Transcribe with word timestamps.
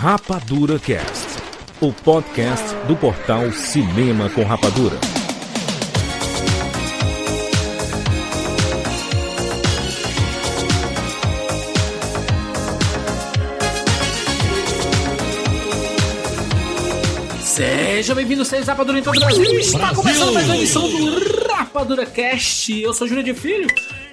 Rapadura 0.00 0.78
Cast, 0.78 1.26
o 1.80 1.92
podcast 1.92 2.72
do 2.86 2.94
portal 2.94 3.50
Cinema 3.50 4.30
com 4.30 4.44
Rapadura. 4.44 4.96
Seja 17.42 18.14
bem-vindo, 18.14 18.44
seja 18.44 18.66
Rapadura 18.66 19.00
em 19.00 19.02
todo 19.02 19.16
o 19.16 19.18
Brasil. 19.18 19.58
Está 19.58 19.92
começando 19.92 20.32
mais 20.32 20.46
uma 20.46 20.56
edição 20.58 20.88
do 20.88 21.48
Rapadura 21.48 22.06
Cast. 22.06 22.80
Eu 22.80 22.94
sou 22.94 23.08
Júlio 23.08 23.24
de 23.24 23.34
Filho. 23.34 23.66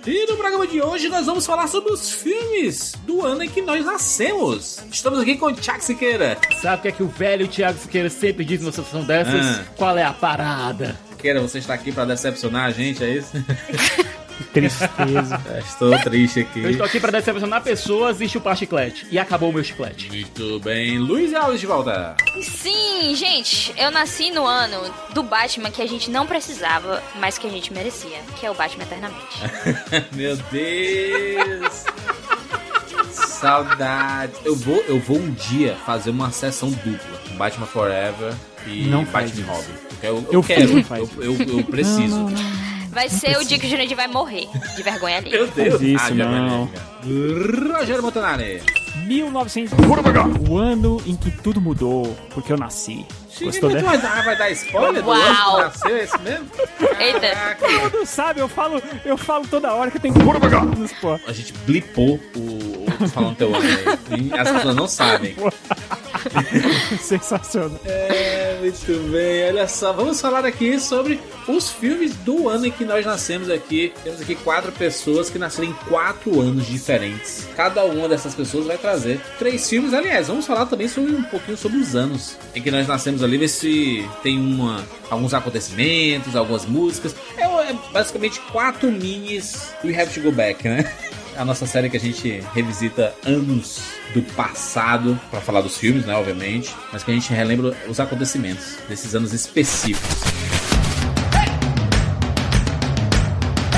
E 0.08 0.28
no 0.28 0.38
programa 0.38 0.68
de 0.68 0.80
hoje 0.80 1.10
nós 1.10 1.26
vamos 1.26 1.48
falar 1.48 1.68
sobre 1.68 1.92
os 1.92 2.12
filmes 2.12 2.94
do 3.08 3.26
ano 3.26 3.44
em 3.44 3.50
que 3.50 3.60
nós 3.60 3.84
nascemos. 3.84 4.80
Estamos 4.92 5.20
aqui 5.20 5.36
com 5.36 5.48
o 5.48 5.54
Tiago 5.54 5.82
Siqueira. 5.82 6.38
Sabe 6.62 6.78
o 6.78 6.82
que 6.84 6.88
é 6.90 6.92
que 6.92 7.02
o 7.02 7.08
velho 7.08 7.48
Thiago 7.48 7.80
Siqueira 7.80 8.08
sempre 8.08 8.46
diz 8.46 8.62
numa 8.62 8.72
situação 8.72 9.04
dessas? 9.04 9.34
Ah. 9.34 9.66
Qual 9.76 9.98
é 9.98 10.04
a 10.04 10.14
parada? 10.14 10.96
Siqueira, 11.10 11.42
você 11.42 11.58
está 11.58 11.74
aqui 11.74 11.92
para 11.92 12.06
decepcionar 12.06 12.66
a 12.66 12.72
gente, 12.72 13.04
é 13.04 13.10
isso? 13.16 13.32
Tristeza. 14.54 15.42
É, 15.50 15.60
Estou 15.60 15.98
triste 16.00 16.40
aqui. 16.42 16.64
Eu 16.64 16.72
estou 16.72 16.86
aqui 16.86 17.00
pra 17.00 17.12
decepcionar 17.12 17.62
pessoas 17.62 18.20
e 18.22 18.28
chupar 18.28 18.58
chiclete. 18.58 19.06
E 19.12 19.18
acabou 19.20 19.50
o 19.50 19.54
meu 19.54 19.64
chiclete. 19.64 20.10
Muito 20.10 20.60
bem. 20.60 20.98
Luiz 20.98 21.34
Alves 21.34 21.60
de 21.60 21.66
volta. 21.68 22.16
Sim, 22.42 23.14
gente, 23.16 23.74
eu 23.78 23.92
nasci 23.92 24.32
no 24.32 24.46
ano 24.46 24.92
do 25.14 25.24
Batman 25.24 25.70
que 25.72 25.82
a 25.82 25.88
gente 25.88 26.10
não 26.10 26.26
precisava, 26.26 27.02
mas 27.20 27.38
que 27.38 27.48
a 27.48 27.50
gente 27.50 27.72
merecia, 27.74 28.18
que 28.40 28.46
é 28.46 28.52
o 28.52 28.54
Batman 28.54 28.84
Eternamente. 28.84 29.40
Meu 30.14 30.36
Deus. 30.52 31.84
Saudade. 33.12 34.34
Eu 34.44 34.56
vou, 34.56 34.84
eu 34.88 35.00
vou 35.00 35.18
um 35.18 35.32
dia 35.32 35.76
fazer 35.86 36.10
uma 36.10 36.32
sessão 36.32 36.70
dupla. 36.72 37.20
Batman 37.38 37.66
Forever 37.66 38.34
e 38.68 38.86
Não 38.86 39.04
Batman. 39.06 39.46
Robin. 39.48 39.74
Eu, 40.04 40.18
eu, 40.18 40.28
Eu 40.34 40.44
quero, 40.44 40.80
eu, 40.80 41.10
eu, 41.20 41.58
eu 41.60 41.64
preciso. 41.66 42.28
Vai 42.96 43.10
ser 43.10 43.38
o 43.38 43.44
dia 43.44 43.60
que 43.60 43.68
o 43.68 43.70
Jurandir 43.70 43.98
vai 43.98 44.08
morrer 44.08 44.48
de 44.74 44.82
vergonha 44.82 45.18
ali. 45.18 45.30
Meu 45.30 45.48
Deus. 45.48 45.70
Faz 45.74 45.82
isso, 45.82 45.98
vai 45.98 46.14
não. 46.14 46.70
Rogério 47.78 48.02
Montanari. 48.02 48.64
1900. 49.06 49.74
O 50.50 50.58
ano 50.58 51.02
em 51.06 51.14
que 51.18 51.30
tudo 51.30 51.60
mudou, 51.60 52.18
porque 52.34 52.54
eu 52.54 52.58
nasci. 52.58 53.06
Gostou 53.42 53.70
Mas 53.70 53.84
dessa? 53.84 53.86
vai 53.86 53.98
dar, 53.98 54.24
vai 54.24 54.38
dar 54.38 54.50
spoiler 54.52 55.04
do 55.04 55.10
Uau. 55.10 55.20
ano 55.20 55.56
que 55.58 55.62
nasceu, 55.62 55.96
é 55.98 56.04
esse 56.04 56.18
mesmo? 56.20 56.48
Eita. 56.98 57.58
Todo 57.60 57.82
mundo 57.82 58.06
sabe, 58.06 58.40
eu 58.40 58.48
falo, 58.48 58.82
eu 59.04 59.18
falo 59.18 59.46
toda 59.46 59.74
hora 59.74 59.92
que 59.92 59.98
eu 59.98 60.02
tenho 60.02 60.14
que. 60.14 60.22
A 61.28 61.34
gente 61.34 61.52
blipou 61.66 62.18
o, 62.34 62.85
o 63.04 63.08
falando 63.08 63.36
teu 63.36 63.56
ano 63.56 63.66
aí. 63.66 64.30
E 64.30 64.34
As 64.38 64.52
pessoas 64.52 64.76
não 64.76 64.88
sabem. 64.88 65.36
Sensacional. 67.00 67.80
É, 67.86 68.58
muito 68.62 69.12
bem. 69.12 69.48
Olha 69.50 69.68
só, 69.68 69.94
vamos 69.94 70.20
falar 70.20 70.46
aqui 70.46 70.80
sobre 70.80 71.20
os 71.48 71.70
filmes 71.70 72.16
do 72.18 72.50
ano 72.50 72.66
em 72.66 72.72
que 72.72 72.86
nós 72.86 73.06
nascemos 73.06 73.50
aqui. 73.50 73.94
Temos 74.04 74.22
aqui 74.22 74.36
quatro 74.36 74.72
pessoas 74.72 75.30
que 75.30 75.38
nasceram 75.38 75.70
em 75.70 75.74
quatro 75.88 76.40
anos 76.42 76.66
diferentes. 76.66 77.48
Cada 77.56 77.84
uma 77.86 78.08
dessas 78.08 78.34
pessoas 78.34 78.66
vai 78.66 78.78
trazer 78.78 79.20
três 79.38 79.68
filmes. 79.70 79.94
Aliás, 79.94 80.28
vamos 80.28 80.46
falar 80.46 80.66
também 80.66 80.88
sobre 80.88 81.12
um 81.14 81.24
pouquinho 81.24 81.58
sobre 81.58 81.78
os 81.78 81.96
anos 81.96 82.38
em 82.54 82.62
que 82.62 82.72
nós 82.72 82.88
nascemos 82.88 83.24
ali, 83.24 83.38
ver 83.38 83.50
se 83.50 84.08
tem 84.24 84.40
uma, 84.40 84.84
alguns 85.10 85.34
acontecimentos, 85.34 86.36
algumas 86.36 86.66
músicas. 86.66 87.16
É, 87.38 87.44
é 87.44 87.76
basicamente 87.92 88.40
quatro 88.52 88.92
minis 88.92 89.74
We 89.84 90.00
Have 90.00 90.14
to 90.14 90.22
Go 90.22 90.32
Back, 90.32 90.68
né? 90.68 90.92
A 91.38 91.46
nossa 91.46 91.66
série 91.66 91.90
que 91.90 91.98
a 91.98 92.00
gente 92.00 92.44
revisita 92.54 93.14
anos 93.26 93.82
do 94.14 94.22
passado 94.34 95.20
para 95.30 95.42
falar 95.42 95.62
dos 95.62 95.78
filmes, 95.78 96.06
né, 96.06 96.16
obviamente, 96.16 96.74
mas 96.92 97.04
que 97.04 97.12
a 97.12 97.14
gente 97.14 97.32
relembra 97.34 97.76
os 97.88 98.00
acontecimentos 98.00 98.78
desses 98.88 99.16
anos 99.16 99.34
específicos. 99.34 100.55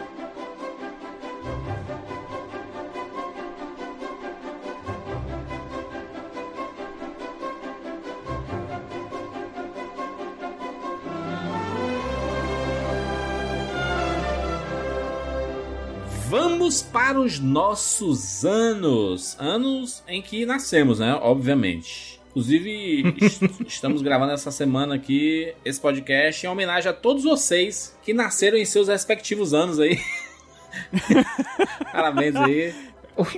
Vamos 16.31 16.81
para 16.81 17.19
os 17.21 17.41
nossos 17.41 18.45
anos. 18.45 19.37
Anos 19.39 20.01
em 20.07 20.23
que 20.23 20.47
nascemos, 20.47 21.01
né? 21.01 21.13
Obviamente. 21.21 22.21
Inclusive, 22.31 23.15
est- 23.21 23.43
estamos 23.67 24.01
gravando 24.01 24.33
essa 24.33 24.53
semana 24.53 24.95
aqui 24.95 25.53
esse 25.65 25.81
podcast 25.81 26.47
em 26.47 26.49
homenagem 26.49 26.89
a 26.89 26.93
todos 26.93 27.25
vocês 27.25 27.99
que 28.05 28.15
nasceram 28.15 28.57
em 28.57 28.65
seus 28.65 28.87
respectivos 28.87 29.53
anos 29.53 29.81
aí. 29.81 29.99
Parabéns 31.93 32.37
aí. 32.37 32.73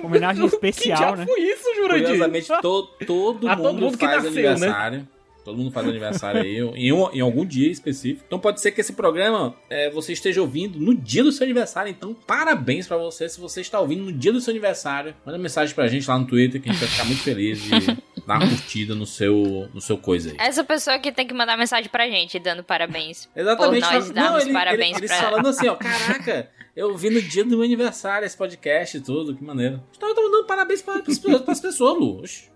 Homenagem 0.03 0.47
Que 0.47 0.55
especial, 0.55 0.97
diabo 0.97 1.17
né? 1.17 1.25
foi 1.25 1.41
isso, 1.41 1.75
Jurandir? 1.75 2.05
Curiosamente, 2.05 2.47
to- 2.61 2.89
todo, 3.07 3.47
mundo 3.47 3.57
todo 3.63 3.73
mundo 3.81 3.97
que 3.97 4.05
faz 4.05 4.23
nasceu, 4.23 4.59
né? 4.59 5.05
Todo 5.43 5.57
mundo 5.57 5.71
faz 5.71 5.87
aniversário 5.87 6.41
aí 6.41 6.57
em, 6.75 6.91
um- 6.93 7.11
em 7.11 7.19
algum 7.21 7.45
dia 7.45 7.69
específico. 7.71 8.23
Então 8.25 8.39
pode 8.39 8.61
ser 8.61 8.71
que 8.71 8.81
esse 8.81 8.93
programa 8.93 9.55
é, 9.69 9.89
você 9.89 10.13
esteja 10.13 10.41
ouvindo 10.41 10.79
no 10.79 10.95
dia 10.95 11.23
do 11.23 11.31
seu 11.31 11.43
aniversário. 11.43 11.89
Então, 11.89 12.13
parabéns 12.13 12.87
pra 12.87 12.97
você 12.97 13.27
se 13.27 13.39
você 13.39 13.61
está 13.61 13.79
ouvindo 13.79 14.03
no 14.05 14.11
dia 14.13 14.31
do 14.31 14.39
seu 14.41 14.51
aniversário. 14.51 15.13
Manda 15.25 15.37
mensagem 15.37 15.73
pra 15.75 15.87
gente 15.87 16.07
lá 16.07 16.17
no 16.17 16.25
Twitter 16.25 16.61
que 16.61 16.69
a 16.69 16.71
gente 16.71 16.79
vai 16.81 16.89
ficar 16.89 17.05
muito 17.05 17.21
feliz 17.21 17.61
de 17.61 17.69
dar 18.25 18.37
uma 18.39 18.47
curtida 18.49 18.95
no 18.95 19.05
seu, 19.05 19.69
no 19.73 19.81
seu 19.81 19.97
coisa 19.97 20.29
aí. 20.31 20.35
Essa 20.39 20.63
pessoa 20.63 20.97
que 20.99 21.11
tem 21.11 21.27
que 21.27 21.33
mandar 21.33 21.57
mensagem 21.57 21.89
pra 21.89 22.07
gente, 22.07 22.39
dando 22.39 22.63
parabéns. 22.63 23.29
Exatamente. 23.35 23.81
Por 23.83 23.91
nós 23.93 24.03
fala- 24.07 24.13
darmos 24.13 24.43
ele- 24.43 24.53
parabéns 24.53 24.97
ele- 24.97 25.05
eles 25.05 25.11
pra 25.11 25.21
falando 25.29 25.47
assim, 25.49 25.67
ó, 25.67 25.75
caraca, 25.77 26.49
eu 26.75 26.95
vi 26.97 27.09
no 27.09 27.21
dia 27.21 27.43
do 27.43 27.49
meu 27.51 27.63
aniversário 27.63 28.25
esse 28.25 28.37
podcast 28.37 28.97
e 28.97 29.01
tudo, 29.01 29.35
que 29.35 29.43
maneiro. 29.43 29.81
Então 29.95 30.07
eu 30.09 30.15
tô 30.15 30.23
mandando 30.23 30.45
parabéns 30.45 30.81
pra, 30.81 30.99
pras, 30.99 31.19
pras 31.19 31.59
pessoas, 31.59 31.99
Lu. 31.99 32.19
Oxi. 32.21 32.49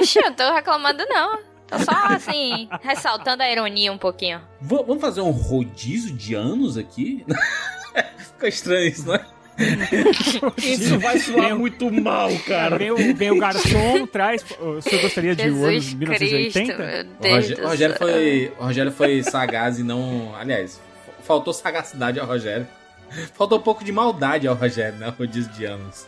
Oxe, 0.00 0.18
eu 0.24 0.34
tô 0.34 0.50
reclamando 0.52 1.04
não. 1.08 1.38
Tô 1.70 1.78
só, 1.78 2.06
assim, 2.14 2.68
ressaltando 2.82 3.42
a 3.42 3.50
ironia 3.50 3.92
um 3.92 3.98
pouquinho. 3.98 4.40
V- 4.60 4.84
vamos 4.86 5.00
fazer 5.00 5.20
um 5.20 5.30
rodízio 5.30 6.12
de 6.14 6.34
anos 6.34 6.76
aqui? 6.76 7.24
Ficou 8.18 8.48
estranho 8.48 8.88
isso, 8.88 9.08
né? 9.08 9.20
Isso 10.56 10.98
vai 10.98 11.18
soar 11.18 11.54
o- 11.54 11.58
muito 11.58 11.90
mal, 11.92 12.30
Cara, 12.46 12.78
vem, 12.78 12.90
o, 12.92 13.14
vem 13.14 13.30
o 13.30 13.38
garçom, 13.38 14.06
traz. 14.10 14.42
O 14.58 14.80
senhor 14.80 15.02
gostaria 15.02 15.36
de 15.36 15.50
o 15.50 15.64
ano 15.64 15.72
Jesus 15.72 15.84
de 15.84 15.96
Cristo, 16.06 16.58
1980? 16.60 17.08
meu 17.20 17.66
O 17.66 17.68
Rogério, 17.68 17.96
foi, 17.98 18.52
o 18.58 18.64
Rogério 18.64 18.92
foi 18.92 19.22
sagaz 19.22 19.78
e 19.78 19.82
não. 19.82 20.34
Aliás, 20.34 20.80
faltou 21.22 21.52
sagacidade 21.52 22.18
ao 22.18 22.26
Rogério. 22.26 22.66
Faltou 23.34 23.58
um 23.58 23.62
pouco 23.62 23.84
de 23.84 23.92
maldade 23.92 24.46
ao 24.46 24.54
Rogério, 24.54 24.98
né? 24.98 25.12
Rodízio 25.16 25.50
de 25.52 25.64
anos. 25.64 26.06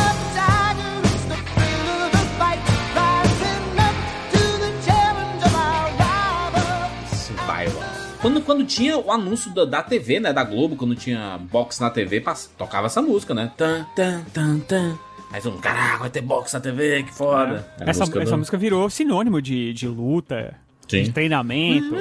Quando, 8.25 8.41
quando 8.41 8.65
tinha 8.65 8.97
o 8.97 9.11
anúncio 9.11 9.53
da, 9.53 9.65
da 9.65 9.83
TV, 9.83 10.19
né? 10.19 10.33
Da 10.33 10.43
Globo, 10.43 10.75
quando 10.75 10.95
tinha 10.95 11.37
box 11.51 11.79
na 11.79 11.91
TV, 11.91 12.19
pass- 12.21 12.49
tocava 12.57 12.87
essa 12.87 12.99
música, 12.99 13.35
né? 13.35 13.51
Tan, 13.55 13.85
tan, 13.95 14.21
tan, 14.33 14.59
tan. 14.61 14.97
Aí 15.31 15.39
todo 15.39 15.51
mundo, 15.53 15.61
caraca, 15.61 15.97
vai 15.99 16.09
ter 16.09 16.21
box 16.21 16.51
na 16.53 16.59
TV, 16.59 17.03
que 17.03 17.13
foda. 17.13 17.67
É 17.79 17.87
Essa, 17.87 17.99
música 17.99 18.23
essa 18.23 18.35
música 18.37 18.57
virou 18.57 18.89
sinônimo 18.89 19.39
de, 19.39 19.71
de 19.73 19.87
luta, 19.87 20.55
Sim. 20.87 21.03
de 21.03 21.11
treinamento. 21.11 21.95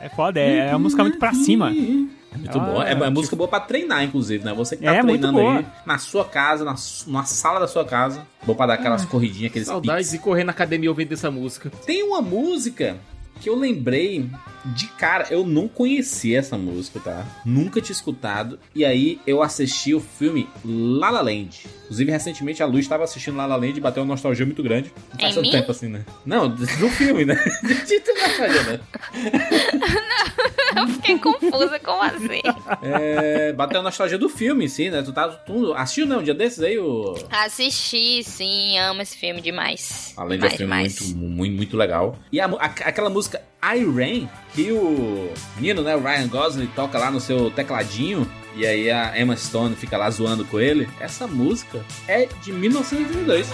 É 0.00 0.08
foda, 0.08 0.40
é, 0.40 0.66
é 0.66 0.70
uma 0.70 0.80
música 0.80 1.04
muito 1.04 1.18
pra 1.18 1.32
cima. 1.32 1.70
É 1.70 2.36
muito 2.36 2.58
Ah, 2.58 2.60
bom. 2.60 2.82
É, 2.82 2.90
é 2.90 2.94
tipo- 2.96 3.10
música 3.12 3.36
boa 3.36 3.48
pra 3.48 3.60
treinar, 3.60 4.02
inclusive, 4.02 4.44
né? 4.44 4.52
Você 4.54 4.76
que 4.76 4.82
tá 4.82 4.96
É, 4.96 5.00
treinando 5.00 5.38
boa. 5.38 5.58
aí 5.58 5.66
na 5.86 5.98
sua 5.98 6.24
casa, 6.24 6.64
na, 6.64 6.74
na 7.06 7.24
sala 7.24 7.60
da 7.60 7.68
sua 7.68 7.84
casa. 7.84 8.26
Bom 8.44 8.52
pra 8.56 8.66
dar 8.66 8.74
aquelas 8.74 9.04
corridinhas, 9.04 9.50
aqueles 9.52 9.68
Saudades 9.68 10.10
de 10.10 10.18
correr 10.18 10.42
na 10.42 10.50
academia 10.50 10.90
ouvindo 10.90 11.12
essa 11.12 11.30
música. 11.30 11.70
Tem 11.86 12.02
uma 12.02 12.20
música 12.20 12.96
que 13.40 13.48
eu 13.48 13.56
lembrei 13.56 14.28
de 14.74 14.86
cara, 14.88 15.26
eu 15.30 15.46
não 15.46 15.68
conhecia 15.68 16.38
essa 16.38 16.58
música, 16.58 17.00
tá? 17.00 17.26
Nunca 17.44 17.80
tinha 17.80 17.94
escutado. 17.94 18.58
E 18.74 18.84
aí 18.84 19.20
eu 19.26 19.42
assisti 19.42 19.94
o 19.94 20.00
filme 20.00 20.48
La 20.64 21.10
La 21.10 21.20
Land. 21.20 21.66
Inclusive, 21.88 22.10
recentemente 22.12 22.62
a 22.62 22.66
Luz 22.66 22.80
estava 22.84 23.04
assistindo 23.04 23.36
La 23.38 23.46
La 23.46 23.56
Land 23.56 23.78
e 23.78 23.80
bateu 23.80 24.02
uma 24.02 24.12
nostalgia 24.12 24.44
muito 24.44 24.62
grande. 24.62 24.92
Não 25.14 25.18
faz 25.18 25.32
Em 25.32 25.40
tanto 25.40 25.50
tempo 25.50 25.70
assim, 25.70 25.88
né? 25.88 26.04
Não, 26.26 26.46
do 26.46 26.66
filme, 26.90 27.24
né? 27.24 27.34
De 27.86 28.00
tudo 28.00 28.20
nostalgia, 28.20 28.62
né? 28.64 28.80
Eu 30.76 30.86
fiquei 30.88 31.18
confusa, 31.18 31.78
como 31.80 32.02
assim? 32.02 32.40
É, 32.82 33.52
bateu 33.54 33.80
a 33.80 33.82
nostalgia 33.82 34.18
do 34.18 34.28
filme, 34.28 34.68
sim, 34.68 34.90
né? 34.90 35.02
Tu, 35.02 35.12
tá, 35.12 35.28
tu 35.28 35.72
assistiu, 35.72 36.06
né? 36.06 36.16
Um 36.16 36.22
dia 36.22 36.34
desses 36.34 36.62
aí, 36.62 36.78
o... 36.78 37.14
Assisti, 37.30 38.22
sim, 38.22 38.78
amo 38.78 39.00
esse 39.02 39.16
filme 39.16 39.40
demais. 39.40 40.12
Além 40.16 40.38
de 40.38 40.44
filme 40.50 40.58
demais. 40.58 41.00
muito, 41.00 41.18
muito, 41.18 41.56
muito 41.56 41.76
legal. 41.76 42.18
E 42.30 42.38
a 42.40 42.46
a- 42.46 42.64
aquela 42.66 43.08
música 43.10 43.42
I 43.62 43.84
Rain, 43.84 44.28
que 44.54 44.70
o 44.70 45.32
menino, 45.56 45.82
né, 45.82 45.96
o 45.96 46.00
Ryan 46.00 46.28
Gosling, 46.28 46.66
toca 46.76 46.98
lá 46.98 47.10
no 47.10 47.20
seu 47.20 47.50
tecladinho. 47.50 48.30
E 48.58 48.66
aí 48.66 48.90
a 48.90 49.18
Emma 49.18 49.36
Stone 49.36 49.76
fica 49.76 49.96
lá 49.96 50.10
zoando 50.10 50.44
com 50.44 50.58
ele. 50.58 50.88
Essa 50.98 51.26
música 51.28 51.80
é 52.08 52.26
de 52.42 52.52
1982. 52.52 53.46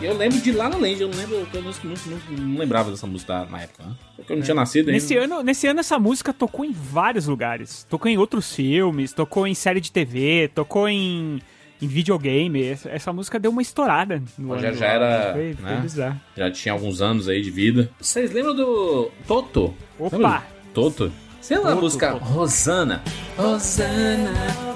E 0.00 0.04
eu 0.04 0.16
lembro 0.16 0.38
de 0.40 0.52
La 0.52 0.68
La 0.68 0.76
Land, 0.76 1.00
eu 1.02 1.08
não 1.08 1.18
lembro, 1.18 1.34
eu 1.52 1.62
não, 1.62 1.72
não- 1.84 2.46
não 2.46 2.58
lembrava 2.58 2.88
dessa 2.90 3.06
música 3.06 3.44
na 3.50 3.62
época, 3.62 3.82
né? 3.82 3.92
Porque 4.14 4.32
eu 4.32 4.36
não 4.36 4.44
tinha 4.44 4.54
nascido 4.54 4.88
ainda. 4.88 4.92
Nesse 4.92 5.16
ano, 5.16 5.42
nesse 5.42 5.66
ano 5.66 5.80
essa 5.80 5.98
música 5.98 6.32
tocou 6.32 6.64
em 6.64 6.70
vários 6.72 7.26
lugares. 7.26 7.84
Tocou 7.90 8.08
em 8.08 8.16
outros 8.16 8.54
filmes, 8.54 9.12
tocou 9.12 9.44
em 9.44 9.54
série 9.54 9.80
de 9.80 9.90
TV, 9.90 10.48
tocou 10.54 10.88
em, 10.88 11.40
em 11.80 11.86
videogame. 11.86 12.62
Essa, 12.64 12.90
essa 12.90 13.12
música 13.12 13.38
deu 13.38 13.50
uma 13.50 13.62
estourada 13.62 14.22
no 14.38 14.58
Já- 14.58 14.68
ano. 14.68 14.76
já 14.76 14.86
era, 14.86 15.32
Foi, 15.32 15.54
foi 15.54 15.70
né? 15.70 15.80
bizarro. 15.80 16.20
Já 16.36 16.50
tinha 16.50 16.72
alguns 16.72 17.00
anos 17.00 17.28
aí 17.28 17.40
de 17.42 17.50
vida. 17.50 17.90
Vocês 18.00 18.32
lembram 18.32 18.54
do 18.54 19.10
Toto? 19.26 19.74
Opa! 19.98 20.16
Lembra 20.16 20.42
Toto? 20.74 21.12
Lembra 21.50 21.64
da 21.64 21.70
Toto, 21.70 21.82
música 21.82 22.12
Toto. 22.12 22.24
Rosana? 22.24 23.02
Rosana, 23.36 24.32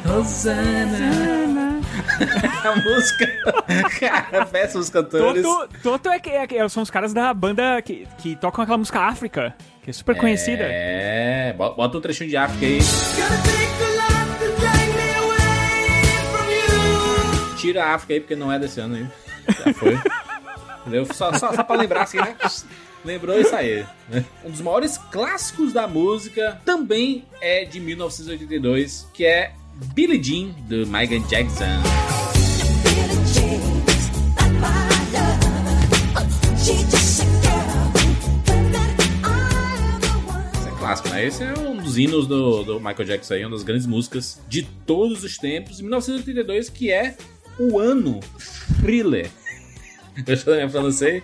Rosana. 0.06 1.80
a 2.64 2.76
música. 2.76 3.26
Cara, 4.00 4.47
peça 4.47 4.78
os 4.78 4.88
cantores. 4.88 5.42
Toto, 5.42 5.75
Toto 5.82 6.09
é, 6.09 6.18
que- 6.18 6.30
é, 6.30 6.47
que- 6.47 6.68
são 6.68 6.82
os 6.82 6.90
caras 6.90 7.12
da 7.12 7.32
banda 7.35 7.80
que, 7.82 8.06
que 8.18 8.37
tocam 8.37 8.62
aquela 8.62 8.78
música 8.78 9.00
África, 9.00 9.54
que 9.82 9.90
é 9.90 9.92
super 9.92 10.16
conhecida. 10.16 10.62
É, 10.64 11.52
bo- 11.56 11.75
bota 11.75 11.99
um 11.99 12.00
trechinho 12.00 12.30
de 12.30 12.37
África 12.37 12.64
aí. 12.64 12.78
tira 17.62 17.85
a 17.85 17.95
África 17.95 18.14
aí, 18.14 18.21
porque 18.21 18.35
não 18.35 18.50
é 18.50 18.59
desse 18.59 18.81
ano 18.81 18.97
aí. 18.97 19.07
Já 19.47 19.73
foi. 19.75 19.97
Entendeu? 20.81 21.07
Só, 21.14 21.33
só, 21.33 21.54
só 21.54 21.62
pra 21.62 21.76
lembrar 21.76 22.02
assim, 22.02 22.19
né? 22.19 22.37
Lembrou 23.04 23.38
isso 23.38 23.54
aí. 23.54 23.87
Né? 24.09 24.25
Um 24.45 24.50
dos 24.50 24.61
maiores 24.61 24.99
clássicos 24.99 25.73
da 25.73 25.87
música 25.87 26.61
também 26.64 27.25
é 27.40 27.64
de 27.64 27.78
1982, 27.78 29.09
que 29.14 29.25
é 29.25 29.52
Billie 29.95 30.23
Jean, 30.23 30.50
do 30.69 30.87
Michael 30.88 31.23
Jackson. 31.28 31.64
É 40.85 41.11
né? 41.11 41.26
Esse 41.26 41.45
é 41.45 41.54
um 41.59 41.76
dos 41.76 41.97
hinos 41.97 42.26
do, 42.26 42.64
do 42.64 42.81
Michael 42.81 43.04
Jackson, 43.04 43.35
aí, 43.35 43.45
uma 43.45 43.52
das 43.52 43.62
grandes 43.62 43.87
músicas 43.87 44.40
de 44.49 44.62
todos 44.85 45.23
os 45.23 45.38
tempos, 45.38 45.78
em 45.78 45.83
1982, 45.85 46.69
que 46.69 46.90
é 46.90 47.16
o 47.59 47.78
ano 47.78 48.21
thriller. 48.80 49.30
Eu 50.26 50.35
estou 50.35 50.54
em 50.54 50.68
francês. 50.68 51.23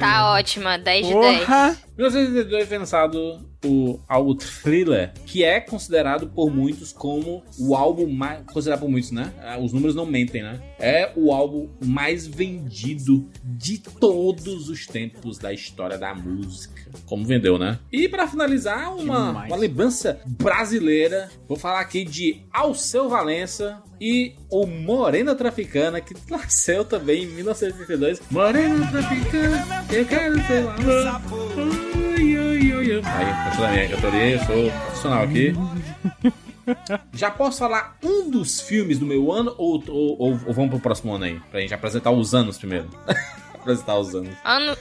Tá 0.00 0.32
ótima, 0.32 0.78
10 0.78 1.06
de 1.06 1.12
10. 1.12 1.38
Porra! 1.40 1.76
1982 1.96 2.68
foi 2.68 2.78
lançado 2.78 3.40
o 3.64 4.00
álbum 4.08 4.34
Thriller, 4.36 5.12
que 5.26 5.42
é 5.44 5.60
considerado 5.60 6.28
por 6.28 6.50
muitos 6.50 6.92
como 6.92 7.42
o 7.58 7.74
álbum 7.74 8.06
mais. 8.10 8.44
Considerado 8.46 8.80
por 8.80 8.88
muitos, 8.88 9.10
né? 9.10 9.32
Ah, 9.42 9.58
Os 9.58 9.72
números 9.72 9.94
não 9.94 10.06
mentem, 10.06 10.42
né? 10.42 10.60
É 10.78 11.12
o 11.16 11.32
álbum 11.32 11.68
mais 11.84 12.26
vendido 12.26 13.28
de 13.42 13.78
todos 13.78 14.68
os 14.68 14.86
tempos 14.86 15.38
da 15.38 15.52
história 15.52 15.98
da 15.98 16.14
música. 16.14 16.74
Como 17.06 17.24
vendeu, 17.24 17.58
né? 17.58 17.78
E 17.92 18.08
pra 18.08 18.28
finalizar, 18.28 18.94
uma, 18.94 19.30
uma 19.46 19.56
lembrança 19.56 20.20
brasileira. 20.26 21.30
Vou 21.48 21.56
falar 21.56 21.80
aqui 21.80 22.04
de 22.04 22.42
Alceu 22.52 23.08
Valença 23.08 23.82
e 24.00 24.34
o 24.50 24.66
Morena 24.66 25.34
Traficana, 25.34 26.00
que 26.00 26.14
nasceu 26.30 26.84
também 26.84 27.24
em 27.24 27.26
1982. 27.28 28.20
Morena 28.30 28.86
Traficana, 28.90 29.84
eu 29.92 30.06
quero 30.06 30.46
ser 30.46 30.64
lá. 30.64 31.20
Oi, 32.16 32.38
oi, 32.38 32.72
oi, 32.72 32.96
oi. 32.96 33.02
Aí, 33.04 33.56
da 33.60 33.68
minha 33.72 33.88
cantoria? 33.88 34.30
Eu 34.30 34.38
sou 34.44 34.70
profissional 34.70 35.22
aqui. 35.24 35.52
Já 37.12 37.30
posso 37.30 37.58
falar 37.58 37.96
um 38.02 38.30
dos 38.30 38.60
filmes 38.60 38.98
do 38.98 39.04
meu 39.06 39.30
ano 39.32 39.54
ou, 39.58 39.82
ou, 39.88 40.18
ou- 40.18 40.40
ou 40.46 40.52
vamos 40.54 40.70
pro 40.70 40.80
próximo 40.80 41.12
ano 41.14 41.24
aí? 41.24 41.40
Pra 41.50 41.60
gente 41.60 41.74
apresentar 41.74 42.10
os 42.10 42.34
anos 42.34 42.56
primeiro. 42.56 42.88
apresentar 43.54 43.98
os 43.98 44.14
anos. 44.14 44.34
Ano... 44.44 44.76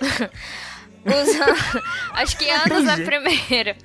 Os 1.05 1.35
an- 1.35 1.81
Acho 2.13 2.37
que 2.37 2.49
anos 2.49 2.87
é 2.87 3.03
primeiro. 3.03 3.75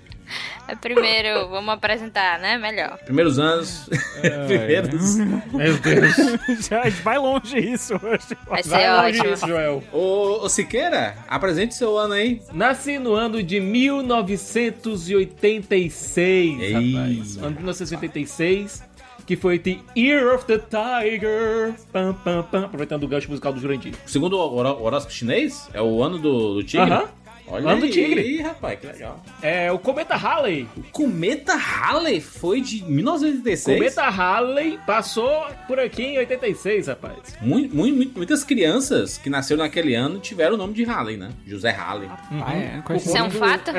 É 0.66 0.75
primeiro, 0.75 1.49
vamos 1.49 1.73
apresentar, 1.75 2.38
né? 2.38 2.58
Melhor. 2.58 2.99
Primeiros 2.99 3.38
anos. 3.38 3.88
primeiros. 4.47 5.16
Meu 5.16 5.76
Deus. 5.78 6.66
Já 6.68 6.82
vai 7.02 7.18
longe 7.18 7.58
isso 7.58 7.94
hoje. 7.94 8.37
Vai 8.47 8.62
ser 8.62 8.68
Vai 8.70 9.02
longe 9.06 9.18
ótimo. 9.20 9.35
isso, 9.35 9.47
Joel. 9.47 9.82
Ô, 9.92 10.44
ô 10.44 10.49
Siqueira, 10.49 11.16
apresente 11.28 11.75
seu 11.75 11.97
ano 11.97 12.14
aí. 12.14 12.42
Nasci 12.52 12.99
no 12.99 13.14
ano 13.14 13.42
de 13.42 13.61
1986, 13.61 16.61
Ei. 16.61 16.73
rapaz. 16.73 17.37
Ano 17.38 17.50
de 17.50 17.56
1986, 17.58 18.82
que 19.26 19.37
foi 19.37 19.58
The 19.58 19.78
Year 19.97 20.35
of 20.35 20.44
the 20.47 20.58
Tiger. 20.58 21.75
Pam, 21.92 22.14
pam, 22.14 22.42
pam. 22.42 22.64
Aproveitando 22.64 23.04
o 23.04 23.08
gancho 23.08 23.28
musical 23.28 23.52
do 23.52 23.61
Jurandir. 23.61 23.94
Segundo 24.06 24.37
o 24.37 24.54
horó- 24.54 24.78
horóscopo 24.80 25.14
chinês, 25.14 25.68
é 25.73 25.80
o 25.82 26.02
ano 26.02 26.18
do, 26.18 26.54
do 26.54 26.64
tigre. 26.64 26.90
Aham. 26.90 27.04
Olha 27.50 27.70
Ano 27.70 27.80
do 27.80 27.86
aí, 27.86 27.90
tigre. 27.90 28.20
Ih, 28.22 28.42
rapaz, 28.42 28.78
que 28.78 28.86
legal. 28.86 29.22
É 29.42 29.70
o 29.72 29.78
Cometa 29.78 30.16
Halley. 30.16 30.68
O 30.76 30.82
Cometa 30.92 31.54
Halley 31.54 32.20
foi 32.20 32.60
de 32.60 32.82
1986. 32.84 33.76
Cometa 33.78 34.02
Halley 34.08 34.78
passou 34.86 35.46
por 35.66 35.78
aqui 35.80 36.02
em 36.02 36.18
86, 36.18 36.86
rapaz. 36.88 37.16
Mu- 37.40 37.58
mu- 37.72 37.86
mu- 37.86 38.12
muitas 38.16 38.44
crianças 38.44 39.16
que 39.18 39.30
nasceram 39.30 39.62
naquele 39.62 39.94
ano 39.94 40.18
tiveram 40.18 40.54
o 40.54 40.58
nome 40.58 40.74
de 40.74 40.84
Halley, 40.84 41.16
né? 41.16 41.30
José 41.46 41.70
Halley. 41.70 42.08
Ah, 42.44 42.54
é, 42.54 42.76
não 42.76 42.82
conheço 42.82 43.08
Isso 43.08 43.16
é 43.16 43.22
um 43.22 43.30
fato? 43.30 43.70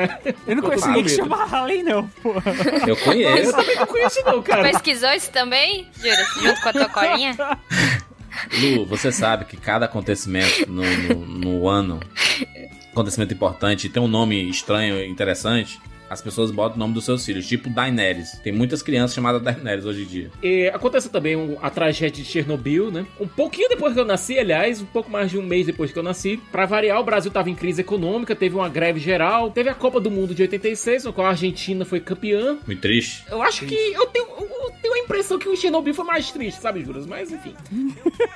Eu 0.46 0.56
não 0.56 0.62
conheço 0.62 0.86
ninguém 0.88 1.04
que 1.04 1.10
chama 1.10 1.36
Harley, 1.44 1.82
não, 1.82 2.06
porra. 2.22 2.42
Eu 2.86 2.96
conheço. 2.96 3.50
Eu 3.50 3.52
também 3.52 3.76
não 3.76 3.86
conheço 3.86 4.22
não, 4.24 4.42
cara. 4.42 4.62
Pesquisou 4.70 5.10
isso 5.12 5.30
também, 5.30 5.86
Júlia? 5.96 6.16
Junto 6.42 6.60
com 6.60 6.68
a 6.68 6.72
tua 6.72 6.88
colinha? 6.88 7.36
Lu, 8.60 8.86
você 8.86 9.10
sabe 9.12 9.44
que 9.44 9.56
cada 9.56 9.86
acontecimento 9.86 10.70
no, 10.70 10.82
no- 10.82 11.26
no 11.26 11.68
ano, 11.68 12.00
acontecimento 12.92 13.34
importante, 13.34 13.88
tem 13.88 14.02
um 14.02 14.08
nome 14.08 14.48
estranho, 14.48 15.04
interessante, 15.04 15.80
as 16.10 16.20
pessoas 16.20 16.50
botam 16.50 16.74
o 16.76 16.78
nome 16.80 16.92
dos 16.92 17.04
seus 17.04 17.24
filhos, 17.24 17.46
tipo 17.46 17.70
Daenerys. 17.70 18.32
Tem 18.42 18.52
muitas 18.52 18.82
crianças 18.82 19.14
chamadas 19.14 19.40
Daenerys 19.40 19.84
hoje 19.86 20.02
em 20.02 20.06
dia. 20.06 20.30
E 20.42 20.66
aconteceu 20.68 21.10
também 21.10 21.36
um- 21.36 21.56
a 21.62 21.70
tragédia 21.70 22.22
de 22.22 22.28
Chernobyl, 22.28 22.90
né? 22.90 23.06
Um 23.20 23.28
pouquinho 23.28 23.68
depois 23.68 23.94
que 23.94 24.00
eu 24.00 24.04
nasci, 24.04 24.38
aliás, 24.38 24.82
um 24.82 24.86
pouco 24.86 25.08
mais 25.10 25.30
de 25.30 25.38
um 25.38 25.42
mês 25.42 25.66
depois 25.66 25.92
que 25.92 25.98
eu 25.98 26.02
nasci. 26.02 26.38
Pra 26.50 26.66
variar, 26.66 27.00
o 27.00 27.04
Brasil 27.04 27.30
tava 27.30 27.48
em 27.48 27.54
crise 27.54 27.80
econômica, 27.80 28.34
teve 28.34 28.56
uma 28.56 28.68
greve 28.68 28.98
geral, 28.98 29.50
teve 29.50 29.68
a 29.70 29.74
Copa 29.74 30.00
do 30.00 30.10
Mundo 30.10 30.34
de 30.34 30.42
86, 30.42 31.04
no 31.04 31.12
qual 31.12 31.28
a 31.28 31.30
Argentina 31.30 31.84
foi 31.84 32.00
campeã. 32.00 32.58
Muito 32.66 32.80
triste. 32.80 33.24
Eu 33.30 33.40
acho 33.40 33.64
que 33.64 33.74
eu 33.74 34.06
tenho, 34.06 34.26
eu 34.26 34.70
tenho 34.82 34.94
a 34.94 34.98
impressão 34.98 35.38
que 35.38 35.48
o 35.48 35.56
Chernobyl 35.56 35.94
foi 35.94 36.04
mais 36.04 36.30
triste, 36.32 36.60
sabe, 36.60 36.84
Juras? 36.84 37.06
Mas 37.06 37.30
enfim. 37.30 37.54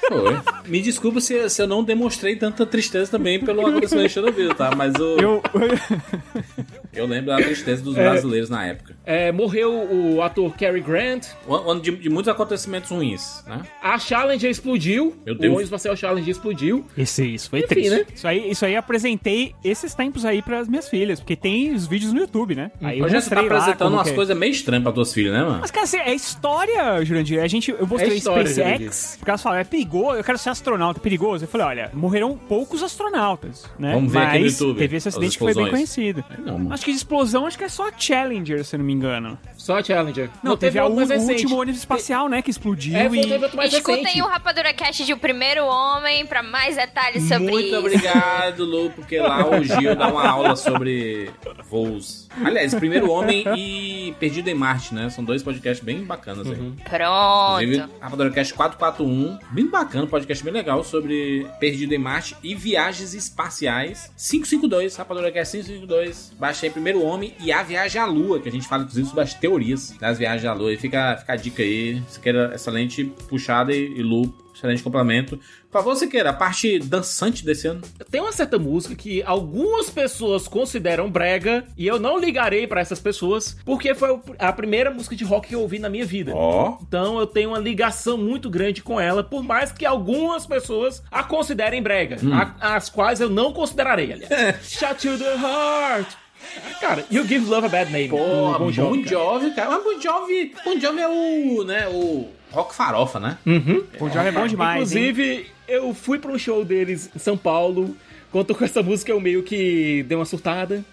Foi. 0.08 0.34
Me 0.68 0.80
desculpa 0.80 1.20
se, 1.20 1.48
se 1.50 1.60
eu 1.60 1.66
não 1.66 1.82
demonstrei 1.82 2.36
tanta 2.36 2.64
tristeza 2.64 3.10
também 3.10 3.40
pelo 3.40 3.66
acontecimento 3.66 4.06
de 4.06 4.12
Chernobyl, 4.12 4.54
tá? 4.54 4.72
Mas 4.76 4.94
eu, 4.94 5.18
eu... 5.18 5.42
Eu, 6.94 7.06
lembro 7.06 7.26
da 7.26 7.36
tristeza 7.36 7.82
dos 7.82 7.94
brasileiros 7.94 8.48
na 8.50 8.66
época. 8.66 8.96
É, 9.04 9.32
morreu 9.32 9.72
o 9.72 10.22
ator 10.22 10.52
Cary 10.56 10.80
Grant, 10.80 11.26
Um 11.48 11.54
ano 11.54 11.80
de, 11.80 11.90
de 11.96 12.08
muitos 12.08 12.28
acontecimentos 12.28 12.90
ruins, 12.90 13.42
né? 13.46 13.62
a 13.82 13.98
Challenger 13.98 14.50
explodiu, 14.50 15.14
Meu 15.24 15.34
Deus. 15.34 15.40
o 15.40 15.56
ônibus 15.56 15.64
espacial 15.64 15.96
Challenger 15.96 16.30
explodiu. 16.30 16.84
Isso, 16.96 17.22
isso 17.22 17.50
foi 17.50 17.60
Enfim, 17.60 17.68
triste. 17.68 17.90
né? 17.90 18.04
Isso 18.14 18.28
aí, 18.28 18.50
isso 18.50 18.64
aí 18.64 18.76
apresentei 18.76 19.54
esses 19.64 19.94
tempos 19.94 20.24
aí 20.24 20.42
pras 20.42 20.68
minhas 20.68 20.88
filhas, 20.88 21.20
porque 21.20 21.36
tem 21.36 21.72
os 21.74 21.86
vídeos 21.86 22.12
no 22.12 22.20
YouTube, 22.20 22.54
né? 22.54 22.70
Aí 22.82 22.98
eu 22.98 23.04
Hoje 23.04 23.20
você 23.20 23.30
tá 23.30 23.40
apresentando 23.40 23.92
umas 23.92 24.08
é. 24.08 24.14
coisas 24.14 24.36
meio 24.36 24.50
estranhas 24.52 24.82
pra 24.82 24.92
tuas 24.92 25.12
filhas, 25.12 25.32
né, 25.32 25.42
mano? 25.42 25.58
Mas, 25.60 25.70
cara, 25.70 25.84
assim, 25.84 25.98
é 25.98 26.14
história, 26.14 27.04
Jurandir. 27.04 27.42
A 27.42 27.46
gente, 27.46 27.70
eu 27.70 27.86
mostrei 27.86 28.12
É 28.12 28.16
história, 28.16 28.46
SpaceX, 28.46 29.16
porque 29.18 29.30
elas 29.30 29.42
falaram, 29.42 29.60
é 29.60 29.64
perigoso, 29.64 30.16
eu 30.18 30.24
quero 30.24 30.38
ser 30.38 30.50
astronauta, 30.50 31.00
é 31.00 31.02
perigoso. 31.02 31.44
Eu 31.44 31.48
falei, 31.48 31.66
olha, 31.66 31.90
morreram 31.92 32.36
poucos 32.36 32.82
astronautas, 32.82 33.64
né? 33.78 33.92
Vamos 33.94 34.12
ver 34.12 34.18
Mas 34.18 34.28
aqui 34.28 34.38
no 34.38 34.46
YouTube 34.46 34.78
teve 34.78 34.96
esse 34.96 35.08
acidente 35.08 35.38
que 35.38 35.44
foi 35.44 35.54
bem 35.54 35.70
conhecido. 35.70 36.24
Não, 36.38 36.58
mano. 36.58 36.74
Acho 36.84 36.90
que 36.90 36.90
de 36.92 36.96
explosão, 36.98 37.46
acho 37.46 37.56
que 37.56 37.64
é 37.64 37.68
só 37.68 37.88
a 37.88 37.92
Challenger, 37.96 38.62
se 38.64 38.76
eu 38.76 38.78
não 38.78 38.84
me 38.84 38.92
engano. 38.92 39.38
Só 39.56 39.78
a 39.78 39.82
Challenger. 39.82 40.28
Não, 40.42 40.54
teve, 40.56 40.78
outro 40.78 40.92
o, 40.92 40.96
mais 40.96 41.08
o 41.08 41.12
recente. 41.14 41.32
último 41.32 41.56
ônibus 41.60 41.80
espacial, 41.80 42.28
né, 42.28 42.42
que 42.42 42.50
explodiu 42.50 42.94
É, 42.96 43.06
e... 43.06 43.20
teve 43.22 43.42
outro 43.44 43.56
mais 43.56 43.72
Escutem 43.72 44.04
recente. 44.04 44.22
o 44.22 44.26
Rapadura 44.26 44.72
Cast 44.74 45.04
de 45.04 45.12
O 45.14 45.16
Primeiro 45.16 45.64
Homem 45.64 46.26
pra 46.26 46.42
mais 46.42 46.76
detalhes 46.76 47.22
sobre 47.26 47.50
Muito 47.50 47.68
isso. 47.68 47.78
obrigado, 47.78 48.64
Lu, 48.64 48.90
porque 48.90 49.18
lá 49.18 49.48
o 49.48 49.64
Gil 49.64 49.96
dá 49.96 50.08
uma 50.08 50.28
aula 50.28 50.56
sobre 50.56 51.30
voos. 51.68 52.23
Aliás, 52.42 52.74
Primeiro 52.74 53.10
Homem 53.10 53.44
e 53.56 54.14
Perdido 54.18 54.48
em 54.48 54.54
Marte, 54.54 54.94
né? 54.94 55.08
São 55.10 55.22
dois 55.22 55.42
podcasts 55.42 55.84
bem 55.84 56.04
bacanas 56.04 56.46
aí. 56.46 56.52
Inclusive, 56.52 57.78
Pronto. 57.78 57.94
Rapadorcast 58.00 58.54
441, 58.54 59.38
bem 59.52 59.66
bacana, 59.68 60.06
podcast 60.06 60.42
bem 60.42 60.52
legal 60.52 60.82
sobre 60.82 61.46
Perdido 61.60 61.94
em 61.94 61.98
Marte 61.98 62.36
e 62.42 62.54
viagens 62.54 63.14
espaciais. 63.14 64.10
552, 64.16 64.96
Rapadorcast 64.96 65.52
552. 65.56 66.32
Baixa 66.38 66.66
aí 66.66 66.70
Primeiro 66.70 67.02
Homem 67.02 67.34
e 67.40 67.52
a 67.52 67.62
Viagem 67.62 68.00
à 68.00 68.06
Lua, 68.06 68.40
que 68.40 68.48
a 68.48 68.52
gente 68.52 68.66
fala 68.66 68.82
inclusive 68.82 69.08
sobre 69.08 69.22
as 69.22 69.34
teorias 69.34 69.94
das 70.00 70.18
viagens 70.18 70.44
à 70.44 70.52
Lua. 70.52 70.72
E 70.72 70.76
fica, 70.76 71.16
fica 71.18 71.32
a 71.32 71.36
dica 71.36 71.62
aí, 71.62 72.02
se 72.08 72.18
queira 72.20 72.52
excelente 72.54 73.04
puxada 73.28 73.72
e, 73.72 73.98
e 73.98 74.02
Lu, 74.02 74.32
excelente 74.54 74.82
complemento. 74.82 75.36
Por 75.36 75.72
favor, 75.80 75.96
você 75.96 76.06
queira 76.06 76.30
a 76.30 76.32
parte 76.32 76.78
dançante 76.78 77.44
desse 77.44 77.66
ano. 77.66 77.82
Tem 78.10 78.20
uma 78.20 78.30
certa 78.32 78.58
música 78.58 78.94
que 78.94 79.22
algumas 79.24 79.90
pessoas 79.90 80.46
consideram 80.46 81.10
brega 81.10 81.64
e 81.76 81.86
eu 81.86 81.98
não 81.98 82.18
ligarei 82.18 82.66
pra 82.66 82.80
essas 82.80 83.00
pessoas 83.00 83.56
porque 83.64 83.94
foi 83.94 84.18
a 84.38 84.52
primeira 84.52 84.90
música 84.90 85.16
de 85.16 85.24
rock 85.24 85.48
que 85.48 85.54
eu 85.54 85.60
ouvi 85.60 85.78
na 85.78 85.88
minha 85.88 86.06
vida. 86.06 86.32
Ó. 86.34 86.78
Então 86.82 87.18
eu 87.18 87.26
tenho 87.26 87.50
uma 87.50 87.58
ligação 87.58 88.16
muito 88.16 88.48
grande 88.48 88.82
com 88.82 89.00
ela, 89.00 89.24
por 89.24 89.42
mais 89.42 89.72
que 89.72 89.84
algumas 89.84 90.46
pessoas 90.46 91.02
a 91.10 91.22
considerem 91.24 91.82
brega, 91.82 92.16
a- 92.60 92.76
as 92.76 92.88
quais 92.88 93.20
eu 93.20 93.28
não 93.28 93.52
considerarei, 93.52 94.12
aliás. 94.12 94.30
Shut 94.62 94.94
to 95.02 95.18
the 95.18 95.34
heart. 95.36 96.08
Cara, 96.80 97.04
You 97.10 97.26
Give 97.26 97.46
Love 97.46 97.66
a 97.66 97.68
Bad 97.68 97.90
Name. 97.92 98.08
Pô, 98.08 98.18
do 98.18 98.58
Bon 98.58 98.72
Jovi, 98.72 99.04
cara. 99.04 99.50
cara. 99.54 99.70
Mas 99.70 99.84
Bon 99.84 100.00
Jovi, 100.00 100.54
Bon 100.64 100.78
Jovi 100.78 101.00
é 101.00 101.08
o, 101.08 101.64
né, 101.64 101.88
o 101.88 102.28
rock 102.50 102.74
farofa, 102.74 103.18
né? 103.18 103.38
Bom 103.98 104.10
Jovi 104.10 104.28
é 104.28 104.32
bom 104.32 104.46
demais, 104.46 104.92
hein? 104.92 105.08
Inclusive, 105.08 105.46
eu 105.68 105.94
fui 105.94 106.18
pra 106.18 106.30
um 106.30 106.38
show 106.38 106.64
deles 106.64 107.10
em 107.14 107.18
São 107.18 107.36
Paulo. 107.36 107.96
Quando 108.30 108.46
tocou 108.46 108.64
essa 108.64 108.82
música, 108.82 109.12
eu 109.12 109.20
meio 109.20 109.42
que 109.42 110.02
dei 110.08 110.16
uma 110.16 110.24
surtada. 110.24 110.84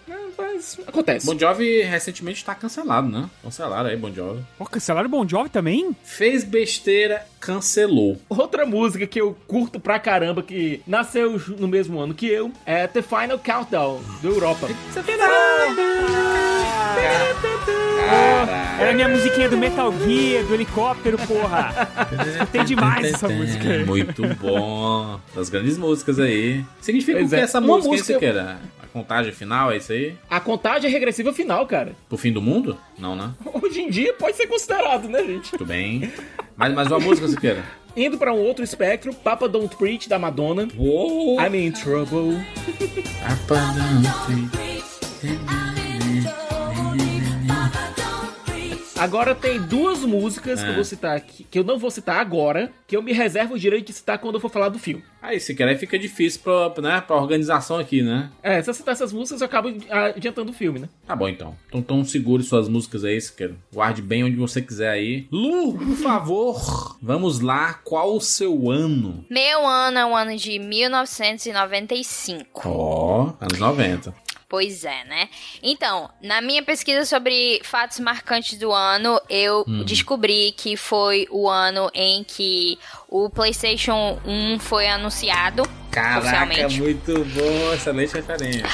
Mas 0.62 0.78
acontece. 0.88 1.26
Bon 1.26 1.38
Jovi 1.38 1.82
recentemente 1.82 2.46
tá 2.46 2.54
cancelado, 2.54 3.10
né? 3.10 3.28
Cancelaram 3.42 3.90
aí, 3.90 3.98
Bon 3.98 4.14
Jovi. 4.14 4.44
Pô, 4.58 4.66
cancelaram 4.66 5.08
o 5.08 5.12
Bon 5.12 5.28
Jovi 5.28 5.50
também? 5.50 5.96
Fez 6.04 6.44
besteira, 6.44 7.26
cancelou. 7.40 8.22
Outra 8.30 8.66
música 8.66 9.08
que 9.08 9.20
eu 9.20 9.36
curto 9.48 9.80
pra 9.80 10.00
caramba, 10.00 10.44
que 10.44 10.82
nasceu 10.86 11.42
no 11.58 11.68
mesmo 11.68 12.00
ano 12.00 12.14
que 12.14 12.28
eu, 12.28 12.52
é 12.66 12.86
The 12.86 13.02
Final 13.02 13.40
Countdown, 13.40 14.02
do 14.22 14.30
Europa. 14.30 14.68
Era 18.80 18.92
a 18.92 18.94
minha 18.94 19.08
musiquinha 19.08 19.48
do 19.48 19.58
Metal 19.58 19.94
Gear, 20.00 20.44
do 20.46 20.54
helicóptero, 20.56 21.18
porra. 21.20 21.72
Tem 22.52 22.66
demais 22.66 23.14
essa 23.14 23.30
música. 23.30 23.70
aí. 23.70 23.86
Muito 23.86 24.24
bom. 24.36 25.20
Das 25.36 25.50
grandes 25.50 25.78
músicas 25.78 26.20
aí. 26.20 26.66
Significa 26.82 27.18
Pois 27.20 27.28
o 27.28 27.36
que 27.36 27.36
é. 27.40 27.44
essa 27.44 27.60
Uma 27.60 27.68
música, 27.78 27.90
música- 27.92 28.20
que 28.20 28.26
era? 28.26 28.58
A 28.84 28.88
contagem 28.88 29.32
final, 29.32 29.72
é 29.72 29.78
isso 29.78 29.92
aí? 29.94 30.16
A 30.30 30.40
contagem 30.40 30.90
é 30.90 30.92
regressiva 30.94 31.32
final, 31.32 31.66
cara. 31.68 31.94
Pro 32.10 32.18
fim 32.18 32.34
do 32.34 32.42
mundo? 32.42 32.76
Não, 32.98 33.16
né? 33.16 33.32
Hoje 33.62 33.82
em 33.82 33.90
dia 33.90 34.14
pode 34.14 34.36
ser 34.36 34.48
considerado, 34.48 35.08
né, 35.08 35.24
gente? 35.24 35.52
Tudo 35.52 35.66
bem. 35.66 36.12
Mais, 36.58 36.74
mais 36.74 36.88
uma 36.90 37.00
música, 37.00 37.28
você 37.28 37.38
queira. 37.38 37.64
Indo 37.96 38.18
pra 38.18 38.34
um 38.34 38.40
outro 38.40 38.64
espectro, 38.64 39.14
Papa 39.14 39.48
Don't 39.48 39.76
Preach, 39.76 40.10
da 40.10 40.18
Madonna. 40.20 40.68
Uou! 40.78 41.40
I'm 41.40 41.56
in 41.68 41.72
trouble. 41.72 42.36
Agora 49.02 49.34
tem 49.34 49.60
duas 49.60 50.00
músicas 50.00 50.60
que 50.62 50.68
É. 50.68 50.70
eu 50.70 50.76
vou 50.76 50.84
citar 50.84 51.16
aqui, 51.18 51.44
que 51.50 51.58
eu 51.58 51.64
não 51.64 51.80
vou 51.80 51.90
citar 51.90 52.18
agora, 52.18 52.72
que 52.88 52.96
eu 52.96 53.02
me 53.02 53.12
reservo 53.14 53.56
o 53.56 53.60
direito 53.60 53.88
de 53.88 53.94
citar 53.94 54.20
quando 54.20 54.36
eu 54.36 54.42
for 54.42 54.52
falar 54.52 54.70
do 54.70 54.78
filme. 54.78 55.04
Aí, 55.22 55.40
se 55.40 55.54
querer, 55.56 55.78
fica 55.78 55.98
difícil 56.00 56.42
pra, 56.42 56.74
né, 56.82 57.00
pra 57.02 57.16
organização 57.16 57.78
aqui, 57.78 58.02
né? 58.02 58.32
É, 58.42 58.60
se 58.62 58.70
eu 58.70 58.74
citar 58.74 58.94
essas 58.94 59.14
músicas, 59.14 59.42
eu 59.42 59.46
acabo 59.46 59.70
adiantando 60.16 60.50
o 60.52 60.54
filme, 60.54 60.80
né? 60.80 60.90
Tá 61.06 61.16
bom, 61.16 61.28
então. 61.28 61.56
Então, 61.68 61.80
então 61.80 62.04
segure 62.06 62.44
suas 62.44 62.68
músicas 62.68 63.04
aí, 63.04 63.20
se 63.22 63.32
quer. 63.34 63.52
Guarde 63.74 64.02
bem 64.02 64.24
onde 64.24 64.36
você 64.36 64.62
quiser 64.62 64.90
aí. 64.90 65.28
Lu, 65.32 65.74
por 65.78 65.96
favor, 65.98 66.98
vamos 67.02 67.40
lá. 67.40 67.74
Qual 67.84 68.16
o 68.16 68.22
seu 68.22 68.70
ano? 68.72 69.24
Meu 69.30 69.66
ano 69.68 69.98
é 70.00 70.06
o 70.06 70.16
ano 70.16 70.36
de 70.36 70.58
1995. 70.60 72.62
Ó, 72.66 73.34
anos 73.40 73.60
90. 73.60 74.14
Pois 74.52 74.84
é, 74.84 75.06
né? 75.06 75.30
Então, 75.64 76.10
na 76.22 76.42
minha 76.42 76.62
pesquisa 76.62 77.06
sobre 77.06 77.62
fatos 77.64 78.02
marcantes 78.02 78.60
do 78.60 78.70
ano, 78.74 79.18
eu 79.30 79.64
descobri 79.86 80.52
que 80.58 80.76
foi 80.76 81.26
o 81.32 81.50
ano 81.50 81.90
em 81.94 82.22
que 82.22 82.78
o 83.08 83.30
PlayStation 83.30 84.20
1 84.26 84.60
foi 84.60 84.90
anunciado 84.90 85.64
Caraca, 85.90 86.68
muito 86.70 87.14
bom. 87.24 87.74
Excelente 87.74 88.14
referência. 88.14 88.66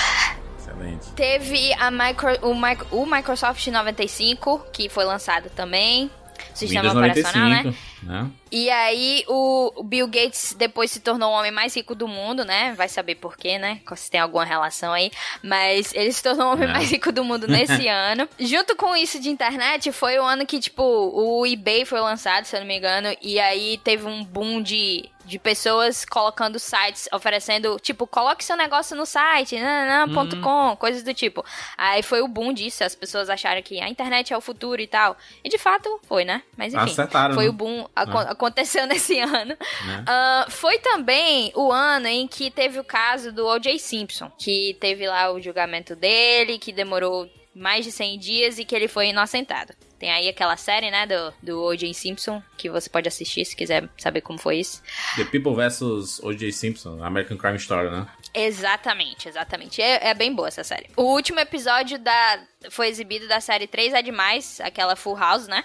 Excelente. 0.58 1.12
Teve 1.16 1.72
a 1.74 1.92
micro, 1.92 2.30
o, 2.42 2.56
mic- 2.56 2.86
o 2.92 3.06
Microsoft 3.06 3.68
95, 3.68 4.66
que 4.74 4.90
foi 4.90 5.06
lançado 5.06 5.48
também. 5.52 6.10
Sistema 6.56 6.90
Windows 6.90 7.08
operacional, 7.08 7.50
né? 7.50 7.58
95, 7.66 8.04
né? 8.04 8.32
E 8.52 8.70
aí 8.70 9.24
o 9.28 9.84
Bill 9.84 10.08
Gates 10.08 10.54
depois 10.58 10.92
se 10.92 11.00
tornou 11.00 11.30
o 11.32 11.34
homem 11.34 11.52
mais 11.52 11.76
rico 11.76 11.94
do 11.96 12.08
mundo, 12.08 12.46
né? 12.46 12.74
Vai 12.76 12.88
saber 12.90 13.16
por 13.16 13.36
quê, 13.38 13.58
né? 13.58 13.82
Se 13.96 14.10
tem 14.10 14.20
alguma 14.20 14.46
relação 14.46 14.94
aí. 14.94 15.12
Mas 15.44 15.94
ele 15.94 16.12
se 16.12 16.22
tornou 16.24 16.48
o 16.48 16.54
homem 16.54 16.70
É. 16.70 16.72
mais 16.74 16.92
rico 16.92 17.12
do 17.12 17.24
mundo 17.24 17.48
nesse 17.48 17.88
ano. 17.90 18.28
Junto 18.40 18.76
com 18.76 18.96
isso 18.96 19.20
de 19.20 19.30
internet, 19.30 19.92
foi 19.92 20.18
o 20.20 20.24
ano 20.24 20.46
que, 20.46 20.60
tipo, 20.60 20.84
o 20.84 21.46
eBay 21.46 21.86
foi 21.86 22.00
lançado, 22.00 22.46
se 22.46 22.56
eu 22.56 22.60
não 22.62 22.68
me 22.68 22.78
engano. 22.78 23.16
E 23.22 23.40
aí 23.40 23.78
teve 23.84 24.06
um 24.06 24.24
boom 24.24 24.62
de, 24.62 25.10
de 25.26 25.38
pessoas 25.40 26.06
colocando 26.06 26.58
sites, 26.60 27.10
oferecendo, 27.14 27.78
tipo, 27.82 28.08
coloque 28.08 28.44
seu 28.44 28.56
negócio 28.56 28.96
no 28.96 29.06
site, 29.06 29.60
nananã, 29.60 30.14
ponto 30.14 30.40
.com, 30.42 30.76
coisas 30.78 31.04
do 31.04 31.14
tipo. 31.14 31.44
Aí 31.78 32.02
foi 32.04 32.22
o 32.22 32.28
boom 32.28 32.54
disso, 32.54 32.84
as 32.84 32.96
pessoas 32.96 33.30
acharam 33.30 33.62
que 33.62 33.82
a 33.82 33.90
internet 33.90 34.32
é 34.34 34.38
o 34.38 34.42
futuro 34.42 34.82
e 34.82 34.88
tal. 34.88 35.18
E 35.44 35.50
de 35.50 35.58
fato 35.58 36.00
foi, 36.08 36.24
né? 36.24 36.42
Mas 36.56 36.74
enfim, 36.74 36.84
Acertaram, 36.92 37.36
foi 37.36 37.46
né? 37.46 37.50
o 37.50 37.54
boom, 37.54 37.88
aco- 37.96 38.18
aconteceu 38.38 38.86
nesse 38.88 39.20
ano. 39.20 39.58
Né? 39.86 40.04
Ah, 40.08 40.46
foi 40.50 40.80
também 40.80 41.52
o 41.56 41.72
ano 41.72 42.08
em 42.08 42.28
que 42.28 42.50
teve 42.50 42.80
o 42.80 42.84
caso 42.84 43.32
do 43.32 43.46
O.J. 43.46 43.78
Simpson, 43.80 44.32
que 44.38 44.78
teve 44.80 45.08
lá 45.08 45.32
o 45.32 45.42
julgamento 45.42 45.96
dele, 45.96 46.58
que 46.58 46.72
demorou 46.72 47.30
mais 47.54 47.84
de 47.84 47.92
100 47.92 48.20
dias 48.20 48.60
e 48.60 48.66
que 48.66 48.76
ele 48.76 48.88
foi 48.88 49.10
inocentado. 49.10 49.74
Tem 50.00 50.12
aí 50.12 50.30
aquela 50.30 50.56
série, 50.56 50.92
né, 50.92 51.08
do, 51.08 51.34
do 51.42 51.64
O.J. 51.64 51.92
Simpson, 51.92 52.42
que 52.56 52.70
você 52.70 52.88
pode 52.88 53.08
assistir 53.08 53.44
se 53.46 53.56
quiser 53.56 53.90
saber 53.98 54.22
como 54.22 54.38
foi 54.38 54.58
isso. 54.58 54.84
The 55.16 55.24
People 55.24 55.56
vs. 55.56 56.20
O.J. 56.20 56.52
Simpson, 56.52 57.04
American 57.04 57.36
Crime 57.36 57.58
Story, 57.58 57.90
né? 57.90 58.08
Exatamente, 58.32 59.28
exatamente. 59.28 59.82
É, 59.82 60.10
é 60.10 60.14
bem 60.14 60.34
boa 60.36 60.50
essa 60.50 60.64
série. 60.64 60.88
O 60.96 61.02
último 61.02 61.40
episódio 61.40 61.98
da 61.98 62.40
foi 62.70 62.90
exibido 62.90 63.28
da 63.28 63.42
série 63.42 63.66
3 63.66 63.96
é 63.96 64.02
demais, 64.04 64.62
aquela 64.62 64.96
Full 64.96 65.18
House, 65.18 65.48
né? 65.48 65.64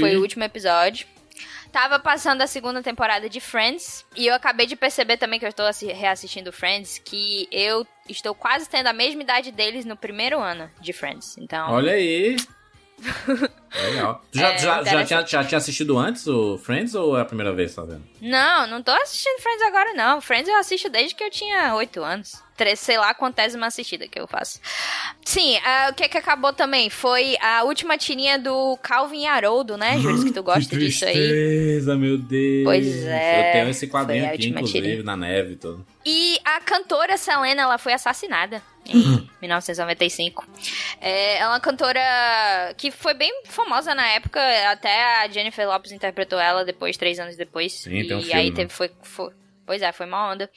Foi 0.00 0.16
o 0.16 0.20
último 0.20 0.42
episódio. 0.42 1.06
Tava 1.72 1.98
passando 1.98 2.42
a 2.42 2.46
segunda 2.46 2.82
temporada 2.82 3.28
de 3.28 3.40
Friends. 3.40 4.04
E 4.16 4.26
eu 4.26 4.34
acabei 4.34 4.66
de 4.66 4.74
perceber 4.76 5.16
também 5.16 5.38
que 5.38 5.44
eu 5.44 5.50
estou 5.50 5.66
assi- 5.66 5.92
reassistindo 5.92 6.52
Friends. 6.52 6.98
Que 6.98 7.48
eu 7.52 7.86
estou 8.08 8.34
quase 8.34 8.68
tendo 8.68 8.88
a 8.88 8.92
mesma 8.92 9.22
idade 9.22 9.52
deles 9.52 9.84
no 9.84 9.96
primeiro 9.96 10.40
ano 10.40 10.70
de 10.80 10.92
Friends. 10.92 11.36
Então. 11.38 11.70
Olha 11.70 11.92
aí. 11.92 12.36
Legal. 13.72 14.22
Tu 14.30 14.38
já, 14.38 14.48
É, 14.52 14.58
já, 14.58 14.82
já, 14.84 15.04
tinha, 15.04 15.26
já 15.26 15.44
tinha 15.44 15.58
assistido 15.58 15.96
antes 15.98 16.26
o 16.26 16.58
Friends 16.58 16.94
ou 16.94 17.16
é 17.16 17.22
a 17.22 17.24
primeira 17.24 17.52
vez 17.52 17.70
que 17.70 17.76
tá 17.76 17.82
vendo? 17.82 18.02
Não, 18.20 18.66
não 18.66 18.82
tô 18.82 18.90
assistindo 18.90 19.40
Friends 19.40 19.62
agora, 19.62 19.94
não. 19.94 20.20
Friends 20.20 20.48
eu 20.48 20.56
assisto 20.58 20.88
desde 20.90 21.14
que 21.14 21.24
eu 21.24 21.30
tinha 21.30 21.74
8 21.74 22.02
anos. 22.02 22.42
Tre- 22.60 22.76
Sei 22.76 22.98
lá 22.98 23.14
quantésima 23.14 23.66
assistida 23.68 24.06
que 24.06 24.20
eu 24.20 24.26
faço. 24.26 24.60
Sim, 25.24 25.56
ah, 25.64 25.88
o 25.90 25.94
que 25.94 26.06
que 26.10 26.18
acabou 26.18 26.52
também 26.52 26.90
foi 26.90 27.38
a 27.40 27.62
última 27.64 27.96
tirinha 27.96 28.38
do 28.38 28.76
Calvin 28.82 29.26
Haroldo, 29.26 29.78
né, 29.78 29.98
Júlio? 29.98 30.24
Que 30.24 30.30
tu 30.32 30.42
gosta 30.44 30.76
disso 30.76 31.06
aí. 31.06 31.14
tristeza, 31.14 31.96
meu 31.96 32.18
Deus. 32.18 32.64
Pois 32.64 33.06
é, 33.06 33.48
Eu 33.48 33.52
tenho 33.52 33.68
esse 33.70 33.86
quadrinho 33.86 34.26
aqui, 34.26 34.48
inclusive, 34.48 34.80
tirinha. 34.88 35.02
na 35.02 35.16
neve 35.16 35.52
e 35.54 35.56
tudo. 35.56 35.86
E 36.04 36.38
a 36.44 36.60
cantora 36.60 37.16
Selena, 37.16 37.62
ela 37.62 37.78
foi 37.78 37.94
assassinada 37.94 38.62
em 38.86 39.26
1995. 39.40 40.46
É, 41.00 41.36
ela 41.38 41.52
é 41.52 41.54
uma 41.54 41.60
cantora 41.60 42.00
que 42.76 42.90
foi 42.90 43.14
bem 43.14 43.32
famosa 43.46 43.94
na 43.94 44.06
época, 44.08 44.38
até 44.70 45.02
a 45.22 45.28
Jennifer 45.28 45.66
Lopez 45.66 45.92
interpretou 45.92 46.38
ela 46.38 46.62
depois, 46.62 46.98
três 46.98 47.18
anos 47.18 47.36
depois. 47.36 47.72
Sim, 47.72 47.90
e 48.02 48.12
um 48.14 48.34
aí 48.36 48.50
teve, 48.52 48.70
foi, 48.70 48.90
foi- 49.02 49.32
Pois 49.70 49.82
é, 49.82 49.92
foi 49.92 50.04
uma 50.04 50.32
onda. 50.32 50.50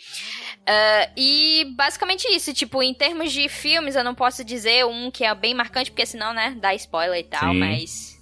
Ah, 0.66 1.08
e 1.16 1.72
basicamente 1.78 2.24
isso, 2.30 2.52
tipo, 2.52 2.82
em 2.82 2.96
termos 2.96 3.32
de 3.32 3.48
filmes, 3.48 3.96
eu 3.96 4.04
não 4.04 4.16
posso 4.16 4.44
dizer 4.44 4.88
um 4.88 5.12
que 5.12 5.24
é 5.24 5.36
bem 5.36 5.54
marcante, 5.54 5.92
porque 5.92 6.04
senão, 6.04 6.34
né, 6.34 6.58
dá 6.60 6.74
spoiler 6.74 7.20
e 7.20 7.24
tal, 7.24 7.54
Sim. 7.54 7.60
mas 7.60 8.20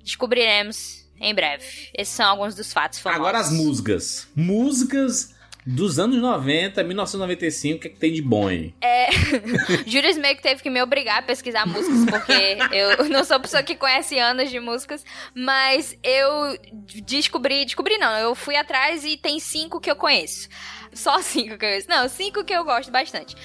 descobriremos 0.00 1.04
em 1.20 1.34
breve. 1.34 1.90
Esses 1.92 2.14
são 2.14 2.24
alguns 2.24 2.54
dos 2.54 2.72
fatos 2.72 3.00
famosos. 3.00 3.20
Agora 3.20 3.38
as 3.40 3.50
músicas. 3.50 4.28
Músicas 4.36 5.34
dos 5.70 5.98
anos 5.98 6.16
90, 6.16 6.82
1995, 6.82 7.76
o 7.76 7.80
que, 7.80 7.88
é 7.88 7.90
que 7.90 7.98
tem 7.98 8.10
de 8.10 8.22
bom 8.22 8.48
aí? 8.48 8.74
É, 8.80 9.10
Július 9.86 10.16
meio 10.16 10.34
que 10.34 10.42
teve 10.42 10.62
que 10.62 10.70
me 10.70 10.80
obrigar 10.80 11.18
a 11.18 11.22
pesquisar 11.22 11.66
músicas, 11.66 12.06
porque 12.06 12.56
eu 12.72 13.06
não 13.10 13.22
sou 13.22 13.38
pessoa 13.38 13.62
que 13.62 13.76
conhece 13.76 14.18
anos 14.18 14.48
de 14.48 14.58
músicas, 14.60 15.04
mas 15.34 15.94
eu 16.02 16.58
descobri, 17.04 17.66
descobri 17.66 17.98
não, 17.98 18.16
eu 18.16 18.34
fui 18.34 18.56
atrás 18.56 19.04
e 19.04 19.18
tem 19.18 19.38
cinco 19.38 19.78
que 19.78 19.90
eu 19.90 19.96
conheço. 19.96 20.48
Só 20.94 21.20
cinco 21.20 21.48
que 21.48 21.54
eu 21.54 21.58
conheço. 21.58 21.88
Não, 21.88 22.08
cinco 22.08 22.42
que 22.44 22.54
eu 22.54 22.64
gosto 22.64 22.90
bastante. 22.90 23.36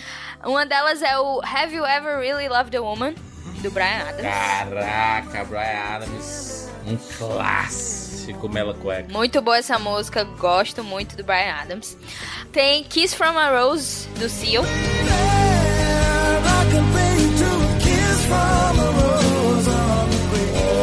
Uma 0.45 0.65
delas 0.65 1.01
é 1.01 1.19
o 1.19 1.41
Have 1.43 1.75
You 1.75 1.85
Ever 1.85 2.19
Really 2.19 2.47
Loved 2.47 2.75
a 2.77 2.81
Woman, 2.81 3.15
do 3.61 3.69
Brian 3.69 3.99
Adams. 4.07 4.21
Caraca, 4.21 5.43
Brian 5.43 5.95
Adams. 5.95 6.69
Um 6.85 6.95
clássico 7.17 8.12
Mela 8.51 8.73
Cueca. 8.73 9.11
Muito 9.11 9.41
boa 9.41 9.57
essa 9.57 9.77
música, 9.79 10.23
gosto 10.23 10.83
muito 10.83 11.15
do 11.17 11.23
Brian 11.23 11.53
Adams. 11.61 11.97
Tem 12.51 12.83
Kiss 12.83 13.15
from 13.15 13.37
a 13.37 13.49
Rose, 13.59 14.07
do 14.19 14.29
Seal. 14.29 14.63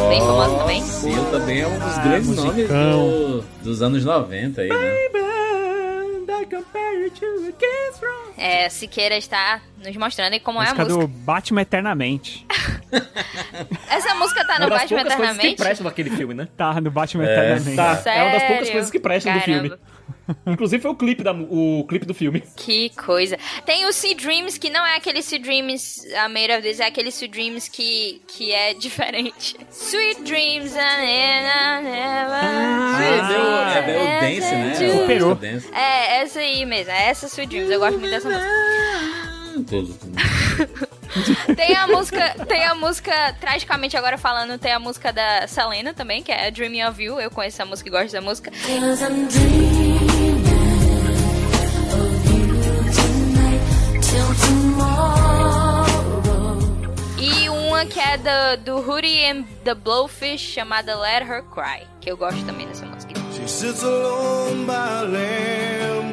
Bem 0.09 0.19
famosa 0.19 0.57
também. 0.57 0.81
Seal 0.83 1.25
também 1.31 1.61
é 1.61 1.67
um 1.67 1.79
dos 1.79 1.97
Ah, 1.97 2.01
grandes 2.03 2.27
musicão. 2.27 2.51
nomes 2.51 2.67
do- 2.67 3.43
dos 3.63 3.81
anos 3.81 4.03
90 4.03 4.61
aí, 4.61 4.69
né? 4.69 5.09
É, 8.37 8.69
Siqueira 8.69 9.15
está 9.17 9.61
nos 9.83 9.95
mostrando 9.97 10.33
aí 10.33 10.39
como 10.39 10.59
música 10.59 10.81
é 10.81 10.81
a 10.81 10.85
música. 10.85 11.01
do 11.01 11.07
Batman 11.07 11.61
Eternamente. 11.61 12.45
Essa 13.89 14.15
música 14.15 14.45
tá 14.45 14.53
Uma 14.55 14.59
no 14.65 14.69
das 14.69 14.81
Batman 14.81 14.97
poucas 14.97 15.15
coisas 15.15 15.15
que 15.15 15.21
Eternamente? 15.23 15.55
prestam 15.57 15.85
naquele 15.85 16.09
filme, 16.11 16.33
né? 16.33 16.47
Tá, 16.57 16.79
no 16.81 16.91
Batman 16.91 17.25
É, 17.25 17.33
Eternamente. 17.33 17.75
Tá. 17.75 18.11
É 18.11 18.23
uma 18.23 18.31
das 18.31 18.43
poucas 18.43 18.69
coisas 18.69 18.91
que 18.91 18.99
prestam 18.99 19.33
do 19.33 19.39
Caramba. 19.39 19.63
filme. 19.69 19.81
Inclusive 20.45 20.81
foi 20.81 20.91
o 20.91 20.95
clipe, 20.95 21.23
da, 21.23 21.33
o 21.33 21.85
clipe 21.87 22.05
do 22.05 22.13
filme. 22.13 22.43
Que 22.55 22.89
coisa. 22.89 23.37
Tem 23.65 23.85
o 23.85 23.93
Sea 23.93 24.15
Dreams, 24.15 24.57
que 24.57 24.69
não 24.69 24.85
é 24.85 24.95
aquele 24.95 25.21
Sea 25.21 25.39
Dreams 25.39 26.05
a 26.15 26.25
of 26.57 26.61
this, 26.61 26.79
é 26.79 26.85
aquele 26.85 27.11
Sea 27.11 27.27
Dreams 27.27 27.69
que, 27.69 28.21
que 28.27 28.51
é 28.51 28.73
diferente. 28.73 29.55
Sweet 29.71 30.21
Dreams. 30.23 30.75
Ah, 30.77 31.81
É, 33.01 33.27
deu, 33.27 33.41
é, 33.41 33.81
deu 33.81 34.01
o 34.01 34.05
Dance, 34.21 34.55
né? 34.55 34.99
Superou. 34.99 35.31
O 35.31 35.35
Dance. 35.35 35.67
É, 35.73 36.21
essa 36.21 36.39
aí 36.39 36.65
mesmo, 36.65 36.91
é 36.91 37.09
essa 37.09 37.27
Sweet 37.27 37.49
Dreams, 37.49 37.71
eu 37.71 37.79
gosto 37.79 37.99
muito 37.99 38.11
dessa 38.11 38.29
música. 38.29 38.47
Tudo. 39.67 40.87
Tem 41.55 41.75
a 41.75 41.87
música, 41.87 42.35
tem 42.47 42.63
a 42.65 42.75
música, 42.75 43.35
tragicamente 43.39 43.97
agora 43.97 44.17
falando, 44.17 44.57
tem 44.57 44.71
a 44.71 44.79
música 44.79 45.11
da 45.11 45.47
Selena 45.47 45.93
também, 45.93 46.23
que 46.23 46.31
é 46.31 46.49
Dreaming 46.49 46.83
of 46.83 47.01
You, 47.01 47.19
eu 47.19 47.29
conheço 47.29 47.61
essa 47.61 47.65
música 47.65 47.89
e 47.89 47.91
gosto 47.91 48.13
da 48.13 48.21
música. 48.21 48.51
E 57.17 57.49
uma 57.49 57.85
que 57.85 57.99
é 57.99 58.17
do, 58.17 58.63
do 58.63 58.89
Hootie 58.89 59.25
and 59.25 59.43
the 59.63 59.73
Blowfish, 59.73 60.53
chamada 60.53 60.97
Let 60.97 61.23
Her 61.23 61.43
Cry, 61.43 61.85
que 61.99 62.09
eu 62.09 62.17
gosto 62.17 62.43
também 62.45 62.67
dessa 62.67 62.85
música. 62.85 63.13
She 63.33 63.47
sits 63.47 63.83
alone 63.83 64.65
by 64.65 64.73
a 64.73 66.10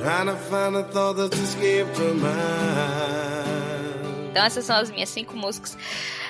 trying 0.00 0.26
to 0.26 0.36
find 0.36 0.76
a 0.76 0.82
thought 0.84 1.16
that's 1.16 1.38
escaped 1.38 1.98
mind. 1.98 2.30
Então 4.30 4.44
essas 4.44 4.64
são 4.64 4.76
as 4.76 4.90
minhas 4.90 5.08
cinco 5.10 5.36
músicas 5.36 5.76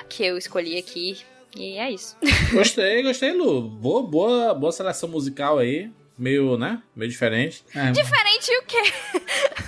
que 0.09 0.23
eu 0.25 0.37
escolhi 0.37 0.77
aqui. 0.77 1.19
E 1.55 1.77
é 1.77 1.91
isso. 1.91 2.17
Gostei, 2.53 3.03
gostei, 3.03 3.33
Lu. 3.33 3.61
Boa, 3.61 4.03
boa, 4.03 4.53
boa 4.53 4.71
seleção 4.71 5.09
musical 5.09 5.57
aí. 5.59 5.91
Meio, 6.21 6.57
né? 6.57 6.81
Meio 6.95 7.09
diferente. 7.09 7.63
É, 7.73 7.91
Diferente 7.91 8.51
o 8.59 8.63
quê? 8.65 8.93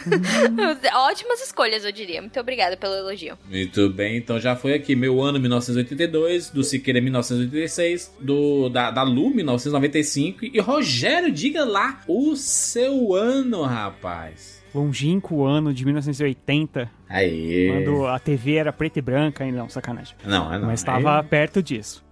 Ótimas 0.94 1.42
escolhas, 1.42 1.84
eu 1.84 1.92
diria. 1.92 2.22
Muito 2.22 2.40
obrigada 2.40 2.78
pelo 2.78 2.94
elogio. 2.94 3.38
Muito 3.50 3.90
bem, 3.90 4.18
então 4.18 4.40
já 4.40 4.56
foi 4.56 4.74
aqui. 4.74 4.96
Meu 4.96 5.22
ano 5.22 5.40
1982, 5.40 6.52
do 6.52 6.64
Siqueira 6.64 7.02
1986, 7.02 8.16
do, 8.20 8.70
da, 8.70 8.92
da 8.92 9.02
Lu 9.02 9.30
1995. 9.32 10.46
E 10.46 10.60
Rogério, 10.60 11.32
diga 11.32 11.66
lá 11.66 12.02
o 12.08 12.36
seu 12.36 13.16
ano, 13.16 13.64
rapaz. 13.64 14.62
Longínquo 14.74 15.46
ano 15.46 15.72
de 15.72 15.86
1980, 15.86 16.90
Aí. 17.08 17.72
quando 17.72 18.08
a 18.08 18.18
TV 18.18 18.56
era 18.56 18.74
preta 18.74 18.98
e 18.98 19.02
branca, 19.04 19.44
ainda 19.44 19.60
não, 19.60 19.70
sacanagem. 19.70 20.16
Não, 20.26 20.52
é 20.52 20.58
não. 20.58 20.66
Mas 20.66 20.80
estava 20.80 21.24
perto 21.24 21.62
disso. 21.62 22.04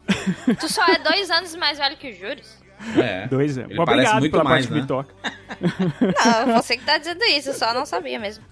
Tu 0.60 0.70
só 0.70 0.86
é 0.88 1.00
dois 1.04 1.30
anos 1.32 1.56
mais 1.56 1.80
velho 1.80 1.98
que 1.98 2.12
o 2.12 2.14
Júrios? 2.14 2.61
É. 2.98 3.28
Dois 3.28 3.58
anos. 3.58 3.72
Ele 3.72 3.80
Obrigado 3.80 4.20
muito 4.20 4.32
pela 4.32 4.44
mais, 4.44 4.66
parte 4.66 4.68
que 4.68 4.74
né? 4.74 4.82
me 4.82 4.88
toca. 4.88 5.14
Não, 6.48 6.56
você 6.62 6.78
que 6.78 6.84
tá 6.84 6.98
dizendo 6.98 7.24
isso, 7.26 7.50
eu 7.50 7.54
só 7.54 7.74
não 7.74 7.86
sabia 7.86 8.18
mesmo. 8.18 8.44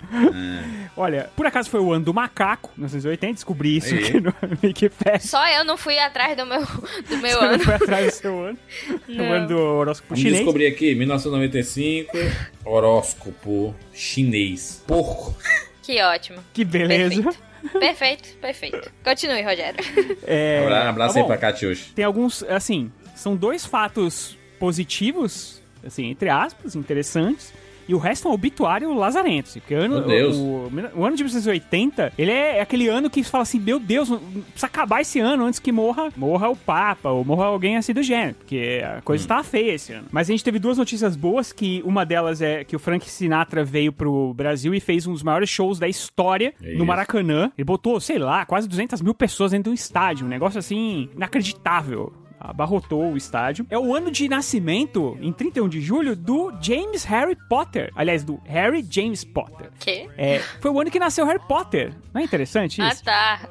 Olha, 0.95 1.29
por 1.35 1.45
acaso 1.45 1.69
foi 1.69 1.79
o 1.79 1.91
ano 1.91 2.05
do 2.05 2.13
macaco, 2.13 2.69
1980, 2.77 3.33
descobri 3.33 3.77
isso 3.77 3.95
aqui 3.95 4.19
no 4.19 4.33
Wikipedia. 4.63 5.19
Só 5.19 5.47
eu 5.47 5.63
não 5.63 5.77
fui 5.77 5.97
atrás 5.97 6.35
do 6.37 6.45
meu, 6.45 6.61
do 6.61 7.17
meu 7.17 7.37
Você 7.39 7.45
não 7.45 7.53
ano. 7.53 7.63
foi 7.63 7.73
atrás 7.75 8.05
do 8.07 8.11
seu 8.11 8.43
ano. 8.45 8.57
O 9.07 9.11
Não. 9.13 9.25
ano 9.33 9.47
do 9.47 9.57
horóscopo 9.57 10.09
Vamos 10.09 10.21
chinês. 10.21 10.37
descobrir 10.39 10.67
aqui, 10.67 10.93
1995, 10.93 12.11
horóscopo 12.63 13.75
chinês. 13.93 14.83
Porco. 14.87 15.35
Que 15.81 16.01
ótimo. 16.03 16.39
Que 16.53 16.63
beleza. 16.63 17.09
Perfeito. 17.23 17.49
Perfeito, 17.77 18.29
perfeito. 18.39 18.91
Continue, 19.03 19.41
Rogério. 19.41 19.83
É, 20.25 20.61
Abra- 20.63 20.89
Abraço 20.89 21.13
tá 21.15 21.19
aí 21.19 21.25
pra 21.25 21.37
Catiuxa. 21.37 21.87
Tem 21.93 22.05
alguns, 22.05 22.41
assim, 22.43 22.89
são 23.19 23.35
dois 23.35 23.65
fatos 23.65 24.37
positivos, 24.59 25.61
assim, 25.85 26.05
entre 26.05 26.29
aspas, 26.29 26.75
interessantes. 26.75 27.53
E 27.87 27.95
o 27.95 27.97
resto 27.97 28.27
é 28.27 28.31
um 28.31 28.35
obituário 28.35 28.93
lazarento. 28.93 29.49
assim, 29.49 29.59
Porque 29.59 29.73
o 29.73 29.79
ano. 29.79 30.05
O, 30.37 30.71
o 30.99 31.05
ano 31.05 31.15
de 31.15 31.23
1980, 31.23 32.13
ele 32.19 32.29
é 32.29 32.61
aquele 32.61 32.87
ano 32.87 33.09
que 33.09 33.23
fala 33.23 33.41
assim, 33.41 33.59
meu 33.59 33.79
Deus, 33.79 34.07
precisa 34.09 34.67
acabar 34.67 35.01
esse 35.01 35.19
ano 35.19 35.43
antes 35.43 35.59
que 35.59 35.71
morra, 35.71 36.09
morra 36.15 36.49
o 36.49 36.55
Papa 36.55 37.09
ou 37.09 37.25
morra 37.25 37.45
alguém 37.45 37.77
assim 37.77 37.91
do 37.91 38.03
gênero. 38.03 38.35
Porque 38.35 38.83
a 38.85 39.01
coisa 39.01 39.27
tá 39.27 39.43
feia 39.43 39.73
esse 39.73 39.91
ano. 39.91 40.05
Mas 40.11 40.29
a 40.29 40.31
gente 40.31 40.43
teve 40.43 40.59
duas 40.59 40.77
notícias 40.77 41.15
boas, 41.15 41.51
que 41.51 41.81
uma 41.83 42.05
delas 42.05 42.43
é 42.43 42.63
que 42.63 42.75
o 42.75 42.79
Frank 42.79 43.09
Sinatra 43.09 43.65
veio 43.65 43.91
pro 43.91 44.35
Brasil 44.35 44.75
e 44.75 44.79
fez 44.79 45.07
um 45.07 45.13
dos 45.13 45.23
maiores 45.23 45.49
shows 45.49 45.79
da 45.79 45.87
história 45.87 46.53
É 46.61 46.75
no. 46.75 46.85
Maracanã. 46.85 47.51
Ele 47.57 47.65
botou, 47.65 47.99
sei 47.99 48.19
lá, 48.19 48.45
quase 48.45 48.67
200 48.69 49.01
mil 49.01 49.15
pessoas 49.15 49.49
dentro 49.49 49.63
de 49.63 49.69
um 49.71 49.73
estádio. 49.73 50.27
Um 50.27 50.29
negócio 50.29 50.59
assim, 50.59 51.09
inacreditável. 51.15 52.13
Abarrotou 52.39 53.11
o 53.11 53.17
estádio. 53.17 53.65
É 53.69 53.77
o 53.77 53.93
ano 53.93 54.09
de 54.09 54.29
nascimento, 54.29 55.17
em 55.21 55.33
31 55.33 55.67
de 55.67 55.81
julho, 55.81 56.15
do 56.15 56.53
James 56.61 57.03
Harry 57.03 57.35
Potter. 57.49 57.91
Aliás, 57.95 58.23
do 58.23 58.39
Harry 58.45 58.85
James 58.89 59.23
Potter. 59.25 59.69
Que? 59.79 60.07
É, 60.17 60.39
foi 60.61 60.71
o 60.71 60.79
ano 60.79 60.89
que 60.89 60.99
nasceu 60.99 61.25
Harry 61.25 61.41
Potter. 61.47 61.93
Não 62.13 62.21
é 62.21 62.23
interessante 62.23 62.81
Ah, 62.81 62.89
isso? 62.89 63.03
tá. 63.03 63.41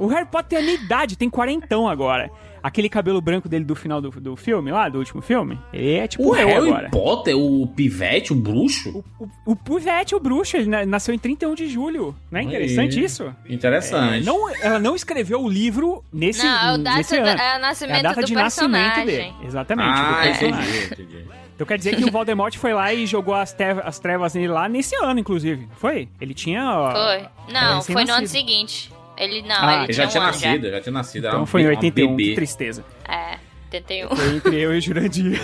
O 0.00 0.06
Harry 0.08 0.26
Potter 0.26 0.48
tem 0.48 0.58
a 0.58 0.62
minha 0.62 0.74
idade, 0.74 1.16
tem 1.16 1.30
quarentão 1.30 1.88
agora. 1.88 2.30
Aquele 2.66 2.88
cabelo 2.88 3.20
branco 3.20 3.48
dele 3.48 3.64
do 3.64 3.76
final 3.76 4.00
do, 4.00 4.10
do 4.10 4.34
filme 4.34 4.72
lá, 4.72 4.88
do 4.88 4.98
último 4.98 5.22
filme, 5.22 5.56
ele 5.72 5.92
é 5.94 6.08
tipo 6.08 6.24
O 6.28 6.34
eu 6.36 6.48
Harry 6.48 6.68
agora. 6.68 6.90
Potter, 6.90 7.36
o 7.38 7.64
pivete, 7.68 8.32
o 8.32 8.36
bruxo? 8.36 9.04
O, 9.20 9.28
o 9.52 9.54
Pivete, 9.54 10.16
o 10.16 10.18
bruxo, 10.20 10.56
ele 10.56 10.68
na- 10.68 10.84
nasceu 10.84 11.14
em 11.14 11.18
31 11.18 11.54
de 11.54 11.68
julho. 11.68 12.14
Não 12.28 12.40
é 12.40 12.42
interessante 12.42 12.98
Aí. 12.98 13.04
isso? 13.04 13.32
Interessante. 13.48 14.24
Não, 14.26 14.50
ela 14.56 14.80
não 14.80 14.96
escreveu 14.96 15.40
o 15.44 15.48
livro 15.48 16.02
nesse, 16.12 16.44
Não, 16.44 16.68
é 16.70 16.74
o 16.74 16.78
data 16.78 16.96
nesse 16.98 17.16
ano. 17.16 17.28
é 17.40 17.56
o 17.56 17.60
nascimento 17.60 17.96
é 17.96 17.98
a 18.00 18.02
data 18.02 18.20
do 18.20 18.26
de 18.26 18.34
nascimento 18.34 18.94
personagem. 18.94 19.06
dele. 19.06 19.34
Exatamente, 19.46 19.88
Ah, 19.88 20.20
personagem. 20.24 20.76
entendi, 20.86 21.02
entendi. 21.04 21.24
Então 21.54 21.66
quer 21.66 21.78
dizer 21.78 21.96
que 21.96 22.04
o 22.04 22.10
Voldemort 22.10 22.54
foi 22.58 22.74
lá 22.74 22.92
e 22.92 23.06
jogou 23.06 23.34
as, 23.34 23.52
te- 23.52 23.62
as 23.82 23.98
trevas 23.98 24.34
nele 24.34 24.48
lá 24.48 24.68
nesse 24.68 24.94
ano, 24.96 25.18
inclusive. 25.20 25.66
Foi? 25.76 26.08
Ele 26.20 26.34
tinha. 26.34 26.62
ó, 26.68 26.90
Foi. 26.92 27.26
Não, 27.52 27.80
foi 27.82 28.04
no 28.04 28.12
ano 28.12 28.26
seguinte. 28.26 28.90
Ele 29.16 29.42
não, 29.42 29.56
Ah, 29.58 29.74
ele, 29.76 29.84
Ele 29.84 29.92
já 29.92 30.06
tinha 30.06 30.22
um 30.22 30.26
nascido, 30.26 30.70
já 30.70 30.80
tinha 30.80 30.92
nascido. 30.92 31.26
Então 31.26 31.42
um 31.42 31.46
foi 31.46 31.62
em 31.62 31.64
be- 31.64 31.68
um 31.68 31.76
81, 31.76 32.08
que 32.16 32.22
bebê. 32.22 32.34
tristeza. 32.34 32.84
É, 33.08 33.38
81. 33.72 34.14
Foi 34.14 34.36
entre 34.36 34.60
eu 34.60 34.74
e 34.74 34.78
o 34.78 34.80
Jurandir. 34.80 35.40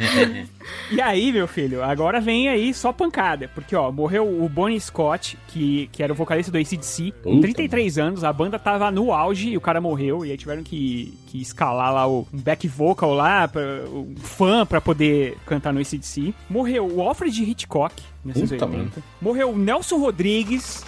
e 0.90 1.00
aí, 1.00 1.32
meu 1.32 1.46
filho, 1.46 1.82
agora 1.82 2.20
vem 2.20 2.48
aí 2.48 2.72
só 2.72 2.92
pancada. 2.92 3.48
Porque, 3.54 3.76
ó, 3.76 3.90
morreu 3.92 4.26
o 4.26 4.48
Bonnie 4.48 4.80
Scott, 4.80 5.38
que, 5.48 5.88
que 5.92 6.02
era 6.02 6.12
o 6.12 6.16
vocalista 6.16 6.50
do 6.50 6.58
ACDC, 6.58 7.12
com 7.22 7.36
Puta, 7.36 7.42
33 7.42 7.98
anos. 7.98 8.24
A 8.24 8.32
banda 8.32 8.58
tava 8.58 8.90
no 8.90 9.12
auge 9.12 9.50
e 9.50 9.56
o 9.56 9.60
cara 9.60 9.80
morreu. 9.80 10.24
E 10.24 10.30
aí 10.30 10.36
tiveram 10.36 10.62
que, 10.62 11.14
que 11.26 11.40
escalar 11.40 11.92
lá 11.92 12.06
o 12.06 12.26
um 12.32 12.38
back 12.38 12.66
vocal 12.66 13.14
lá, 13.14 13.46
pra, 13.46 13.62
um 13.88 14.14
fã 14.16 14.64
pra 14.64 14.80
poder 14.80 15.36
cantar 15.46 15.72
no 15.72 15.80
ACDC. 15.80 16.34
Morreu 16.48 16.86
o 16.86 17.02
Alfred 17.02 17.42
Hitchcock, 17.42 17.94
em 18.24 18.32
Puta, 18.32 18.66
1980. 18.66 19.02
Morreu 19.20 19.50
o 19.50 19.58
Nelson 19.58 19.98
Rodrigues. 19.98 20.84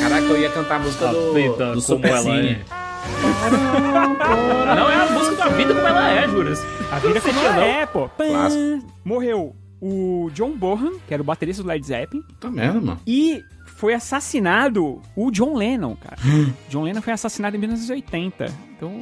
Caraca, 0.00 0.26
eu 0.26 0.40
ia 0.40 0.50
cantar 0.50 0.76
a 0.76 0.78
música 0.78 1.08
A 1.08 1.12
do, 1.12 1.32
do 1.32 1.56
como 1.56 1.80
Supercine. 1.80 2.58
Não, 4.76 4.90
é 4.90 4.96
a 4.96 5.10
música 5.12 5.36
da 5.36 5.48
vida 5.48 5.74
como 5.74 5.86
ela 5.86 6.10
é, 6.10 6.28
Juras. 6.28 6.64
A 6.90 6.98
vida 6.98 7.20
como 7.20 7.34
Não. 7.34 7.44
ela 7.44 7.64
é, 7.64 7.86
pô. 7.86 8.08
Clássico. 8.08 8.86
Morreu 9.04 9.54
o 9.80 10.30
John 10.32 10.52
Bonham, 10.56 10.98
que 11.06 11.12
era 11.12 11.22
o 11.22 11.26
baterista 11.26 11.62
do 11.62 11.68
Led 11.68 11.84
Zeppelin. 11.84 12.22
Tá 12.40 12.50
merda, 12.50 12.80
mano. 12.80 13.00
E 13.06 13.42
foi 13.82 13.94
assassinado 13.94 15.02
o 15.16 15.28
John 15.32 15.56
Lennon, 15.56 15.96
cara. 15.96 16.16
John 16.70 16.82
Lennon 16.82 17.02
foi 17.02 17.12
assassinado 17.12 17.56
em 17.56 17.58
1980. 17.58 18.46
Então, 18.76 18.92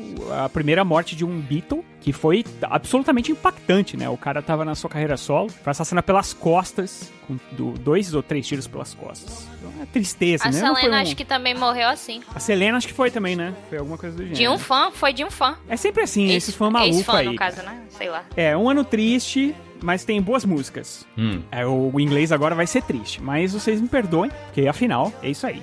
a 0.43 0.49
primeira 0.49 0.83
morte 0.87 1.14
de 1.14 1.23
um 1.23 1.38
Beatle, 1.38 1.85
que 2.01 2.14
foi 2.14 2.43
absolutamente 2.62 3.31
impactante, 3.31 3.95
né? 3.95 4.09
O 4.09 4.16
cara 4.16 4.40
tava 4.40 4.64
na 4.64 4.75
sua 4.75 4.88
carreira 4.88 5.19
solo, 5.19 5.51
foi 5.51 5.71
assassinado 5.71 6.07
pelas 6.07 6.33
costas, 6.33 7.11
com 7.29 7.38
do- 7.53 7.73
dois 7.79 8.14
ou 8.14 8.23
três 8.23 8.47
tiros 8.47 8.66
pelas 8.66 8.95
costas. 8.95 9.47
Então, 9.59 9.71
é 9.83 9.87
tristeza, 9.87 10.45
A 10.49 10.51
né? 10.51 10.59
Foi 10.61 10.75
Selena 10.81 10.97
um- 10.97 11.01
acho 11.03 11.14
que 11.16 11.25
também 11.27 11.55
morreu 11.55 11.88
assim. 11.88 12.23
A 12.35 12.40
Selena 12.40 12.79
acho 12.79 12.88
que 12.88 12.95
foi 12.95 13.11
também, 13.11 13.37
né? 13.37 13.55
Foi 13.69 13.77
alguma 13.79 13.99
coisa 13.99 14.16
do 14.16 14.23
gênero. 14.23 14.38
De 14.38 14.49
um 14.49 14.59
fã, 14.59 14.90
foi 14.90 15.12
de 15.12 15.23
um 15.25 15.31
fã. 15.31 15.57
É 15.69 15.77
sempre 15.77 16.03
assim, 16.05 16.31
esses 16.33 16.55
fãs 16.55 16.73
malucos 16.73 16.97
Ex-fã, 16.99 17.19
aí. 17.19 17.27
no 17.27 17.37
caso, 17.37 17.62
né? 17.62 17.81
Sei 17.90 18.09
lá. 18.09 18.25
É, 18.35 18.57
um 18.57 18.69
ano 18.69 18.83
triste, 18.83 19.55
mas 19.83 20.05
tem 20.05 20.21
boas 20.21 20.45
músicas. 20.45 21.07
Hum. 21.16 21.43
É, 21.51 21.66
o, 21.66 21.99
inglês 22.01 22.33
agora 22.33 22.55
vai 22.55 22.66
ser 22.66 22.83
triste, 22.83 23.23
mas 23.23 23.53
vocês 23.53 23.81
me 23.81 23.88
perdoem, 23.88 24.31
porque 24.47 24.66
afinal 24.69 25.12
é 25.23 25.31
isso 25.31 25.47
aí. 25.47 25.62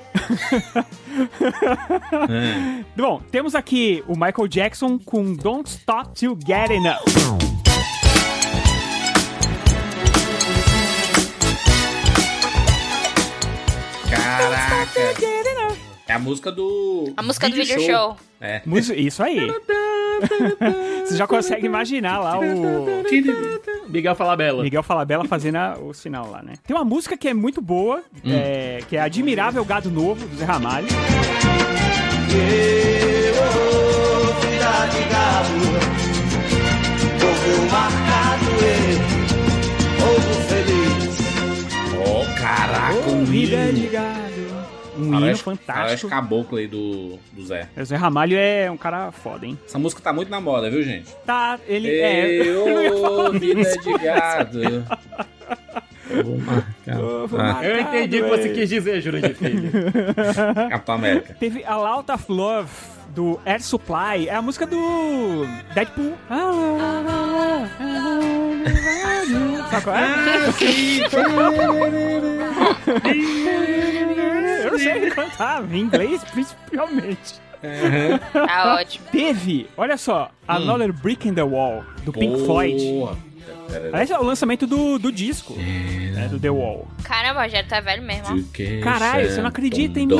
Bom, 2.95 3.21
temos 3.31 3.55
aqui 3.55 4.03
o 4.07 4.13
Michael 4.13 4.47
Jackson 4.47 4.97
com 4.99 5.33
Don't 5.33 5.69
Stop 5.69 6.13
Till 6.13 6.37
Get 6.45 6.69
Enough. 6.71 7.03
Caraca. 14.09 14.87
É 16.07 16.13
a 16.13 16.19
música 16.19 16.51
do. 16.51 17.11
A 17.17 17.21
música 17.21 17.49
do 17.49 17.55
video 17.55 17.79
show. 17.81 18.17
É. 18.39 18.61
Música- 18.65 18.97
Isso 18.97 19.21
aí. 19.21 19.51
Você 21.05 21.15
já 21.15 21.25
consegue 21.27 21.65
imaginar 21.65 22.19
lá 22.19 22.39
o 22.39 22.43
Miguel 23.89 24.15
Falabella. 24.15 24.63
Miguel 24.63 24.83
Falabella 24.83 25.25
fazendo 25.25 25.55
a- 25.57 25.77
o 25.81 25.93
sinal 25.93 26.29
lá, 26.29 26.41
né? 26.43 26.53
Tem 26.65 26.75
uma 26.75 26.83
música 26.85 27.15
que 27.17 27.27
é 27.27 27.33
muito 27.33 27.61
boa, 27.61 28.03
é, 28.25 28.79
que 28.87 28.97
é 28.97 29.01
Admirável 29.01 29.63
Gado 29.63 29.89
Novo, 29.89 30.25
do 30.27 30.35
Zé 30.35 30.45
Ramalho. 30.45 30.87
cidade 34.41 34.97
gado, 35.11 35.57
povo 37.19 37.71
marcado 37.71 38.51
povo 39.97 40.33
feliz. 40.47 41.17
Ó, 42.05 42.39
caraca, 42.39 43.09
um 43.09 43.23
Vida 43.25 43.71
de 43.73 43.87
Gado. 43.87 44.26
Um 44.97 45.03
hino 45.05 45.13
Faroeste- 45.19 45.43
fantástico. 45.43 45.73
Faroeste 45.79 46.07
caboclo 46.07 46.57
aí 46.57 46.67
do, 46.67 47.17
do 47.31 47.45
Zé. 47.45 47.67
O 47.77 47.83
Zé 47.85 47.95
Ramalho 47.95 48.37
é 48.37 48.69
um 48.71 48.77
cara 48.77 49.11
foda, 49.11 49.45
hein? 49.45 49.57
Essa 49.65 49.77
música 49.79 50.01
tá 50.01 50.11
muito 50.13 50.29
na 50.29 50.41
moda, 50.41 50.69
viu, 50.69 50.81
gente? 50.83 51.13
Tá, 51.25 51.59
ele 51.67 51.89
é. 51.89 52.25
Ei, 52.27 52.49
eu 52.49 52.63
ô, 52.97 53.01
falar 53.01 53.29
vida 53.39 53.61
isso, 53.61 53.79
de 53.81 53.93
gado. 53.97 54.61
Eu 56.09 56.23
vou 56.23 56.37
marcar. 56.37 56.99
Ovo 56.99 57.37
Ah, 57.37 57.59
Eu 57.63 57.79
entendi 57.81 58.21
o 58.21 58.23
que 58.25 58.29
você 58.29 58.49
quis 58.49 58.69
dizer, 58.69 59.01
Jurandir 59.01 59.35
Filho. 59.35 59.71
Capitão 60.69 60.95
América. 60.95 61.35
Teve 61.39 61.63
A 61.65 61.77
of 62.13 62.25
Love 62.31 62.69
do 63.13 63.39
Air 63.45 63.61
Supply. 63.61 64.27
É 64.29 64.35
a 64.35 64.41
música 64.41 64.65
do 64.65 65.45
Deadpool. 65.73 66.13
Sabe 69.69 69.83
qual 69.83 69.95
é? 69.95 70.07
Eu 74.85 74.93
não 74.95 75.01
sei 75.01 75.11
cantar, 75.11 75.63
em 75.73 75.79
inglês 75.79 76.23
principalmente. 76.25 77.35
Tá 78.31 78.75
ótimo. 78.79 79.05
Teve, 79.11 79.67
olha 79.75 79.97
só, 79.97 80.31
Another 80.47 80.93
Brick 80.93 81.27
in 81.27 81.33
the 81.33 81.43
Wall, 81.43 81.83
do 82.03 82.13
Pink 82.13 82.45
Floyd. 82.45 82.81
Aliás, 83.91 84.09
é 84.11 84.17
o 84.17 84.23
lançamento 84.23 84.65
do, 84.65 84.97
do 84.97 85.11
disco, 85.11 85.53
né, 85.55 86.27
do 86.29 86.39
The 86.39 86.49
Wall. 86.49 86.87
Caramba, 87.03 87.41
o 87.41 87.43
Rogério 87.43 87.67
tá 87.67 87.79
velho 87.81 88.01
mesmo, 88.03 88.25
ó. 88.29 88.35
Caralho, 88.81 89.29
você 89.29 89.41
não 89.41 89.49
acredita 89.49 89.99
em 89.99 90.07
mim. 90.07 90.15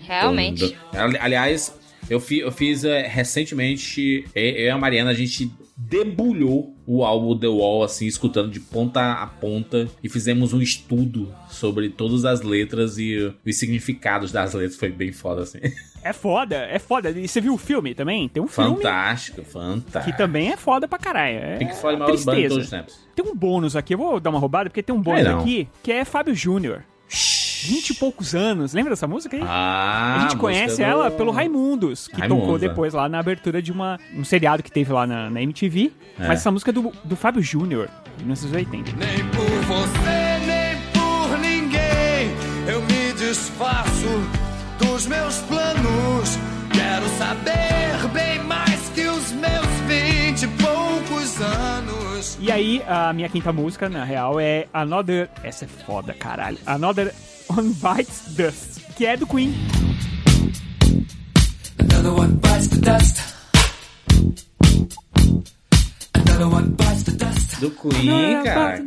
Realmente. 0.00 0.76
Aliás, 1.20 1.74
eu, 2.08 2.18
fi- 2.20 2.40
eu 2.40 2.50
fiz 2.50 2.84
eh, 2.84 3.06
recentemente, 3.06 4.24
eu 4.34 4.42
eu 4.42 4.64
e 4.66 4.70
a 4.70 4.78
Mariana, 4.78 5.10
a 5.10 5.14
gente 5.14 5.52
debulhou 5.88 6.74
o 6.86 7.04
álbum 7.04 7.38
The 7.38 7.46
Wall, 7.48 7.82
assim, 7.84 8.06
escutando 8.06 8.50
de 8.50 8.60
ponta 8.60 9.12
a 9.12 9.26
ponta. 9.26 9.88
E 10.02 10.08
fizemos 10.08 10.52
um 10.52 10.60
estudo 10.60 11.32
sobre 11.48 11.88
todas 11.88 12.24
as 12.24 12.42
letras 12.42 12.98
e 12.98 13.32
os 13.46 13.56
significados 13.58 14.30
das 14.32 14.54
letras. 14.54 14.76
Foi 14.78 14.90
bem 14.90 15.12
foda, 15.12 15.42
assim. 15.42 15.58
É 16.02 16.14
foda, 16.14 16.56
é 16.56 16.78
foda. 16.78 17.10
E 17.10 17.28
você 17.28 17.42
viu 17.42 17.52
o 17.52 17.58
filme 17.58 17.94
também? 17.94 18.26
Tem 18.26 18.42
um 18.42 18.48
filme 18.48 18.76
Fantástico, 18.76 19.44
fantástico. 19.44 20.10
que 20.10 20.16
também 20.16 20.50
é 20.50 20.56
foda 20.56 20.88
pra 20.88 20.96
caralho. 20.98 21.36
É 21.36 21.56
Tem 21.58 21.68
que 21.68 21.76
falar 21.76 21.98
mal 21.98 22.10
dos 22.10 22.24
bandos 22.24 22.38
tristeza. 22.40 22.48
todos 22.48 22.64
os 22.64 22.70
tempos. 22.70 23.08
Tem 23.14 23.22
um 23.30 23.36
bônus 23.36 23.76
aqui, 23.76 23.92
eu 23.92 23.98
vou 23.98 24.18
dar 24.18 24.30
uma 24.30 24.38
roubada, 24.38 24.70
porque 24.70 24.82
tem 24.82 24.94
um 24.96 25.02
bônus 25.02 25.26
É, 25.26 25.28
aqui, 25.28 25.68
que 25.82 25.92
é 25.92 26.02
Fábio 26.06 26.34
Júnior. 26.34 26.84
20 27.62 27.90
e 27.90 27.94
poucos 27.94 28.34
anos. 28.34 28.72
Lembra 28.72 28.90
dessa 28.90 29.06
música 29.06 29.36
aí? 29.36 29.42
Ah, 29.44 30.16
a 30.18 30.22
gente 30.22 30.36
conhece 30.36 30.76
do- 30.78 30.82
ela 30.82 31.10
pelo 31.10 31.30
Raimundos, 31.30 32.08
que 32.08 32.18
Raimundos, 32.20 32.42
tocou 32.44 32.56
é. 32.56 32.60
depois 32.60 32.94
lá 32.94 33.08
na 33.08 33.18
abertura 33.18 33.60
de 33.62 33.70
uma, 33.72 33.98
um 34.14 34.24
seriado 34.24 34.62
que 34.62 34.70
teve 34.70 34.92
lá 34.92 35.06
na, 35.06 35.30
na 35.30 35.42
MTV. 35.42 35.92
É. 36.18 36.26
Mas 36.28 36.40
essa 36.40 36.50
música 36.50 36.70
é 36.70 36.72
do, 36.72 36.92
do 37.04 37.16
Fábio 37.16 37.42
Júnior, 37.42 37.88
de 38.16 38.24
1980. 38.24 38.92
Nem 38.96 39.24
por 39.30 39.44
você, 39.66 40.46
nem 40.46 40.76
por 40.92 41.38
ninguém 41.38 42.30
eu 42.66 42.80
me 42.82 43.12
desfaço 43.18 44.06
dos 44.78 45.06
meus 45.06 45.38
planos. 45.40 46.38
Quero 46.72 47.08
saber 47.18 48.08
bem 48.12 48.42
mais 48.44 48.88
que 48.94 49.02
os 49.06 49.32
meus 49.32 49.66
vinte 49.86 50.42
e 50.42 50.48
poucos 50.48 51.40
anos. 51.40 52.38
E 52.40 52.50
aí, 52.50 52.82
a 52.86 53.12
minha 53.12 53.28
quinta 53.28 53.52
música, 53.52 53.88
na 53.88 54.04
real, 54.04 54.38
é 54.40 54.66
Another. 54.72 55.28
Essa 55.42 55.64
é 55.64 55.68
foda, 55.68 56.14
caralho. 56.14 56.58
Another 56.66 57.12
on 57.56 57.72
Bites 57.82 58.34
Dust, 58.36 58.80
que 58.96 59.06
é 59.06 59.16
do 59.16 59.26
Queen. 59.26 59.52
Another 61.78 62.12
one 62.12 62.36
bites 62.36 62.68
the 62.68 62.80
dust. 62.80 63.20
Do 67.60 67.70
Queen, 67.72 68.42
cara. 68.42 68.82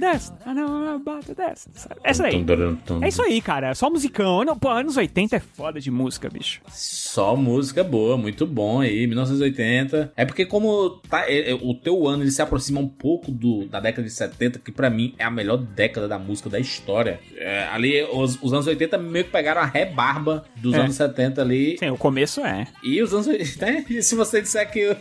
Essa 2.04 2.26
aí. 2.26 2.44
Tum, 2.44 2.76
tum. 2.78 3.04
É 3.04 3.08
isso 3.10 3.22
aí, 3.22 3.40
cara. 3.40 3.76
Só 3.76 3.88
musicão. 3.90 4.44
Pô, 4.60 4.70
anos 4.70 4.98
80 4.98 5.36
é 5.36 5.40
foda 5.40 5.80
de 5.80 5.92
música, 5.92 6.28
bicho. 6.28 6.60
Só 6.70 7.36
música 7.36 7.84
boa, 7.84 8.18
muito 8.18 8.48
bom 8.48 8.82
aí, 8.82 9.06
1980. 9.06 10.12
É 10.18 10.26
porque 10.26 10.44
como 10.48 10.90
tá, 11.08 11.30
é- 11.30 11.52
é- 11.52 11.54
o 11.54 11.76
teu 11.76 12.08
ano 12.08 12.24
ele 12.24 12.32
se 12.32 12.42
aproxima 12.42 12.80
um 12.80 12.88
pouco 12.88 13.32
do, 13.32 13.68
da 13.68 13.80
década 13.80 14.08
de 14.08 14.14
70, 14.14 14.58
que 14.58 14.72
pra 14.72 14.90
mim 14.90 15.14
é 15.20 15.24
a 15.24 15.30
melhor 15.30 15.58
década 15.58 16.08
da 16.08 16.18
música 16.18 16.50
da 16.50 16.60
história. 16.60 17.20
É, 17.38 17.68
ali, 17.72 18.02
os, 18.12 18.40
os 18.42 18.54
anos 18.54 18.66
80 18.66 18.98
meio 18.98 19.26
que 19.26 19.32
pegaram 19.32 19.62
a 19.62 19.66
rebarba 19.66 20.46
dos 20.58 20.74
É. 20.74 20.80
anos 20.80 20.96
70 20.96 21.42
ali. 21.44 21.78
Sim, 21.78 21.92
o 21.92 21.98
começo 21.98 22.42
é. 22.42 22.66
E 22.84 23.04
os 23.04 23.14
anos 23.14 23.28
80, 23.28 23.66
né? 23.68 23.86
E 23.88 24.02
se 24.02 24.16
você 24.16 24.42
disser 24.42 24.70
que 24.72 24.96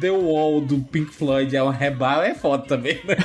The 0.00 0.10
Wall 0.10 0.60
do 0.60 0.78
Pink 0.80 1.14
Floyd 1.14 1.54
é 1.54 1.62
uma 1.62 1.72
rebarba, 1.90 2.26
é 2.26 2.34
foda 2.34 2.64
também, 2.66 3.00
né? 3.04 3.16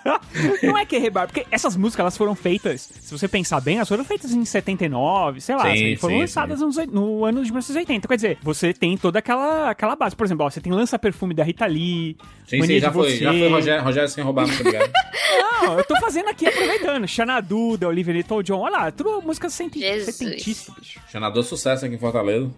Não 0.62 0.76
é 0.76 0.84
que 0.84 0.96
é 0.96 0.98
rebar, 0.98 1.26
porque 1.26 1.46
essas 1.50 1.76
músicas 1.76 2.00
elas 2.00 2.16
foram 2.16 2.34
feitas, 2.34 2.80
se 3.00 3.10
você 3.16 3.26
pensar 3.28 3.60
bem, 3.60 3.76
elas 3.76 3.88
foram 3.88 4.04
feitas 4.04 4.32
em 4.32 4.44
79, 4.44 5.40
sei 5.40 5.54
lá, 5.56 5.62
Sim, 5.64 5.70
assim, 5.72 5.96
foram 5.96 6.14
sim, 6.14 6.20
lançadas 6.20 6.58
sim. 6.58 6.64
nos- 6.64 6.86
no 6.88 7.24
ano 7.24 7.42
de 7.44 7.50
1980. 7.50 8.08
Quer 8.08 8.16
dizer, 8.16 8.38
você 8.42 8.72
tem 8.72 8.96
toda 8.96 9.18
aquela, 9.18 9.70
aquela 9.70 9.96
base. 9.96 10.14
Por 10.16 10.24
exemplo, 10.26 10.44
ó, 10.46 10.50
você 10.50 10.60
tem 10.60 10.72
Lança 10.72 10.98
Perfume 10.98 11.34
da 11.34 11.44
Rita 11.44 11.66
Lee, 11.66 12.16
Sim, 12.46 12.58
Mania 12.58 12.76
sim, 12.76 12.80
já 12.82 12.88
de 12.88 12.94
foi, 12.94 13.10
Você. 13.10 13.24
já 13.24 13.32
foi 13.32 13.48
Rogério, 13.48 13.84
Rogério 13.84 14.08
sem 14.08 14.24
roubar, 14.24 14.46
muito 14.46 14.60
obrigado. 14.60 14.90
Não, 15.62 15.78
eu 15.78 15.84
tô 15.84 15.98
fazendo 16.00 16.28
aqui 16.28 16.46
aproveitando. 16.46 17.06
Xanadu, 17.08 17.76
da 17.78 17.88
Olivia 17.88 18.12
Newton-John. 18.14 18.60
Olha 18.60 18.72
lá, 18.72 18.90
tudo 18.90 19.22
música 19.22 19.48
setentista, 19.48 20.72
bicho. 20.78 21.00
Xanador 21.10 21.42
sucesso 21.42 21.84
aqui 21.86 21.94
em 21.94 21.98
Fortaleza. 21.98 22.50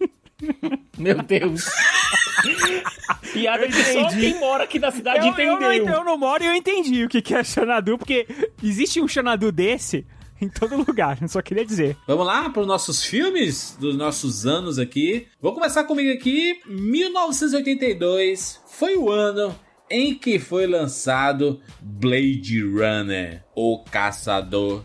Meu 0.98 1.22
Deus. 1.22 1.64
Piada 3.32 3.66
que 3.66 3.72
só 3.72 4.08
quem 4.08 4.38
mora 4.38 4.64
aqui 4.64 4.78
na 4.78 4.90
cidade 4.90 5.26
Eu, 5.26 5.34
eu, 5.34 5.60
não, 5.60 5.72
entendeu. 5.72 5.94
eu 5.94 6.04
não 6.04 6.18
moro 6.18 6.42
e 6.42 6.46
eu 6.46 6.54
entendi 6.54 7.04
o 7.04 7.08
que 7.08 7.20
que 7.22 7.34
é 7.34 7.42
Xanadu, 7.42 7.98
porque 7.98 8.26
existe 8.62 9.00
um 9.00 9.08
Xanadu 9.08 9.50
desse 9.50 10.06
em 10.40 10.48
todo 10.48 10.76
lugar, 10.76 11.18
só 11.28 11.40
queria 11.40 11.64
dizer. 11.64 11.96
Vamos 12.06 12.26
lá 12.26 12.50
para 12.50 12.60
os 12.60 12.66
nossos 12.66 13.04
filmes 13.04 13.76
dos 13.80 13.96
nossos 13.96 14.46
anos 14.46 14.78
aqui. 14.78 15.26
Vou 15.40 15.54
começar 15.54 15.84
comigo 15.84 16.12
aqui. 16.12 16.60
1982 16.66 18.60
foi 18.66 18.96
o 18.96 19.10
ano 19.10 19.54
em 19.90 20.14
que 20.14 20.38
foi 20.38 20.66
lançado 20.66 21.60
Blade 21.80 22.62
Runner, 22.62 23.42
o 23.54 23.82
caçador 23.84 24.84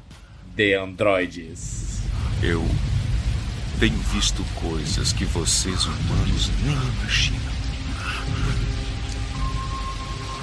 de 0.56 0.74
androides. 0.76 2.02
Eu 2.42 2.64
tenho 3.82 3.98
visto 3.98 4.44
coisas 4.62 5.12
que 5.12 5.26
vocês 5.26 5.86
humanos 5.86 6.52
nem 6.64 6.76
imaginam. 6.76 7.52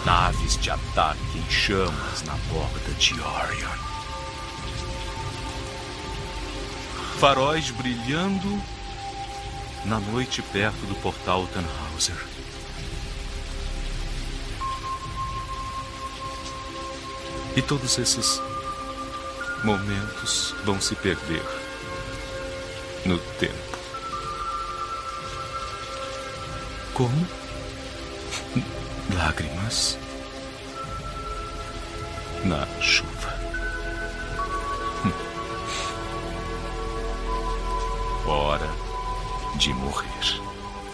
Naves 0.04 0.58
de 0.60 0.68
ataque 0.72 1.38
em 1.38 1.48
chamas 1.48 2.24
na 2.26 2.34
borda 2.52 2.90
de 2.98 3.12
Orion. 3.12 3.78
Faróis 7.20 7.70
brilhando 7.70 8.60
na 9.84 10.00
noite 10.00 10.42
perto 10.42 10.84
do 10.86 10.96
portal 10.96 11.46
Tannhauser. 11.54 12.18
E 17.54 17.62
todos 17.62 17.98
esses 17.98 18.42
momentos 19.62 20.56
vão 20.64 20.80
se 20.80 20.96
perder 20.96 21.67
no 23.04 23.18
tempo. 23.38 23.78
Como? 26.94 27.26
Lágrimas 29.14 29.98
na 32.44 32.66
chuva. 32.80 33.34
Hora 38.26 38.68
de 39.56 39.72
morrer. 39.74 40.08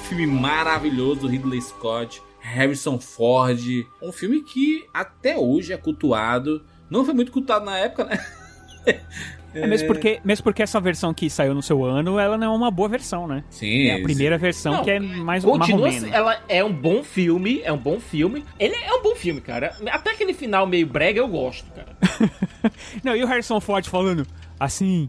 Filme 0.08 0.26
maravilhoso 0.26 1.26
Ridley 1.26 1.60
Scott, 1.60 2.22
Harrison 2.40 2.98
Ford. 2.98 3.60
Um 4.02 4.12
filme 4.12 4.42
que 4.42 4.86
até 4.92 5.36
hoje 5.36 5.72
é 5.72 5.76
cultuado. 5.76 6.64
Não 6.90 7.04
foi 7.04 7.14
muito 7.14 7.32
cultuado 7.32 7.64
na 7.64 7.78
época, 7.78 8.04
né? 8.04 8.24
É, 9.54 9.68
mesmo, 9.68 9.86
porque, 9.86 10.20
mesmo 10.24 10.42
porque 10.42 10.62
essa 10.64 10.80
versão 10.80 11.14
que 11.14 11.30
saiu 11.30 11.54
no 11.54 11.62
seu 11.62 11.84
ano, 11.84 12.18
ela 12.18 12.36
não 12.36 12.52
é 12.52 12.56
uma 12.56 12.72
boa 12.72 12.88
versão, 12.88 13.28
né? 13.28 13.44
Sim. 13.48 13.86
É 13.86 14.00
a 14.00 14.02
primeira 14.02 14.36
versão 14.36 14.72
Não, 14.72 14.82
que 14.82 14.90
é 14.90 14.98
mais 14.98 15.44
Continua, 15.44 15.88
marromeno. 15.88 16.12
ela 16.12 16.42
é 16.48 16.64
um 16.64 16.72
bom 16.72 17.04
filme, 17.04 17.62
é 17.62 17.72
um 17.72 17.78
bom 17.78 18.00
filme. 18.00 18.44
Ele 18.58 18.74
é 18.74 18.92
um 18.92 19.00
bom 19.00 19.14
filme, 19.14 19.40
cara. 19.40 19.76
Até 19.86 20.10
aquele 20.10 20.34
final 20.34 20.66
meio 20.66 20.88
brega 20.88 21.20
eu 21.20 21.28
gosto, 21.28 21.70
cara. 21.70 21.96
Não, 23.04 23.14
e 23.14 23.22
o 23.22 23.26
Harrison 23.28 23.60
Ford 23.60 23.86
falando 23.86 24.26
assim... 24.58 25.08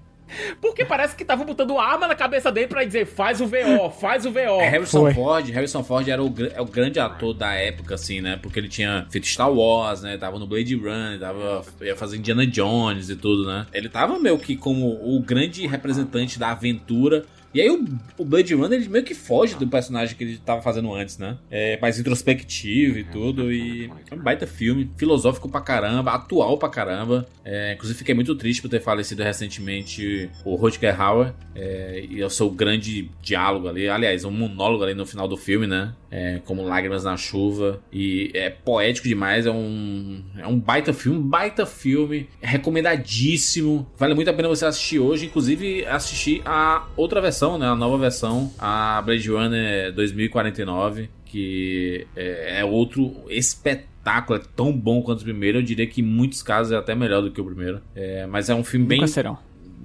Porque 0.59 0.83
parece 0.83 1.15
que 1.15 1.23
tava 1.23 1.43
botando 1.43 1.77
arma 1.77 2.07
na 2.07 2.15
cabeça 2.15 2.51
dele 2.51 2.67
pra 2.67 2.83
dizer 2.83 3.05
faz 3.05 3.41
o 3.41 3.47
VO, 3.47 3.89
faz 3.99 4.25
o 4.25 4.31
VO. 4.31 4.59
Harrison 4.59 5.01
Foi. 5.01 5.13
Ford, 5.13 5.49
Harrison 5.49 5.83
Ford 5.83 6.07
era 6.07 6.23
o, 6.23 6.33
é 6.53 6.61
o 6.61 6.65
grande 6.65 6.99
ator 6.99 7.33
da 7.33 7.53
época, 7.53 7.95
assim, 7.95 8.21
né? 8.21 8.37
Porque 8.41 8.59
ele 8.59 8.67
tinha 8.67 9.05
feito 9.09 9.27
Star 9.27 9.51
Wars, 9.51 10.01
né? 10.01 10.17
Tava 10.17 10.39
no 10.39 10.47
Blade 10.47 10.75
Runner, 10.75 11.19
tava 11.19 11.63
ia 11.81 11.95
fazer 11.95 12.17
Indiana 12.17 12.45
Jones 12.45 13.09
e 13.09 13.15
tudo, 13.15 13.45
né? 13.47 13.67
Ele 13.73 13.89
tava 13.89 14.19
meio 14.19 14.37
que 14.37 14.55
como 14.55 14.87
o 14.87 15.19
grande 15.21 15.65
representante 15.67 16.39
da 16.39 16.51
aventura. 16.51 17.25
E 17.55 17.61
aí 17.61 17.69
o, 17.69 17.85
o 18.17 18.25
Blade 18.25 18.53
Runner 18.53 18.77
ele 18.77 18.89
meio 18.89 19.05
que 19.05 19.15
foge 19.15 19.55
do 19.55 19.65
personagem 19.65 20.13
que 20.13 20.25
ele 20.25 20.37
tava 20.37 20.61
fazendo 20.61 20.93
antes, 20.93 21.17
né? 21.17 21.37
É 21.49 21.79
mais 21.79 21.97
introspectivo 21.97 22.99
e 22.99 23.05
tudo. 23.05 23.49
E 23.49 23.89
é 24.11 24.13
um 24.13 24.17
baita 24.17 24.45
filme, 24.45 24.91
filosófico 24.97 25.47
pra 25.47 25.61
caramba, 25.61 26.11
atual 26.11 26.57
pra 26.57 26.67
caramba. 26.67 27.25
É, 27.45 27.71
inclusive 27.73 27.97
fiquei 27.97 28.13
muito 28.13 28.35
triste 28.35 28.61
por 28.61 28.67
ter 28.67 28.81
falecido 28.81 29.23
recentemente 29.23 30.29
o 30.43 30.55
Rutger 30.55 30.99
Hauer. 30.99 31.33
É, 31.55 32.03
e 32.09 32.21
o 32.21 32.29
seu 32.29 32.49
grande 32.49 33.09
diálogo 33.21 33.69
ali, 33.69 33.87
aliás, 33.87 34.25
um 34.25 34.31
monólogo 34.31 34.83
ali 34.83 34.93
no 34.93 35.05
final 35.05 35.25
do 35.25 35.37
filme, 35.37 35.65
né? 35.65 35.93
É, 36.11 36.41
como 36.43 36.61
Lágrimas 36.63 37.05
na 37.05 37.15
Chuva. 37.15 37.81
E 37.91 38.31
é 38.33 38.49
poético 38.49 39.07
demais, 39.07 39.45
é 39.45 39.51
um, 39.51 40.21
é 40.37 40.45
um 40.45 40.59
baita 40.59 40.91
filme, 40.91 41.21
baita 41.21 41.65
filme, 41.65 42.27
é 42.41 42.47
recomendadíssimo. 42.47 43.89
Vale 43.97 44.13
muito 44.13 44.29
a 44.29 44.33
pena 44.33 44.49
você 44.49 44.65
assistir 44.65 44.99
hoje, 44.99 45.27
inclusive 45.27 45.85
assistir 45.85 46.41
a 46.45 46.85
outra 46.97 47.21
versão, 47.21 47.44
né? 47.57 47.67
A 47.67 47.75
nova 47.75 47.97
versão, 47.97 48.51
a 48.57 49.01
Blade 49.01 49.29
Runner 49.29 49.93
2049, 49.93 51.09
que 51.25 52.07
é, 52.15 52.59
é 52.59 52.65
outro 52.65 53.25
espetáculo, 53.29 54.39
é 54.39 54.43
tão 54.55 54.71
bom 54.71 55.01
quanto 55.01 55.21
o 55.21 55.23
primeiro. 55.23 55.59
Eu 55.59 55.63
diria 55.63 55.87
que 55.87 56.01
em 56.01 56.03
muitos 56.03 56.41
casos 56.41 56.71
é 56.71 56.75
até 56.75 56.95
melhor 56.95 57.21
do 57.21 57.31
que 57.31 57.39
o 57.39 57.45
primeiro. 57.45 57.81
É, 57.95 58.25
mas 58.25 58.49
é 58.49 58.55
um 58.55 58.63
filme 58.63 58.85
bem. 58.85 58.99
Nunca 58.99 59.07
serão. 59.07 59.37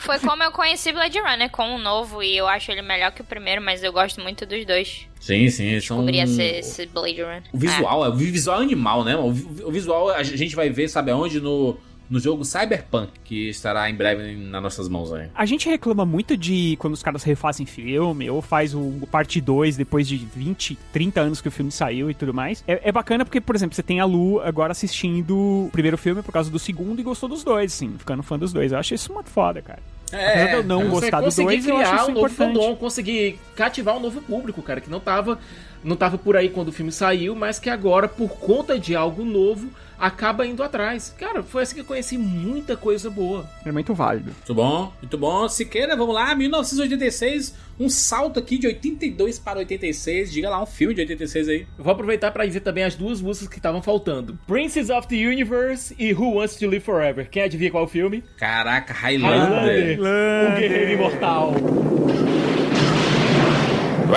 Foi 0.00 0.18
como 0.18 0.42
eu 0.42 0.50
conheci 0.50 0.92
Blade 0.92 1.18
Runner 1.18 1.50
com 1.50 1.74
o 1.74 1.78
novo 1.78 2.22
e 2.22 2.36
eu 2.36 2.46
acho 2.46 2.70
ele 2.70 2.82
melhor 2.82 3.12
que 3.12 3.22
o 3.22 3.24
primeiro, 3.24 3.62
mas 3.62 3.82
eu 3.82 3.92
gosto 3.92 4.20
muito 4.20 4.44
dos 4.44 4.64
dois. 4.66 5.06
Sim, 5.20 5.48
sim, 5.48 5.80
são. 5.80 6.04
Descobri 6.04 6.18
esse, 6.18 6.42
esse 6.42 6.86
Blade 6.86 7.22
Runner. 7.22 7.42
O 7.52 7.58
visual, 7.58 8.04
é. 8.04 8.08
o 8.08 8.14
visual 8.14 8.60
é 8.60 8.64
animal, 8.64 9.04
né? 9.04 9.16
O 9.16 9.70
visual 9.70 10.10
a 10.10 10.22
gente 10.22 10.54
vai 10.54 10.68
ver, 10.68 10.88
sabe 10.88 11.10
aonde? 11.10 11.40
No, 11.40 11.78
no 12.08 12.18
jogo 12.18 12.44
Cyberpunk, 12.44 13.12
que 13.24 13.48
estará 13.48 13.88
em 13.90 13.94
breve 13.94 14.34
nas 14.36 14.62
nossas 14.62 14.88
mãos 14.88 15.12
aí. 15.12 15.28
A 15.34 15.44
gente 15.44 15.68
reclama 15.68 16.04
muito 16.06 16.36
de 16.36 16.76
quando 16.78 16.94
os 16.94 17.02
caras 17.02 17.22
refazem 17.22 17.66
filme, 17.66 18.30
ou 18.30 18.40
faz 18.40 18.74
o 18.74 18.92
parte 19.10 19.40
2 19.40 19.76
depois 19.76 20.08
de 20.08 20.16
20, 20.16 20.78
30 20.92 21.20
anos 21.20 21.40
que 21.40 21.48
o 21.48 21.50
filme 21.50 21.70
saiu 21.70 22.10
e 22.10 22.14
tudo 22.14 22.32
mais. 22.32 22.64
É, 22.66 22.88
é 22.88 22.92
bacana 22.92 23.24
porque, 23.24 23.40
por 23.40 23.54
exemplo, 23.54 23.74
você 23.74 23.82
tem 23.82 24.00
a 24.00 24.04
Lu 24.04 24.40
agora 24.40 24.72
assistindo 24.72 25.36
o 25.36 25.70
primeiro 25.70 25.98
filme 25.98 26.22
por 26.22 26.32
causa 26.32 26.50
do 26.50 26.58
segundo 26.58 27.00
e 27.00 27.02
gostou 27.02 27.28
dos 27.28 27.44
dois, 27.44 27.72
assim, 27.72 27.94
ficando 27.98 28.22
fã 28.22 28.38
dos 28.38 28.52
dois. 28.52 28.72
Eu 28.72 28.78
acho 28.78 28.94
isso 28.94 29.12
muito 29.12 29.30
foda, 29.30 29.60
cara. 29.60 29.80
Apesar 30.12 30.46
de 30.46 30.52
eu 30.54 30.64
não 30.64 30.88
gostar 30.88 31.20
do 31.20 31.24
conseguir 31.24 31.46
dois, 31.46 31.66
eu 31.66 31.76
acho 31.76 31.90
criar 31.90 32.02
isso 32.02 32.10
um 32.10 32.14
novo 32.14 32.28
fandom, 32.30 32.76
conseguir 32.76 33.38
cativar 33.54 33.96
um 33.96 34.00
novo 34.00 34.22
público, 34.22 34.62
cara, 34.62 34.80
que 34.80 34.88
não 34.88 35.00
tava, 35.00 35.38
não 35.84 35.96
tava 35.96 36.16
por 36.16 36.36
aí 36.36 36.48
quando 36.48 36.68
o 36.68 36.72
filme 36.72 36.90
saiu, 36.90 37.34
mas 37.34 37.58
que 37.58 37.68
agora, 37.68 38.08
por 38.08 38.30
conta 38.30 38.78
de 38.78 38.96
algo 38.96 39.22
novo, 39.22 39.68
acaba 39.98 40.46
indo 40.46 40.62
atrás. 40.62 41.14
Cara, 41.18 41.42
foi 41.42 41.62
assim 41.62 41.74
que 41.74 41.80
eu 41.80 41.84
conheci 41.84 42.16
muita 42.16 42.76
coisa 42.76 43.10
boa. 43.10 43.48
É 43.64 43.72
muito 43.72 43.94
válido. 43.94 44.30
Muito 44.30 44.54
bom, 44.54 44.92
muito 45.00 45.18
bom. 45.18 45.48
Siqueira, 45.48 45.96
vamos 45.96 46.14
lá, 46.14 46.34
1986, 46.34 47.54
um 47.78 47.88
salto 47.88 48.38
aqui 48.38 48.58
de 48.58 48.66
82 48.66 49.38
para 49.38 49.58
86. 49.58 50.32
Diga 50.32 50.50
lá 50.50 50.62
um 50.62 50.66
filme 50.66 50.94
de 50.94 51.00
86 51.02 51.48
aí. 51.48 51.66
Eu 51.76 51.84
vou 51.84 51.92
aproveitar 51.92 52.30
pra 52.30 52.46
dizer 52.46 52.60
também 52.60 52.84
as 52.84 52.94
duas 52.94 53.20
músicas 53.20 53.48
que 53.48 53.58
estavam 53.58 53.82
faltando: 53.82 54.38
Princess 54.46 54.90
of 54.90 55.08
the 55.08 55.16
Universe 55.16 55.94
e 55.98 56.12
Who 56.12 56.34
Wants 56.34 56.56
to 56.56 56.66
Live 56.66 56.80
Forever. 56.80 57.28
Quem 57.28 57.42
adivinha 57.42 57.70
qual 57.70 57.84
é 57.84 57.86
o 57.86 57.88
filme? 57.88 58.22
Caraca, 58.36 58.92
Highlander. 58.92 59.98
O 60.00 60.58
Guerreiro 60.58 60.92
Imortal. 60.92 61.54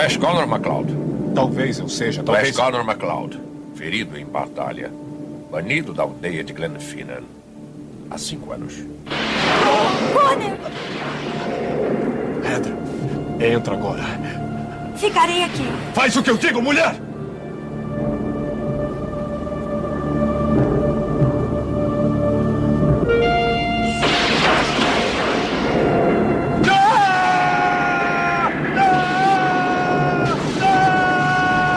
És 0.01 0.17
Connor 0.17 0.47
MacLeod. 0.47 0.95
Talvez 1.35 1.79
eu 1.79 1.87
seja, 1.87 2.23
talvez. 2.23 2.55
Connor 2.55 2.83
MacLeod, 2.83 3.39
ferido 3.75 4.17
em 4.17 4.25
batalha, 4.25 4.91
banido 5.51 5.93
da 5.93 6.03
aldeia 6.03 6.43
de 6.45 6.53
Glenfinnan 6.53 7.23
há 8.09 8.17
cinco 8.17 8.53
anos. 8.53 8.73
Heather, 12.43 12.73
entra 13.53 13.75
agora. 13.75 14.01
Ficarei 14.95 15.43
aqui. 15.43 15.67
Faz 15.93 16.15
o 16.15 16.23
que 16.23 16.29
eu 16.29 16.37
digo, 16.37 16.61
mulher! 16.61 16.95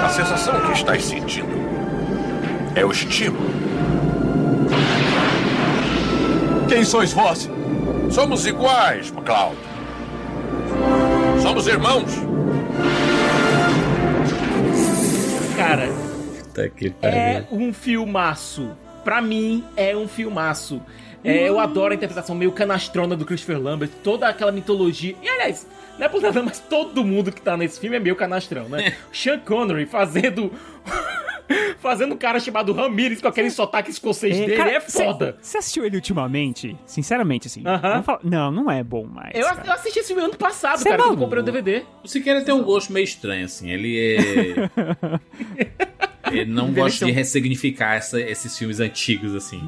A 0.04 0.08
sensação 0.10 0.60
que 0.60 0.72
estás 0.72 1.04
sentindo 1.04 1.54
é 2.76 2.84
o 2.84 2.90
estímulo. 2.90 3.63
Quem 6.74 6.84
sois 6.84 7.12
vós? 7.12 7.48
Somos 8.10 8.44
iguais, 8.46 9.08
MacLeod. 9.12 9.56
Somos 11.40 11.68
irmãos. 11.68 12.10
Cara, 15.56 15.86
Puta 16.42 16.68
que 16.70 16.92
é 17.00 17.44
um 17.52 17.72
filmaço. 17.72 18.76
Pra 19.04 19.22
mim, 19.22 19.64
é 19.76 19.96
um 19.96 20.08
filmaço. 20.08 20.82
É, 21.22 21.48
eu 21.48 21.60
adoro 21.60 21.92
a 21.92 21.94
interpretação 21.94 22.34
meio 22.34 22.50
canastrona 22.50 23.14
do 23.14 23.24
Christopher 23.24 23.62
Lambert, 23.62 23.90
toda 24.02 24.28
aquela 24.28 24.50
mitologia. 24.50 25.14
E 25.22 25.28
aliás, 25.28 25.68
não 25.96 26.06
é 26.06 26.08
por 26.08 26.20
nada, 26.20 26.42
mas 26.42 26.58
todo 26.58 27.04
mundo 27.04 27.30
que 27.30 27.40
tá 27.40 27.56
nesse 27.56 27.78
filme 27.78 27.98
é 27.98 28.00
meio 28.00 28.16
canastrão, 28.16 28.68
né? 28.68 28.96
Sean 29.14 29.38
Connery 29.38 29.86
fazendo. 29.86 30.50
fazendo 31.78 32.14
um 32.14 32.16
cara 32.18 32.40
chamado 32.40 32.72
Ramirez 32.72 33.20
com 33.20 33.28
aquele 33.28 33.50
sotaque 33.50 33.90
escocês 33.90 34.36
dele 34.36 34.56
cara, 34.56 34.70
é 34.72 34.80
foda. 34.80 35.36
Você 35.40 35.58
assistiu 35.58 35.84
ele 35.84 35.96
ultimamente? 35.96 36.76
Sinceramente, 36.86 37.46
assim. 37.48 37.62
Aham. 37.66 37.80
vamos 37.90 38.06
falar- 38.06 38.20
Não, 38.24 38.50
não 38.50 38.70
é 38.70 38.82
bom 38.82 39.04
mais. 39.06 39.34
Eu, 39.34 39.44
cara. 39.46 39.62
eu 39.66 39.72
assisti 39.72 39.98
esse 39.98 40.08
filme 40.08 40.22
ano 40.22 40.36
passado, 40.36 40.78
Cê 40.78 40.88
é 40.88 40.90
cara, 40.92 41.02
quando 41.04 41.12
eu 41.12 41.18
comprei 41.18 41.42
o 41.42 41.44
DVD. 41.44 41.82
O 42.02 42.08
Siqueira 42.08 42.42
tem 42.42 42.54
um 42.54 42.62
gosto 42.62 42.92
meio 42.92 43.04
estranho, 43.04 43.44
assim. 43.44 43.70
Ele 43.70 43.98
é. 43.98 44.70
Ele 46.32 46.46
não 46.50 46.72
gosta 46.72 47.04
de 47.04 47.12
ressignificar 47.12 47.96
essa- 47.96 48.20
esses 48.20 48.56
filmes 48.58 48.80
antigos, 48.80 49.34
assim. 49.34 49.60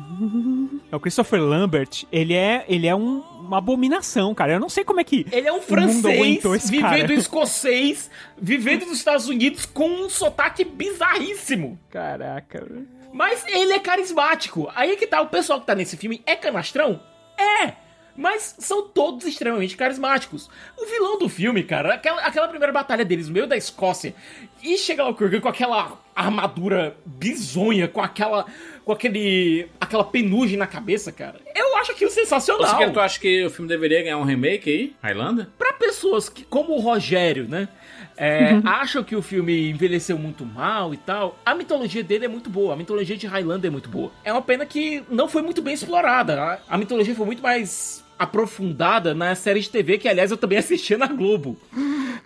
É 0.90 0.94
o 0.96 1.00
Christopher 1.00 1.40
Lambert, 1.42 2.04
ele 2.12 2.32
é, 2.34 2.64
ele 2.68 2.86
é 2.86 2.94
um- 2.94 3.20
uma 3.40 3.58
abominação, 3.58 4.34
cara. 4.34 4.52
Eu 4.54 4.60
não 4.60 4.68
sei 4.68 4.84
como 4.84 5.00
é 5.00 5.04
que 5.04 5.26
Ele 5.32 5.46
é 5.48 5.52
um 5.52 5.60
francês 5.60 6.70
vivendo 6.70 6.82
cara. 7.08 7.12
escocês, 7.14 8.10
vivendo 8.36 8.86
nos 8.86 8.98
Estados 8.98 9.28
Unidos 9.28 9.66
com 9.66 9.88
um 9.88 10.08
sotaque 10.08 10.64
bizarríssimo. 10.64 11.78
Caraca. 11.90 12.64
velho. 12.64 12.86
Mas 13.12 13.44
ele 13.48 13.72
é 13.72 13.78
carismático. 13.78 14.70
Aí 14.74 14.92
é 14.92 14.96
que 14.96 15.06
tá, 15.06 15.20
o 15.20 15.26
pessoal 15.28 15.60
que 15.60 15.66
tá 15.66 15.74
nesse 15.74 15.96
filme 15.96 16.22
é 16.26 16.36
canastrão? 16.36 17.00
É! 17.38 17.72
Mas 18.18 18.56
são 18.58 18.88
todos 18.88 19.26
extremamente 19.26 19.76
carismáticos. 19.76 20.48
O 20.78 20.86
vilão 20.86 21.18
do 21.18 21.28
filme, 21.28 21.62
cara, 21.62 21.94
aquela, 21.94 22.22
aquela 22.22 22.48
primeira 22.48 22.72
batalha 22.72 23.04
deles 23.04 23.28
no 23.28 23.34
meio 23.34 23.46
da 23.46 23.56
Escócia, 23.58 24.14
e 24.62 24.78
chega 24.78 25.02
lá 25.02 25.10
o 25.10 25.14
Kurgan 25.14 25.40
com 25.40 25.48
aquela 25.48 25.98
armadura 26.14 26.96
bizonha, 27.04 27.86
com 27.86 28.00
aquela. 28.00 28.46
com 28.86 28.92
aquele. 28.92 29.68
Aquela 29.86 30.04
penugem 30.04 30.56
na 30.56 30.66
cabeça, 30.66 31.10
cara. 31.10 31.40
Eu 31.54 31.76
acho 31.76 31.92
aquilo 31.92 32.10
sensacional. 32.10 32.92
Tu 32.92 33.00
acha 33.00 33.18
que 33.18 33.44
o 33.44 33.50
filme 33.50 33.68
deveria 33.68 34.02
ganhar 34.02 34.18
um 34.18 34.24
remake 34.24 34.70
aí? 34.70 34.96
Highlander? 35.02 35.46
Pra 35.58 35.72
pessoas 35.72 36.28
que, 36.28 36.44
como 36.44 36.74
o 36.74 36.80
Rogério, 36.80 37.48
né? 37.48 37.68
é, 38.16 38.60
acham 38.64 39.04
que 39.04 39.14
o 39.14 39.22
filme 39.22 39.70
envelheceu 39.70 40.18
muito 40.18 40.44
mal 40.44 40.94
e 40.94 40.96
tal. 40.96 41.38
A 41.44 41.54
mitologia 41.54 42.02
dele 42.02 42.24
é 42.24 42.28
muito 42.28 42.48
boa. 42.48 42.74
A 42.74 42.76
mitologia 42.76 43.16
de 43.16 43.26
Highlander 43.26 43.68
é 43.68 43.72
muito 43.72 43.88
boa. 43.88 44.10
É 44.24 44.32
uma 44.32 44.42
pena 44.42 44.64
que 44.64 45.02
não 45.10 45.28
foi 45.28 45.42
muito 45.42 45.62
bem 45.62 45.74
explorada. 45.74 46.40
A, 46.40 46.58
a 46.68 46.78
mitologia 46.78 47.14
foi 47.14 47.26
muito 47.26 47.42
mais 47.42 48.04
aprofundada 48.18 49.14
na 49.14 49.34
série 49.34 49.60
de 49.60 49.68
TV, 49.68 49.98
que 49.98 50.08
aliás 50.08 50.30
eu 50.30 50.36
também 50.36 50.58
assistia 50.58 50.96
na 50.96 51.06
Globo. 51.06 51.58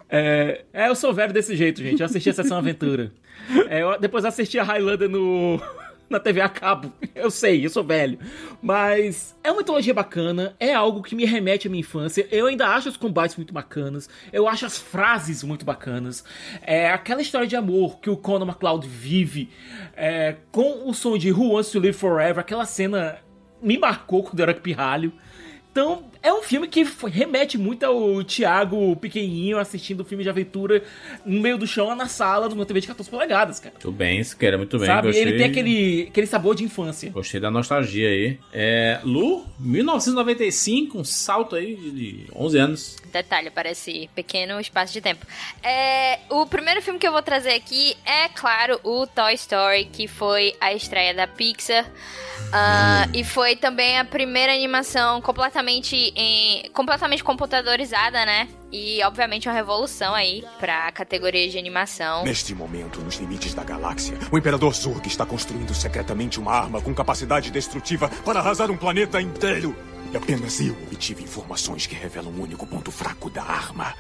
É, 0.09 0.63
é, 0.73 0.89
eu 0.89 0.95
sou 0.95 1.13
velho 1.13 1.33
desse 1.33 1.57
jeito, 1.57 1.83
gente. 1.83 2.01
Eu 2.01 2.07
assisti 2.07 2.31
a 2.31 2.35
Sessão 2.35 2.59
Aventura. 2.59 3.13
É, 3.69 3.83
eu 3.83 3.99
depois 3.99 4.25
assisti 4.25 4.59
a 4.59 4.63
Highlander 4.63 5.09
no. 5.09 5.61
Na 6.11 6.19
TV 6.19 6.41
a 6.41 6.49
cabo. 6.49 6.93
Eu 7.15 7.31
sei, 7.31 7.65
eu 7.65 7.71
sou 7.71 7.85
velho. 7.85 8.19
Mas 8.61 9.37
é 9.45 9.51
uma 9.51 9.59
mitologia 9.59 9.95
bacana, 9.95 10.57
é 10.59 10.75
algo 10.75 11.03
que 11.03 11.15
me 11.15 11.25
remete 11.25 11.69
à 11.69 11.71
minha 11.71 11.81
infância. 11.81 12.27
Eu 12.33 12.47
ainda 12.47 12.67
acho 12.67 12.89
os 12.89 12.97
combates 12.97 13.37
muito 13.37 13.55
bacanas. 13.55 14.09
Eu 14.33 14.49
acho 14.49 14.67
as 14.67 14.77
frases 14.77 15.45
muito 15.45 15.65
bacanas. 15.65 16.25
É 16.63 16.91
aquela 16.91 17.23
história 17.23 17.47
de 17.47 17.55
amor 17.55 18.01
que 18.01 18.11
o 18.11 18.17
Conor 18.17 18.49
McLeod 18.49 18.89
vive 18.89 19.51
é, 19.97 20.37
com 20.51 20.89
o 20.89 20.93
som 20.93 21.17
de 21.17 21.31
Who 21.31 21.53
Wants 21.53 21.71
to 21.71 21.79
Live 21.79 21.97
Forever. 21.97 22.41
Aquela 22.41 22.65
cena 22.65 23.19
me 23.63 23.79
marcou 23.79 24.25
quando 24.25 24.41
eu 24.41 24.45
era 24.45 24.55
pirralho. 24.55 25.13
Então, 25.71 26.10
é 26.23 26.33
um 26.33 26.43
filme 26.43 26.69
que 26.69 26.87
remete 27.09 27.57
muito 27.57 27.85
ao 27.85 28.23
Thiago 28.25 28.95
pequenininho 28.97 29.59
assistindo 29.59 30.03
um 30.03 30.05
filme 30.05 30.23
de 30.23 30.31
aventura 30.31 30.83
no 31.25 31.41
meio 31.41 31.57
do 31.57 31.67
chão 31.67 31.95
na 31.95 32.07
sala 32.09 32.49
de 32.49 32.55
uma 32.55 32.67
TV 32.67 32.81
de 32.81 32.87
14 32.89 33.09
polegadas, 33.09 33.59
cara. 33.59 33.75
Muito 33.75 33.93
bem, 33.93 34.23
Siqueira, 34.23 34.59
muito 34.59 34.79
bem. 34.79 34.87
Sabe? 34.87 35.09
Gostei. 35.09 35.23
Ele 35.23 35.39
tem 35.39 35.47
aquele, 35.47 36.07
aquele 36.11 36.27
sabor 36.27 36.55
de 36.55 36.65
infância. 36.65 37.11
Gostei 37.11 37.41
da 37.41 37.51
nostalgia 37.51 38.09
aí. 38.09 38.39
É, 38.53 39.01
Lu, 39.03 39.47
1995, 39.59 40.99
um 40.99 41.05
salto 41.05 41.57
aí 41.57 41.75
de 41.75 42.27
11 42.35 42.59
anos. 42.59 42.97
Detalhe, 43.13 43.51
parece 43.51 44.09
pequeno 44.15 44.61
espaço 44.61 44.93
de 44.93 45.01
tempo. 45.01 45.27
É, 45.63 46.21
o 46.29 46.47
primeiro 46.47 46.83
filme 46.83 46.99
que 46.99 47.07
eu 47.07 47.13
vou 47.13 47.23
trazer 47.23 47.55
aqui 47.55 47.97
é, 48.05 48.29
claro, 48.29 48.79
o 48.85 49.07
Toy 49.07 49.35
Story, 49.35 49.87
que 49.87 50.07
foi 50.07 50.55
a 50.61 50.73
estreia 50.73 51.15
da 51.15 51.27
Pixar. 51.27 51.91
Ah, 52.53 53.07
e 53.15 53.23
foi 53.23 53.55
também 53.55 53.99
a 53.99 54.05
primeira 54.05 54.53
animação 54.53 55.21
completamente, 55.21 56.10
em, 56.17 56.71
completamente 56.71 57.23
computadorizada, 57.23 58.25
né? 58.25 58.49
E, 58.73 59.03
obviamente, 59.03 59.49
uma 59.49 59.55
revolução 59.55 60.15
aí 60.15 60.45
pra 60.59 60.91
categoria 60.93 61.49
de 61.49 61.59
animação. 61.59 62.25
Neste 62.25 62.55
momento, 62.55 63.01
nos 63.01 63.17
limites 63.17 63.55
da 63.55 63.65
galáxia, 63.65 64.17
o 64.31 64.39
Imperador 64.39 64.75
Zurg 64.75 65.07
está 65.07 65.27
construindo 65.27 65.75
secretamente 65.75 66.39
uma 66.39 66.53
arma 66.53 66.81
com 66.81 66.95
capacidade 66.95 67.51
destrutiva 67.51 68.09
para 68.25 68.41
arrasar 68.41 68.71
um 68.71 68.77
planeta 68.77 69.21
inteiro. 69.21 69.75
E 70.13 70.17
apenas 70.17 70.61
eu 70.61 70.73
obtive 70.83 71.23
informações 71.23 71.87
que 71.87 71.95
revelam 71.95 72.33
o 72.33 72.43
único 72.43 72.67
ponto 72.67 72.91
fraco 72.91 73.31
da 73.31 73.43
arma. 73.43 73.95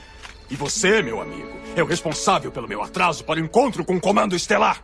E 0.51 0.57
você, 0.57 1.01
meu 1.01 1.21
amigo, 1.21 1.49
é 1.77 1.83
o 1.83 1.87
responsável 1.87 2.51
pelo 2.51 2.67
meu 2.67 2.83
atraso 2.83 3.23
para 3.25 3.41
o 3.41 3.45
encontro 3.45 3.85
com 3.85 3.97
o 3.97 4.01
Comando 4.01 4.35
Estelar. 4.35 4.83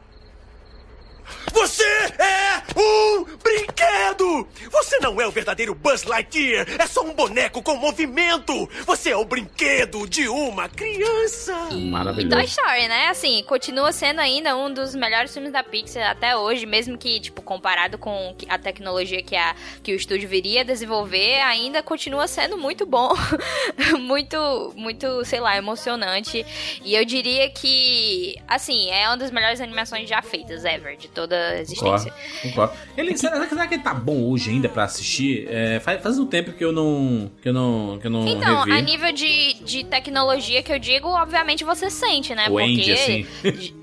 Você 1.56 1.84
é 1.84 2.62
um 2.78 3.24
brinquedo! 3.42 4.46
Você 4.70 4.98
não 5.00 5.18
é 5.18 5.26
o 5.26 5.30
verdadeiro 5.30 5.74
Buzz 5.74 6.02
Lightyear! 6.04 6.66
É 6.78 6.86
só 6.86 7.00
um 7.00 7.14
boneco 7.14 7.62
com 7.62 7.76
movimento! 7.76 8.68
Você 8.84 9.08
é 9.10 9.16
o 9.16 9.24
brinquedo 9.24 10.06
de 10.06 10.28
uma 10.28 10.68
criança! 10.68 11.54
E 11.72 11.86
Maravilhoso. 11.90 12.36
Toy 12.36 12.44
Story, 12.44 12.88
né? 12.88 13.08
Assim, 13.08 13.42
continua 13.44 13.90
sendo 13.90 14.20
ainda 14.20 14.54
um 14.54 14.70
dos 14.70 14.94
melhores 14.94 15.32
filmes 15.32 15.50
da 15.50 15.64
Pixar 15.64 16.10
até 16.10 16.36
hoje, 16.36 16.66
mesmo 16.66 16.98
que, 16.98 17.18
tipo, 17.20 17.40
comparado 17.40 17.96
com 17.96 18.34
que- 18.36 18.46
a 18.50 18.58
tecnologia 18.58 19.22
que, 19.22 19.34
a, 19.34 19.56
que 19.82 19.92
o 19.92 19.96
estúdio 19.96 20.28
viria 20.28 20.60
a 20.60 20.64
desenvolver, 20.64 21.40
ainda 21.40 21.82
continua 21.82 22.28
sendo 22.28 22.58
muito 22.58 22.84
bom. 22.84 23.14
muito, 23.98 24.74
muito, 24.76 25.24
sei 25.24 25.40
lá, 25.40 25.56
emocionante. 25.56 26.44
E 26.84 26.94
eu 26.94 27.04
diria 27.06 27.48
que, 27.48 28.36
assim, 28.46 28.90
é 28.90 29.08
uma 29.08 29.16
das 29.16 29.30
melhores 29.30 29.58
animações 29.62 30.06
já 30.06 30.20
feitas 30.20 30.62
ever, 30.66 30.98
de 30.98 31.08
toda 31.08 31.45
existência. 31.54 32.12
Concordo, 32.42 32.42
concordo. 32.42 32.72
Ele, 32.96 33.16
será, 33.16 33.46
será 33.48 33.66
que 33.66 33.74
ele 33.74 33.82
tá 33.82 33.94
bom 33.94 34.24
hoje 34.24 34.50
ainda 34.50 34.68
pra 34.68 34.84
assistir. 34.84 35.46
É, 35.48 35.80
faz, 35.80 36.02
faz 36.02 36.18
um 36.18 36.26
tempo 36.26 36.52
que 36.52 36.64
eu 36.64 36.72
não. 36.72 37.30
que 37.40 37.48
eu 37.48 37.52
não. 37.52 37.98
que 38.00 38.06
eu 38.06 38.10
não 38.10 38.26
Então, 38.26 38.60
revi. 38.64 38.72
a 38.72 38.80
nível 38.80 39.12
de, 39.12 39.54
de 39.64 39.84
tecnologia 39.84 40.62
que 40.62 40.72
eu 40.72 40.78
digo, 40.78 41.08
obviamente 41.08 41.64
você 41.64 41.90
sente, 41.90 42.34
né? 42.34 42.48
O 42.48 42.58
Andy, 42.58 42.92
assim. 42.92 43.26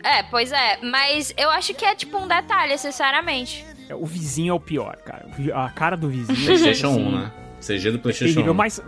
É, 0.03 0.23
pois 0.23 0.51
é. 0.51 0.79
Mas 0.81 1.33
eu 1.37 1.49
acho 1.49 1.73
que 1.73 1.85
é 1.85 1.95
tipo 1.95 2.17
um 2.17 2.27
detalhe, 2.27 2.77
sinceramente. 2.77 3.65
É, 3.89 3.95
O 3.95 4.05
vizinho 4.05 4.51
é 4.51 4.53
o 4.53 4.59
pior, 4.59 4.95
cara. 4.97 5.27
O 5.37 5.53
A 5.57 5.69
cara 5.69 5.95
do 5.95 6.09
vizinho. 6.09 6.45
PlayStation 6.45 6.87
assim, 6.89 7.05
1, 7.05 7.11
né? 7.19 7.31
CG 7.61 7.91
do 7.91 7.99
PlayStation 7.99 8.33
terrível. 8.33 8.53
1. 8.53 8.55
Mas, 8.55 8.81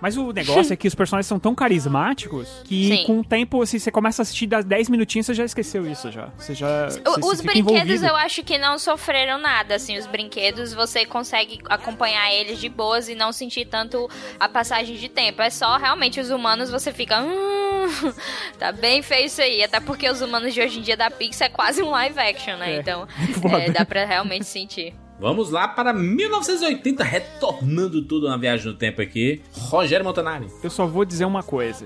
mas 0.00 0.16
o 0.16 0.32
negócio 0.32 0.72
é 0.72 0.76
que 0.76 0.88
os 0.88 0.94
personagens 0.94 1.26
são 1.26 1.38
tão 1.38 1.54
carismáticos 1.54 2.48
que 2.64 2.88
Sim. 2.88 3.04
com 3.06 3.20
o 3.20 3.24
tempo, 3.24 3.60
assim, 3.62 3.78
você 3.78 3.90
começa 3.90 4.22
a 4.22 4.24
assistir 4.24 4.46
das 4.46 4.64
10 4.64 4.88
minutinhos, 4.88 5.26
você 5.26 5.34
já 5.34 5.44
esqueceu 5.44 5.86
isso 5.90 6.10
já. 6.10 6.28
Você 6.38 6.54
já. 6.54 6.88
O- 7.06 7.20
você- 7.20 7.20
os 7.26 7.40
brinquedos 7.40 7.76
envolvido. 7.78 8.06
eu 8.06 8.16
acho 8.16 8.42
que 8.42 8.58
não 8.58 8.78
sofreram 8.78 9.38
nada, 9.38 9.74
assim, 9.74 9.96
os 9.98 10.06
brinquedos 10.06 10.72
você 10.72 11.04
consegue 11.06 11.60
acompanhar 11.68 12.32
eles 12.32 12.58
de 12.58 12.68
boas 12.68 13.08
e 13.08 13.14
não 13.14 13.32
sentir 13.32 13.66
tanto 13.66 14.08
a 14.38 14.48
passagem 14.48 14.96
de 14.96 15.08
tempo. 15.08 15.42
É 15.42 15.50
só 15.50 15.76
realmente 15.76 16.20
os 16.20 16.30
humanos 16.30 16.70
você 16.70 16.92
fica, 16.92 17.20
hum, 17.22 17.86
tá 18.58 18.72
bem 18.72 19.02
feio 19.02 19.26
isso 19.26 19.40
aí, 19.40 19.62
até 19.62 19.80
porque 19.80 20.08
os 20.08 20.20
humanos 20.20 20.54
de 20.54 20.60
hoje 20.60 20.78
em 20.78 20.82
dia 20.82 20.96
da 20.96 21.10
Pixar 21.10 21.48
é 21.48 21.50
quase 21.50 21.82
um 21.82 21.90
live 21.90 22.18
action, 22.18 22.56
né? 22.56 22.76
É. 22.76 22.80
Então, 22.80 23.06
é, 23.58 23.70
dá 23.70 23.84
pra 23.84 24.04
realmente 24.04 24.44
sentir. 24.46 24.94
Vamos 25.20 25.50
lá 25.50 25.68
para 25.68 25.92
1980, 25.92 27.04
retornando 27.04 28.00
tudo 28.02 28.26
na 28.26 28.38
viagem 28.38 28.68
no 28.68 28.74
tempo 28.74 29.02
aqui. 29.02 29.42
Rogério 29.52 30.02
Montanari. 30.02 30.46
Eu 30.62 30.70
só 30.70 30.86
vou 30.86 31.04
dizer 31.04 31.26
uma 31.26 31.42
coisa: 31.42 31.84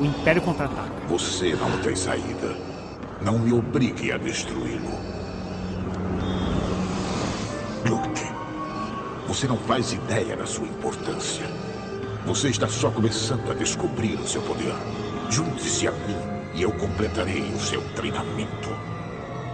o 0.00 0.04
Império 0.06 0.40
contra-ataca. 0.40 0.90
Você 1.06 1.54
não 1.56 1.78
tem 1.82 1.94
saída. 1.94 2.56
Não 3.20 3.38
me 3.38 3.52
obrigue 3.52 4.10
a 4.10 4.16
destruí-lo. 4.16 4.98
Luke, 7.86 8.22
você 9.28 9.46
não 9.46 9.58
faz 9.58 9.92
ideia 9.92 10.34
da 10.34 10.46
sua 10.46 10.66
importância. 10.66 11.44
Você 12.24 12.48
está 12.48 12.66
só 12.66 12.90
começando 12.90 13.50
a 13.50 13.54
descobrir 13.54 14.14
o 14.14 14.26
seu 14.26 14.40
poder. 14.40 14.72
Junte-se 15.28 15.86
a 15.86 15.92
mim 15.92 16.16
e 16.54 16.62
eu 16.62 16.72
completarei 16.72 17.42
o 17.42 17.60
seu 17.60 17.82
treinamento. 17.94 18.70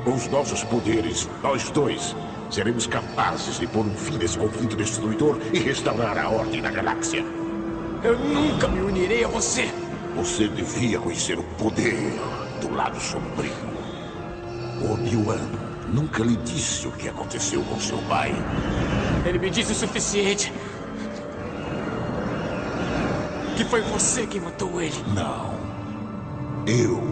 Com 0.04 0.14
os 0.14 0.28
nossos 0.28 0.62
poderes, 0.62 1.28
nós 1.42 1.68
dois 1.70 2.14
seremos 2.50 2.86
capazes 2.86 3.58
de 3.58 3.66
pôr 3.66 3.84
um 3.84 3.94
fim 3.94 4.16
nesse 4.18 4.38
conflito 4.38 4.76
destruidor 4.76 5.38
e 5.52 5.58
restaurar 5.58 6.18
a 6.18 6.28
ordem 6.28 6.60
na 6.60 6.70
galáxia. 6.70 7.24
Eu 8.02 8.18
nunca 8.18 8.68
me 8.68 8.80
unirei 8.80 9.24
a 9.24 9.28
você. 9.28 9.70
Você 10.16 10.48
devia 10.48 10.98
conhecer 10.98 11.38
o 11.38 11.42
poder 11.58 11.96
do 12.60 12.74
lado 12.74 12.98
sombrio. 13.00 13.52
Obi-Wan 14.90 15.40
nunca 15.92 16.22
lhe 16.22 16.36
disse 16.36 16.86
o 16.86 16.92
que 16.92 17.08
aconteceu 17.08 17.62
com 17.62 17.80
seu 17.80 17.98
pai. 18.02 18.34
Ele 19.24 19.38
me 19.38 19.50
disse 19.50 19.72
o 19.72 19.74
suficiente. 19.74 20.52
Que 23.56 23.64
foi 23.64 23.80
você 23.82 24.26
quem 24.26 24.40
matou 24.40 24.80
ele. 24.80 25.02
Não. 25.14 25.54
Eu 26.66 27.02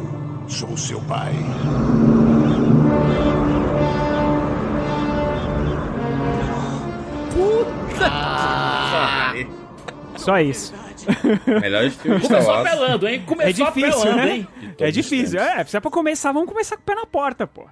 sou 0.48 0.76
seu 0.76 1.00
pai. 1.02 1.34
Só 10.16 10.40
isso. 10.40 10.72
Melhor 11.60 11.90
filme 11.90 12.18
de 12.18 12.24
Star 12.26 12.38
Começou 12.38 12.54
Wars. 12.54 12.66
apelando, 12.66 13.08
hein? 13.08 13.22
Começou 13.26 13.66
é 13.66 13.70
difícil, 13.70 14.00
apelando, 14.00 14.16
né? 14.16 14.36
hein? 14.36 14.48
É 14.78 14.90
difícil. 14.90 15.38
É, 15.40 15.64
se 15.64 15.76
é 15.76 15.80
pra 15.80 15.90
começar, 15.90 16.32
vamos 16.32 16.48
começar 16.48 16.76
com 16.76 16.82
o 16.82 16.84
pé 16.86 16.94
na 16.94 17.04
porta, 17.06 17.46
pô. 17.46 17.62
É, 17.62 17.66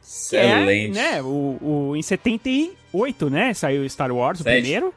Excelente. 0.00 0.94
né, 0.94 1.20
o, 1.22 1.58
o, 1.60 1.96
em 1.96 2.00
78, 2.00 3.28
né, 3.28 3.52
saiu 3.52 3.86
Star 3.90 4.10
Wars, 4.10 4.40
o 4.40 4.42
Sete. 4.42 4.62
primeiro. 4.62 4.94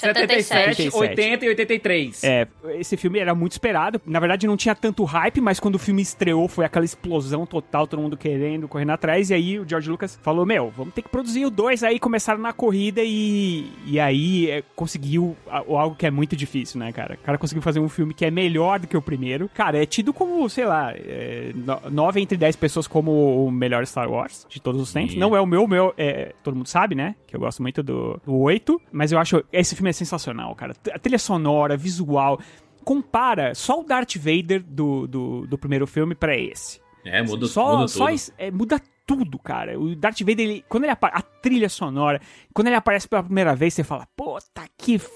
77, 0.00 0.44
77. 0.82 0.96
80 0.96 1.44
e 1.44 1.48
83. 1.48 2.24
É, 2.24 2.46
esse 2.78 2.96
filme 2.96 3.18
era 3.18 3.34
muito 3.34 3.52
esperado. 3.52 4.00
Na 4.06 4.18
verdade, 4.20 4.46
não 4.46 4.56
tinha 4.56 4.74
tanto 4.74 5.04
hype, 5.04 5.40
mas 5.40 5.60
quando 5.60 5.74
o 5.76 5.78
filme 5.78 6.02
estreou, 6.02 6.48
foi 6.48 6.64
aquela 6.64 6.84
explosão 6.84 7.46
total, 7.46 7.86
todo 7.86 8.00
mundo 8.00 8.16
querendo, 8.16 8.68
correndo 8.68 8.90
atrás. 8.90 9.30
E 9.30 9.34
aí 9.34 9.58
o 9.58 9.68
George 9.68 9.90
Lucas 9.90 10.18
falou: 10.22 10.44
Meu, 10.46 10.72
vamos 10.76 10.94
ter 10.94 11.02
que 11.02 11.08
produzir 11.08 11.44
o 11.44 11.50
dois. 11.50 11.82
Aí 11.82 11.98
começaram 11.98 12.40
na 12.40 12.52
corrida 12.52 13.00
e, 13.04 13.70
e 13.86 13.98
aí 14.00 14.50
é, 14.50 14.62
conseguiu 14.74 15.36
algo 15.48 15.94
que 15.96 16.06
é 16.06 16.10
muito 16.10 16.34
difícil, 16.36 16.78
né, 16.80 16.92
cara? 16.92 17.14
O 17.14 17.18
cara 17.24 17.38
conseguiu 17.38 17.62
fazer 17.62 17.80
um 17.80 17.88
filme 17.88 18.14
que 18.14 18.24
é 18.24 18.30
melhor 18.30 18.78
do 18.80 18.86
que 18.86 18.96
o 18.96 19.02
primeiro. 19.02 19.48
Cara, 19.54 19.82
é 19.82 19.86
tido 19.86 20.12
como, 20.12 20.48
sei 20.48 20.64
lá, 20.64 20.92
é, 20.94 21.52
no- 21.54 21.90
nove 21.90 22.20
entre 22.20 22.36
dez 22.36 22.56
pessoas 22.56 22.86
como 22.86 23.46
o 23.46 23.50
melhor 23.50 23.86
Star 23.86 24.10
Wars 24.10 24.46
de 24.48 24.60
todos 24.60 24.80
os 24.80 24.92
tempos. 24.92 25.12
Yeah. 25.12 25.28
Não 25.28 25.36
é 25.36 25.40
o 25.40 25.46
meu, 25.46 25.64
o 25.64 25.68
meu, 25.68 25.94
é, 25.98 26.32
todo 26.42 26.54
mundo 26.56 26.68
sabe, 26.68 26.94
né? 26.94 27.14
Que 27.26 27.36
eu 27.36 27.40
gosto 27.40 27.62
muito 27.62 27.82
do, 27.82 28.20
do 28.24 28.36
8. 28.36 28.80
Mas 28.92 29.12
eu 29.12 29.18
acho 29.18 29.44
esse 29.52 29.74
filme 29.74 29.89
é 29.90 29.92
sensacional, 29.92 30.54
cara. 30.54 30.74
A 30.92 30.98
trilha 30.98 31.18
sonora, 31.18 31.76
visual. 31.76 32.40
Compara 32.84 33.54
só 33.54 33.80
o 33.80 33.84
Darth 33.84 34.16
Vader 34.16 34.62
do, 34.66 35.06
do, 35.06 35.46
do 35.46 35.58
primeiro 35.58 35.86
filme 35.86 36.14
pra 36.14 36.36
esse. 36.36 36.80
É, 37.04 37.22
muda, 37.22 37.46
só, 37.46 37.76
muda 37.76 37.88
só 37.88 38.06
tudo. 38.06 38.14
isso- 38.14 38.32
é, 38.38 38.50
muda 38.50 38.80
tudo, 39.06 39.38
cara. 39.38 39.78
O 39.78 39.94
Darth 39.94 40.20
Vader, 40.20 40.40
ele, 40.40 40.64
quando 40.68 40.84
ele 40.84 40.92
apa- 40.92 41.08
a 41.08 41.20
trilha 41.22 41.68
sonora, 41.68 42.20
quando 42.54 42.68
ele 42.68 42.76
aparece 42.76 43.08
pela 43.08 43.22
primeira 43.22 43.54
vez, 43.54 43.74
você 43.74 43.84
fala, 43.84 44.06
puta 44.16 44.62
que 44.78 44.94
f... 44.94 45.10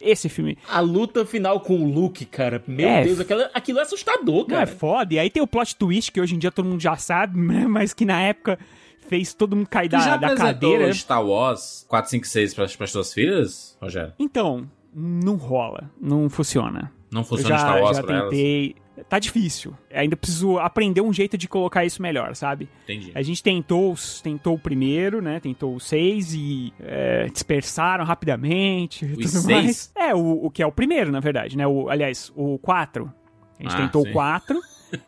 esse 0.00 0.28
filme. 0.28 0.56
A 0.68 0.80
luta 0.80 1.24
final 1.26 1.60
com 1.60 1.76
o 1.80 1.88
Luke, 1.92 2.24
cara. 2.24 2.62
Meu 2.66 2.88
É, 2.88 3.04
Deus, 3.04 3.20
aquilo, 3.20 3.42
aquilo 3.54 3.78
é 3.78 3.82
assustador, 3.82 4.46
Não, 4.48 4.56
é 4.56 4.64
cara. 4.64 4.76
foda. 4.78 5.14
E 5.14 5.18
aí 5.18 5.30
tem 5.30 5.42
o 5.42 5.46
plot 5.46 5.76
twist 5.76 6.10
que 6.12 6.20
hoje 6.20 6.34
em 6.34 6.38
dia 6.38 6.50
todo 6.50 6.66
mundo 6.68 6.80
já 6.80 6.96
sabe, 6.96 7.36
mas 7.68 7.92
que 7.94 8.04
na 8.04 8.20
época 8.22 8.58
fez 9.08 9.34
todo 9.34 9.56
mundo 9.56 9.68
cair 9.68 9.88
da, 9.88 10.16
da 10.16 10.34
cadeira. 10.34 10.92
Star 10.92 11.24
Wars 11.24 11.84
456 11.88 12.54
para 12.54 12.84
as 12.84 12.90
suas 12.90 13.12
filhas, 13.12 13.76
Rogério? 13.80 14.12
Então, 14.18 14.68
não 14.94 15.36
rola, 15.36 15.90
não 16.00 16.28
funciona. 16.28 16.92
Não 17.10 17.24
funciona 17.24 17.56
já, 17.56 17.58
Star 17.58 17.82
Wars 17.82 17.96
já 17.96 18.02
pra 18.02 18.16
elas? 18.16 18.30
tentei. 18.30 18.76
Tá 19.08 19.20
difícil. 19.20 19.72
Ainda 19.94 20.16
preciso 20.16 20.58
aprender 20.58 21.00
um 21.00 21.12
jeito 21.12 21.38
de 21.38 21.46
colocar 21.46 21.84
isso 21.84 22.02
melhor, 22.02 22.34
sabe? 22.34 22.68
Entendi. 22.82 23.12
A 23.14 23.22
gente 23.22 23.40
tentou, 23.40 23.94
tentou 24.24 24.54
o 24.56 24.58
primeiro, 24.58 25.22
né? 25.22 25.38
Tentou 25.38 25.76
o 25.76 25.80
6 25.80 26.34
e 26.34 26.72
é, 26.80 27.26
dispersaram 27.32 28.04
rapidamente 28.04 29.04
e 29.04 29.10
tudo 29.14 29.28
seis? 29.28 29.46
mais. 29.46 29.92
É, 29.96 30.12
o, 30.14 30.46
o 30.46 30.50
que 30.50 30.60
é 30.64 30.66
o 30.66 30.72
primeiro, 30.72 31.12
na 31.12 31.20
verdade, 31.20 31.56
né? 31.56 31.64
O, 31.64 31.88
aliás, 31.88 32.32
o 32.34 32.58
4. 32.58 33.08
A 33.58 33.62
gente 33.62 33.74
Ah, 33.74 33.78
tentou 33.82 34.02
sim. 34.02 34.10
o 34.10 34.12
4. 34.12 34.60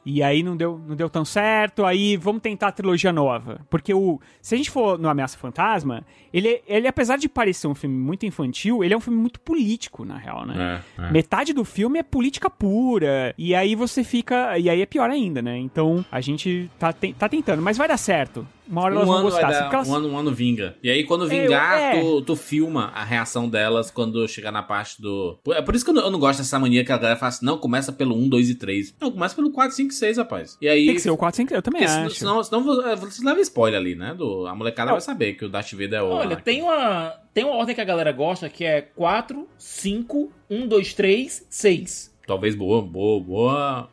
E 0.04 0.22
aí 0.22 0.42
não 0.42 0.56
deu, 0.56 0.80
não 0.86 0.94
deu 0.96 1.08
tão 1.08 1.24
certo, 1.24 1.84
aí 1.84 2.16
vamos 2.16 2.42
tentar 2.42 2.68
a 2.68 2.72
trilogia 2.72 3.12
nova. 3.12 3.60
Porque 3.70 3.92
o. 3.94 4.20
Se 4.42 4.54
a 4.54 4.58
gente 4.58 4.70
for 4.70 4.98
no 4.98 5.08
Ameaça 5.08 5.38
Fantasma, 5.38 6.04
ele, 6.32 6.60
ele, 6.66 6.86
apesar 6.88 7.16
de 7.16 7.28
parecer 7.28 7.66
um 7.66 7.74
filme 7.74 7.96
muito 7.96 8.26
infantil, 8.26 8.82
ele 8.84 8.92
é 8.94 8.96
um 8.96 9.00
filme 9.00 9.18
muito 9.18 9.40
político, 9.40 10.04
na 10.04 10.16
real, 10.16 10.44
né? 10.46 10.82
É, 10.98 11.02
é. 11.02 11.10
Metade 11.10 11.52
do 11.52 11.64
filme 11.64 11.98
é 11.98 12.02
política 12.02 12.48
pura. 12.50 13.34
E 13.38 13.54
aí 13.54 13.74
você 13.74 14.04
fica. 14.04 14.58
E 14.58 14.68
aí 14.68 14.80
é 14.82 14.86
pior 14.86 15.08
ainda, 15.10 15.40
né? 15.42 15.56
Então 15.58 16.04
a 16.10 16.20
gente 16.20 16.70
tá, 16.78 16.92
te- 16.92 17.12
tá 17.14 17.28
tentando, 17.28 17.62
mas 17.62 17.76
vai 17.78 17.88
dar 17.88 17.96
certo. 17.96 18.46
Uma 18.70 18.82
hora 18.82 18.94
elas 18.94 19.04
Um 19.04 19.10
vão 19.10 19.18
ano, 19.20 19.30
vai 19.30 19.42
gostar. 19.42 19.50
dar, 19.50 19.62
Porque 19.64 19.74
elas- 19.76 19.88
um, 19.88 19.94
ano, 19.96 20.08
um 20.10 20.16
ano 20.18 20.32
vinga. 20.32 20.76
E 20.82 20.88
aí, 20.88 21.02
quando 21.04 21.26
É, 21.26 21.28
vingar, 21.28 21.78
eu- 21.96 21.98
é. 21.98 22.00
tu, 22.00 22.22
tu 22.22 22.36
filma 22.36 22.92
a 22.94 23.04
reação 23.04 23.48
delas 23.48 23.90
quando 23.90 24.26
chegar 24.28 24.52
na 24.52 24.62
parte 24.62 25.02
do. 25.02 25.38
É 25.48 25.60
por 25.60 25.74
isso 25.74 25.84
que 25.84 25.90
eu 25.90 25.94
não, 25.94 26.02
eu 26.04 26.10
não 26.10 26.20
gosto 26.20 26.38
dessa 26.38 26.58
mania 26.58 26.84
que 26.84 26.92
a 26.92 26.96
galera 26.96 27.16
fala 27.18 27.30
assim: 27.30 27.44
não, 27.44 27.58
começa 27.58 27.92
pelo 27.92 28.14
1, 28.14 28.28
2 28.28 28.48
e 28.48 28.54
3. 28.54 28.94
Não, 29.00 29.10
começa 29.10 29.34
pelo 29.34 29.50
4, 29.50 29.74
5 29.76 29.90
e 29.90 29.94
6, 29.94 30.16
rapaz. 30.18 30.56
E 30.62 30.68
aí. 30.68 30.86
Tem 30.86 30.94
que 30.94 31.00
ser 31.00 31.10
o 31.10 31.16
4, 31.16 31.36
5, 31.36 31.52
eu 31.52 31.60
também 31.62 31.82
porque 31.82 31.92
acho. 31.92 32.14
senão, 32.14 32.42
senão, 32.44 32.62
senão 32.64 32.96
vo- 32.96 32.96
você 33.06 33.24
leva 33.24 33.40
spoiler 33.40 33.80
ali, 33.80 33.94
né? 33.96 34.14
Do, 34.14 34.46
a 34.46 34.54
molecada 34.54 34.92
vai 34.92 35.00
saber 35.00 35.34
que 35.34 35.44
o 35.44 35.48
Darth 35.48 35.72
Vader 35.72 35.94
é 35.94 36.02
o. 36.02 36.06
Olha, 36.10 36.36
tem 36.36 36.62
uma, 36.62 37.12
tem 37.34 37.44
uma 37.44 37.56
ordem 37.56 37.74
que 37.74 37.80
a 37.80 37.84
galera 37.84 38.12
gosta 38.12 38.48
que 38.48 38.64
é 38.64 38.80
4, 38.82 39.48
5, 39.58 40.32
1, 40.48 40.66
2, 40.68 40.94
3, 40.94 41.44
6. 41.50 42.14
Talvez 42.26 42.54
boa, 42.54 42.80
boa, 42.80 43.20
boa. 43.20 43.88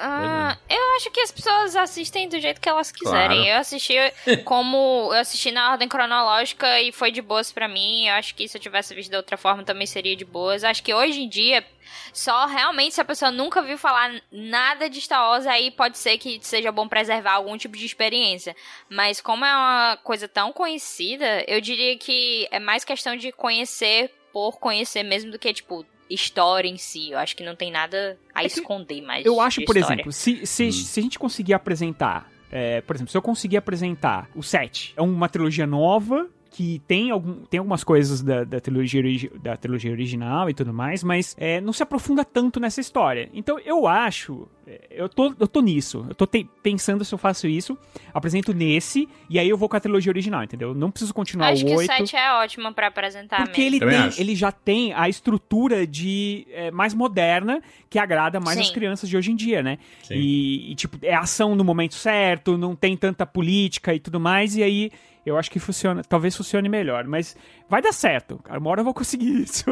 Ah, 0.00 0.56
eu 0.68 0.96
acho 0.96 1.10
que 1.10 1.20
as 1.20 1.30
pessoas 1.30 1.76
assistem 1.76 2.28
do 2.28 2.38
jeito 2.38 2.60
que 2.60 2.68
elas 2.68 2.92
quiserem. 2.92 3.38
Claro. 3.38 3.50
Eu 3.50 3.56
assisti 3.58 3.94
como. 4.44 5.10
Eu 5.12 5.20
assisti 5.20 5.50
na 5.50 5.72
ordem 5.72 5.88
cronológica 5.88 6.80
e 6.80 6.92
foi 6.92 7.10
de 7.10 7.20
boas 7.20 7.52
pra 7.52 7.68
mim. 7.68 8.06
Eu 8.06 8.14
acho 8.14 8.34
que 8.34 8.48
se 8.48 8.56
eu 8.56 8.60
tivesse 8.62 8.94
visto 8.94 9.10
de 9.10 9.16
outra 9.16 9.36
forma 9.36 9.64
também 9.64 9.86
seria 9.86 10.14
de 10.16 10.24
boas. 10.24 10.64
Acho 10.64 10.82
que 10.82 10.94
hoje 10.94 11.22
em 11.22 11.28
dia, 11.28 11.64
só 12.12 12.46
realmente 12.46 12.94
se 12.94 13.00
a 13.00 13.04
pessoa 13.04 13.30
nunca 13.30 13.62
viu 13.62 13.78
falar 13.78 14.12
nada 14.30 14.88
de 14.88 15.00
Star 15.00 15.28
Wars, 15.28 15.46
aí 15.46 15.70
pode 15.70 15.98
ser 15.98 16.18
que 16.18 16.38
seja 16.42 16.70
bom 16.70 16.88
preservar 16.88 17.32
algum 17.32 17.56
tipo 17.56 17.76
de 17.76 17.84
experiência. 17.86 18.54
Mas 18.88 19.20
como 19.20 19.44
é 19.44 19.54
uma 19.54 19.98
coisa 20.02 20.28
tão 20.28 20.52
conhecida, 20.52 21.44
eu 21.46 21.60
diria 21.60 21.96
que 21.98 22.46
é 22.50 22.58
mais 22.58 22.84
questão 22.84 23.16
de 23.16 23.32
conhecer 23.32 24.10
por 24.32 24.58
conhecer 24.58 25.02
mesmo 25.02 25.30
do 25.30 25.38
que, 25.38 25.52
tipo, 25.52 25.84
história 26.10 26.68
em 26.68 26.76
si. 26.76 27.10
Eu 27.10 27.18
acho 27.18 27.36
que 27.36 27.44
não 27.44 27.54
tem 27.54 27.70
nada 27.70 28.18
a 28.34 28.44
esconder 28.44 29.02
mais. 29.02 29.24
Eu 29.26 29.40
acho, 29.40 29.60
de 29.60 29.66
por 29.66 29.76
história. 29.76 29.94
exemplo, 29.94 30.12
se, 30.12 30.46
se, 30.46 30.72
se 30.72 31.00
a 31.00 31.02
gente 31.02 31.18
conseguir 31.18 31.54
apresentar. 31.54 32.30
é, 32.50 32.80
por 32.80 32.96
exemplo, 32.96 33.10
se 33.10 33.16
eu 33.16 33.22
conseguir 33.22 33.56
apresentar 33.56 34.28
o 34.34 34.42
7, 34.42 34.94
é 34.96 35.02
uma 35.02 35.28
trilogia 35.28 35.66
nova 35.66 36.28
que 36.58 36.82
tem, 36.88 37.12
algum, 37.12 37.34
tem 37.44 37.58
algumas 37.58 37.84
coisas 37.84 38.20
da, 38.20 38.42
da, 38.42 38.58
trilogia, 38.58 38.98
origi- 39.00 39.30
da 39.40 39.56
trilogia 39.56 39.92
original 39.92 40.50
e 40.50 40.54
tudo 40.54 40.74
mais, 40.74 41.04
mas 41.04 41.36
é, 41.38 41.60
não 41.60 41.72
se 41.72 41.84
aprofunda 41.84 42.24
tanto 42.24 42.58
nessa 42.58 42.80
história. 42.80 43.30
Então 43.32 43.60
eu 43.60 43.86
acho. 43.86 44.48
é, 44.66 44.88
Eu 44.90 45.08
tô, 45.08 45.32
eu 45.38 45.46
tô 45.46 45.60
nisso. 45.60 46.04
Eu 46.08 46.16
tô 46.16 46.26
te- 46.26 46.48
pensando 46.60 47.04
se 47.04 47.14
eu 47.14 47.18
faço 47.18 47.46
isso, 47.46 47.78
apresento 48.12 48.52
nesse, 48.52 49.08
e 49.30 49.38
aí 49.38 49.48
eu 49.48 49.56
vou 49.56 49.68
com 49.68 49.76
a 49.76 49.80
trilogia 49.80 50.10
original, 50.10 50.42
entendeu? 50.42 50.74
Não 50.74 50.90
preciso 50.90 51.14
continuar 51.14 51.50
Acho 51.50 51.62
o 51.62 51.66
que 51.68 51.76
8. 51.76 51.92
o 51.92 51.96
7 52.08 52.16
é 52.16 52.32
ótimo 52.32 52.74
pra 52.74 52.88
apresentar 52.88 53.44
Porque 53.44 53.60
mesmo. 53.60 53.76
ele, 53.76 53.78
Também 53.80 53.96
tem, 54.00 54.08
acho. 54.08 54.20
ele 54.20 54.34
já 54.34 54.50
tem 54.50 54.92
a 54.94 55.08
estrutura 55.08 55.86
de 55.86 56.44
é, 56.50 56.72
mais 56.72 56.92
moderna 56.92 57.62
que 57.88 58.00
agrada 58.00 58.40
mais 58.40 58.56
Sim. 58.58 58.64
as 58.64 58.70
crianças 58.72 59.08
de 59.08 59.16
hoje 59.16 59.30
em 59.30 59.36
dia, 59.36 59.62
né? 59.62 59.78
E, 60.10 60.72
e, 60.72 60.74
tipo, 60.74 60.98
é 61.02 61.14
ação 61.14 61.54
no 61.54 61.62
momento 61.62 61.94
certo, 61.94 62.58
não 62.58 62.74
tem 62.74 62.96
tanta 62.96 63.24
política 63.24 63.94
e 63.94 64.00
tudo 64.00 64.18
mais, 64.18 64.56
e 64.56 64.62
aí 64.64 64.90
eu 65.28 65.36
acho 65.38 65.50
que 65.50 65.58
funciona, 65.58 66.02
talvez 66.02 66.36
funcione 66.36 66.68
melhor, 66.68 67.04
mas 67.04 67.36
vai 67.68 67.80
dar 67.82 67.92
certo, 67.92 68.38
cara, 68.42 68.58
uma 68.58 68.70
hora 68.70 68.80
eu 68.80 68.84
vou 68.84 68.94
conseguir 68.94 69.30
isso. 69.42 69.64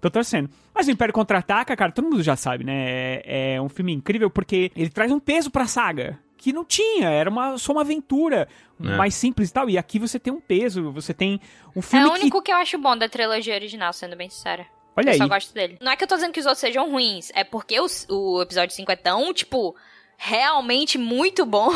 Tô 0.00 0.10
torcendo. 0.10 0.50
Mas 0.74 0.86
o 0.88 0.90
Império 0.90 1.14
Contra-Ataca, 1.14 1.76
cara, 1.76 1.92
todo 1.92 2.04
mundo 2.04 2.22
já 2.22 2.36
sabe, 2.36 2.64
né? 2.64 3.20
É, 3.24 3.54
é 3.54 3.60
um 3.62 3.68
filme 3.68 3.92
incrível 3.92 4.28
porque 4.30 4.70
ele 4.76 4.90
traz 4.90 5.10
um 5.10 5.18
peso 5.20 5.50
pra 5.50 5.66
saga. 5.66 6.18
Que 6.38 6.52
não 6.52 6.64
tinha, 6.64 7.08
era 7.08 7.30
uma, 7.30 7.56
só 7.58 7.72
uma 7.72 7.80
aventura 7.80 8.46
É. 8.80 8.96
mais 8.96 9.14
simples 9.14 9.48
e 9.48 9.52
tal. 9.52 9.70
E 9.70 9.78
aqui 9.78 9.98
você 9.98 10.18
tem 10.18 10.32
um 10.32 10.40
peso, 10.40 10.92
você 10.92 11.14
tem 11.14 11.40
um 11.74 11.80
É 11.80 11.82
filme 11.82 12.06
o 12.06 12.12
que 12.12 12.20
único 12.20 12.42
que 12.42 12.52
eu 12.52 12.56
acho 12.56 12.76
bom 12.78 12.96
da 12.96 13.08
trilogia 13.08 13.54
original, 13.54 13.92
sendo 13.92 14.14
bem 14.16 14.28
sincera. 14.28 14.66
Olha 14.94 15.08
eu 15.08 15.12
aí. 15.12 15.18
só 15.18 15.26
gosto 15.26 15.52
dele. 15.54 15.78
Não 15.80 15.90
é 15.92 15.96
que 15.96 16.04
eu 16.04 16.08
tô 16.08 16.14
dizendo 16.14 16.32
que 16.32 16.40
os 16.40 16.46
outros 16.46 16.60
sejam 16.60 16.90
ruins, 16.90 17.30
é 17.34 17.42
porque 17.42 17.78
o, 17.80 17.86
o 18.10 18.42
episódio 18.42 18.74
5 18.76 18.92
é 18.92 18.96
tão, 18.96 19.32
tipo, 19.32 19.74
realmente 20.18 20.98
muito 20.98 21.44
bom 21.44 21.70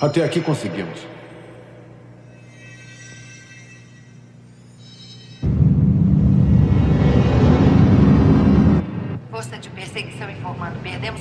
Até 0.00 0.24
aqui 0.24 0.40
conseguimos. 0.40 1.13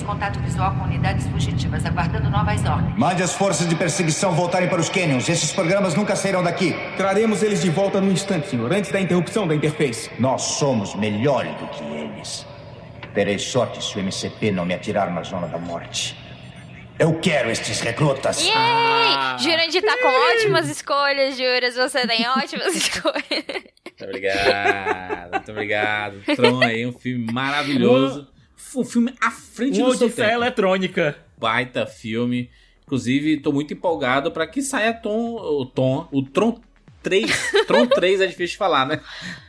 Contato 0.03 0.39
visual 0.39 0.73
com 0.75 0.83
unidades 0.83 1.25
fugitivas, 1.27 1.85
aguardando 1.85 2.29
novas 2.29 2.63
ordens. 2.65 2.97
Mande 2.97 3.23
as 3.23 3.33
forças 3.33 3.67
de 3.67 3.75
perseguição 3.75 4.33
voltarem 4.33 4.67
para 4.69 4.79
os 4.79 4.89
canyons. 4.89 5.27
Esses 5.29 5.51
programas 5.51 5.95
nunca 5.95 6.15
sairão 6.15 6.43
daqui. 6.43 6.75
Traremos 6.97 7.41
eles 7.43 7.61
de 7.61 7.69
volta 7.69 7.99
no 7.99 8.11
instante, 8.11 8.49
senhor, 8.49 8.71
antes 8.71 8.91
da 8.91 8.99
interrupção 8.99 9.47
da 9.47 9.55
interface. 9.55 10.09
Nós 10.19 10.41
somos 10.41 10.95
melhores 10.95 11.55
do 11.57 11.67
que 11.67 11.83
eles. 11.83 12.45
Terei 13.13 13.37
sorte 13.37 13.83
se 13.83 13.95
o 13.95 13.99
MCP 13.99 14.51
não 14.51 14.65
me 14.65 14.73
atirar 14.73 15.11
na 15.13 15.21
zona 15.23 15.47
da 15.47 15.57
morte. 15.57 16.17
Eu 16.97 17.19
quero 17.19 17.49
estes 17.49 17.79
recrutas. 17.81 18.41
Yay! 18.45 19.39
Jurandir 19.39 19.81
tá 19.81 19.97
com 19.97 20.07
ótimas 20.07 20.69
escolhas, 20.69 21.35
Juras. 21.37 21.75
Você 21.75 22.07
tem 22.07 22.27
ótimas 22.27 22.73
escolhas. 22.75 23.23
Muito 23.85 24.03
obrigado, 24.05 25.31
muito 25.31 25.51
obrigado. 25.51 26.21
Tron 26.35 26.61
aí, 26.63 26.85
um 26.85 26.93
filme 26.93 27.31
maravilhoso. 27.31 28.27
Um 28.75 28.83
filme 28.83 29.13
à 29.21 29.31
frente 29.31 29.79
Uma 29.79 29.89
do 29.89 29.97
seu 29.97 30.09
tempo. 30.09 30.29
eletrônica. 30.29 31.17
Baita 31.37 31.85
filme. 31.85 32.49
Inclusive, 32.85 33.37
tô 33.37 33.51
muito 33.51 33.73
empolgado 33.73 34.31
pra 34.31 34.45
que 34.47 34.61
saia 34.61 34.93
Tom, 34.93 35.35
o 35.35 35.65
Tom, 35.65 36.07
o 36.11 36.21
Tron 36.23 36.59
3. 37.01 37.51
Tron 37.67 37.87
3 37.87 38.21
é 38.21 38.27
difícil 38.27 38.53
de 38.53 38.57
falar, 38.57 38.85
né? 38.85 38.99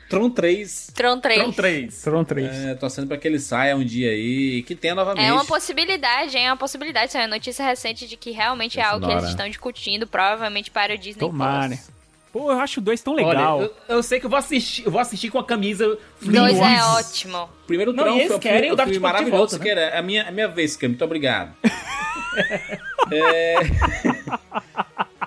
Tron 0.08 0.30
3. 0.30 0.92
Tron 0.94 1.18
3. 1.18 1.40
Tron 1.40 1.52
3. 1.52 2.02
Tron 2.02 2.24
3. 2.24 2.46
É, 2.46 2.74
torcendo 2.74 3.08
pra 3.08 3.16
que 3.16 3.26
ele 3.26 3.38
saia 3.38 3.76
um 3.76 3.84
dia 3.84 4.10
aí 4.10 4.56
e 4.58 4.62
que 4.62 4.74
tenha 4.74 4.94
novamente. 4.94 5.24
É 5.26 5.32
uma 5.32 5.44
possibilidade, 5.44 6.36
hein? 6.36 6.46
É 6.46 6.50
uma 6.50 6.56
possibilidade. 6.56 7.10
Saiu 7.10 7.28
notícia 7.28 7.64
recente 7.64 8.06
de 8.06 8.16
que 8.16 8.30
realmente 8.30 8.78
é 8.78 8.82
algo 8.82 9.06
que 9.06 9.12
eles 9.12 9.24
estão 9.24 9.48
discutindo, 9.48 10.06
provavelmente 10.06 10.70
para 10.70 10.94
o 10.94 10.98
Disney 10.98 11.20
Tomara. 11.20 11.68
Plus. 11.68 11.93
Pô, 12.34 12.50
eu 12.50 12.58
acho 12.58 12.80
o 12.80 12.82
2 12.82 13.00
tão 13.00 13.14
legal. 13.14 13.58
Olha, 13.58 13.70
eu, 13.88 13.96
eu 13.96 14.02
sei 14.02 14.18
que 14.18 14.26
eu 14.26 14.30
vou 14.30 14.36
assistir, 14.40 14.84
eu 14.84 14.90
vou 14.90 15.00
assistir 15.00 15.30
com 15.30 15.38
a 15.38 15.44
camisa 15.44 15.96
Dois 16.20 16.58
é 16.58 16.82
ótimo. 16.98 17.48
Primeiro 17.64 17.92
Não, 17.92 18.02
Tron 18.02 18.16
e 18.16 18.22
eles 18.22 18.38
querem 18.38 18.72
o 18.72 18.74
Daft 18.74 18.88
Punk 18.88 18.94
de 18.94 18.98
maravilhoso. 19.00 19.38
volta, 19.38 19.58
né? 19.58 19.62
que 19.62 19.70
era 19.70 19.80
é 19.82 19.98
a 19.98 20.02
minha, 20.02 20.26
a 20.28 20.32
minha 20.32 20.48
vez, 20.48 20.76
Cam. 20.76 20.88
Muito 20.88 21.04
obrigado. 21.04 21.54
É... 23.12 23.54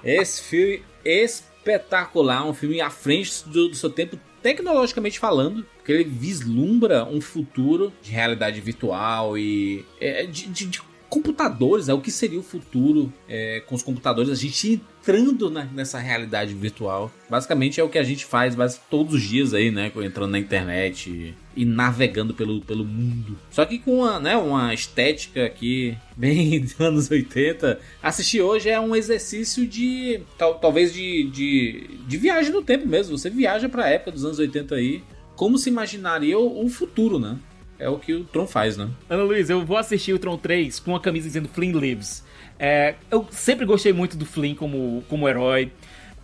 Esse 0.04 0.42
filme 0.42 0.84
espetacular, 1.06 2.46
um 2.46 2.54
filme 2.54 2.82
à 2.82 2.90
frente 2.90 3.48
do, 3.48 3.70
do 3.70 3.76
seu 3.76 3.90
tempo, 3.90 4.20
tecnologicamente 4.42 5.20
falando, 5.20 5.66
porque 5.78 5.92
ele 5.92 6.04
vislumbra 6.04 7.06
um 7.06 7.22
futuro 7.22 7.94
de 8.02 8.12
realidade 8.12 8.60
virtual 8.60 9.38
e 9.38 9.86
é, 10.02 10.26
de, 10.26 10.48
de- 10.48 10.66
de 10.66 10.82
computadores, 11.10 11.88
né? 11.88 11.94
o 11.94 12.02
que 12.02 12.12
seria 12.12 12.40
o 12.40 12.44
futuro 12.44 13.12
é, 13.30 13.62
com 13.66 13.76
os 13.76 13.82
computadores, 13.84 14.30
a 14.32 14.36
gente 14.36 14.82
entrando 15.02 15.50
na- 15.50 15.64
nessa 15.66 15.98
realidade 16.00 16.54
virtual. 16.54 17.12
Basicamente 17.30 17.80
é 17.80 17.84
o 17.84 17.88
que 17.90 17.98
a 17.98 18.04
gente 18.04 18.26
faz 18.26 18.56
todos 18.90 19.14
os 19.16 19.22
dias 19.22 19.54
aí, 19.54 19.72
né? 19.72 19.92
Entrando 20.04 20.32
na 20.32 20.40
internet 20.40 21.10
e, 21.10 21.34
e 21.62 21.64
navegando 21.66 22.34
pelo, 22.34 22.60
pelo 22.62 22.84
mundo. 22.84 23.38
Só 23.50 23.64
que 23.66 23.80
com 23.80 24.00
uma, 24.00 24.20
né, 24.20 24.36
uma 24.36 24.74
estética 24.74 25.46
aqui 25.46 25.98
bem 26.18 26.60
dos 26.60 26.80
anos 26.80 27.10
80. 27.10 27.80
Assistir 28.04 28.42
hoje 28.42 28.70
é 28.70 28.80
um 28.80 28.96
exercício 28.96 29.66
de. 29.66 30.20
tal- 30.38 30.56
talvez 30.60 30.94
de, 30.94 31.24
de, 31.32 31.90
de 32.06 32.18
viagem 32.18 32.52
no 32.52 32.62
tempo 32.62 32.86
mesmo. 32.88 33.18
Você 33.18 33.30
viaja 33.30 33.70
pra 33.70 33.90
época 33.90 34.12
dos 34.12 34.26
anos 34.26 34.40
80 34.40 34.76
aí. 34.76 35.02
Como 35.38 35.58
se 35.58 35.70
imaginaria 35.70 36.38
o, 36.38 36.66
o 36.66 36.70
futuro, 36.70 37.18
né? 37.20 37.38
É 37.80 37.88
o 37.88 38.00
que 38.00 38.14
o 38.14 38.24
Tron 38.24 38.48
faz, 38.48 38.76
né? 38.76 38.90
Ana 39.10 39.24
Luiz, 39.24 39.50
eu 39.50 39.64
vou 39.66 39.78
assistir 39.78 40.14
o 40.14 40.20
Tron 40.20 40.38
3 40.38 40.80
com 40.80 40.92
uma 40.92 41.00
camisa 41.00 41.28
dizendo 41.28 41.48
Flynn 41.48 41.78
Lives. 41.78 42.24
É, 42.58 42.96
eu 43.12 43.28
sempre 43.30 43.66
gostei 43.66 43.94
muito 43.94 44.18
do 44.18 44.26
Flynn 44.26 44.56
como, 44.56 45.04
como 45.08 45.28
herói. 45.28 45.72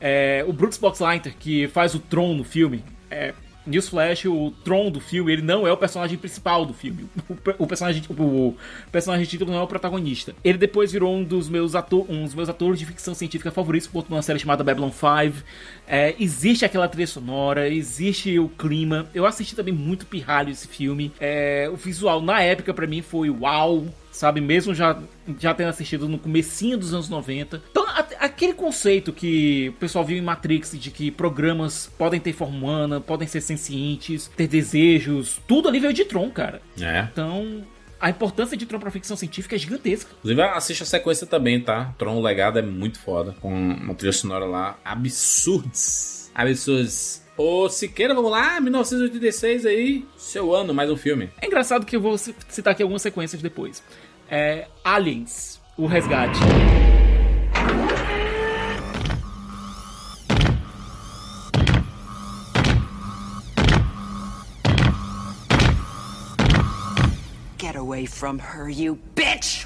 É, 0.01 0.43
o 0.47 0.51
Brooks 0.51 0.77
Boxleiter, 0.77 1.35
que 1.39 1.67
faz 1.67 1.93
o 1.93 1.99
Tron 1.99 2.33
no 2.33 2.43
filme, 2.43 2.83
é, 3.09 3.33
Newsflash, 3.66 4.26
o 4.26 4.51
Tron 4.64 4.91
do 4.91 4.99
filme, 4.99 5.32
ele 5.32 5.41
não 5.41 5.68
é 5.68 5.72
o 5.72 5.78
personagem 5.78 6.18
principal 6.18 6.66
do 6.66 6.74
filme. 6.74 7.05
O, 7.57 7.64
o 7.64 7.68
personagem, 7.68 8.03
o 8.09 8.55
personagem 8.91 9.26
título 9.26 9.51
não 9.51 9.59
é 9.59 9.61
o 9.61 9.68
protagonista. 9.68 10.36
Ele 10.43 10.57
depois 10.57 10.91
virou 10.91 11.16
um 11.16 11.24
dos 11.24 11.49
meus, 11.49 11.74
ator, 11.74 12.05
um 12.09 12.24
dos 12.24 12.36
meus 12.36 12.49
atores 12.49 12.80
de 12.80 12.86
ficção 12.86 13.14
científica 13.14 13.49
favoritos 13.51 13.88
por 13.88 14.05
uma 14.09 14.22
série 14.22 14.39
chamada 14.39 14.64
Babylon 14.64 14.91
5. 14.91 15.43
É, 15.88 16.16
existe 16.20 16.64
aquela 16.66 16.88
trilha 16.88 17.07
sonora, 17.07 17.68
existe 17.68 18.38
o 18.39 18.49
clima. 18.49 19.07
Eu 19.14 19.26
assisti 19.26 19.55
também 19.55 19.74
muito 19.74 20.05
pirralho 20.05 20.51
esse 20.51 20.68
filme. 20.68 21.11
É, 21.20 21.70
o 21.72 21.76
visual 21.76 22.22
na 22.22 22.41
época 22.41 22.74
pra 22.74 22.88
mim 22.88 23.01
foi 23.01 23.30
uau, 23.30 23.86
sabe? 24.14 24.39
Mesmo 24.39 24.74
já, 24.74 24.97
já 25.38 25.53
tendo 25.53 25.68
assistido 25.68 26.07
no 26.07 26.18
comecinho 26.18 26.78
dos 26.78 26.93
anos 26.93 27.09
90. 27.09 27.61
Então, 27.70 27.86
a- 27.86 28.07
aquele 28.22 28.53
conceito 28.53 29.11
que 29.11 29.70
o 29.70 29.74
pessoal 29.74 30.05
viu 30.05 30.18
em 30.18 30.22
Matrix 30.22 30.72
de 30.80 30.89
que 30.89 31.11
programas 31.11 31.91
podem 31.97 32.20
ter 32.22 32.32
forma 32.32 32.55
humana, 32.55 33.01
podem 33.01 33.28
ser 33.28 33.41
sencientes, 33.41 34.32
ter 34.38 34.47
desejos, 34.47 35.41
tudo 35.47 35.68
ali 35.68 35.80
veio 35.82 35.91
de 35.93 36.05
Tron, 36.05 36.30
cara. 36.30 36.61
É. 36.80 37.07
Então, 37.11 37.66
a 37.99 38.09
importância 38.09 38.55
de 38.55 38.66
Tron 38.66 38.80
pra 38.80 38.91
ficção 38.91 39.18
científica 39.18 39.55
é 39.55 39.59
gigantesca. 39.59 40.11
Inclusive, 40.20 40.41
assiste 40.41 40.84
a 40.84 40.86
sequência 40.86 41.26
também, 41.28 41.59
tá? 41.59 41.93
Tron 41.97 42.16
o 42.18 42.22
Legado 42.22 42.59
é 42.59 42.61
muito 42.61 42.99
foda. 42.99 43.36
Com 43.41 43.51
uma 43.53 43.93
trilha 43.95 44.14
sonora 44.14 44.45
lá 44.45 44.78
absurdos. 45.38 46.30
Absurdos. 46.36 47.22
Ô 47.36 47.68
Siqueira, 47.68 48.14
vamos 48.14 48.30
lá, 48.30 48.59
1986 48.61 49.66
aí, 49.66 50.05
seu 50.16 50.53
ano, 50.53 50.72
mais 50.72 50.89
um 50.91 50.95
filme. 50.95 51.32
É 51.41 51.47
engraçado 51.47 51.84
que 51.84 51.95
eu 51.95 52.01
vou 52.01 52.16
ci- 52.16 52.36
citar 52.47 52.74
aqui 52.74 52.84
algumas 52.84 53.01
sequências 53.01 53.41
depois 53.41 53.82
é 54.30 54.67
Aliens, 54.84 55.59
o 55.78 55.86
resgate. 55.86 56.39
Get 67.57 67.76
away 67.76 68.05
from 68.05 68.39
her, 68.39 68.69
you 68.69 68.99
bitch! 69.15 69.65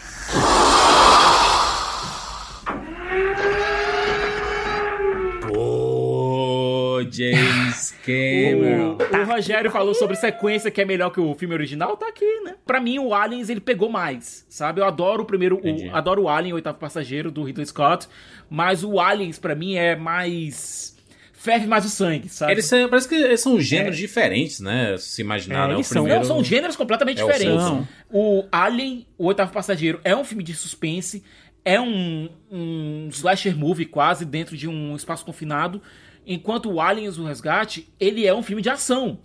James 7.18 7.96
Cameron. 8.06 8.98
O, 8.98 9.18
o 9.18 9.26
Rogério 9.26 9.72
falou 9.72 9.94
sobre 9.94 10.16
sequência 10.16 10.70
que 10.72 10.82
é 10.82 10.86
melhor 10.86 11.10
que 11.10 11.20
o 11.20 11.34
filme 11.36 11.54
original, 11.54 11.98
tá 11.98 12.08
aqui, 12.08 12.42
né? 12.42 12.56
Pra 12.66 12.80
mim, 12.80 13.00
o 13.00 13.14
Aliens, 13.14 13.50
ele 13.50 13.60
pegou 13.60 13.90
mais, 13.90 14.46
sabe? 14.50 14.82
Eu 14.82 14.86
adoro 14.86 15.24
o 15.24 15.26
primeiro, 15.26 15.60
o, 15.64 15.96
adoro 15.96 16.24
o 16.24 16.30
Alien, 16.30 16.54
o 16.54 16.56
oitavo 16.56 16.78
passageiro, 16.78 17.32
do 17.32 17.44
Ridley 17.44 17.66
Scott, 17.66 18.08
mas 18.50 18.84
o 18.84 19.00
Aliens, 19.00 19.40
pra 19.40 19.56
mim, 19.56 19.76
é 19.76 19.96
mais... 19.96 20.96
Ferve 21.40 21.68
mais 21.68 21.86
o 21.86 21.90
sangue, 21.90 22.28
sabe? 22.30 22.54
Eles 22.54 22.66
são, 22.66 22.90
parece 22.90 23.08
que 23.08 23.14
eles 23.14 23.40
são 23.40 23.60
gêneros 23.62 23.96
diferentes, 23.96 24.60
né? 24.60 24.96
Se 24.98 25.22
imaginar, 25.22 25.70
É, 25.70 25.74
né? 25.74 25.78
O 25.78 25.84
são, 25.84 26.02
primeiro... 26.02 26.20
não, 26.20 26.36
são 26.36 26.44
gêneros 26.44 26.76
completamente 26.76 27.22
É 27.22 27.24
o 27.24 27.28
diferentes. 27.28 27.64
Sultan. 27.64 27.88
O 28.12 28.44
Alien, 28.52 29.06
o 29.20 29.28
Oitavo 29.28 29.54
Passageiro, 29.54 30.02
é 30.04 30.16
um 30.16 30.24
filme 30.24 30.44
de 30.44 30.56
suspense, 30.56 31.24
é 31.64 31.80
um, 31.80 32.28
um 32.52 33.08
slasher 33.12 33.56
movie 33.56 33.86
quase 33.86 34.26
dentro 34.26 34.58
de 34.58 34.68
um 34.68 34.96
espaço 34.96 35.24
confinado, 35.24 35.80
enquanto 36.28 36.70
o 36.72 36.82
Aliens, 36.82 37.18
o 37.18 37.26
Resgate, 37.26 37.92
ele 38.00 38.28
é 38.28 38.34
um 38.34 38.44
filme 38.44 38.62
de 38.62 38.70
ação. 38.70 39.20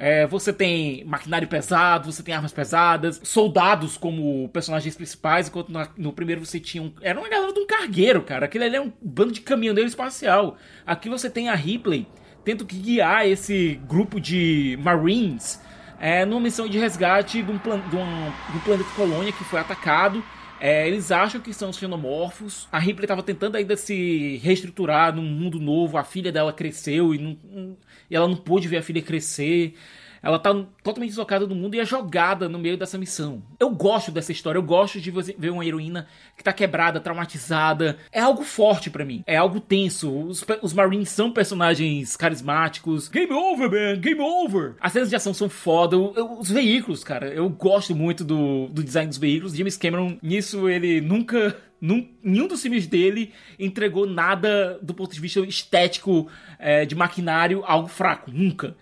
É, 0.00 0.26
você 0.28 0.52
tem 0.52 1.04
maquinário 1.04 1.48
pesado, 1.48 2.12
você 2.12 2.22
tem 2.22 2.32
armas 2.32 2.52
pesadas, 2.52 3.20
soldados 3.24 3.96
como 3.96 4.48
personagens 4.50 4.94
principais, 4.94 5.48
enquanto 5.48 5.70
na- 5.72 5.88
no 5.96 6.12
primeiro 6.12 6.44
você 6.44 6.60
tinha 6.60 6.82
um. 6.82 6.92
Era 7.02 7.18
uma 7.18 7.28
galera 7.28 7.52
de 7.52 7.58
um 7.58 7.66
cargueiro, 7.66 8.22
cara. 8.22 8.44
Aquele 8.46 8.64
ali 8.64 8.76
é 8.76 8.80
um 8.80 8.92
bando 9.02 9.32
de 9.32 9.40
caminhoneiro 9.40 9.88
espacial. 9.88 10.56
Aqui 10.86 11.08
você 11.08 11.28
tem 11.28 11.48
a 11.48 11.54
Ripley 11.56 12.06
tendo 12.44 12.64
que 12.64 12.76
guiar 12.78 13.26
esse 13.26 13.80
grupo 13.88 14.20
de 14.20 14.78
Marines 14.80 15.60
é, 16.00 16.24
numa 16.24 16.40
missão 16.42 16.68
de 16.68 16.78
resgate 16.78 17.42
de 17.42 17.50
um, 17.50 17.58
plan 17.58 17.80
de 17.90 17.96
um- 17.96 18.30
de 18.52 18.56
um 18.56 18.60
planeta 18.60 18.88
colônia 18.94 19.32
que 19.32 19.42
foi 19.42 19.58
atacado. 19.58 20.22
É, 20.60 20.88
eles 20.88 21.12
acham 21.12 21.40
que 21.40 21.54
são 21.54 21.70
os 21.70 21.76
xenomorfos. 21.76 22.66
A 22.72 22.78
Ripley 22.78 23.04
estava 23.04 23.22
tentando 23.22 23.56
ainda 23.56 23.76
se 23.76 24.38
reestruturar 24.42 25.14
num 25.14 25.22
mundo 25.22 25.60
novo. 25.60 25.96
A 25.96 26.04
filha 26.04 26.32
dela 26.32 26.52
cresceu 26.52 27.14
e, 27.14 27.18
não- 27.18 27.76
e 28.10 28.16
ela 28.16 28.26
não 28.26 28.36
pôde 28.36 28.66
ver 28.66 28.78
a 28.78 28.82
filha 28.82 29.00
crescer. 29.02 29.74
Ela 30.22 30.38
tá 30.38 30.52
totalmente 30.82 31.10
deslocada 31.10 31.46
do 31.46 31.54
mundo 31.54 31.74
e 31.74 31.80
é 31.80 31.84
jogada 31.84 32.48
no 32.48 32.58
meio 32.58 32.76
dessa 32.76 32.98
missão. 32.98 33.42
Eu 33.58 33.70
gosto 33.70 34.10
dessa 34.10 34.32
história, 34.32 34.58
eu 34.58 34.62
gosto 34.62 35.00
de 35.00 35.10
ver 35.10 35.50
uma 35.50 35.64
heroína 35.64 36.06
que 36.36 36.42
tá 36.42 36.52
quebrada, 36.52 36.98
traumatizada. 37.00 37.96
É 38.12 38.20
algo 38.20 38.42
forte 38.42 38.90
pra 38.90 39.04
mim, 39.04 39.22
é 39.26 39.36
algo 39.36 39.60
tenso. 39.60 40.10
Os, 40.26 40.44
os 40.62 40.72
Marines 40.72 41.08
são 41.10 41.30
personagens 41.30 42.16
carismáticos. 42.16 43.08
Game 43.08 43.32
over, 43.32 43.70
man, 43.70 44.00
game 44.00 44.20
over. 44.20 44.74
As 44.80 44.92
cenas 44.92 45.08
de 45.10 45.16
ação 45.16 45.32
são 45.34 45.48
foda. 45.48 45.96
O- 45.96 46.12
eu- 46.16 46.38
Os 46.38 46.50
veículos, 46.50 47.04
cara, 47.04 47.28
eu 47.28 47.48
gosto 47.48 47.94
muito 47.94 48.24
do, 48.24 48.68
do 48.68 48.82
design 48.82 49.08
dos 49.08 49.18
veículos. 49.18 49.54
James 49.56 49.76
Cameron, 49.76 50.18
nisso, 50.22 50.68
ele 50.68 51.00
nunca. 51.00 51.56
Num, 51.80 52.08
nenhum 52.24 52.48
dos 52.48 52.60
filmes 52.60 52.88
dele 52.88 53.32
entregou 53.56 54.04
nada 54.04 54.80
do 54.82 54.92
ponto 54.92 55.14
de 55.14 55.20
vista 55.20 55.38
estético 55.40 56.26
é, 56.58 56.84
de 56.84 56.96
maquinário, 56.96 57.62
algo 57.64 57.86
fraco, 57.86 58.32
nunca. 58.32 58.74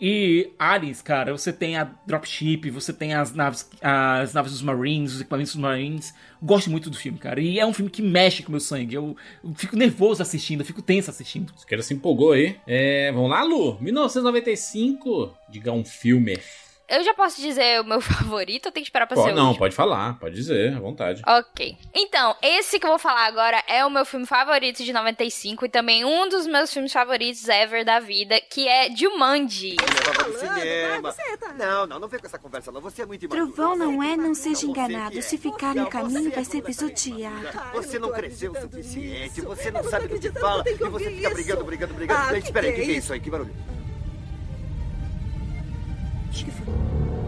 E 0.00 0.50
Aliens, 0.58 1.00
cara, 1.00 1.32
você 1.32 1.52
tem 1.52 1.76
a 1.76 1.84
dropship, 2.06 2.68
você 2.70 2.92
tem 2.92 3.14
as 3.14 3.32
naves, 3.32 3.68
as 3.80 4.34
naves 4.34 4.52
dos 4.52 4.62
Marines, 4.62 5.14
os 5.14 5.20
equipamentos 5.20 5.54
dos 5.54 5.62
Marines. 5.62 6.14
Gosto 6.42 6.70
muito 6.70 6.90
do 6.90 6.96
filme, 6.96 7.18
cara. 7.18 7.40
E 7.40 7.58
é 7.58 7.64
um 7.64 7.72
filme 7.72 7.90
que 7.90 8.02
mexe 8.02 8.42
com 8.42 8.48
o 8.48 8.52
meu 8.52 8.60
sangue. 8.60 8.94
Eu, 8.94 9.16
eu 9.42 9.54
fico 9.54 9.76
nervoso 9.76 10.20
assistindo, 10.20 10.60
eu 10.60 10.66
fico 10.66 10.82
tenso 10.82 11.10
assistindo. 11.10 11.52
Esse 11.56 11.66
cara 11.66 11.82
se 11.82 11.94
empolgou 11.94 12.32
aí. 12.32 12.56
É, 12.66 13.12
vamos 13.12 13.30
lá, 13.30 13.42
Lu? 13.44 13.78
1995. 13.80 15.32
Diga 15.48 15.72
um 15.72 15.84
filme. 15.84 16.38
Eu 16.88 17.02
já 17.02 17.14
posso 17.14 17.40
dizer 17.40 17.80
o 17.80 17.84
meu 17.84 18.00
favorito 18.02 18.66
ou 18.66 18.72
tem 18.72 18.82
que 18.82 18.88
esperar 18.88 19.06
pra 19.06 19.16
Pô, 19.16 19.22
ser 19.24 19.32
o 19.32 19.34
não, 19.34 19.46
último? 19.46 19.58
pode 19.60 19.74
falar, 19.74 20.18
pode 20.18 20.34
dizer, 20.34 20.76
à 20.76 20.80
vontade. 20.80 21.22
Ok. 21.26 21.76
Então, 21.94 22.36
esse 22.42 22.78
que 22.78 22.84
eu 22.84 22.90
vou 22.90 22.98
falar 22.98 23.24
agora 23.26 23.62
é 23.66 23.84
o 23.86 23.90
meu 23.90 24.04
filme 24.04 24.26
favorito 24.26 24.84
de 24.84 24.92
95 24.92 25.64
e 25.64 25.68
também 25.68 26.04
um 26.04 26.28
dos 26.28 26.46
meus 26.46 26.72
filmes 26.72 26.92
favoritos 26.92 27.48
ever 27.48 27.84
da 27.84 28.00
vida, 28.00 28.38
que 28.50 28.68
é 28.68 28.94
Jumanji. 28.94 29.76
Levava 29.80 30.24
pro 30.24 30.38
cinema. 30.38 31.14
Não, 31.56 31.86
não, 31.86 31.98
não 32.00 32.08
vem 32.08 32.20
com 32.20 32.26
essa 32.26 32.38
conversa 32.38 32.70
não. 32.70 32.80
Você 32.82 33.02
é 33.02 33.06
muito 33.06 33.24
imaturo. 33.24 33.52
Trovão 33.52 33.76
não 33.76 34.02
é, 34.02 34.16
não 34.16 34.34
seja 34.34 34.66
Não, 34.66 34.74
você 34.74 34.82
enganado. 34.82 35.18
é. 35.18 35.20
Se 35.22 35.38
ficar 35.38 35.74
no 35.74 35.88
caminho, 35.88 36.30
vai 36.30 36.40
é 36.40 36.44
ser 36.44 36.62
pisoteado. 36.62 37.48
Você 37.74 37.98
não 37.98 38.12
cresceu 38.12 38.52
o 38.52 38.60
suficiente. 38.60 39.40
Você 39.40 39.70
não 39.70 39.82
sabe 39.84 40.08
do 40.08 40.20
que 40.20 40.30
fala. 40.32 40.62
E 40.68 40.74
você 40.74 41.10
fica 41.10 41.30
brigando, 41.30 41.64
brigando, 41.64 41.94
brigando. 41.94 42.20
Ah, 42.34 42.38
Espera 42.38 42.66
aí, 42.66 42.72
o 42.72 42.76
é 42.76 42.84
que 42.84 42.90
é 42.90 42.94
isso 42.94 43.12
aí? 43.12 43.20
Que 43.20 43.30
barulho? 43.30 43.54
Acho 46.34 46.46
que 46.46 46.50
foi. 46.50 47.23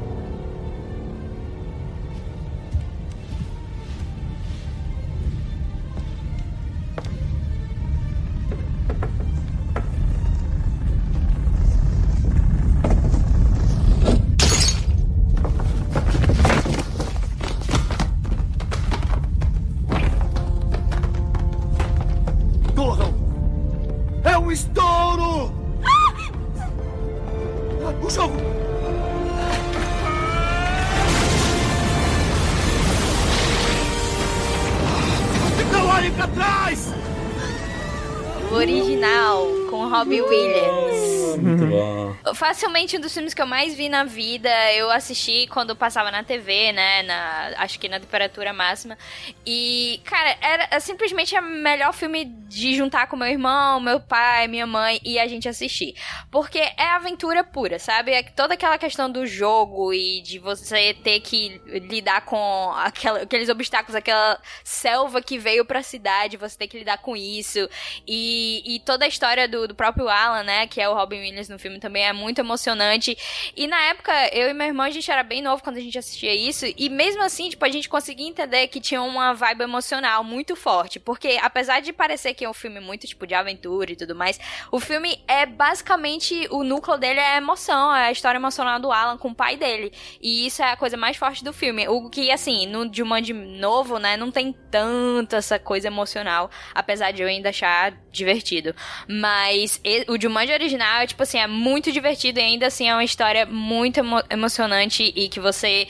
Facilmente 42.34 42.96
um 42.96 43.00
dos 43.00 43.14
filmes 43.14 43.32
que 43.34 43.40
eu 43.40 43.46
mais 43.46 43.74
vi 43.74 43.88
na 43.88 44.02
vida, 44.02 44.48
eu 44.72 44.90
assisti 44.90 45.46
quando 45.46 45.76
passava 45.76 46.10
na 46.10 46.24
TV, 46.24 46.72
né? 46.72 47.02
Na, 47.04 47.52
acho 47.58 47.78
que 47.78 47.88
na 47.88 48.00
temperatura 48.00 48.52
máxima. 48.52 48.98
E, 49.46 50.00
cara, 50.04 50.36
era 50.40 50.68
é 50.72 50.80
simplesmente 50.80 51.36
o 51.38 51.42
melhor 51.42 51.92
filme 51.92 52.24
de 52.24 52.74
juntar 52.74 53.06
com 53.06 53.16
meu 53.16 53.28
irmão, 53.28 53.78
meu 53.78 54.00
pai, 54.00 54.48
minha 54.48 54.66
mãe 54.66 55.00
e 55.04 55.20
a 55.20 55.28
gente 55.28 55.48
assistir. 55.48 55.94
Porque 56.30 56.58
é 56.58 56.84
aventura 56.90 57.44
pura, 57.44 57.78
sabe? 57.78 58.10
É 58.12 58.24
toda 58.24 58.54
aquela 58.54 58.76
questão 58.76 59.08
do 59.10 59.24
jogo 59.24 59.92
e 59.94 60.20
de 60.22 60.40
você 60.40 60.94
ter 60.94 61.20
que 61.20 61.60
lidar 61.66 62.22
com 62.22 62.72
aquela- 62.76 63.20
aqueles 63.22 63.48
obstáculos, 63.48 63.94
aquela 63.94 64.40
selva 64.64 65.22
que 65.22 65.38
veio 65.38 65.64
pra 65.64 65.80
cidade, 65.82 66.36
você 66.36 66.58
ter 66.58 66.66
que 66.66 66.78
lidar 66.78 66.98
com 66.98 67.16
isso. 67.16 67.68
E, 68.06 68.62
e 68.66 68.80
toda 68.80 69.04
a 69.04 69.08
história 69.08 69.46
do, 69.46 69.68
do 69.68 69.74
próprio 69.76 70.08
Alan, 70.08 70.42
né? 70.42 70.66
Que 70.66 70.80
é 70.80 70.88
o 70.88 70.94
Robin 70.94 71.20
Williams 71.20 71.48
no 71.48 71.58
filme 71.58 71.78
também 71.78 72.04
é 72.04 72.15
muito 72.16 72.40
emocionante. 72.40 73.16
E 73.54 73.66
na 73.66 73.80
época, 73.82 74.12
eu 74.32 74.48
e 74.48 74.54
meu 74.54 74.66
irmão, 74.66 74.86
a 74.86 74.90
gente 74.90 75.10
era 75.10 75.22
bem 75.22 75.42
novo 75.42 75.62
quando 75.62 75.76
a 75.76 75.80
gente 75.80 75.98
assistia 75.98 76.34
isso. 76.34 76.66
E 76.76 76.88
mesmo 76.88 77.22
assim, 77.22 77.48
tipo, 77.48 77.64
a 77.64 77.68
gente 77.68 77.88
conseguia 77.88 78.26
entender 78.26 78.66
que 78.68 78.80
tinha 78.80 79.02
uma 79.02 79.32
vibe 79.34 79.62
emocional 79.62 80.24
muito 80.24 80.56
forte. 80.56 80.98
Porque 80.98 81.38
apesar 81.42 81.80
de 81.80 81.92
parecer 81.92 82.34
que 82.34 82.44
é 82.44 82.50
um 82.50 82.54
filme 82.54 82.80
muito, 82.80 83.06
tipo, 83.06 83.26
de 83.26 83.34
aventura 83.34 83.92
e 83.92 83.96
tudo 83.96 84.14
mais, 84.14 84.40
o 84.72 84.80
filme 84.80 85.20
é 85.28 85.44
basicamente, 85.46 86.48
o 86.50 86.64
núcleo 86.64 86.98
dele 86.98 87.20
é 87.20 87.34
a 87.34 87.36
emoção, 87.36 87.94
é 87.94 88.06
a 88.06 88.12
história 88.12 88.38
emocional 88.38 88.80
do 88.80 88.90
Alan 88.90 89.18
com 89.18 89.28
o 89.28 89.34
pai 89.34 89.56
dele. 89.56 89.92
E 90.20 90.46
isso 90.46 90.62
é 90.62 90.72
a 90.72 90.76
coisa 90.76 90.96
mais 90.96 91.16
forte 91.16 91.44
do 91.44 91.52
filme. 91.52 91.86
O 91.88 92.08
que, 92.08 92.30
assim, 92.30 92.66
no 92.66 92.92
Jumanji 92.92 93.32
novo, 93.32 93.98
né, 93.98 94.16
não 94.16 94.30
tem 94.30 94.56
tanto 94.70 95.36
essa 95.36 95.58
coisa 95.58 95.88
emocional, 95.88 96.50
apesar 96.74 97.10
de 97.12 97.22
eu 97.22 97.28
ainda 97.28 97.50
achar 97.50 97.92
divertido. 98.10 98.74
Mas 99.08 99.80
o 100.08 100.20
Jumanji 100.20 100.52
original, 100.52 101.06
tipo 101.06 101.22
assim, 101.22 101.38
é 101.38 101.46
muito 101.46 101.92
divertido 101.92 102.05
e 102.38 102.40
ainda 102.40 102.66
assim 102.66 102.88
é 102.88 102.94
uma 102.94 103.04
história 103.04 103.46
muito 103.46 103.98
emo- 104.00 104.22
emocionante 104.30 105.12
e 105.16 105.28
que 105.28 105.40
você 105.40 105.86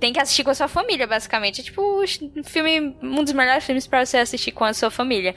tem 0.00 0.12
que 0.12 0.18
assistir 0.20 0.42
com 0.44 0.50
a 0.50 0.54
sua 0.54 0.68
família, 0.68 1.06
basicamente. 1.06 1.60
É 1.60 1.64
tipo 1.64 2.02
um 2.02 2.42
filme, 2.44 2.96
um 3.02 3.22
dos 3.22 3.32
melhores 3.32 3.64
filmes 3.64 3.86
pra 3.86 4.04
você 4.04 4.18
assistir 4.18 4.52
com 4.52 4.64
a 4.64 4.72
sua 4.74 4.90
família. 4.90 5.34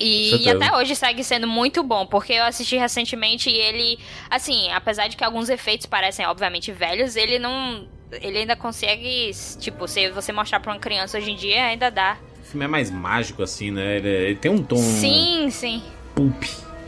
E, 0.00 0.44
e 0.44 0.48
até 0.50 0.76
hoje 0.76 0.94
segue 0.94 1.24
sendo 1.24 1.48
muito 1.48 1.82
bom, 1.82 2.06
porque 2.06 2.32
eu 2.32 2.44
assisti 2.44 2.76
recentemente 2.76 3.50
e 3.50 3.56
ele, 3.56 3.98
assim, 4.30 4.70
apesar 4.70 5.08
de 5.08 5.16
que 5.16 5.24
alguns 5.24 5.48
efeitos 5.48 5.86
parecem 5.86 6.24
obviamente 6.26 6.70
velhos, 6.70 7.16
ele 7.16 7.38
não. 7.38 7.88
Ele 8.12 8.38
ainda 8.38 8.56
consegue, 8.56 9.30
tipo, 9.60 9.86
se 9.88 10.08
você 10.10 10.32
mostrar 10.32 10.60
pra 10.60 10.72
uma 10.72 10.78
criança 10.78 11.18
hoje 11.18 11.30
em 11.32 11.36
dia, 11.36 11.64
ainda 11.64 11.90
dá. 11.90 12.16
O 12.40 12.44
filme 12.46 12.64
é 12.64 12.68
mais 12.68 12.90
mágico, 12.90 13.42
assim, 13.42 13.70
né? 13.70 13.96
Ele, 13.96 14.08
ele 14.08 14.34
tem 14.36 14.50
um 14.50 14.62
tom. 14.62 14.76
Sim, 14.76 15.48
sim. 15.50 15.82
Pulp. 16.14 16.42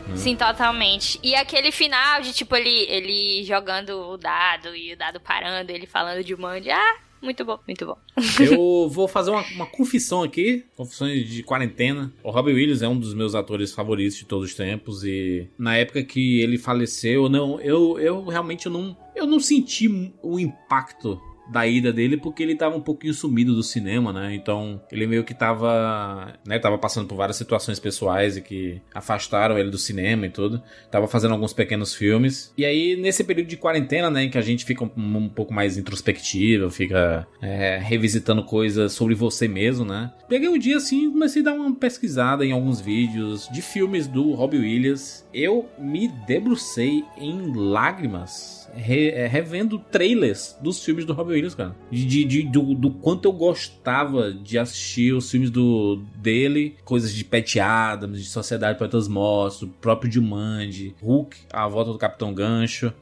Né? 0.07 0.15
Sim, 0.15 0.35
totalmente. 0.35 1.19
E 1.23 1.35
aquele 1.35 1.71
final 1.71 2.21
de, 2.21 2.33
tipo, 2.33 2.55
ele, 2.55 2.85
ele 2.89 3.43
jogando 3.43 3.89
o 3.89 4.17
dado 4.17 4.75
e 4.75 4.93
o 4.93 4.97
dado 4.97 5.19
parando, 5.19 5.71
ele 5.71 5.85
falando 5.85 6.23
de 6.23 6.35
Mandy. 6.35 6.71
Ah, 6.71 6.97
muito 7.21 7.45
bom, 7.45 7.59
muito 7.67 7.85
bom. 7.85 7.97
Eu 8.39 8.89
vou 8.89 9.07
fazer 9.07 9.29
uma, 9.29 9.43
uma 9.53 9.65
confissão 9.67 10.23
aqui, 10.23 10.65
confissões 10.75 11.29
de 11.29 11.43
quarentena. 11.43 12.11
O 12.23 12.31
Robbie 12.31 12.53
Williams 12.53 12.81
é 12.81 12.87
um 12.87 12.97
dos 12.97 13.13
meus 13.13 13.35
atores 13.35 13.71
favoritos 13.73 14.17
de 14.17 14.25
todos 14.25 14.49
os 14.49 14.55
tempos 14.55 15.03
e 15.03 15.47
na 15.57 15.77
época 15.77 16.03
que 16.03 16.41
ele 16.41 16.57
faleceu, 16.57 17.29
não, 17.29 17.59
eu, 17.61 17.99
eu 17.99 18.25
realmente 18.25 18.67
não, 18.67 18.97
eu 19.15 19.27
não 19.27 19.39
senti 19.39 19.87
o 20.23 20.39
impacto 20.39 21.21
da 21.51 21.67
ida 21.67 21.91
dele 21.91 22.17
porque 22.17 22.41
ele 22.41 22.55
tava 22.55 22.75
um 22.77 22.81
pouquinho 22.81 23.13
sumido 23.13 23.53
do 23.53 23.61
cinema, 23.61 24.13
né? 24.13 24.33
Então, 24.33 24.81
ele 24.91 25.05
meio 25.05 25.23
que 25.23 25.33
tava, 25.33 26.33
né, 26.45 26.57
tava 26.59 26.77
passando 26.77 27.07
por 27.07 27.15
várias 27.15 27.35
situações 27.35 27.79
pessoais 27.79 28.37
e 28.37 28.41
que 28.41 28.81
afastaram 28.93 29.57
ele 29.57 29.69
do 29.69 29.77
cinema 29.77 30.25
e 30.25 30.29
tudo. 30.29 30.61
Tava 30.89 31.07
fazendo 31.07 31.33
alguns 31.33 31.53
pequenos 31.53 31.93
filmes. 31.93 32.53
E 32.57 32.65
aí, 32.65 32.95
nesse 32.95 33.23
período 33.23 33.47
de 33.47 33.57
quarentena, 33.57 34.09
né, 34.09 34.23
em 34.23 34.29
que 34.29 34.37
a 34.37 34.41
gente 34.41 34.63
fica 34.63 34.83
um, 34.83 34.91
um 34.95 35.29
pouco 35.29 35.53
mais 35.53 35.77
introspectivo, 35.77 36.69
fica 36.69 37.27
é, 37.41 37.77
revisitando 37.77 38.43
coisas 38.43 38.93
sobre 38.93 39.13
você 39.13 39.47
mesmo, 39.47 39.85
né? 39.85 40.11
Peguei 40.29 40.47
um 40.47 40.57
dia 40.57 40.77
assim 40.77 41.07
e 41.07 41.11
comecei 41.11 41.41
a 41.41 41.45
dar 41.45 41.53
uma 41.53 41.75
pesquisada 41.75 42.45
em 42.45 42.51
alguns 42.51 42.79
vídeos 42.79 43.49
de 43.51 43.61
filmes 43.61 44.07
do 44.07 44.31
Robbie 44.31 44.59
Williams. 44.59 45.27
Eu 45.33 45.69
me 45.77 46.07
debrucei 46.07 47.03
em 47.17 47.53
lágrimas 47.53 48.60
re- 48.73 49.09
é, 49.09 49.27
revendo 49.27 49.77
trailers 49.79 50.57
dos 50.61 50.83
filmes 50.83 51.05
do 51.05 51.13
Robin 51.13 51.33
Williams, 51.33 51.55
cara. 51.55 51.75
De, 51.91 52.23
de- 52.25 52.43
do, 52.43 52.73
do 52.73 52.89
quanto 52.91 53.25
eu 53.25 53.31
gostava 53.33 54.33
de 54.33 54.57
assistir 54.57 55.13
os 55.13 55.29
filmes 55.29 55.49
do 55.49 56.01
dele, 56.15 56.75
coisas 56.83 57.13
de 57.13 57.23
Pat 57.23 57.55
Adams, 57.57 58.19
de 58.23 58.29
Sociedade 58.29 58.77
para 58.77 58.87
Todos 58.87 59.07
Mortos, 59.07 59.61
o 59.63 59.67
próprio 59.67 60.11
Jumanji, 60.11 60.95
Hulk, 61.01 61.37
A 61.51 61.67
Volta 61.67 61.91
do 61.91 61.97
Capitão 61.97 62.33
Gancho. 62.33 62.93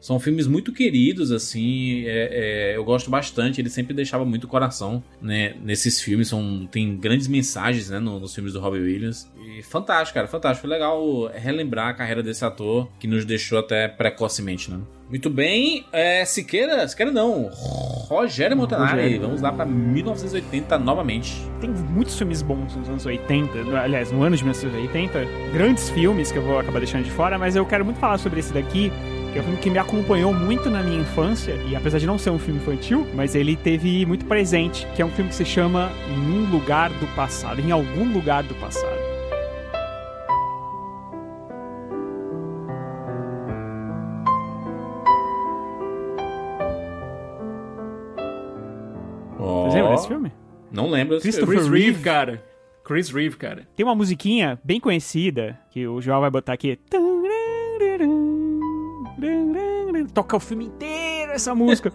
São 0.00 0.20
filmes 0.20 0.46
muito 0.46 0.72
queridos, 0.72 1.32
assim, 1.32 2.04
é- 2.06 2.70
é, 2.72 2.76
eu 2.76 2.84
gosto 2.84 3.10
bastante. 3.10 3.60
Ele 3.60 3.68
sempre 3.68 3.92
deixava 3.92 4.24
muito 4.24 4.46
coração 4.46 5.02
né, 5.20 5.56
nesses 5.60 6.00
filmes. 6.00 6.28
São, 6.28 6.68
tem 6.70 6.96
grandes 6.96 7.26
mensagens 7.26 7.90
né, 7.90 7.98
no- 7.98 8.20
nos 8.20 8.32
filmes 8.32 8.52
do 8.52 8.60
Robin 8.60 8.78
Williams. 8.78 9.28
E 9.58 9.60
fantástico, 9.60 10.14
cara, 10.14 10.28
fantástico. 10.28 10.68
Foi 10.68 10.70
legal 10.70 11.26
relembrar 11.34 11.88
a 11.88 11.94
carreira 11.94 12.22
desse 12.22 12.44
ator 12.44 12.88
que 13.00 13.08
nos 13.08 13.24
deixou 13.24 13.58
até 13.58 13.88
precocemente, 13.88 14.70
né? 14.70 14.78
Muito 15.08 15.30
bem, 15.30 15.86
é, 15.90 16.22
Siqueira, 16.26 16.86
Siqueira 16.86 17.10
não, 17.10 17.48
Rogério 18.08 18.54
Montanari, 18.54 18.92
Rogério. 19.02 19.20
vamos 19.22 19.40
lá 19.40 19.50
pra 19.50 19.64
1980 19.64 20.78
novamente. 20.78 21.32
Tem 21.62 21.70
muitos 21.70 22.18
filmes 22.18 22.42
bons 22.42 22.76
nos 22.76 22.88
anos 22.90 23.06
80, 23.06 23.64
no- 23.64 23.74
aliás, 23.76 24.12
no 24.12 24.22
ano 24.22 24.36
de 24.36 24.42
1980. 24.44 25.24
Grandes 25.52 25.88
filmes 25.88 26.30
que 26.30 26.36
eu 26.36 26.42
vou 26.42 26.58
acabar 26.58 26.78
deixando 26.80 27.04
de 27.04 27.10
fora, 27.10 27.38
mas 27.38 27.56
eu 27.56 27.64
quero 27.64 27.86
muito 27.86 27.98
falar 27.98 28.18
sobre 28.18 28.40
esse 28.40 28.52
daqui, 28.52 28.92
que 29.32 29.38
é 29.38 29.40
um 29.40 29.44
filme 29.44 29.58
que 29.60 29.70
me 29.70 29.78
acompanhou 29.78 30.34
muito 30.34 30.68
na 30.68 30.82
minha 30.82 31.00
infância, 31.00 31.52
e 31.70 31.74
apesar 31.74 31.98
de 31.98 32.06
não 32.06 32.18
ser 32.18 32.28
um 32.28 32.38
filme 32.38 32.60
infantil, 32.60 33.06
mas 33.14 33.34
ele 33.34 33.56
teve 33.56 34.04
muito 34.04 34.26
presente, 34.26 34.86
que 34.94 35.00
é 35.00 35.06
um 35.06 35.10
filme 35.10 35.30
que 35.30 35.36
se 35.36 35.44
chama 35.46 35.90
Em 36.14 36.18
um 36.20 36.50
Lugar 36.50 36.90
do 36.90 37.06
Passado, 37.16 37.62
em 37.62 37.70
algum 37.70 38.12
lugar 38.12 38.42
do 38.42 38.54
passado. 38.56 39.07
Desse 49.98 50.08
filme? 50.08 50.32
Não 50.70 50.88
lembro 50.88 51.20
Christopher 51.20 51.60
filme. 51.60 51.78
Reeve, 51.78 52.02
cara. 52.02 52.44
Chris 52.84 53.10
Reeve, 53.10 53.36
cara. 53.36 53.68
Tem 53.76 53.84
uma 53.84 53.94
musiquinha 53.94 54.58
bem 54.64 54.80
conhecida 54.80 55.58
que 55.70 55.86
o 55.86 56.00
João 56.00 56.20
vai 56.20 56.30
botar 56.30 56.54
aqui. 56.54 56.78
Toca 60.14 60.36
o 60.36 60.40
filme 60.40 60.64
inteiro 60.64 61.32
essa 61.32 61.54
música. 61.54 61.92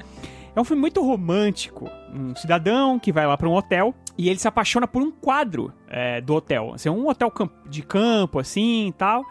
É 0.56 0.62
um 0.62 0.64
filme 0.64 0.82
muito 0.82 1.02
romântico. 1.02 1.90
Um 2.14 2.36
cidadão 2.36 3.00
que 3.00 3.12
vai 3.12 3.26
lá 3.26 3.36
pra 3.36 3.50
um 3.50 3.54
hotel 3.54 3.94
e 4.18 4.30
ele 4.30 4.38
se 4.38 4.48
apaixona 4.48 4.88
por 4.88 5.02
um 5.02 5.12
quadro 5.12 5.74
é, 5.88 6.22
do 6.22 6.36
hotel. 6.36 6.74
Assim, 6.76 6.90
um 6.90 7.08
hotel 7.08 7.32
de 7.68 7.82
campo, 7.82 8.38
assim 8.38 8.90
e 8.90 8.94
tal. 8.94 9.24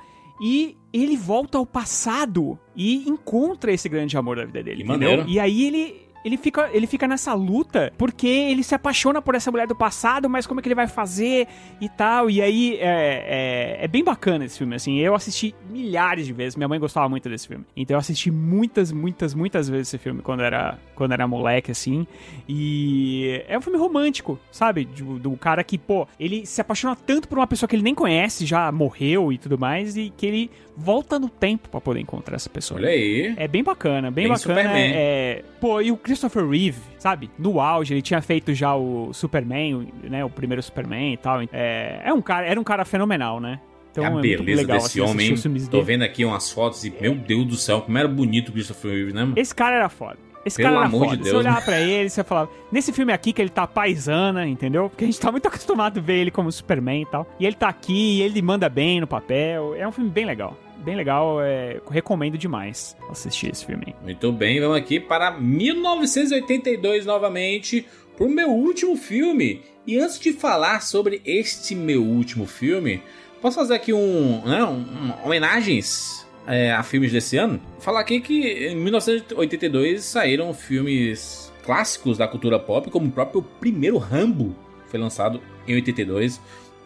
E 0.43 0.77
ele 0.93 1.17
volta 1.17 1.59
ao 1.59 1.65
passado 1.65 2.59
e 2.75 3.09
encontra 3.09 3.73
esse 3.73 3.89
grande 3.89 4.17
amor 4.17 4.37
da 4.37 4.45
vida 4.45 4.63
dele. 4.65 4.83
Que 4.83 4.91
entendeu? 4.91 5.11
maneiro. 5.11 5.31
E 5.31 5.39
aí 5.39 5.65
ele. 5.65 6.02
Ele 6.25 6.37
fica, 6.37 6.71
ele 6.73 6.87
fica 6.87 7.07
nessa 7.07 7.35
luta 7.35 7.93
porque 7.99 8.27
ele 8.27 8.63
se 8.63 8.75
apaixona 8.75 9.21
por 9.21 9.35
essa 9.35 9.51
mulher 9.51 9.67
do 9.67 9.75
passado, 9.75 10.29
mas 10.29 10.47
como 10.47 10.61
é 10.61 10.63
que 10.63 10.69
ele 10.69 10.75
vai 10.75 10.87
fazer 10.87 11.47
e 11.81 11.89
tal. 11.89 12.31
E 12.31 12.41
aí 12.41 12.77
é, 12.81 13.79
é, 13.81 13.85
é 13.85 13.89
bem 13.89 14.05
bacana 14.05 14.45
esse 14.45 14.59
filme, 14.59 14.75
assim. 14.75 14.99
Eu 14.99 15.15
assisti 15.15 15.55
milhares 15.71 16.27
de 16.27 16.33
vezes. 16.33 16.57
Minha 16.57 16.69
mãe 16.69 16.79
gostava 16.79 17.09
muito 17.09 17.29
desse 17.29 17.49
filme. 17.49 17.65
Então 17.77 17.95
eu 17.95 17.99
assisti 17.99 18.31
muitas, 18.31 18.93
muitas, 18.93 19.35
muitas 19.35 19.69
vezes 19.69 19.89
esse 19.89 19.99
filme 19.99 20.23
quando 20.23 20.43
era, 20.43 20.79
quando 20.95 21.13
era 21.13 21.27
moleque, 21.27 21.71
assim. 21.71 22.07
E 22.49 23.43
é 23.49 23.57
um 23.59 23.61
filme 23.61 23.79
romântico, 23.79 24.39
sabe? 24.51 24.85
Do, 24.85 25.19
do 25.19 25.37
cara 25.37 25.63
que, 25.65 25.79
pô, 25.79 26.07
ele 26.19 26.47
se 26.47 26.61
apaixona 26.61 26.95
tanto 26.95 27.29
por 27.29 27.39
uma 27.39 27.47
pessoa 27.47 27.69
que 27.69 27.75
ele 27.77 27.83
nem 27.83 27.95
conhece, 27.95 28.47
já 28.47 28.71
morreu 28.71 29.33
e 29.33 29.39
tudo 29.39 29.59
mais, 29.59 29.97
e 29.97 30.13
que 30.17 30.27
ele 30.27 30.51
volta 30.77 31.19
no 31.19 31.29
tempo 31.29 31.69
pra 31.69 31.81
poder 31.81 32.01
encontrar 32.01 32.37
essa 32.37 32.49
pessoa. 32.49 32.81
Olha 32.81 32.89
aí. 32.91 33.35
É 33.37 33.47
bem 33.47 33.63
bacana, 33.63 34.11
bem, 34.11 34.25
Bem 34.25 34.33
bacana. 34.33 34.61
Superman. 34.63 34.93
É, 34.95 35.45
pô, 35.61 35.81
e 35.81 35.91
o 35.91 35.97
Christopher 36.13 36.47
Reeve, 36.47 36.79
sabe? 36.99 37.31
No 37.39 37.59
auge, 37.59 37.95
ele 37.95 38.03
tinha 38.03 38.21
feito 38.21 38.53
já 38.53 38.75
o 38.77 39.13
Superman, 39.15 39.89
né? 40.05 40.23
O 40.23 40.29
primeiro 40.29 40.63
Superman 40.63 41.15
e 41.15 41.17
tal. 41.17 41.41
É, 41.51 42.03
é 42.05 42.13
um 42.13 42.21
cara, 42.21 42.47
era 42.47 42.61
um 42.61 42.65
cara 42.65 42.85
fenomenal, 42.85 43.41
né? 43.41 43.59
Então 43.91 44.05
a 44.05 44.09
é 44.09 44.11
muito 44.11 44.23
beleza 44.23 44.61
legal 44.61 44.79
desse 44.79 45.01
assim, 45.01 45.11
homem. 45.11 45.35
Tô 45.71 45.83
vendo 45.83 46.03
aqui 46.03 46.25
umas 46.25 46.51
fotos 46.51 46.85
e, 46.85 46.91
meu 47.01 47.15
Deus 47.15 47.47
do 47.47 47.57
céu, 47.57 47.81
como 47.81 47.97
era 47.97 48.09
bonito 48.09 48.51
o 48.51 48.53
Christopher 48.53 48.91
Reeve, 48.93 49.13
né? 49.13 49.23
mano? 49.23 49.35
Esse 49.37 49.55
cara 49.55 49.77
era 49.77 49.89
foda. 49.89 50.19
Esse 50.45 50.57
Pelo 50.57 50.69
cara 50.71 50.81
era 50.81 50.87
amor 50.87 51.01
de 51.01 51.11
foda. 51.11 51.17
Deus, 51.17 51.29
você 51.29 51.37
olhava 51.37 51.61
né? 51.61 51.65
pra 51.65 51.81
ele, 51.81 52.11
você 52.11 52.25
falava, 52.25 52.51
nesse 52.71 52.93
filme 52.93 53.13
aqui 53.13 53.33
que 53.33 53.41
ele 53.41 53.51
tá 53.51 53.67
paisana, 53.67 54.47
entendeu? 54.47 54.91
Porque 54.91 55.05
a 55.05 55.07
gente 55.07 55.21
tá 55.21 55.31
muito 55.31 55.47
acostumado 55.49 55.99
a 55.99 56.03
ver 56.03 56.19
ele 56.19 56.31
como 56.31 56.51
Superman 56.53 57.03
e 57.03 57.07
tal. 57.07 57.27
E 57.39 57.47
ele 57.47 57.57
tá 57.57 57.69
aqui, 57.69 58.19
e 58.19 58.23
ele 58.23 58.43
manda 58.43 58.69
bem 58.69 59.01
no 59.01 59.07
papel. 59.07 59.75
É 59.77 59.87
um 59.87 59.93
filme 59.93 60.11
bem 60.11 60.25
legal. 60.27 60.57
Bem 60.85 60.97
legal, 60.97 61.41
é, 61.41 61.81
recomendo 61.91 62.37
demais 62.37 62.97
assistir 63.09 63.51
esse 63.53 63.65
filme. 63.65 63.95
Muito 64.03 64.33
bem, 64.33 64.61
vamos 64.61 64.77
aqui 64.77 64.99
para 64.99 65.31
1982 65.31 67.07
novamente, 67.07 67.87
pro 68.17 68.29
meu 68.29 68.49
último 68.51 68.97
filme. 68.97 69.63
E 69.87 69.99
antes 69.99 70.19
de 70.19 70.33
falar 70.33 70.83
sobre 70.83 71.23
este 71.25 71.75
meu 71.75 72.03
último 72.03 72.47
filme, 72.47 73.01
posso 73.41 73.57
fazer 73.59 73.75
aqui 73.75 73.93
um, 73.93 74.43
né, 74.45 74.65
um, 74.65 74.79
um- 74.81 75.13
homenagens 75.25 76.27
é, 76.47 76.73
a 76.73 76.83
filmes 76.83 77.13
desse 77.13 77.37
ano? 77.37 77.61
Falar 77.79 78.01
aqui 78.01 78.21
que 78.21 78.69
em 78.69 78.77
1982 78.77 80.05
saíram 80.05 80.53
filmes 80.53 81.53
clássicos 81.65 82.19
da 82.19 82.27
cultura 82.27 82.59
pop, 82.59 82.91
como 82.91 83.07
o 83.07 83.13
próprio 83.13 83.43
primeiro 83.61 83.99
Rambo 83.99 84.55
foi 84.89 84.99
lançado 84.99 85.41
em 85.67 85.75
82. 85.75 86.41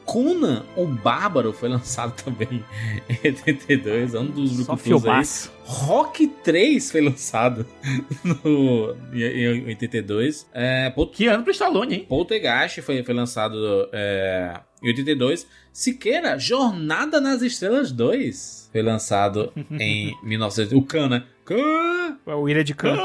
Conan, 0.06 0.64
o 0.76 0.86
Bárbaro, 0.86 1.52
foi 1.52 1.68
lançado 1.68 2.14
também 2.22 2.64
em 3.08 3.18
82, 3.22 4.14
é 4.14 4.18
um 4.20 4.26
dos 4.26 4.64
Só 4.64 4.76
grupos 4.76 5.48
aí. 5.48 5.52
Rock 5.64 6.28
3 6.28 6.90
foi 6.90 7.00
lançado 7.00 7.66
no, 8.24 8.96
em, 9.12 9.20
em 9.20 9.66
82. 9.66 10.48
É, 10.54 10.92
Que 11.12 11.26
ano 11.26 11.42
pro 11.42 11.52
Stallone, 11.52 11.94
hein? 11.96 12.06
Poltergeist 12.08 12.80
foi, 12.82 13.02
foi 13.02 13.14
lançado 13.14 13.88
é, 13.92 14.60
em 14.82 14.88
82. 14.88 15.46
Siqueira, 15.72 16.38
Jornada 16.38 17.20
nas 17.20 17.42
Estrelas 17.42 17.90
2 17.90 18.70
foi 18.72 18.82
lançado 18.82 19.52
em 19.80 20.14
1900. 20.22 20.72
O 20.72 20.82
Khan, 20.82 21.08
né? 21.08 21.24
Khan! 21.44 22.18
O 22.26 22.48
Ilha 22.48 22.62
de 22.62 22.74
Khan. 22.74 22.96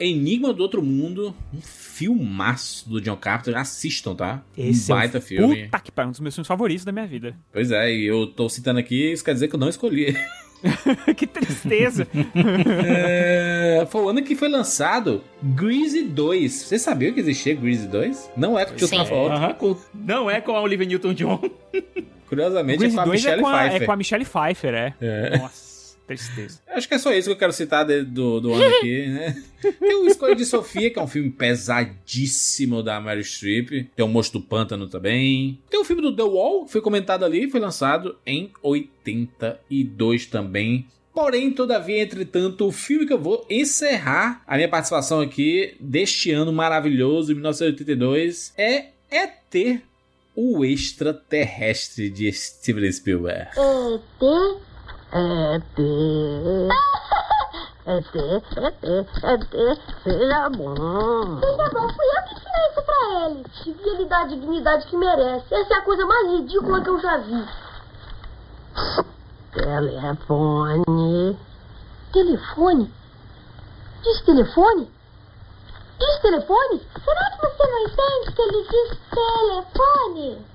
Enigma 0.00 0.52
do 0.52 0.62
Outro 0.62 0.82
Mundo, 0.82 1.34
um 1.52 1.60
filmaço 1.96 2.88
do 2.88 3.00
John 3.00 3.16
Carpenter. 3.16 3.56
Assistam, 3.56 4.14
tá? 4.14 4.42
Esse 4.56 4.92
um 4.92 4.96
baita 4.96 5.16
é 5.16 5.20
um, 5.20 5.22
filme. 5.22 5.64
Puta 5.64 5.80
que 5.80 5.90
pariu, 5.90 6.08
um 6.08 6.10
dos 6.12 6.20
meus 6.20 6.34
filmes 6.34 6.46
favoritos 6.46 6.84
da 6.84 6.92
minha 6.92 7.06
vida. 7.06 7.34
Pois 7.52 7.70
é, 7.70 7.90
e 7.90 8.04
eu 8.04 8.26
tô 8.26 8.48
citando 8.48 8.78
aqui, 8.78 9.12
isso 9.12 9.24
quer 9.24 9.32
dizer 9.32 9.48
que 9.48 9.54
eu 9.54 9.58
não 9.58 9.68
escolhi. 9.68 10.14
que 11.16 11.26
tristeza. 11.26 12.06
É, 12.84 13.86
foi 13.90 14.02
o 14.02 14.08
ano 14.08 14.22
que 14.22 14.34
foi 14.34 14.48
lançado 14.48 15.22
Greasy 15.42 16.04
2. 16.04 16.52
Você 16.52 16.78
sabia 16.78 17.12
que 17.12 17.20
existia 17.20 17.54
Greasy 17.54 17.86
2? 17.86 18.30
Não 18.36 18.58
é 18.58 18.64
com 18.64 18.74
o. 18.74 19.26
Aham, 19.28 19.54
com- 19.54 19.76
não 19.94 20.30
é 20.30 20.40
com 20.40 20.52
a 20.52 20.60
Olivia 20.60 20.86
Newton-John. 20.86 21.40
Curiosamente 22.28 22.84
é 22.84 22.90
com 22.90 23.00
a 23.00 23.04
2 23.04 23.20
Michelle 23.20 23.38
é 23.38 23.42
com 23.42 23.48
a, 23.48 23.58
Pfeiffer. 23.58 23.82
é 23.82 23.86
com 23.86 23.92
a 23.92 23.96
Michelle 23.96 24.24
Pfeiffer, 24.24 24.74
é. 24.74 24.94
É. 25.00 25.38
Nossa, 25.38 25.65
tristeza. 26.06 26.60
Acho 26.68 26.86
que 26.88 26.94
é 26.94 26.98
só 26.98 27.12
isso 27.12 27.28
que 27.28 27.32
eu 27.32 27.38
quero 27.38 27.52
citar 27.52 27.84
de- 27.84 28.02
do, 28.04 28.40
do 28.40 28.52
ano 28.54 28.76
aqui, 28.76 29.06
né? 29.08 29.42
Tem 29.80 29.96
o 29.96 30.06
Escolha 30.06 30.34
de 30.36 30.44
Sofia, 30.44 30.90
que 30.90 30.98
é 30.98 31.02
um 31.02 31.06
filme 31.08 31.30
pesadíssimo 31.30 32.82
da 32.82 33.00
Mary 33.00 33.24
Streep. 33.24 33.88
Tem 33.94 34.04
o 34.04 34.08
Monstro 34.08 34.38
do 34.40 34.46
Pântano 34.46 34.86
também. 34.88 35.58
Tem 35.68 35.80
o 35.80 35.84
filme 35.84 36.02
do 36.02 36.14
The 36.14 36.22
Wall, 36.22 36.66
que 36.66 36.72
foi 36.72 36.80
comentado 36.80 37.24
ali, 37.24 37.50
foi 37.50 37.60
lançado 37.60 38.16
em 38.26 38.50
82 38.62 40.26
também. 40.26 40.86
Porém, 41.12 41.50
todavia, 41.50 42.02
entretanto, 42.02 42.66
o 42.66 42.72
filme 42.72 43.06
que 43.06 43.12
eu 43.12 43.18
vou 43.18 43.46
encerrar 43.48 44.42
a 44.46 44.56
minha 44.56 44.68
participação 44.68 45.20
aqui 45.20 45.74
deste 45.80 46.30
ano 46.30 46.52
maravilhoso, 46.52 47.32
1982, 47.32 48.52
é 48.56 48.88
ET, 49.10 49.80
o 50.34 50.62
extraterrestre 50.62 52.10
de 52.10 52.30
Steven 52.30 52.92
Spielberg. 52.92 53.48
ET, 53.56 54.60
ET, 55.16 55.78
ET, 57.86 58.14
ET, 58.56 58.84
ET, 58.84 59.80
seja 60.04 60.50
bom. 60.50 61.40
Seja 61.40 61.70
bom, 61.70 61.88
fui 61.88 62.06
eu 62.06 62.22
que 62.24 62.34
ensinei 62.34 62.66
isso 62.70 62.82
pra 62.84 63.00
ele. 63.24 63.44
Devia 63.64 63.94
lhe 63.94 64.04
dar 64.04 64.20
a 64.20 64.26
dignidade 64.26 64.86
que 64.86 64.96
merece. 64.96 65.54
Essa 65.54 65.74
é 65.74 65.76
a 65.78 65.82
coisa 65.82 66.04
mais 66.04 66.32
ridícula 66.32 66.82
que 66.82 66.90
eu 66.90 67.00
já 67.00 67.16
vi. 67.16 67.48
Telefone. 69.52 71.38
Telefone? 72.12 72.94
Diz 74.02 74.20
telefone? 74.20 74.92
Diz 75.98 76.20
telefone? 76.20 76.86
Será 77.02 77.30
que 77.30 77.40
você 77.40 77.66
não 77.66 77.78
entende 77.84 78.32
que 78.32 78.42
ele 78.42 78.68
diz 78.68 78.98
telefone? 79.10 80.46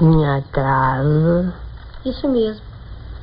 Minha 0.00 0.42
casa. 0.52 1.54
Isso 2.04 2.28
mesmo. 2.28 2.66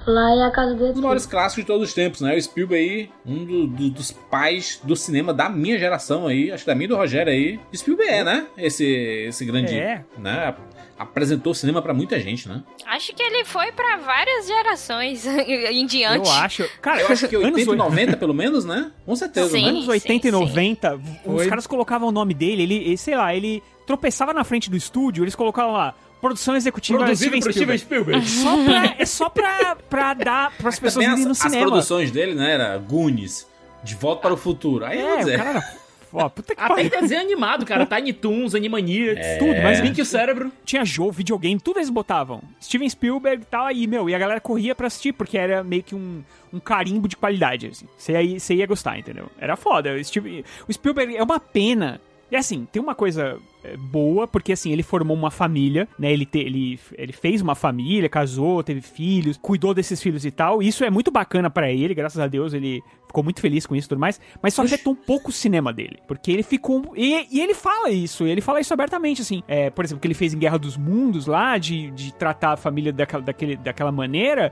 Lá 0.07 0.35
é 0.35 0.43
a 0.47 0.51
casa 0.51 0.75
dele. 0.75 0.89
Um 0.91 0.93
dos 0.93 1.01
maiores 1.01 1.25
clássicos 1.25 1.63
de 1.63 1.67
todos 1.67 1.87
os 1.89 1.93
tempos, 1.95 2.21
né? 2.21 2.35
O 2.35 2.41
Spielberg 2.41 2.83
aí, 2.89 3.09
um 3.25 3.43
do- 3.43 3.67
do- 3.67 3.89
dos 3.89 4.11
pais 4.11 4.79
do 4.83 4.95
cinema 4.95 5.33
da 5.33 5.49
minha 5.49 5.79
geração 5.79 6.27
aí, 6.27 6.51
acho 6.51 6.63
que 6.63 6.67
da 6.69 6.75
minha 6.75 6.85
e 6.85 6.89
do 6.89 6.95
Rogério 6.95 7.31
aí. 7.33 7.59
Spielberg 7.75 8.13
é, 8.13 8.23
né? 8.23 8.45
Esse, 8.55 8.85
esse 8.85 9.43
grande. 9.45 9.73
É. 9.75 10.03
Né? 10.15 10.53
Apresentou 10.97 11.51
o 11.53 11.55
cinema 11.55 11.81
pra 11.81 11.91
muita 11.93 12.19
gente, 12.19 12.47
né? 12.47 12.61
Acho 12.85 13.13
que 13.15 13.23
ele 13.23 13.43
foi 13.45 13.71
pra 13.71 13.97
várias 13.97 14.45
gerações 14.45 15.25
em 15.27 15.85
diante. 15.87 16.27
Eu 16.29 16.33
acho. 16.35 16.69
Cara, 16.81 17.01
Eu 17.01 17.07
acho 17.07 17.27
que 17.27 17.35
anos 17.35 17.47
80 17.47 17.61
e 17.61 17.69
oit- 17.69 17.77
90, 17.77 18.17
pelo 18.17 18.33
menos, 18.33 18.63
né? 18.63 18.91
Com 19.07 19.15
certeza, 19.15 19.49
Sim. 19.49 19.63
né? 19.63 19.69
anos 19.69 19.87
80 19.87 20.27
e 20.27 20.31
90, 20.31 20.95
os 20.97 21.01
Foi. 21.25 21.47
caras 21.47 21.65
colocavam 21.65 22.09
o 22.09 22.11
nome 22.11 22.35
dele, 22.35 22.61
ele, 22.61 22.75
ele, 22.75 22.97
sei 22.97 23.15
lá, 23.17 23.33
ele 23.35 23.63
tropeçava 23.87 24.33
na 24.35 24.43
frente 24.43 24.69
do 24.69 24.77
estúdio, 24.77 25.23
eles 25.23 25.35
colocavam 25.35 25.73
lá, 25.73 25.93
produção 26.25 26.55
executiva 26.55 26.99
Produzido 26.99 27.29
Steven 27.29 27.41
por 27.41 27.51
Steven 27.53 27.77
Spielberg. 27.77 28.27
Spielberg. 28.27 28.27
Só 28.27 28.63
pra, 28.65 28.95
é 28.99 29.05
só 29.05 29.29
pra, 29.29 29.75
pra 29.89 30.13
dar 30.13 30.51
pras 30.57 30.79
pessoas 30.79 31.05
irem 31.05 31.25
no 31.25 31.31
as, 31.31 31.37
as 31.41 31.51
cinema. 31.51 31.67
produções 31.69 32.11
dele, 32.11 32.35
né? 32.35 32.53
Era 32.53 32.77
Goonies, 32.77 33.47
De 33.83 33.95
Volta 33.95 34.21
para 34.23 34.33
o 34.33 34.37
Futuro. 34.37 34.85
Aí 34.85 34.99
É, 34.99 35.23
o 35.23 35.37
cara 35.37 35.49
era... 35.51 35.75
Ó, 36.17 36.29
puta 36.29 36.55
que 36.55 36.61
Até 36.61 36.75
pariu. 36.89 37.01
desenho 37.01 37.19
animado, 37.19 37.65
cara. 37.65 37.85
Tiny 37.85 38.13
Toons, 38.13 38.55
Animaniacs, 38.55 39.19
É. 39.25 39.37
Tudo, 39.37 39.61
mas 39.61 39.81
Link 39.81 39.99
o 40.01 40.05
cérebro. 40.05 40.49
Tinha 40.63 40.85
jogo, 40.85 41.11
videogame, 41.11 41.59
tudo 41.59 41.77
eles 41.79 41.89
botavam. 41.89 42.41
Steven 42.61 42.87
Spielberg 42.87 43.41
e 43.41 43.45
tal, 43.45 43.65
aí, 43.65 43.85
meu, 43.85 44.09
e 44.09 44.15
a 44.15 44.17
galera 44.17 44.39
corria 44.39 44.73
pra 44.73 44.87
assistir, 44.87 45.11
porque 45.11 45.37
era 45.37 45.61
meio 45.61 45.83
que 45.83 45.93
um, 45.93 46.23
um 46.53 46.59
carimbo 46.61 47.09
de 47.09 47.17
qualidade, 47.17 47.67
assim. 47.67 47.85
Você 47.97 48.13
ia, 48.13 48.39
você 48.39 48.53
ia 48.55 48.65
gostar, 48.65 48.97
entendeu? 48.97 49.25
Era 49.37 49.57
foda. 49.57 49.93
O, 49.93 50.01
Steve- 50.05 50.45
o 50.65 50.71
Spielberg 50.71 51.17
é 51.17 51.21
uma 51.23 51.37
pena. 51.39 51.99
E 52.31 52.35
assim, 52.35 52.67
tem 52.71 52.81
uma 52.81 52.95
coisa 52.95 53.37
é, 53.63 53.77
boa, 53.77 54.27
porque 54.27 54.51
assim, 54.53 54.71
ele 54.71 54.81
formou 54.81 55.15
uma 55.15 55.29
família, 55.29 55.87
né? 55.97 56.11
Ele, 56.11 56.25
te- 56.25 56.39
ele, 56.39 56.79
ele 56.97 57.13
fez 57.13 57.39
uma 57.39 57.53
família, 57.53 58.09
casou, 58.09 58.63
teve 58.63 58.81
filhos, 58.81 59.37
cuidou 59.37 59.75
desses 59.75 60.01
filhos 60.01 60.25
e 60.25 60.31
tal. 60.31 60.61
Isso 60.61 60.83
é 60.83 60.89
muito 60.89 61.11
bacana 61.11 61.51
pra 61.51 61.71
ele, 61.71 61.93
graças 61.93 62.19
a 62.19 62.27
Deus, 62.27 62.53
ele 62.53 62.81
ficou 63.05 63.23
muito 63.23 63.39
feliz 63.39 63.67
com 63.67 63.75
isso 63.75 63.87
e 63.87 63.89
tudo 63.89 63.99
mais. 63.99 64.19
Mas 64.41 64.55
só 64.55 64.63
afetou 64.63 64.93
um 64.93 64.95
pouco 64.95 65.29
o 65.29 65.31
cinema 65.31 65.71
dele. 65.71 65.99
Porque 66.07 66.31
ele 66.31 66.41
ficou. 66.41 66.93
E, 66.95 67.27
e 67.31 67.39
ele 67.39 67.53
fala 67.53 67.91
isso, 67.91 68.25
ele 68.25 68.41
fala 68.41 68.59
isso 68.59 68.73
abertamente, 68.73 69.21
assim. 69.21 69.43
É, 69.47 69.69
por 69.69 69.85
exemplo, 69.85 70.01
que 70.01 70.07
ele 70.07 70.15
fez 70.15 70.33
em 70.33 70.39
Guerra 70.39 70.57
dos 70.57 70.75
Mundos 70.77 71.27
lá, 71.27 71.59
de, 71.59 71.91
de 71.91 72.11
tratar 72.11 72.53
a 72.53 72.57
família 72.57 72.91
daquela, 72.91 73.21
daquele, 73.21 73.55
daquela 73.55 73.91
maneira. 73.91 74.51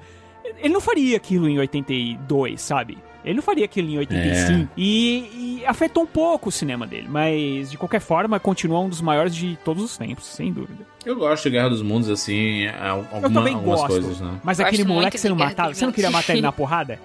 Ele 0.60 0.74
não 0.74 0.82
faria 0.82 1.18
aquilo 1.18 1.50
em 1.50 1.58
82, 1.58 2.62
sabe? 2.62 2.98
Ele 3.24 3.36
não 3.36 3.42
faria 3.44 3.66
aquilo 3.66 3.90
em 3.90 3.98
85. 4.00 4.70
E, 4.76 5.60
e 5.62 5.66
afetou 5.66 6.04
um 6.04 6.08
pouco 6.08 6.50
o 6.50 6.52
cinema 6.52 6.86
dele. 6.86 7.08
Mas, 7.10 7.72
de 7.72 7.78
qualquer 7.78 8.02
forma, 8.02 8.40
continua 8.40 8.80
um 8.80 8.90
dos 8.90 9.00
maiores 9.02 9.34
de 9.36 9.58
todos 9.64 9.84
os 9.84 9.98
tempos, 9.98 10.26
sem 10.26 10.52
dúvida. 10.52 10.86
Eu 11.06 11.16
gosto 11.16 11.44
de 11.44 11.52
Guerra 11.52 11.70
dos 11.70 11.82
Mundos, 11.82 12.10
assim, 12.10 12.64
Eu 12.64 12.74
alguma- 13.12 13.30
também 13.30 13.54
algumas 13.56 13.80
gosto. 13.80 13.92
coisas, 13.94 14.20
né? 14.22 14.40
Mas 14.44 14.60
aquele 14.60 14.84
moleque 14.84 15.18
você 15.18 15.30
não 15.30 15.36
matava? 15.36 15.74
Você 15.74 15.86
não 15.86 15.94
queria 15.94 16.12
matar 16.12 16.34
ele 16.34 16.42
na 16.42 16.52
porrada? 16.52 17.00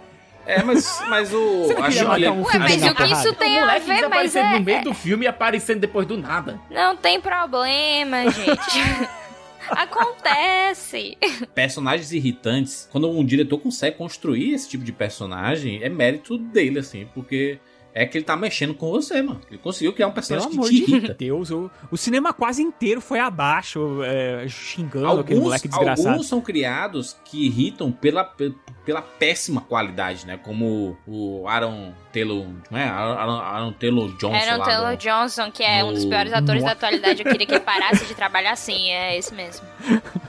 É, 0.46 0.62
mas, 0.62 1.02
mas 1.10 1.32
o. 1.34 1.64
Você 1.66 1.74
queria 1.74 2.04
matar 2.04 2.32
um 2.32 2.42
Ué, 2.42 2.58
mas 2.58 2.82
o 2.82 2.94
que 2.94 3.02
isso 3.04 3.34
porrada? 3.34 3.34
tem 3.34 3.58
a 3.60 3.78
ver? 3.78 4.08
Mas 4.08 4.34
é, 4.34 4.54
no 4.58 4.60
meio 4.64 4.82
do 4.82 4.94
filme 4.94 5.24
e 5.26 5.28
aparecendo 5.28 5.78
depois 5.80 6.06
do 6.06 6.16
nada. 6.16 6.58
Não 6.70 6.96
tem 6.96 7.20
problema, 7.20 8.30
gente. 8.30 9.08
Acontece. 9.70 11.16
personagens 11.54 12.12
irritantes, 12.12 12.88
quando 12.90 13.10
um 13.10 13.24
diretor 13.24 13.58
consegue 13.58 13.96
construir 13.96 14.54
esse 14.54 14.68
tipo 14.68 14.84
de 14.84 14.92
personagem, 14.92 15.82
é 15.82 15.88
mérito 15.88 16.38
dele, 16.38 16.78
assim, 16.78 17.06
porque 17.14 17.58
é 17.94 18.06
que 18.06 18.16
ele 18.18 18.24
tá 18.24 18.36
mexendo 18.36 18.74
com 18.74 18.90
você, 18.90 19.20
mano. 19.22 19.40
Ele 19.48 19.58
conseguiu 19.58 19.92
criar 19.92 20.06
um 20.06 20.10
Pelo 20.10 20.14
personagem 20.14 20.50
que 20.50 20.56
amor 20.56 20.68
te 20.68 20.74
de 20.74 20.82
irrita. 20.94 21.14
Deus, 21.14 21.50
o, 21.50 21.70
o 21.90 21.96
cinema 21.96 22.32
quase 22.32 22.62
inteiro 22.62 23.00
foi 23.00 23.18
abaixo, 23.18 24.00
é, 24.04 24.46
xingando 24.48 25.06
aquele 25.20 25.34
Alguns, 25.38 25.44
moleque 25.44 25.68
desgraçado. 25.68 26.08
alguns 26.08 26.26
são 26.28 26.40
criados 26.40 27.16
que 27.24 27.46
irritam 27.46 27.90
pela, 27.90 28.22
pe- 28.24 28.54
pela 28.84 29.02
péssima 29.02 29.60
qualidade, 29.62 30.26
né? 30.26 30.36
Como 30.36 30.96
o 31.06 31.48
Aaron 31.48 31.92
Taylor, 32.12 32.46
não 32.70 32.78
é? 32.78 32.84
Aaron, 32.84 33.32
Aaron 33.40 33.72
Taylor 33.72 34.08
Johnson 34.16 34.36
Aaron 34.36 34.58
lá 34.58 34.64
Taylor 34.64 34.96
do- 34.96 35.02
Johnson, 35.02 35.50
que 35.50 35.62
é 35.64 35.82
um 35.82 35.92
dos 35.92 36.04
no- 36.04 36.10
piores 36.10 36.32
atores 36.32 36.62
da 36.62 36.72
atualidade. 36.72 37.22
Eu 37.24 37.30
queria 37.30 37.46
que 37.46 37.54
ele 37.54 37.60
parasse 37.64 38.04
de 38.06 38.14
trabalhar 38.14 38.52
assim. 38.52 38.90
É 38.90 39.16
esse 39.18 39.34
mesmo. 39.34 39.66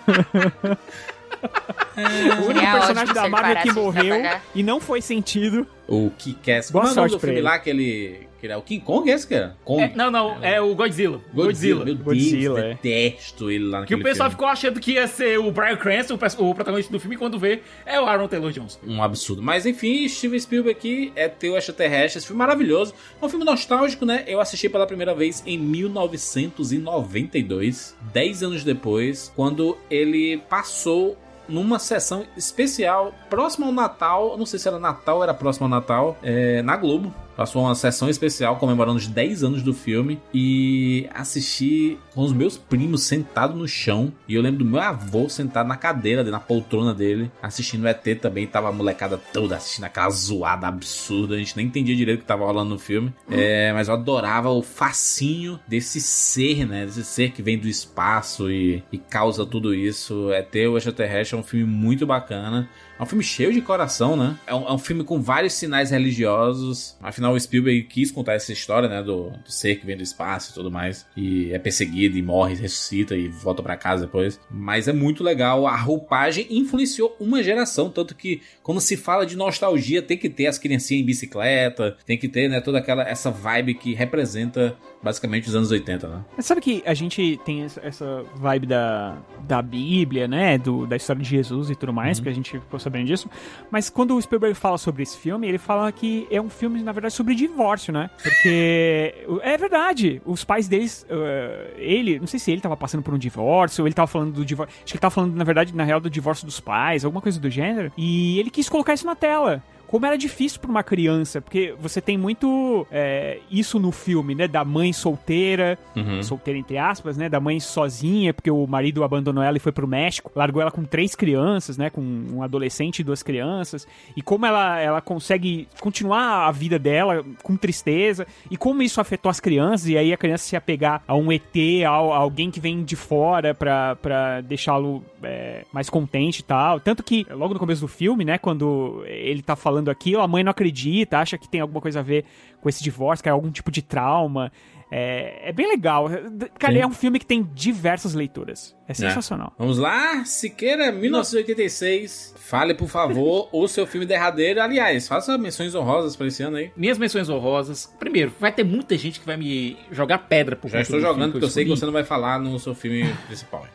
O 1.41 2.45
único 2.45 2.59
Seria 2.59 2.71
personagem 2.71 2.91
ótimo 2.91 3.07
se 3.07 3.13
da 3.13 3.27
Marvel 3.29 3.57
que 3.63 3.71
morreu 3.73 4.15
e 4.55 4.63
não 4.63 4.79
foi 4.79 5.01
sentido. 5.01 5.67
O 5.87 6.09
Kick-Ass. 6.17 6.71
Boa 6.71 6.85
Como 6.85 6.89
é 6.89 6.93
o 6.93 6.95
nome 6.95 7.09
sorte 7.09 7.11
do 7.11 7.19
pra 7.19 7.27
filme 7.27 7.39
ele. 7.39 7.47
lá 7.47 7.59
que 7.59 7.69
ele... 7.69 8.29
Que 8.39 8.45
ele 8.45 8.53
é 8.53 8.57
o 8.57 8.61
King 8.61 8.85
Kong, 8.85 9.09
esse, 9.11 9.27
cara? 9.27 9.57
Kong. 9.65 9.83
É, 9.83 9.91
não, 9.93 10.09
não, 10.09 10.41
é 10.41 10.61
o 10.61 10.73
Godzilla. 10.73 11.19
Godzilla. 11.33 11.83
Godzilla. 11.83 11.85
Meu 11.85 11.95
Godzilla, 11.97 12.61
Deus, 12.61 12.67
é. 12.67 12.77
detesto 12.81 13.51
ele 13.51 13.65
lá 13.65 13.79
Que 13.79 13.81
naquele 13.81 13.99
o 13.99 14.03
pessoal 14.05 14.29
filme. 14.29 14.37
ficou 14.37 14.47
achando 14.47 14.79
que 14.79 14.93
ia 14.93 15.05
ser 15.07 15.37
o 15.39 15.51
Brian 15.51 15.75
Cranston, 15.75 16.13
o 16.13 16.17
protagonista 16.55 16.89
do 16.89 17.01
filme, 17.01 17.15
e 17.15 17.17
quando 17.19 17.37
vê, 17.37 17.59
é 17.85 17.99
o 17.99 18.05
Aaron 18.05 18.29
Taylor 18.29 18.49
Johnson. 18.53 18.79
Um 18.87 19.03
absurdo. 19.03 19.41
Mas 19.41 19.65
enfim, 19.65 20.07
Steven 20.07 20.39
Spielberg 20.39 20.77
aqui 20.77 21.11
é 21.17 21.27
teu 21.27 21.57
extraterrestre. 21.57 22.19
Esse 22.19 22.27
filme 22.27 22.37
maravilhoso. 22.37 22.93
É 23.21 23.25
um 23.25 23.27
filme 23.27 23.43
nostálgico, 23.43 24.05
né? 24.05 24.23
Eu 24.25 24.39
assisti 24.39 24.69
pela 24.69 24.87
primeira 24.87 25.13
vez 25.13 25.43
em 25.45 25.57
1992, 25.57 27.93
10 28.13 28.43
anos 28.43 28.63
depois, 28.63 29.33
quando 29.35 29.77
ele 29.89 30.37
passou 30.49 31.17
numa 31.50 31.80
sessão 31.80 32.26
especial 32.38 33.14
próximo 33.30 33.66
ao 33.66 33.72
Natal. 33.72 34.38
Não 34.38 34.45
sei 34.45 34.60
se 34.60 34.68
era 34.68 34.80
Natal 34.80 35.24
era 35.24 35.34
próximo 35.34 35.66
ao 35.66 35.70
Natal, 35.70 36.18
é, 36.22 36.62
na 36.62 36.78
Globo. 36.78 37.14
Passou 37.39 37.63
uma 37.63 37.73
sessão 37.73 38.09
especial 38.09 38.57
comemorando 38.57 38.97
os 38.97 39.07
10 39.07 39.45
anos 39.45 39.63
do 39.63 39.73
filme 39.73 40.19
e 40.33 41.07
assisti 41.13 41.97
com 42.13 42.19
os 42.19 42.33
meus 42.33 42.57
primos 42.57 43.03
sentado 43.03 43.55
no 43.55 43.65
chão. 43.65 44.11
E 44.27 44.35
eu 44.35 44.41
lembro 44.41 44.59
do 44.59 44.69
meu 44.69 44.81
avô 44.81 45.29
sentado 45.29 45.65
na 45.65 45.77
cadeira, 45.77 46.21
na 46.21 46.41
poltrona 46.41 46.93
dele, 46.93 47.31
assistindo 47.41 47.85
o 47.85 47.87
ET 47.87 48.03
também. 48.21 48.45
Tava 48.45 48.67
a 48.67 48.73
molecada 48.73 49.17
toda 49.31 49.55
assistindo 49.55 49.85
aquela 49.85 50.09
zoada 50.09 50.67
absurda. 50.67 51.35
A 51.35 51.37
gente 51.37 51.55
nem 51.55 51.67
entendia 51.67 51.95
direito 51.95 52.19
o 52.19 52.21
que 52.23 52.27
tava 52.27 52.43
rolando 52.43 52.71
no 52.71 52.77
filme. 52.77 53.13
É, 53.31 53.71
mas 53.71 53.87
eu 53.87 53.93
adorava 53.93 54.49
o 54.49 54.61
facinho 54.61 55.57
desse 55.65 56.01
ser, 56.01 56.67
né? 56.67 56.85
Desse 56.85 57.05
ser 57.05 57.31
que 57.31 57.41
vem 57.41 57.57
do 57.57 57.69
espaço 57.69 58.51
e, 58.51 58.83
e 58.91 58.97
causa 58.97 59.45
tudo 59.45 59.73
isso. 59.73 60.29
ET, 60.33 60.53
o 60.69 60.75
extraterrestre, 60.75 61.37
é 61.37 61.39
um 61.39 61.43
filme 61.43 61.65
muito 61.65 62.05
bacana. 62.05 62.67
É 63.00 63.04
um 63.04 63.06
filme 63.06 63.24
cheio 63.24 63.54
de 63.54 63.62
coração, 63.62 64.18
né? 64.18 64.38
É 64.45 64.54
um, 64.54 64.68
é 64.68 64.74
um 64.74 64.78
filme 64.78 65.06
com 65.06 65.22
vários 65.22 65.54
sinais 65.54 65.89
religiosos. 65.89 66.97
Afinal, 67.02 67.32
o 67.32 67.39
Spielberg 67.39 67.84
quis 67.84 68.12
contar 68.12 68.34
essa 68.34 68.52
história, 68.52 68.89
né? 68.89 69.02
Do, 69.02 69.30
do 69.30 69.50
ser 69.50 69.78
que 69.78 69.86
vem 69.86 69.95
do 69.95 70.04
espaço 70.04 70.52
e 70.52 70.54
tudo 70.54 70.70
mais. 70.70 71.06
E 71.16 71.50
é 71.54 71.58
perseguido 71.58 72.18
e 72.18 72.22
morre, 72.22 72.56
ressuscita 72.56 73.16
e 73.16 73.30
volta 73.30 73.64
pra 73.64 73.78
casa 73.78 74.06
depois. 74.06 74.38
Mas 74.52 74.89
é 74.89 74.93
muito 74.93 75.24
legal. 75.24 75.66
A 75.66 75.78
roupagem 75.78 76.45
influenciou 76.50 77.16
uma 77.22 77.41
geração. 77.41 77.89
Tanto 77.89 78.14
que, 78.14 78.41
quando 78.62 78.82
se 78.82 78.97
fala 78.97 79.26
de 79.26 79.38
nostalgia, 79.38 80.02
tem 80.02 80.18
que 80.18 80.30
ter 80.30 80.47
as 80.47 80.60
criancinhas 80.60 81.02
em 81.02 81.06
bicicleta. 81.06 81.95
Tem 82.06 82.18
que 82.18 82.28
ter, 82.28 82.50
né? 82.50 82.60
Toda 82.60 82.80
aquela 82.80 83.04
essa 83.04 83.32
vibe 83.32 83.76
que 83.76 83.93
representa 83.93 84.76
basicamente 85.02 85.47
os 85.47 85.56
anos 85.56 85.72
80, 85.72 86.08
né? 86.08 86.22
Mas 86.36 86.45
sabe 86.45 86.62
que 86.62 86.84
a 86.86 86.93
gente 86.93 87.39
tem 87.45 87.64
essa, 87.64 88.24
vibe 88.36 88.68
da, 88.68 89.18
da 89.41 89.62
Bíblia, 89.62 90.28
né? 90.28 90.58
Do, 90.58 90.86
da 90.86 90.95
história 90.95 91.22
de 91.22 91.30
Jesus 91.30 91.70
e 91.70 91.76
tudo 91.76 91.93
mais, 91.93 92.18
Uhum. 92.18 92.24
porque 92.24 92.30
a 92.30 92.36
gente 92.36 92.52
ficou 92.60 92.80
sabendo 92.80 93.06
disso. 93.06 93.30
Mas 93.72 93.89
quando 93.89 94.16
o 94.16 94.22
Spielberg 94.22 94.56
fala 94.56 94.78
sobre 94.78 95.04
esse 95.04 95.18
filme, 95.18 95.47
ele 95.47 95.58
fala 95.58 95.91
que 95.91 96.28
é 96.30 96.41
um 96.41 96.50
filme, 96.50 96.82
na 96.84 96.91
verdade, 96.91 97.14
sobre 97.14 97.36
divórcio, 97.36 97.93
né? 97.93 98.10
Porque 98.22 99.14
é 99.41 99.58
verdade, 99.58 100.22
os 100.26 100.43
pais 100.43 100.68
deles, 100.68 101.06
uh, 101.10 101.74
ele, 101.78 102.20
não 102.20 102.28
sei 102.28 102.39
se 102.39 102.52
ele 102.52 102.62
tava 102.62 102.76
passando 102.76 103.02
por 103.04 103.14
um 103.14 103.18
divórcio, 103.18 103.84
ou 103.84 103.88
ele 103.88 103.93
tava 103.95 104.08
falando 104.08 104.34
do 104.34 104.45
divórcio. 104.45 104.76
Acho 104.78 104.86
que 104.86 104.93
ele 104.93 105.02
tava 105.02 105.14
falando, 105.14 105.36
na 105.36 105.43
verdade, 105.43 105.76
na 105.76 105.84
real, 105.84 106.00
do 106.00 106.10
divórcio 106.10 106.45
dos 106.45 106.60
pais, 106.60 107.06
alguma 107.06 107.22
coisa 107.22 107.39
do 107.39 107.50
gênero. 107.50 107.91
E 107.97 108.39
ele 108.39 108.50
quis 108.50 108.68
colocar 108.68 108.93
isso 108.93 109.06
na 109.06 109.16
tela 109.16 109.64
como 109.89 110.05
era 110.05 110.15
difícil 110.17 110.59
pra 110.59 110.69
uma 110.69 110.83
criança, 110.83 111.41
porque 111.41 111.73
você 111.79 111.99
tem 111.99 112.15
muito 112.17 112.85
é, 112.91 113.39
isso 113.49 113.79
no 113.79 113.91
filme, 113.91 114.35
né? 114.35 114.47
Da 114.47 114.63
mãe 114.63 114.93
solteira, 114.93 115.77
Uhum. 115.95 116.21
solteira 116.21 116.59
entre 116.59 116.77
aspas, 116.77 117.17
né? 117.17 117.27
Da 117.27 117.39
mãe 117.39 117.59
sozinha, 117.59 118.31
porque 118.33 118.51
o 118.51 118.67
marido 118.67 119.03
abandonou 119.03 119.43
ela 119.43 119.57
e 119.57 119.59
foi 119.59 119.71
pro 119.71 119.87
México, 119.87 120.31
largou 120.35 120.61
ela 120.61 120.69
com 120.71 120.83
três 120.83 121.15
crianças, 121.15 121.75
né? 121.77 121.89
Com 121.89 122.01
um 122.01 122.43
adolescente 122.43 122.99
e 122.99 123.03
duas 123.03 123.23
crianças, 123.23 123.87
e 124.15 124.21
como 124.21 124.45
ela, 124.45 124.79
ela 124.79 125.01
consegue 125.01 125.67
continuar 125.81 126.47
a 126.47 126.51
vida 126.51 126.77
dela 126.77 127.25
com 127.41 127.57
tristeza, 127.57 128.27
e 128.51 128.55
como 128.55 128.83
isso 128.83 129.01
afetou 129.01 129.29
as 129.29 129.39
crianças, 129.39 129.87
e 129.87 129.97
aí 129.97 130.13
a 130.13 130.17
criança 130.17 130.43
se 130.45 130.55
apegar 130.55 131.01
a 131.07 131.15
um 131.15 131.31
ET, 131.31 131.55
a, 131.85 131.89
a 131.89 131.93
alguém 132.17 132.51
que 132.51 132.59
vem 132.59 132.83
de 132.83 132.95
fora 132.95 133.55
pra, 133.55 133.95
pra 133.95 134.41
deixá-lo 134.41 135.03
é, 135.23 135.65
mais 135.73 135.89
contente 135.89 136.39
e 136.39 136.43
tal. 136.43 136.79
Tanto 136.79 137.01
que, 137.03 137.25
logo 137.31 137.53
no 137.55 137.59
começo 137.59 137.81
do 137.81 137.87
filme, 137.87 138.23
né? 138.23 138.37
Quando 138.37 139.03
ele 139.07 139.41
tá 139.41 139.55
falando 139.55 139.78
aquilo, 139.88 140.21
a 140.21 140.27
mãe 140.27 140.43
não 140.43 140.51
acredita, 140.51 141.17
acha 141.17 141.38
que 141.38 141.47
tem 141.47 141.61
alguma 141.61 141.80
coisa 141.80 141.99
a 141.99 142.03
ver 142.03 142.25
com 142.61 142.67
esse 142.67 142.84
divórcio, 142.84 143.23
que 143.23 143.30
é 143.30 143.32
algum 143.32 143.51
tipo 143.51 143.71
de 143.71 143.82
trauma. 143.82 144.51
É, 144.91 145.49
é 145.49 145.53
bem 145.53 145.67
legal. 145.67 146.09
Cara, 146.57 146.73
Sim. 146.73 146.80
é 146.80 146.88
um 146.88 146.91
filme 146.91 147.19
que 147.19 147.25
tem 147.25 147.47
diversas 147.53 148.13
leituras. 148.13 148.75
É 148.88 148.93
sensacional. 148.93 149.53
Vamos 149.57 149.77
lá, 149.77 150.25
Siqueira, 150.25 150.91
1986. 150.91 152.34
Fale, 152.38 152.73
por 152.73 152.89
favor, 152.89 153.47
o 153.51 153.67
seu 153.67 153.86
filme 153.86 154.05
derradeiro. 154.05 154.59
Aliás, 154.59 155.07
faça 155.07 155.38
menções 155.38 155.75
honrosas 155.75 156.15
pra 156.15 156.25
esse 156.25 156.41
ano 156.41 156.57
aí. 156.57 156.71
Minhas 156.75 156.97
menções 156.97 157.30
honrosas. 157.30 157.93
Primeiro, 157.99 158.34
vai 158.39 158.51
ter 158.51 158.63
muita 158.63 158.97
gente 158.97 159.19
que 159.19 159.25
vai 159.27 159.38
me 159.38 159.77
jogar 159.91 160.17
pedra 160.19 160.55
por 160.55 160.71
Já 160.71 160.82
estou 160.82 160.97
do 160.99 161.05
jogando 161.05 161.34
porque 161.34 161.45
eu 161.45 161.49
sei 161.49 161.65
que 161.65 161.69
você 161.69 161.86
não 161.86 161.93
vai 161.93 162.03
falar 162.03 162.39
no 162.39 162.57
seu 162.57 162.73
filme 162.73 163.13
principal. 163.27 163.67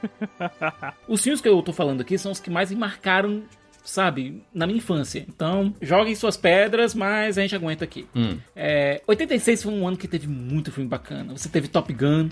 Os 1.06 1.22
filmes 1.22 1.40
que 1.40 1.48
eu 1.48 1.62
tô 1.62 1.72
falando 1.72 2.00
aqui 2.00 2.18
são 2.18 2.32
os 2.32 2.40
que 2.40 2.50
mais 2.50 2.70
me 2.70 2.76
marcaram, 2.76 3.44
sabe, 3.84 4.42
na 4.52 4.66
minha 4.66 4.78
infância. 4.78 5.24
Então, 5.28 5.74
joguem 5.80 6.14
suas 6.14 6.36
pedras, 6.36 6.94
mas 6.94 7.36
a 7.36 7.42
gente 7.42 7.54
aguenta 7.54 7.84
aqui. 7.84 8.06
Hum. 8.16 8.38
É, 8.56 9.02
86 9.06 9.62
foi 9.62 9.72
um 9.72 9.86
ano 9.86 9.96
que 9.96 10.08
teve 10.08 10.26
muito 10.26 10.72
filme 10.72 10.88
bacana. 10.88 11.36
Você 11.36 11.48
teve 11.48 11.68
Top 11.68 11.92
Gun, 11.92 12.30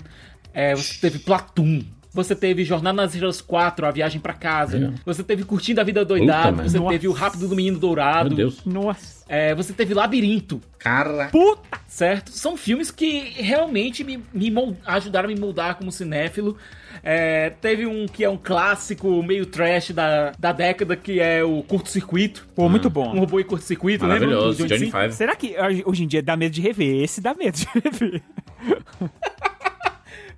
é, 0.53 0.75
você 0.75 0.99
teve 0.99 1.19
Platoon. 1.19 1.83
Você 2.13 2.35
teve 2.35 2.63
Jornada 2.63 2.95
nas 2.95 3.11
Estrelas 3.11 3.41
4, 3.41 3.87
A 3.87 3.91
Viagem 3.91 4.21
pra 4.21 4.33
Casa. 4.33 4.77
É. 4.77 4.91
Você 5.03 5.23
teve 5.23 5.43
Curtindo 5.43 5.81
a 5.81 5.83
Vida 5.83 6.05
Doidado. 6.05 6.57
Puta, 6.57 6.69
você 6.69 6.77
mano. 6.77 6.91
teve 6.91 7.07
O 7.07 7.11
Rápido 7.11 7.47
do 7.47 7.55
Menino 7.55 7.79
Dourado. 7.79 8.29
Meu 8.29 8.37
Deus. 8.37 8.63
Nossa. 8.65 9.25
É, 9.27 9.55
você 9.55 9.73
teve 9.73 9.95
Labirinto. 9.95 10.61
Cara. 10.77 11.29
Puta! 11.29 11.79
Certo? 11.87 12.29
São 12.29 12.55
filmes 12.55 12.91
que 12.91 13.19
realmente 13.35 14.03
me, 14.03 14.23
me 14.31 14.53
ajudaram 14.85 15.27
a 15.27 15.33
me 15.33 15.39
moldar 15.39 15.75
como 15.75 15.91
cinéfilo. 15.91 16.55
É, 17.01 17.49
teve 17.49 17.87
um 17.87 18.05
que 18.05 18.23
é 18.23 18.29
um 18.29 18.37
clássico 18.37 19.23
meio 19.23 19.45
trash 19.45 19.91
da, 19.91 20.33
da 20.37 20.51
década, 20.51 20.95
que 20.95 21.19
é 21.19 21.43
o 21.43 21.63
Curto 21.63 21.89
Circuito. 21.89 22.47
Pô, 22.53 22.69
muito 22.69 22.89
bom. 22.89 23.15
Um 23.15 23.19
robô 23.19 23.39
em 23.39 23.43
curto 23.43 23.63
circuito, 23.63 24.05
lembra? 24.05 24.27
Maravilhoso, 24.27 24.67
Johnny? 24.67 24.91
Five. 24.91 25.13
Será 25.13 25.35
que 25.35 25.55
ah, 25.55 25.67
hoje 25.85 26.03
em 26.03 26.07
dia 26.07 26.21
dá 26.21 26.37
medo 26.37 26.53
de 26.53 26.61
rever? 26.61 27.03
Esse 27.03 27.21
dá 27.21 27.33
medo 27.33 27.57
de 27.57 27.67
rever. 27.73 28.21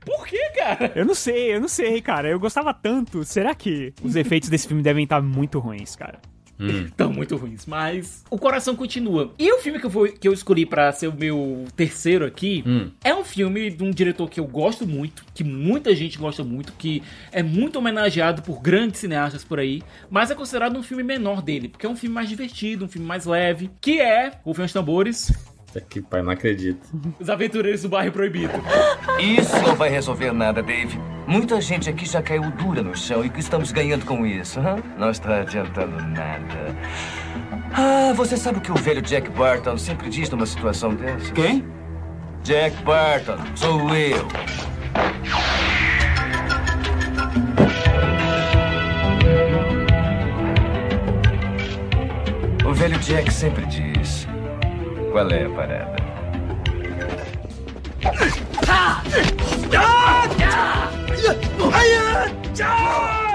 Por 0.05 0.25
que, 0.27 0.49
cara? 0.51 0.91
Eu 0.95 1.05
não 1.05 1.15
sei, 1.15 1.55
eu 1.55 1.61
não 1.61 1.67
sei, 1.67 2.01
cara. 2.01 2.29
Eu 2.29 2.39
gostava 2.39 2.73
tanto. 2.73 3.23
Será 3.23 3.55
que 3.55 3.93
os 4.03 4.15
efeitos 4.17 4.49
desse 4.49 4.67
filme 4.67 4.83
devem 4.83 5.03
estar 5.03 5.21
muito 5.21 5.59
ruins, 5.59 5.95
cara? 5.95 6.19
Estão 6.85 7.11
muito 7.11 7.35
ruins, 7.35 7.65
mas 7.65 8.23
o 8.29 8.37
coração 8.37 8.77
continua. 8.77 9.33
E 9.37 9.51
o 9.51 9.57
filme 9.57 9.77
que 9.77 9.85
eu, 9.85 9.89
vou, 9.89 10.07
que 10.07 10.25
eu 10.25 10.31
escolhi 10.31 10.65
pra 10.65 10.89
ser 10.93 11.07
o 11.07 11.13
meu 11.13 11.65
terceiro 11.75 12.25
aqui 12.25 12.63
Hum. 12.65 12.91
é 13.03 13.13
um 13.13 13.25
filme 13.25 13.69
de 13.69 13.83
um 13.83 13.91
diretor 13.91 14.29
que 14.29 14.39
eu 14.39 14.45
gosto 14.47 14.87
muito, 14.87 15.25
que 15.33 15.43
muita 15.43 15.93
gente 15.93 16.17
gosta 16.17 16.45
muito, 16.45 16.71
que 16.77 17.03
é 17.29 17.43
muito 17.43 17.77
homenageado 17.77 18.41
por 18.41 18.61
grandes 18.61 19.01
cineastas 19.01 19.43
por 19.43 19.59
aí, 19.59 19.83
mas 20.09 20.31
é 20.31 20.35
considerado 20.35 20.77
um 20.79 20.83
filme 20.83 21.03
menor 21.03 21.41
dele, 21.41 21.67
porque 21.67 21.85
é 21.85 21.89
um 21.89 21.95
filme 21.97 22.15
mais 22.15 22.29
divertido, 22.29 22.85
um 22.85 22.87
filme 22.87 23.05
mais 23.05 23.25
leve, 23.25 23.69
que 23.81 23.99
é 23.99 24.31
Rufem 24.45 24.63
os 24.63 24.71
Tambores, 24.71 25.33
Que 25.81 26.01
pai, 26.01 26.21
não 26.21 26.31
acredito. 26.31 26.87
Os 27.19 27.29
Aventureiros 27.29 27.81
do 27.81 27.89
Bairro 27.89 28.11
Proibido. 28.11 28.53
Isso 29.19 29.55
não 29.61 29.75
vai 29.75 29.89
resolver 29.89 30.31
nada, 30.31 30.61
Dave. 30.63 30.99
Muita 31.27 31.59
gente 31.59 31.89
aqui 31.89 32.05
já 32.05 32.21
caiu 32.21 32.49
dura 32.51 32.81
no 32.81 32.95
chão 32.95 33.23
e 33.23 33.27
o 33.27 33.31
que 33.31 33.39
estamos 33.39 33.71
ganhando 33.71 34.05
com 34.05 34.25
isso? 34.25 34.59
hã? 34.59 34.77
Não 34.97 35.09
está 35.09 35.41
adiantando 35.41 35.95
nada. 36.01 36.75
Ah, 37.73 38.13
você 38.15 38.37
sabe 38.37 38.59
o 38.59 38.61
que 38.61 38.71
o 38.71 38.75
velho 38.75 39.01
Jack 39.01 39.29
Barton 39.31 39.77
sempre 39.77 40.09
diz 40.09 40.29
numa 40.29 40.45
situação 40.45 40.93
dessa? 40.93 41.31
Quem? 41.33 41.65
Jack 42.43 42.81
Barton, 42.83 43.37
sou 43.55 43.93
eu. 43.95 44.25
O 52.65 52.73
velho 52.73 52.97
Jack 52.99 53.31
sempre 53.33 53.65
diz: 53.65 53.94
Qual 55.15 55.31
é 55.31 55.45
a 55.45 55.49
parada? 55.49 55.95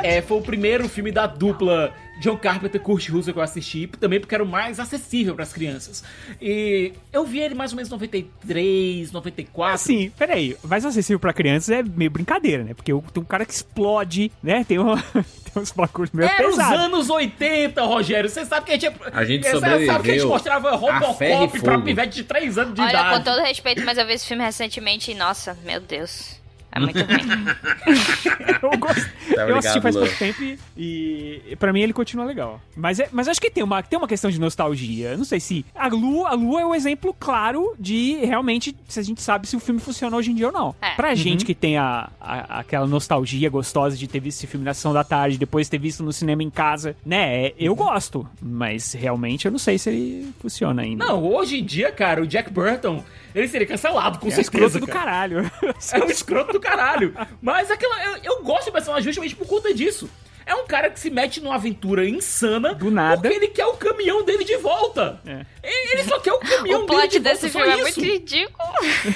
É, 0.02 0.20
foi 0.20 0.36
o 0.36 0.42
primeiro 0.42 0.86
filme 0.90 1.10
da 1.10 1.26
dupla 1.26 1.94
John 2.20 2.36
Carpenter 2.36 2.80
Kurt 2.80 3.08
Russell 3.08 3.32
que 3.32 3.38
eu 3.38 3.42
assisti, 3.42 3.86
também 3.98 4.20
porque 4.20 4.34
era 4.34 4.44
o 4.44 4.46
mais 4.46 4.78
acessível 4.78 5.34
para 5.34 5.42
as 5.42 5.52
crianças. 5.52 6.04
E 6.40 6.92
eu 7.12 7.24
vi 7.24 7.40
ele 7.40 7.54
mais 7.54 7.72
ou 7.72 7.76
menos 7.76 7.88
em 7.88 7.92
93, 7.92 9.10
94. 9.10 9.74
Assim, 9.74 10.10
peraí, 10.10 10.56
mais 10.62 10.84
acessível 10.84 11.18
pra 11.18 11.32
crianças 11.32 11.70
é 11.70 11.82
meio 11.82 12.10
brincadeira, 12.10 12.62
né? 12.62 12.74
Porque 12.74 12.92
tem 12.92 13.22
um 13.22 13.26
cara 13.26 13.44
que 13.46 13.52
explode, 13.52 14.30
né? 14.42 14.64
Tem, 14.64 14.78
um, 14.78 14.94
tem 15.16 15.62
uns 15.62 15.72
bagulhos 15.72 16.10
meio 16.12 16.28
Era 16.28 16.48
os 16.48 16.56
pesados. 16.56 16.80
anos 16.80 17.10
80, 17.10 17.82
Rogério. 17.82 18.28
Você 18.28 18.44
sabe 18.44 18.66
que 18.66 18.72
a 18.72 18.78
gente... 18.78 19.00
A 19.12 19.24
gente 19.24 19.42
você 19.48 19.58
sabe 19.60 20.04
que 20.04 20.10
a 20.10 20.14
gente 20.14 20.26
mostrava 20.26 20.76
Robocop 20.76 21.60
pra 21.60 21.80
pivete 21.80 22.16
de 22.16 22.24
3 22.24 22.58
anos 22.58 22.74
de 22.74 22.80
Olha, 22.82 22.90
idade. 22.90 23.18
com 23.18 23.24
todo 23.24 23.42
respeito, 23.42 23.82
mas 23.84 23.96
eu 23.96 24.06
vi 24.06 24.12
esse 24.12 24.26
filme 24.26 24.44
recentemente 24.44 25.10
e, 25.10 25.14
nossa, 25.14 25.56
meu 25.64 25.80
Deus. 25.80 26.39
É 26.72 26.78
muito 26.80 26.98
ruim. 26.98 27.08
eu 28.62 28.78
gosto. 28.78 29.10
Tá 29.34 29.48
eu 29.48 29.56
assisti 29.56 29.80
faz 29.80 29.96
pouco 29.96 30.16
tempo 30.18 30.42
e, 30.76 31.42
e 31.48 31.56
pra 31.56 31.72
mim 31.72 31.80
ele 31.80 31.92
continua 31.92 32.24
legal. 32.24 32.60
Mas, 32.76 33.00
é, 33.00 33.08
mas 33.12 33.28
acho 33.28 33.40
que 33.40 33.50
tem 33.50 33.62
uma, 33.64 33.82
tem 33.82 33.98
uma 33.98 34.08
questão 34.08 34.30
de 34.30 34.38
nostalgia. 34.40 35.16
Não 35.16 35.24
sei 35.24 35.40
se. 35.40 35.64
A 35.74 35.88
Lu, 35.88 36.26
a 36.26 36.32
Lu 36.34 36.58
é 36.58 36.64
um 36.66 36.74
exemplo 36.74 37.14
claro 37.18 37.74
de 37.78 38.14
realmente 38.24 38.76
se 38.88 39.00
a 39.00 39.02
gente 39.02 39.20
sabe 39.22 39.46
se 39.48 39.56
o 39.56 39.60
filme 39.60 39.80
funciona 39.80 40.16
hoje 40.16 40.30
em 40.30 40.34
dia 40.34 40.46
ou 40.46 40.52
não. 40.52 40.74
É. 40.80 40.90
Pra 40.94 41.10
Uhum. 41.10 41.16
gente 41.16 41.44
que 41.44 41.54
tem 41.54 41.76
a, 41.76 42.08
a- 42.20 42.60
aquela 42.60 42.86
nostalgia 42.86 43.50
gostosa 43.50 43.96
de 43.96 44.06
ter 44.06 44.20
visto 44.20 44.38
esse 44.38 44.46
filme 44.46 44.64
na 44.64 44.72
sessão 44.74 44.92
da 44.92 45.02
tarde, 45.02 45.36
depois 45.38 45.68
ter 45.68 45.78
visto 45.78 46.02
no 46.04 46.12
cinema 46.12 46.42
em 46.42 46.50
casa, 46.50 46.94
né? 47.04 47.46
é, 47.46 47.54
Eu 47.58 47.74
gosto. 47.74 48.28
Mas 48.40 48.92
realmente 48.92 49.44
eu 49.46 49.50
não 49.50 49.58
sei 49.58 49.76
se 49.78 49.90
ele 49.90 50.32
funciona 50.40 50.82
ainda. 50.82 51.04
Não, 51.04 51.22
hoje 51.24 51.58
em 51.60 51.64
dia, 51.64 51.90
cara, 51.90 52.22
o 52.22 52.26
Jack 52.26 52.50
Burton, 52.52 53.02
ele 53.34 53.48
seria 53.48 53.66
cancelado, 53.66 54.18
com 54.18 54.26
é 54.26 54.28
um 54.28 54.30
certeza. 54.32 54.40
escroto 54.68 54.78
do 54.80 54.86
cara. 54.86 55.00
caralho. 55.00 55.50
É 55.92 56.04
um 56.04 56.10
escroto 56.10 56.52
do 56.52 56.59
caralho. 56.60 57.14
Mas 57.42 57.70
aquela, 57.70 58.04
eu, 58.04 58.16
eu 58.36 58.42
gosto 58.42 58.66
do 58.66 58.72
personagem 58.72 59.04
justamente 59.04 59.34
por 59.36 59.46
conta 59.46 59.72
disso. 59.74 60.08
É 60.46 60.54
um 60.54 60.66
cara 60.66 60.90
que 60.90 60.98
se 60.98 61.10
mete 61.10 61.40
numa 61.40 61.54
aventura 61.54 62.08
insana 62.08 62.74
do 62.74 62.90
nada. 62.90 63.20
porque 63.22 63.36
ele 63.36 63.48
quer 63.48 63.66
o 63.66 63.74
caminhão 63.74 64.24
dele 64.24 64.42
de 64.44 64.56
volta. 64.56 65.20
É. 65.24 65.44
Ele 65.62 66.02
só 66.04 66.18
quer 66.18 66.32
o 66.32 66.38
caminhão 66.38 66.82
O 66.84 66.86
dele 66.86 67.02
de 67.08 67.08
plot 67.08 67.12
volta. 67.12 67.20
desse 67.20 67.50
só 67.50 67.58
filme 67.60 67.72
é 67.72 67.74
isso. 67.88 68.00
muito 68.00 68.12
ridículo. 68.12 68.68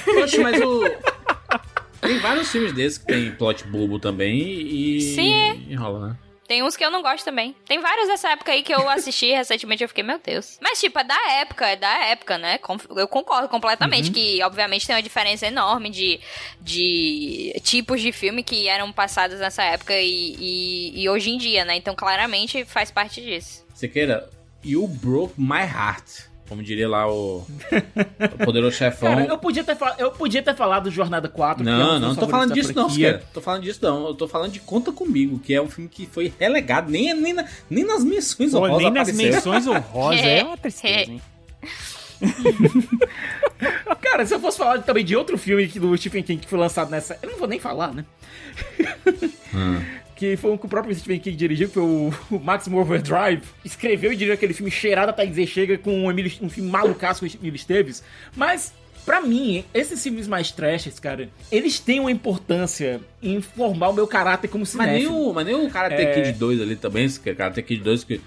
Poxa, 0.05 0.41
mas 0.41 0.61
o. 0.61 0.81
Tem 2.01 2.19
vários 2.19 2.51
filmes 2.51 2.71
desses 2.71 2.99
que 2.99 3.05
tem 3.07 3.31
plot 3.31 3.63
bobo 3.67 3.97
também 3.97 4.39
e. 4.39 5.01
Sim. 5.01 5.65
Enrola, 5.69 6.09
né? 6.09 6.17
Tem 6.47 6.61
uns 6.63 6.75
que 6.75 6.85
eu 6.85 6.91
não 6.91 7.01
gosto 7.01 7.25
também. 7.25 7.55
Tem 7.65 7.79
vários 7.79 8.07
dessa 8.07 8.29
época 8.31 8.51
aí 8.51 8.61
que 8.61 8.73
eu 8.73 8.87
assisti 8.89 9.31
recentemente 9.33 9.83
eu 9.83 9.87
fiquei, 9.87 10.03
meu 10.03 10.19
Deus. 10.19 10.57
Mas, 10.61 10.79
tipo, 10.79 10.97
é 10.99 11.03
da 11.03 11.31
época, 11.33 11.67
é 11.67 11.75
da 11.75 12.05
época, 12.05 12.37
né? 12.37 12.59
Eu 12.95 13.07
concordo 13.07 13.49
completamente 13.49 14.11
que, 14.11 14.41
obviamente, 14.43 14.85
tem 14.85 14.95
uma 14.95 15.01
diferença 15.01 15.47
enorme 15.47 15.89
de, 15.89 16.19
de 16.61 17.59
tipos 17.63 18.01
de 18.01 18.11
filme 18.11 18.43
que 18.43 18.67
eram 18.67 18.91
passados 18.91 19.39
nessa 19.39 19.63
época 19.63 19.93
e, 19.99 20.35
e, 20.39 21.03
e 21.03 21.09
hoje 21.09 21.31
em 21.31 21.37
dia, 21.37 21.65
né? 21.65 21.75
Então, 21.75 21.95
claramente, 21.95 22.63
faz 22.65 22.91
parte 22.91 23.21
disso. 23.21 23.65
Siqueira, 23.73 24.29
You 24.63 24.87
Broke 24.87 25.33
My 25.37 25.61
Heart. 25.61 26.34
Como 26.47 26.61
diria 26.61 26.87
lá 26.87 27.11
o, 27.11 27.37
o 27.39 28.37
poderoso 28.45 28.75
chefão. 28.77 29.15
Cara, 29.15 29.25
eu 29.25 29.37
podia, 29.37 29.63
ter 29.63 29.75
fal- 29.75 29.95
eu 29.97 30.11
podia 30.11 30.43
ter 30.43 30.55
falado 30.55 30.91
Jornada 30.91 31.27
4. 31.27 31.63
que 31.63 31.69
é 31.69 31.73
um 31.73 31.77
Não, 31.77 31.99
não, 31.99 32.07
não 32.09 32.15
tô 32.15 32.27
falando 32.27 32.53
disso 32.53 32.71
não. 32.75 32.87
Siqueira. 32.89 33.23
Tô 33.33 33.41
falando 33.41 33.63
disso 33.63 33.79
não. 33.81 34.07
Eu 34.07 34.13
tô 34.13 34.27
falando 34.27 34.51
de 34.51 34.59
Conta 34.59 34.91
Comigo, 34.91 35.39
que 35.39 35.53
é 35.55 35.61
um 35.61 35.67
filme 35.67 35.89
que 35.89 36.05
foi 36.05 36.31
relegado. 36.39 36.91
Nem, 36.91 37.13
nem, 37.19 37.33
na- 37.33 37.45
nem 37.69 37.83
nas 37.83 38.03
menções 38.03 38.51
Pô, 38.51 38.59
honrosas 38.59 38.77
nem 38.83 38.91
nas 38.91 39.11
menções 39.11 39.65
honrosas 39.67 40.21
é 40.23 40.43
uma 40.43 40.57
tristeza, 40.57 41.11
hein? 41.11 41.21
Cara, 44.01 44.25
se 44.25 44.33
eu 44.33 44.39
fosse 44.39 44.57
falar 44.57 44.81
também 44.83 45.03
de 45.03 45.15
outro 45.15 45.37
filme 45.37 45.65
do 45.67 45.97
Stephen 45.97 46.23
King 46.23 46.41
que 46.41 46.47
foi 46.49 46.59
lançado 46.59 46.89
nessa. 46.89 47.17
Eu 47.21 47.31
não 47.31 47.37
vou 47.39 47.47
nem 47.47 47.59
falar, 47.59 47.93
né? 47.93 48.05
Hum. 49.53 49.81
Que 50.15 50.37
foi 50.37 50.51
um 50.51 50.57
que 50.57 50.65
o 50.65 50.69
próprio 50.69 50.95
Stephen 50.95 51.19
King 51.19 51.35
dirigiu, 51.35 51.67
que 51.67 51.73
foi 51.73 51.83
o, 51.83 52.13
o 52.31 52.39
Maximum 52.39 52.79
Overdrive. 52.79 53.41
Escreveu 53.63 54.13
e 54.13 54.15
dirigiu 54.15 54.33
aquele 54.33 54.53
filme 54.53 54.71
Cheirada 54.71 55.11
Pra 55.11 55.25
Dizer 55.25 55.45
Chega 55.45 55.77
com 55.77 56.09
Emílio, 56.09 56.31
um 56.41 56.49
filme 56.49 56.69
malucaço 56.69 57.19
com 57.19 57.25
o 57.25 57.29
Emílio 57.29 57.55
Esteves. 57.55 58.01
Mas, 58.35 58.73
pra 59.05 59.19
mim, 59.19 59.65
esses 59.73 60.01
filmes 60.01 60.27
mais 60.27 60.51
trashes, 60.51 60.99
cara, 60.99 61.29
eles 61.51 61.79
têm 61.79 61.99
uma 61.99 62.11
importância 62.11 63.01
em 63.21 63.41
formar 63.41 63.89
o 63.89 63.93
meu 63.93 64.07
caráter 64.07 64.47
como 64.47 64.65
Mas 64.73 64.87
nem 64.87 65.07
o, 65.07 65.33
mas 65.33 65.45
nem 65.45 65.55
o 65.55 65.69
Karate 65.69 66.01
É. 66.01 66.23
Kid 66.23 66.37
2 66.39 66.61
ali 66.61 66.75
também, 66.77 67.09
Siqueira. 67.09 67.37
Karate 67.37 67.61
Kid 67.61 67.83
2 67.83 68.03
que... 68.05 68.21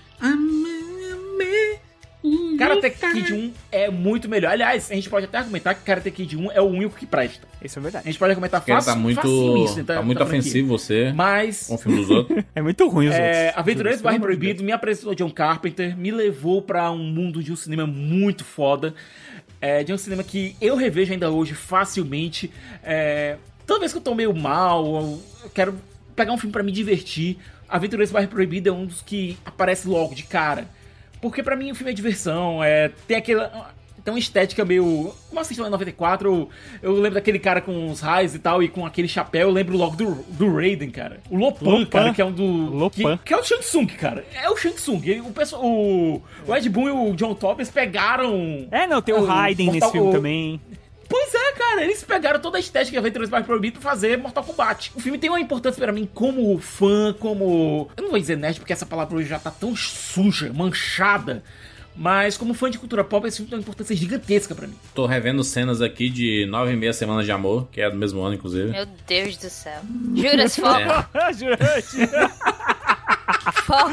Karate 2.59 2.91
Kid 2.91 3.33
1 3.33 3.53
é 3.71 3.91
muito 3.91 4.29
melhor. 4.29 4.53
Aliás, 4.53 4.91
a 4.91 4.95
gente 4.95 5.09
pode 5.09 5.27
até 5.27 5.39
argumentar 5.39 5.75
que 5.75 5.83
Karate 5.83 6.11
Kid 6.11 6.37
1 6.37 6.53
é 6.53 6.61
o 6.61 6.65
único 6.67 6.97
que 6.97 7.07
presta. 7.07 7.47
Isso 7.63 7.79
é 7.79 7.83
verdade. 7.83 8.05
A 8.07 8.11
gente 8.11 8.19
pode 8.19 8.31
argumentar 8.31 8.61
fácil, 8.61 8.93
tá 8.93 8.99
muito, 8.99 9.65
isso, 9.65 9.85
tá 9.85 10.03
muito 10.03 10.23
ofensivo 10.23 10.69
você 10.69 11.13
Mas... 11.15 11.67
com 11.67 11.75
o 11.75 11.79
filme 11.79 11.99
dos 12.01 12.11
outros. 12.11 12.45
É 12.55 12.63
muito 12.63 12.89
ruim 12.89 13.09
os 13.09 13.15
É, 13.15 13.47
outros. 13.47 13.59
Aventureiros 13.59 14.03
de 14.03 14.19
Proibido 14.21 14.65
me 14.65 14.73
apresentou 14.73 15.15
John 15.15 15.31
Carpenter, 15.31 15.97
me 15.97 16.11
levou 16.11 16.61
pra 16.63 16.91
um 16.91 16.99
mundo 16.99 17.43
de 17.43 17.53
um 17.53 17.57
cinema 17.57 17.87
muito 17.87 18.45
foda. 18.45 18.95
É, 19.61 19.83
de 19.83 19.93
um 19.93 19.99
cinema 19.99 20.23
que 20.23 20.57
eu 20.61 20.77
revejo 20.77 21.13
ainda 21.13 21.31
hoje 21.31 21.55
facilmente. 21.55 22.51
É, 22.83 23.37
toda 23.67 23.81
vez 23.81 23.93
que 23.93 23.99
eu 23.99 24.03
tô 24.03 24.15
meio 24.15 24.35
mal, 24.35 24.87
eu 24.87 25.23
quero 25.53 25.75
pegar 26.15 26.33
um 26.33 26.39
filme 26.39 26.53
pra 26.53 26.63
me 26.63 26.73
divertir. 26.73 27.39
Aventureiros 27.69 28.11
do 28.11 28.15
Bairro 28.15 28.29
Proibido 28.29 28.69
é 28.69 28.73
um 28.73 28.87
dos 28.87 29.03
que 29.03 29.37
aparece 29.45 29.87
logo 29.87 30.15
de 30.15 30.23
cara. 30.23 30.67
Porque 31.21 31.43
pra 31.43 31.57
mim 31.57 31.71
o 31.71 31.75
filme 31.75 31.91
é 31.93 31.95
diversão, 31.95 32.63
é, 32.63 32.91
tem 33.07 33.17
aquela. 33.17 33.73
tem 34.05 34.13
uma 34.15 34.19
estética 34.19 34.65
meio. 34.65 35.13
Como 35.29 35.41
assistiu 35.41 35.67
em 35.67 35.71
94, 35.71 36.29
eu, 36.29 36.49
eu 36.83 36.93
lembro 36.95 37.15
daquele 37.15 37.39
cara 37.39 37.61
com 37.61 37.91
os 37.91 38.01
raios 38.01 38.35
e 38.35 38.39
tal, 38.39 38.63
e 38.63 38.69
com 38.69 38.87
aquele 38.87 39.09
chapéu, 39.09 39.49
eu 39.49 39.53
lembro 39.53 39.77
logo 39.77 39.97
do, 39.97 40.15
do 40.31 40.55
Raiden, 40.55 40.91
cara. 40.91 41.21
O 41.31 41.37
Lopan, 41.37 41.65
Lopan. 41.71 41.87
cara, 41.87 42.15
que 42.15 42.23
é 42.23 42.25
um 42.25 42.33
do. 42.33 42.45
Lopan. 42.45 43.17
Que, 43.19 43.25
que 43.25 43.35
é 43.35 43.37
o 43.37 43.43
Shang 43.43 43.61
Tsung, 43.63 43.87
cara. 43.87 44.25
É 44.35 44.49
o 44.49 44.57
Shang 44.57 44.75
Tsung. 44.77 45.01
Ele- 45.05 45.21
o, 45.21 45.31
pessoal, 45.33 45.63
o, 45.65 46.23
o 46.47 46.55
Ed 46.57 46.69
Boon 46.71 46.89
e 46.89 47.11
o 47.11 47.15
John 47.17 47.35
Tobias 47.35 47.71
pegaram. 47.71 48.67
É, 48.71 48.87
não, 48.87 49.03
tem 49.03 49.15
o 49.15 49.25
Raiden 49.25 49.71
nesse 49.73 49.91
filme 49.91 50.09
o- 50.09 50.13
também. 50.13 50.61
Pois 51.09 51.35
é, 51.35 51.53
cara, 51.53 51.83
eles 51.85 52.05
pegaram 52.05 52.39
toda 52.39 52.59
a 52.59 52.61
estética 52.61 52.93
de 52.93 52.99
Aventuras 52.99 53.31
Mais 53.31 53.47
Proibido 53.47 53.81
pra 53.81 53.91
fazer 53.91 54.19
Mortal 54.19 54.45
Kombat. 54.45 54.93
O 54.95 55.01
filme 55.01 55.19
tem 55.19 55.31
uma 55.31 55.41
importância 55.41 55.83
pra 55.83 55.93
mim 55.93 56.09
como 56.13 56.59
fã, 56.59 57.15
como. 57.19 57.91
Eu 57.97 58.03
não 58.03 58.11
vou 58.11 58.19
dizer 58.19 58.37
nerd 58.37 58.59
porque 58.59 58.73
essa 58.73 58.85
palavra 58.85 59.17
hoje 59.17 59.29
já 59.29 59.39
tá 59.39 59.51
tão 59.51 59.75
suja, 59.75 60.53
manchada. 60.53 61.43
Mas 61.97 62.37
como 62.37 62.55
fã 62.55 62.71
de 62.71 62.79
cultura 62.79 63.03
pop, 63.03 63.27
esse 63.27 63.39
filme 63.39 63.51
tem 63.51 63.59
uma 63.59 63.63
importância 63.63 63.97
gigantesca 63.97 64.55
pra 64.55 64.69
mim. 64.69 64.77
Tô 64.95 65.05
revendo 65.05 65.43
cenas 65.43 65.83
aqui 65.83 66.09
de 66.09 66.47
nove 66.47 66.73
e 66.73 66.77
meia 66.77 66.93
semanas 66.93 67.25
de 67.25 67.33
amor, 67.33 67.67
que 67.73 67.81
é 67.81 67.91
do 67.91 67.97
mesmo 67.97 68.21
ano, 68.21 68.37
inclusive. 68.37 68.71
Meu 68.71 68.87
Deus 69.07 69.37
do 69.37 69.51
céu. 69.51 69.81
Juras, 70.15 70.55
foco. 70.55 70.79
É. 70.79 72.29
Foco. 73.65 73.91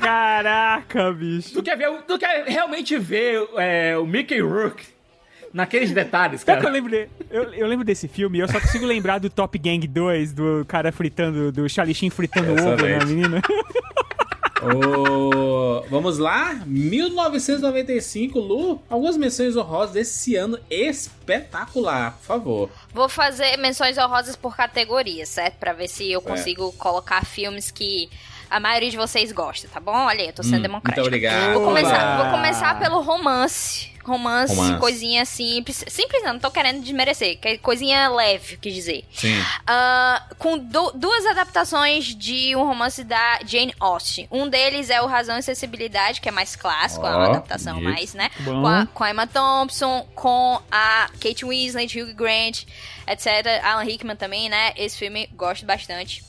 Caraca, 0.00 1.12
bicho. 1.12 1.52
Tu 1.52 1.62
quer 1.62 1.76
ver, 1.76 1.90
tu 2.06 2.18
quer 2.18 2.44
realmente 2.46 2.96
ver 2.98 3.46
é, 3.56 3.98
o 3.98 4.06
Mickey 4.06 4.40
Rourke 4.40 4.95
naqueles 5.56 5.90
detalhes, 5.90 6.42
Sabe 6.42 6.60
que 6.60 6.66
eu 6.66 6.70
cara? 6.70 6.72
lembro, 6.74 6.90
de- 6.90 7.08
eu, 7.30 7.42
eu 7.54 7.66
lembro 7.66 7.84
desse 7.84 8.06
filme 8.06 8.38
e 8.38 8.40
eu 8.42 8.48
só 8.48 8.60
consigo 8.60 8.84
lembrar 8.86 9.18
do 9.18 9.30
Top 9.30 9.58
Gang 9.58 9.84
2, 9.88 10.32
do 10.32 10.64
cara 10.68 10.92
fritando, 10.92 11.50
do 11.50 11.68
Charlie 11.68 11.94
Sheen 11.94 12.10
fritando 12.10 12.52
ovo 12.52 12.74
Excelente. 12.74 12.98
na 12.98 13.04
menina. 13.06 13.42
Ô, 14.62 15.82
vamos 15.90 16.18
lá? 16.18 16.54
1995, 16.66 18.38
Lu. 18.38 18.82
Algumas 18.88 19.16
menções 19.16 19.56
honrosas 19.56 19.92
desse 19.92 20.34
ano 20.34 20.58
espetacular, 20.70 22.12
por 22.12 22.24
favor. 22.24 22.70
Vou 22.92 23.08
fazer 23.08 23.56
menções 23.58 23.98
honrosas 23.98 24.34
por 24.34 24.56
categoria, 24.56 25.26
certo? 25.26 25.56
Pra 25.58 25.72
ver 25.72 25.88
se 25.88 26.10
eu 26.10 26.20
É. 26.20 26.22
consigo 26.22 26.72
colocar 26.72 27.24
filmes 27.24 27.70
que 27.70 28.08
a 28.50 28.58
maioria 28.58 28.90
de 28.90 28.96
vocês 28.96 29.30
gosta, 29.30 29.68
tá 29.68 29.78
bom? 29.78 29.92
Olha 30.06 30.20
aí, 30.20 30.26
eu 30.28 30.32
tô 30.32 30.42
sendo 30.42 30.58
Hum, 30.58 30.62
democrática. 30.62 31.02
muito 31.02 31.08
obrigado. 31.14 31.52
Vou 31.54 31.64
começar, 31.64 32.22
vou 32.22 32.30
começar 32.36 32.78
pelo 32.78 33.00
romance. 33.02 33.90
Romance, 34.06 34.54
Romance. 34.54 34.78
coisinha 34.80 35.24
simples. 35.24 35.84
Simples 35.88 36.22
não, 36.22 36.34
não 36.34 36.40
tô 36.40 36.50
querendo 36.50 36.80
desmerecer. 36.82 37.38
que 37.38 37.48
é 37.48 37.58
Coisinha 37.58 38.08
leve, 38.08 38.56
quis 38.56 38.74
dizer. 38.74 39.04
Sim. 39.12 39.42
Ah, 39.66 40.22
com 40.38 40.56
du- 40.58 40.92
duas 40.94 41.26
adaptações 41.26 42.14
de 42.14 42.54
um 42.56 42.64
romance 42.66 43.02
da 43.04 43.40
Jane 43.44 43.74
Austen. 43.80 44.28
Um 44.30 44.48
deles 44.48 44.90
é 44.90 45.00
o 45.02 45.06
Razão 45.06 45.38
e 45.38 45.42
Sensibilidade, 45.42 46.20
que 46.20 46.28
é 46.28 46.32
mais 46.32 46.54
clássico, 46.56 47.06
é 47.06 47.10
uma 47.10 47.26
adaptação 47.30 47.74
bonito. 47.74 47.92
mais, 47.92 48.14
né? 48.14 48.30
Bom. 48.40 48.60
Com 48.62 48.66
a, 48.66 48.86
com 48.86 49.04
a 49.04 49.10
Emma 49.10 49.26
Thompson, 49.26 50.06
com 50.14 50.60
a 50.70 51.08
Kate 51.20 51.44
Winslet, 51.44 52.00
Hugh 52.00 52.14
Grant, 52.14 52.62
etc. 53.06 53.26
Alan 53.62 53.82
Rickman 53.84 54.16
também, 54.16 54.48
né? 54.48 54.72
Esse 54.76 54.98
filme 54.98 55.28
gosto 55.34 55.66
bastante. 55.66 56.24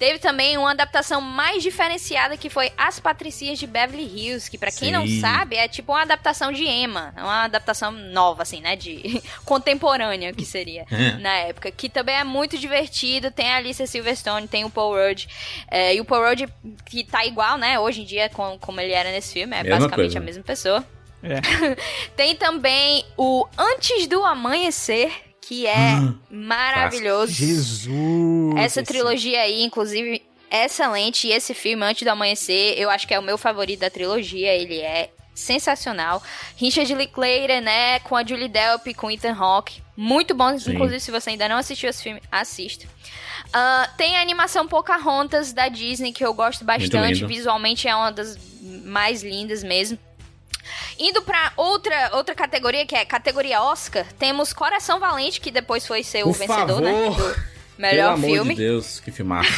Teve 0.00 0.18
também 0.18 0.56
uma 0.56 0.70
adaptação 0.70 1.20
mais 1.20 1.62
diferenciada 1.62 2.34
que 2.34 2.48
foi 2.48 2.72
As 2.76 2.98
Patricias 2.98 3.58
de 3.58 3.66
Beverly 3.66 4.02
Hills, 4.04 4.50
que 4.50 4.56
pra 4.56 4.70
quem 4.72 4.90
não 4.90 5.06
Sim. 5.06 5.20
sabe 5.20 5.56
é 5.56 5.68
tipo 5.68 5.92
uma 5.92 6.00
adaptação 6.00 6.50
de 6.50 6.64
Emma, 6.64 7.12
é 7.14 7.22
uma 7.22 7.44
adaptação 7.44 7.92
nova 7.92 8.42
assim, 8.42 8.62
né, 8.62 8.76
de 8.76 9.22
contemporânea 9.44 10.32
que 10.32 10.46
seria 10.46 10.86
É. 10.90 11.18
na 11.18 11.34
época, 11.40 11.70
que 11.70 11.90
também 11.90 12.16
é 12.16 12.24
muito 12.24 12.56
divertido, 12.56 13.30
tem 13.30 13.50
a 13.52 13.56
Alicia 13.56 13.86
Silverstone, 13.86 14.48
tem 14.48 14.64
o 14.64 14.70
Paul 14.70 14.94
Rudd, 14.96 15.26
é, 15.70 15.94
e 15.94 16.00
o 16.00 16.04
Paul 16.06 16.26
Rudd 16.30 16.48
que 16.86 17.04
tá 17.04 17.26
igual, 17.26 17.58
né, 17.58 17.78
hoje 17.78 18.00
em 18.00 18.04
dia 18.06 18.30
com, 18.30 18.58
como 18.58 18.80
ele 18.80 18.92
era 18.94 19.12
nesse 19.12 19.34
filme, 19.34 19.54
é 19.54 19.62
Mesma 19.62 19.80
basicamente 19.80 20.06
coisa. 20.12 20.18
a 20.18 20.22
mesma 20.22 20.42
pessoa. 20.42 20.86
É. 21.22 21.40
Tem 22.16 22.34
também 22.34 23.04
o 23.18 23.46
Antes 23.58 24.06
do 24.06 24.24
Amanhecer, 24.24 25.12
que 25.50 25.66
é 25.66 25.98
maravilhoso. 26.30 27.32
Jesus. 27.32 28.54
Essa 28.56 28.84
trilogia 28.84 29.40
aí, 29.40 29.64
inclusive, 29.64 30.22
é 30.48 30.66
excelente. 30.66 31.26
E 31.26 31.32
esse 31.32 31.54
filme, 31.54 31.84
Antes 31.84 32.04
do 32.04 32.08
Amanhecer, 32.08 32.78
eu 32.78 32.88
acho 32.88 33.04
que 33.04 33.12
é 33.12 33.18
o 33.18 33.22
meu 33.22 33.36
favorito 33.36 33.80
da 33.80 33.90
trilogia. 33.90 34.54
Ele 34.54 34.78
é 34.78 35.10
sensacional. 35.34 36.22
Richard 36.56 36.94
Linklater, 36.94 37.60
né? 37.60 37.98
Com 37.98 38.14
a 38.14 38.24
Julie 38.24 38.46
Delpy, 38.46 38.94
com 38.94 39.10
Ethan 39.10 39.34
Hawke. 39.34 39.82
Muito 39.96 40.36
bom. 40.36 40.56
Sim. 40.56 40.70
Inclusive, 40.70 41.00
se 41.00 41.10
você 41.10 41.30
ainda 41.30 41.48
não 41.48 41.56
assistiu 41.56 41.90
esse 41.90 42.00
filme, 42.00 42.22
assista. 42.30 42.86
Ah, 43.52 43.90
tem 43.96 44.18
a 44.18 44.20
animação 44.20 44.68
Pocahontas 44.68 45.52
da 45.52 45.66
Disney, 45.66 46.12
que 46.12 46.24
eu 46.24 46.32
gosto 46.32 46.64
bastante. 46.64 47.26
Visualmente 47.26 47.88
é 47.88 47.96
uma 47.96 48.12
das 48.12 48.38
mais 48.84 49.24
lindas 49.24 49.64
mesmo. 49.64 49.98
Indo 51.00 51.22
pra 51.22 51.52
outra, 51.56 52.10
outra 52.12 52.34
categoria, 52.34 52.84
que 52.84 52.94
é 52.94 53.04
categoria 53.06 53.62
Oscar, 53.62 54.06
temos 54.18 54.52
Coração 54.52 55.00
Valente, 55.00 55.40
que 55.40 55.50
depois 55.50 55.86
foi 55.86 56.02
ser 56.04 56.26
o 56.26 56.32
vencedor, 56.32 56.82
né? 56.82 56.92
favor. 56.92 57.34
do 57.34 57.50
Melhor 57.78 58.14
Pelo 58.14 58.26
filme. 58.26 58.38
amor 58.40 58.48
de 58.50 58.54
Deus, 58.56 59.00
que 59.00 59.10
filmaço. 59.10 59.50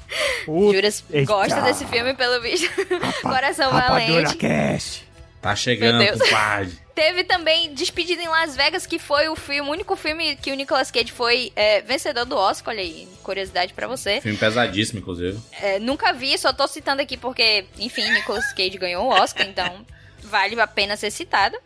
Juras 0.46 1.04
Eita. 1.10 1.30
gosta 1.30 1.60
desse 1.60 1.84
filme, 1.84 2.14
pelo 2.14 2.40
visto. 2.40 2.70
Coração 3.20 3.70
Valente. 3.70 4.36
Cast. 4.38 5.06
Tá 5.42 5.54
chegando, 5.54 5.98
Meu 6.02 6.16
Deus. 6.16 6.22
compadre. 6.28 6.72
Teve 6.96 7.24
também 7.24 7.74
Despedida 7.74 8.22
em 8.22 8.28
Las 8.28 8.56
Vegas, 8.56 8.86
que 8.86 8.98
foi 8.98 9.28
o 9.28 9.36
filme, 9.36 9.68
o 9.68 9.72
único 9.72 9.94
filme 9.94 10.34
que 10.36 10.50
o 10.50 10.54
Nicolas 10.54 10.90
Cage 10.90 11.12
foi 11.12 11.52
é, 11.54 11.82
vencedor 11.82 12.24
do 12.24 12.34
Oscar. 12.34 12.72
Olha 12.72 12.82
aí, 12.82 13.06
curiosidade 13.22 13.74
pra 13.74 13.86
você. 13.86 14.22
Filme 14.22 14.38
pesadíssimo, 14.38 15.00
inclusive. 15.00 15.38
É, 15.60 15.78
nunca 15.78 16.14
vi, 16.14 16.38
só 16.38 16.54
tô 16.54 16.66
citando 16.66 17.02
aqui 17.02 17.18
porque, 17.18 17.66
enfim, 17.78 18.10
Nicolas 18.12 18.50
Cage 18.54 18.78
ganhou 18.78 19.04
o 19.04 19.08
Oscar, 19.10 19.46
então 19.46 19.84
vale 20.26 20.60
a 20.60 20.66
pena 20.66 20.96
ser 20.96 21.10
citado. 21.10 21.56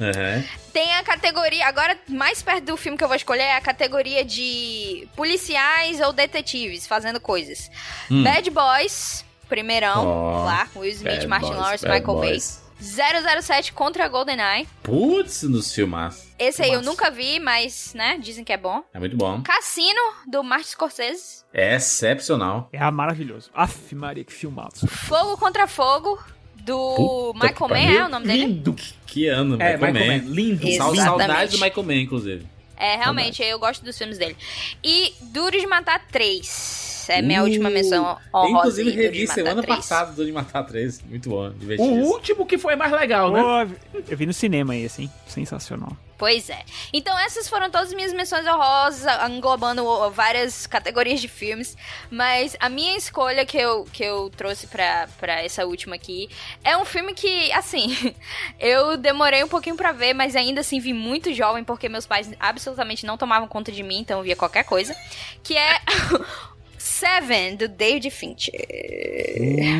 Uhum. 0.00 0.44
Tem 0.72 0.94
a 0.94 1.02
categoria, 1.02 1.66
agora 1.66 1.96
mais 2.08 2.42
perto 2.42 2.64
do 2.64 2.76
filme 2.76 2.98
que 2.98 3.04
eu 3.04 3.08
vou 3.08 3.16
escolher 3.16 3.42
é 3.42 3.56
a 3.56 3.60
categoria 3.60 4.24
de 4.24 5.08
policiais 5.16 6.00
ou 6.00 6.12
detetives 6.12 6.86
fazendo 6.86 7.18
coisas. 7.18 7.70
Hum. 8.10 8.22
Bad 8.22 8.50
Boys, 8.50 9.24
primeirão, 9.48 10.06
Ó, 10.06 10.44
lá, 10.44 10.68
Will 10.76 10.90
Smith, 10.90 11.14
Bad 11.14 11.26
Martin 11.26 11.46
Boys, 11.48 11.60
Lawrence, 11.60 11.86
Bad 11.86 12.00
Michael 12.00 12.18
Boys. 12.18 12.56
Bay. 12.56 12.66
007 12.78 13.72
contra 13.72 14.06
GoldenEye. 14.06 14.68
Putz, 14.82 15.44
nos 15.44 15.72
filmaços. 15.72 16.26
Esse 16.38 16.62
aí 16.62 16.72
eu 16.72 16.82
nunca 16.82 17.10
vi, 17.10 17.40
mas, 17.40 17.94
né, 17.94 18.18
dizem 18.20 18.44
que 18.44 18.52
é 18.52 18.56
bom. 18.58 18.84
É 18.92 18.98
muito 18.98 19.16
bom. 19.16 19.42
Cassino, 19.42 20.00
do 20.26 20.44
Martin 20.44 20.68
Scorsese. 20.68 21.44
É 21.54 21.74
excepcional. 21.74 22.68
É 22.70 22.90
maravilhoso. 22.90 23.50
Aff, 23.54 23.94
Maria, 23.94 24.24
que 24.24 24.32
filmados. 24.32 24.84
Fogo 24.86 25.38
contra 25.38 25.66
Fogo, 25.66 26.22
do 26.66 27.32
Puta 27.32 27.46
Michael 27.46 27.68
Mann, 27.70 27.96
é 28.02 28.04
o 28.04 28.08
nome 28.08 28.26
dele? 28.26 28.46
Lindo. 28.46 28.76
Que 29.06 29.28
ano, 29.28 29.54
É, 29.60 29.76
Michael, 29.76 29.92
Michael 29.94 30.22
Mann. 30.22 30.28
Lindo. 30.34 30.66
Exatamente. 30.68 31.02
Saudades 31.02 31.58
do 31.58 31.64
Michael 31.64 31.86
Mann, 31.86 32.00
inclusive. 32.02 32.46
É, 32.76 32.96
realmente, 32.96 33.42
eu 33.42 33.58
gosto 33.58 33.82
dos 33.82 33.96
filmes 33.96 34.18
dele. 34.18 34.36
E 34.84 35.14
Duro 35.32 35.58
de 35.58 35.66
Matar 35.66 36.06
3. 36.08 37.06
É 37.08 37.22
minha 37.22 37.42
última 37.42 37.70
menção 37.70 38.18
honrosa. 38.34 38.50
Inclusive, 38.82 38.90
Duro 38.90 39.02
revi 39.02 39.20
Matar 39.22 39.34
semana 39.34 39.62
3. 39.62 39.76
passada 39.76 40.12
do 40.12 40.26
de 40.26 40.32
Matar 40.32 40.62
3. 40.64 41.02
Muito 41.08 41.30
bom, 41.30 41.46
O 41.46 41.50
divertido. 41.54 41.90
último 42.04 42.44
que 42.44 42.58
foi 42.58 42.74
mais 42.76 42.92
legal, 42.92 43.30
né? 43.32 43.40
Pô, 43.40 44.00
eu 44.10 44.16
vi 44.16 44.26
no 44.26 44.32
cinema 44.34 44.72
aí, 44.74 44.84
assim. 44.84 45.08
Sensacional. 45.26 45.96
Pois 46.18 46.48
é. 46.48 46.64
Então 46.92 47.16
essas 47.18 47.48
foram 47.48 47.70
todas 47.70 47.88
as 47.88 47.94
minhas 47.94 48.12
menções 48.12 48.46
honrosas, 48.46 49.04
englobando 49.30 49.84
várias 50.10 50.66
categorias 50.66 51.20
de 51.20 51.28
filmes. 51.28 51.76
Mas 52.10 52.56
a 52.58 52.68
minha 52.68 52.96
escolha 52.96 53.44
que 53.44 53.58
eu, 53.58 53.84
que 53.84 54.02
eu 54.02 54.30
trouxe 54.30 54.66
pra, 54.66 55.08
pra 55.18 55.42
essa 55.42 55.66
última 55.66 55.96
aqui 55.96 56.28
é 56.64 56.76
um 56.76 56.84
filme 56.84 57.12
que, 57.12 57.52
assim, 57.52 58.14
eu 58.58 58.96
demorei 58.96 59.44
um 59.44 59.48
pouquinho 59.48 59.76
pra 59.76 59.92
ver, 59.92 60.14
mas 60.14 60.34
ainda 60.34 60.60
assim 60.60 60.80
vi 60.80 60.92
muito 60.92 61.34
jovem, 61.34 61.62
porque 61.62 61.88
meus 61.88 62.06
pais 62.06 62.30
absolutamente 62.40 63.04
não 63.04 63.18
tomavam 63.18 63.46
conta 63.46 63.70
de 63.70 63.82
mim, 63.82 63.98
então 63.98 64.18
eu 64.18 64.24
via 64.24 64.36
qualquer 64.36 64.64
coisa. 64.64 64.96
Que 65.42 65.56
é 65.56 65.80
Seven, 66.78 67.56
do 67.56 67.68
David 67.68 68.10
Fincher. 68.10 68.54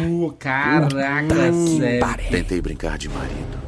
Uh, 0.06 0.32
caraca, 0.32 1.52
sério. 1.78 2.30
Tentei 2.30 2.60
brincar 2.60 2.98
de 2.98 3.08
marido. 3.08 3.58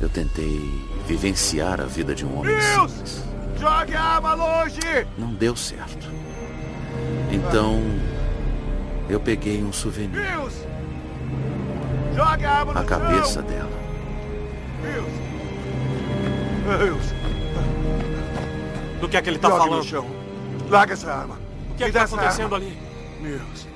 Eu 0.00 0.08
tentei 0.08 0.60
vivenciar 1.06 1.80
a 1.80 1.84
vida 1.84 2.14
de 2.14 2.24
um 2.24 2.38
homem 2.38 2.54
simples. 2.60 3.22
Jogue 3.58 3.94
a 3.94 4.02
arma 4.02 4.34
longe! 4.34 4.80
Não 5.18 5.32
deu 5.34 5.54
certo. 5.54 6.08
Então, 7.30 7.80
eu 9.08 9.20
peguei 9.20 9.62
um 9.62 9.72
souvenir. 9.72 10.10
Deus! 10.20 10.54
Jogue 12.14 12.44
a 12.44 12.50
arma 12.52 12.72
no 12.74 12.80
A 12.80 12.84
cabeça 12.84 13.40
chão! 13.40 13.42
dela. 13.42 13.70
Deus! 16.78 17.02
Do 19.00 19.08
que 19.08 19.16
é 19.16 19.22
que 19.22 19.30
ele 19.30 19.38
tá 19.38 19.48
Jogue 19.48 19.60
falando? 19.60 19.78
no 19.78 19.84
chão. 19.84 20.06
Larga 20.70 20.92
essa 20.94 21.12
arma. 21.12 21.38
O 21.70 21.74
que 21.74 21.84
é 21.84 21.86
que 21.86 21.92
tá 21.92 22.02
essa 22.02 22.14
acontecendo 22.16 22.54
arma. 22.54 22.66
ali? 22.66 22.78
Deus. 23.22 23.66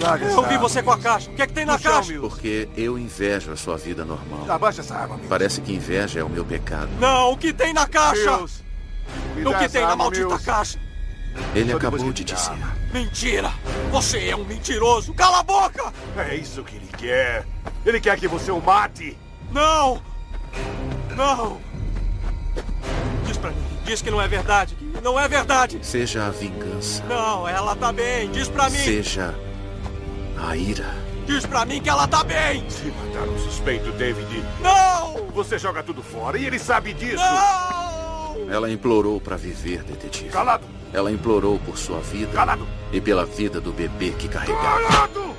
Larga 0.00 0.26
essa 0.26 0.34
Eu 0.36 0.42
vi 0.42 0.54
arma. 0.54 0.58
você 0.68 0.82
com 0.82 0.90
a 0.92 0.98
caixa. 0.98 1.30
O 1.30 1.34
que 1.34 1.42
é 1.42 1.46
que 1.46 1.52
tem 1.52 1.64
na 1.64 1.78
caixa? 1.78 2.18
Porque 2.20 2.68
eu 2.76 2.98
invejo 2.98 3.52
a 3.52 3.56
sua 3.56 3.76
vida 3.76 4.04
normal. 4.04 4.50
Abaixa 4.50 4.80
essa 4.82 4.94
arma, 4.94 5.14
Mills. 5.14 5.28
Parece 5.28 5.60
que 5.60 5.72
inveja 5.74 6.20
é 6.20 6.24
o 6.24 6.28
meu 6.28 6.44
pecado. 6.44 6.88
Não, 7.00 7.32
o 7.32 7.36
que 7.36 7.52
tem 7.52 7.72
na 7.72 7.86
caixa? 7.86 8.36
Mills. 8.36 8.62
O 9.44 9.58
que 9.58 9.68
tem 9.68 9.82
na 9.86 9.96
maldita 9.96 10.26
Mills. 10.26 10.44
caixa? 10.44 10.78
Ele 11.54 11.70
Só 11.70 11.76
acabou 11.76 12.12
de 12.12 12.24
dizer. 12.24 12.52
Mentira! 12.92 13.52
Você 13.90 14.28
é 14.28 14.36
um 14.36 14.44
mentiroso! 14.44 15.12
Cala 15.12 15.40
a 15.40 15.42
boca! 15.42 15.92
É 16.16 16.34
isso 16.34 16.62
que 16.64 16.76
ele 16.76 16.88
quer. 16.96 17.46
Ele 17.84 18.00
quer 18.00 18.18
que 18.18 18.26
você 18.26 18.50
o 18.50 18.60
mate. 18.60 19.18
Não! 19.52 20.02
Não! 21.14 21.60
Diz 23.26 23.36
pra 23.36 23.50
mim, 23.50 23.66
diz 23.84 24.00
que 24.00 24.10
não 24.10 24.20
é 24.20 24.26
verdade, 24.28 24.74
que 24.76 25.00
não 25.02 25.18
é 25.20 25.28
verdade! 25.28 25.78
Seja 25.82 26.26
a 26.26 26.30
vingança. 26.30 27.04
Não, 27.04 27.46
ela 27.46 27.74
tá 27.76 27.92
bem, 27.92 28.30
diz 28.30 28.48
pra 28.48 28.70
mim! 28.70 28.78
Seja 28.78 29.34
a 30.38 30.56
ira. 30.56 30.94
Diz 31.26 31.44
pra 31.44 31.64
mim 31.64 31.80
que 31.80 31.88
ela 31.88 32.06
tá 32.06 32.22
bem! 32.22 32.68
Se 32.70 32.84
matar 32.86 33.28
um 33.28 33.38
suspeito, 33.38 33.90
David, 33.92 34.44
Não! 34.60 35.26
você 35.34 35.58
joga 35.58 35.82
tudo 35.82 36.02
fora 36.02 36.38
e 36.38 36.46
ele 36.46 36.58
sabe 36.58 36.92
disso! 36.92 37.16
Não! 37.22 38.50
Ela 38.50 38.70
implorou 38.70 39.20
para 39.20 39.36
viver, 39.36 39.82
detetive. 39.82 40.30
Calado! 40.30 40.64
Ela 40.92 41.10
implorou 41.10 41.58
por 41.58 41.76
sua 41.76 41.98
vida 42.00 42.30
Calado! 42.32 42.66
e 42.92 43.00
pela 43.00 43.26
vida 43.26 43.60
do 43.60 43.72
bebê 43.72 44.10
que 44.10 44.28
carregava. 44.28 44.82
Calado! 44.82 45.35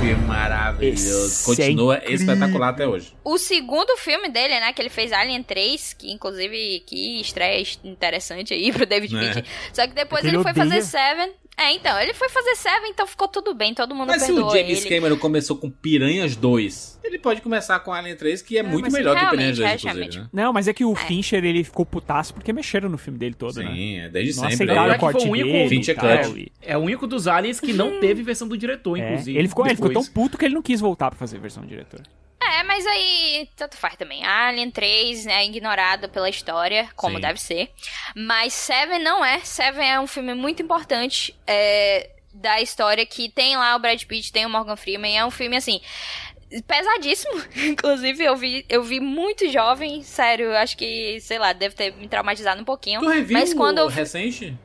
Filme 0.00 0.14
maravilhoso. 0.26 1.26
Esse 1.26 1.44
Continua 1.44 1.98
é 1.98 2.12
espetacular 2.12 2.68
até 2.70 2.86
hoje. 2.86 3.14
O 3.22 3.36
segundo 3.36 3.96
filme 3.98 4.28
dele, 4.30 4.58
né, 4.58 4.72
que 4.72 4.80
ele 4.80 4.88
fez 4.88 5.12
Alien 5.12 5.42
3, 5.42 5.92
que 5.94 6.10
inclusive 6.10 6.82
que 6.86 7.20
estreia 7.20 7.62
interessante 7.84 8.54
aí 8.54 8.72
pro 8.72 8.86
David 8.86 9.14
É. 9.14 9.20
Fincher. 9.20 9.44
Só 9.72 9.86
que 9.86 9.94
depois 9.94 10.20
É 10.20 10.22
que 10.22 10.28
ele 10.28 10.36
ele 10.38 10.42
foi 10.42 10.54
fazer 10.54 10.82
Seven. 10.82 11.32
É, 11.56 11.72
então, 11.74 12.00
ele 12.00 12.14
foi 12.14 12.30
fazer 12.30 12.54
Seven, 12.56 12.90
então 12.90 13.06
ficou 13.06 13.28
tudo 13.28 13.52
bem, 13.52 13.74
todo 13.74 13.94
mundo 13.94 14.08
Mas 14.08 14.22
se 14.22 14.32
o 14.32 14.34
perdoou 14.34 14.56
James 14.56 14.82
ele. 14.84 14.94
Cameron 14.96 15.18
começou 15.18 15.56
com 15.58 15.68
Piranhas 15.70 16.34
2, 16.34 17.00
ele 17.04 17.18
pode 17.18 17.42
começar 17.42 17.78
com 17.80 17.92
Alien 17.92 18.16
3, 18.16 18.40
que 18.40 18.56
é, 18.56 18.62
muito 18.62 18.84
mas 18.84 18.92
melhor 18.94 19.14
que 19.18 19.26
Piranhas 19.28 19.58
2, 19.58 19.68
realmente. 19.82 19.86
inclusive, 20.06 20.18
né? 20.24 20.28
Não, 20.32 20.52
mas 20.54 20.68
é 20.68 20.72
que 20.72 20.86
o 20.86 20.94
Fincher, 20.94 21.44
ele 21.44 21.62
ficou 21.62 21.84
putaço 21.84 22.32
porque 22.32 22.50
mexeram 22.50 22.88
no 22.88 22.96
filme 22.96 23.18
dele 23.18 23.34
todo, 23.34 23.62
né? 23.62 23.70
Sim, 23.74 23.98
é 23.98 24.08
desde 24.08 24.40
Não 24.40 24.48
sempre. 24.48 24.64
aceitaram 24.64 24.88
Ele- 24.88 24.96
o 24.96 25.00
corte 25.00 25.20
foi 25.20 25.28
o 25.28 25.32
único- 25.32 25.48
dele 25.50 25.68
Fincher 25.68 25.96
tal, 25.96 26.18
Cut. 26.24 26.40
e- 26.40 26.52
É 26.62 26.78
o 26.78 26.80
único 26.80 27.06
dos 27.06 27.28
aliens 27.28 27.60
que 27.60 27.74
não 27.74 28.00
teve 28.00 28.22
versão 28.22 28.48
do 28.48 28.56
diretor, 28.56 28.98
é, 28.98 29.10
inclusive. 29.12 29.38
ele, 29.38 29.48
ficou, 29.48 29.66
ele 29.66 29.74
ficou 29.76 29.92
tão 29.92 30.04
puto 30.06 30.38
que 30.38 30.44
ele 30.46 30.54
não 30.54 30.62
quis 30.62 30.80
voltar 30.80 31.10
pra 31.10 31.18
fazer 31.18 31.36
a 31.36 31.40
versão 31.40 31.62
do 31.62 31.68
diretor. 31.68 32.00
Mas 32.80 32.86
aí 32.86 33.48
tanto 33.54 33.76
faz 33.76 33.94
também. 33.94 34.24
Alien 34.24 34.70
3 34.70 35.26
é 35.26 35.44
ignorado 35.44 36.08
pela 36.08 36.30
história, 36.30 36.88
como 36.96 37.16
Sim. 37.16 37.20
deve 37.20 37.38
ser. 37.38 37.70
Mas 38.16 38.54
Seven 38.54 38.98
não 39.00 39.22
é. 39.22 39.40
Seven 39.40 39.86
é 39.86 40.00
um 40.00 40.06
filme 40.06 40.32
muito 40.32 40.62
importante 40.62 41.36
é, 41.46 42.08
da 42.32 42.58
história 42.62 43.04
que 43.04 43.28
tem 43.28 43.54
lá 43.54 43.76
o 43.76 43.78
Brad 43.78 44.02
Pitt, 44.04 44.32
tem 44.32 44.46
o 44.46 44.48
Morgan 44.48 44.76
Freeman. 44.76 45.18
É 45.18 45.26
um 45.26 45.30
filme 45.30 45.58
assim. 45.58 45.78
Pesadíssimo, 46.66 47.34
inclusive 47.68 48.24
eu 48.24 48.34
vi, 48.34 48.64
eu 48.66 48.82
vi 48.82 48.98
muito 48.98 49.46
jovem, 49.52 50.02
sério, 50.02 50.56
acho 50.56 50.76
que, 50.76 51.20
sei 51.20 51.38
lá, 51.38 51.52
deve 51.52 51.76
ter 51.76 51.94
me 51.94 52.08
traumatizado 52.08 52.60
um 52.60 52.64
pouquinho. 52.64 53.00
Tu 53.00 53.08
reviu 53.08 53.38
mas 53.38 53.54
quando 53.54 53.78
eu, 53.78 53.86
recente? 53.88 54.56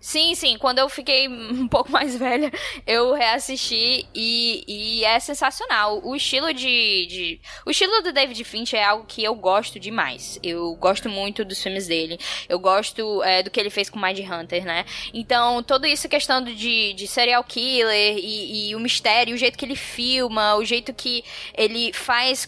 Sim, 0.00 0.32
sim. 0.36 0.56
Quando 0.58 0.78
eu 0.78 0.88
fiquei 0.88 1.26
um 1.28 1.66
pouco 1.66 1.90
mais 1.90 2.16
velha, 2.16 2.52
eu 2.86 3.12
reassisti 3.14 4.08
e, 4.14 4.64
e 5.00 5.04
é 5.04 5.18
sensacional. 5.18 6.00
O 6.04 6.14
estilo 6.14 6.52
de, 6.54 7.06
de- 7.06 7.40
O 7.66 7.70
estilo 7.70 8.00
do 8.02 8.12
David 8.12 8.44
Fincher 8.44 8.78
é 8.78 8.84
algo 8.84 9.04
que 9.06 9.24
eu 9.24 9.34
gosto 9.34 9.78
demais. 9.80 10.38
Eu 10.42 10.74
gosto 10.76 11.08
muito 11.08 11.44
dos 11.44 11.60
filmes 11.60 11.88
dele. 11.88 12.16
Eu 12.48 12.60
gosto 12.60 13.22
é, 13.24 13.42
do 13.42 13.50
que 13.50 13.58
ele 13.58 13.70
fez 13.70 13.90
com 13.90 13.98
Mind 13.98 14.20
Hunter, 14.20 14.64
né? 14.64 14.84
Então, 15.12 15.62
tudo 15.64 15.84
isso 15.86 16.08
questão 16.08 16.42
de, 16.42 16.92
de 16.92 17.06
serial 17.08 17.42
killer 17.42 18.16
e, 18.18 18.70
e 18.70 18.74
o 18.76 18.80
mistério, 18.80 19.34
o 19.34 19.38
jeito 19.38 19.58
que 19.58 19.64
ele 19.64 19.74
filma, 19.76 20.54
o 20.54 20.64
jeito 20.64 20.94
que 20.94 21.24
ele 21.56 21.92
faz 21.92 22.46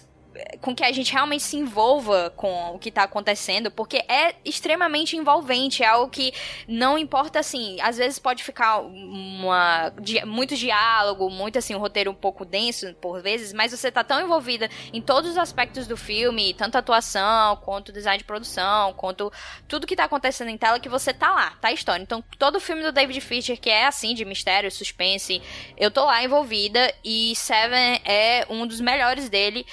com 0.61 0.75
que 0.75 0.85
a 0.85 0.93
gente 0.93 1.13
realmente 1.13 1.43
se 1.43 1.57
envolva 1.57 2.33
com 2.37 2.75
o 2.75 2.79
que 2.79 2.91
tá 2.91 3.03
acontecendo, 3.03 3.71
porque 3.71 3.99
é 4.09 4.35
extremamente 4.45 5.17
envolvente, 5.17 5.83
é 5.83 5.87
algo 5.87 6.11
que 6.11 6.33
não 6.69 6.97
importa 6.97 7.41
assim, 7.41 7.81
às 7.81 7.97
vezes 7.97 8.19
pode 8.19 8.45
ficar 8.45 8.79
uma 8.81 9.93
muito 10.27 10.57
diálogo, 10.57 11.29
muito 11.31 11.59
assim, 11.59 11.75
um 11.75 11.79
roteiro 11.79 12.11
um 12.11 12.15
pouco 12.15 12.45
denso 12.45 12.93
por 12.95 13.21
vezes, 13.21 13.53
mas 13.53 13.73
você 13.73 13.91
tá 13.91 14.05
tão 14.05 14.21
envolvida 14.21 14.69
em 14.93 15.01
todos 15.01 15.33
os 15.33 15.39
aspectos 15.39 15.87
do 15.87 15.97
filme, 15.97 16.55
tanto 16.55 16.79
atuação, 16.79 17.57
quanto 17.57 17.93
design 17.93 18.19
de 18.19 18.25
produção, 18.25 18.93
quanto 18.95 19.33
tudo 19.67 19.87
que 19.87 19.97
tá 19.97 20.05
acontecendo 20.05 20.49
em 20.49 20.59
tela 20.59 20.79
que 20.79 20.89
você 20.89 21.13
tá 21.13 21.33
lá, 21.33 21.51
tá 21.61 21.69
a 21.69 21.73
história. 21.73 22.03
Então, 22.03 22.23
todo 22.39 22.61
filme 22.61 22.83
do 22.83 22.93
David 22.93 23.21
Fincher 23.21 23.59
que 23.59 23.71
é 23.71 23.87
assim 23.87 24.15
de 24.15 24.25
mistério, 24.25 24.71
suspense, 24.71 25.43
eu 25.77 25.91
tô 25.91 26.05
lá 26.05 26.23
envolvida 26.23 26.93
e 27.05 27.35
Seven 27.35 28.01
é 28.05 28.47
um 28.49 28.67
dos 28.67 28.81
melhores 28.81 29.29
dele 29.29 29.67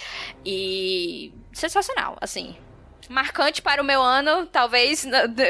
e 0.51 1.33
sensacional, 1.51 2.17
assim. 2.21 2.55
Marcante 3.09 3.61
para 3.61 3.81
o 3.81 3.85
meu 3.85 4.01
ano, 4.01 4.45
talvez 4.47 5.05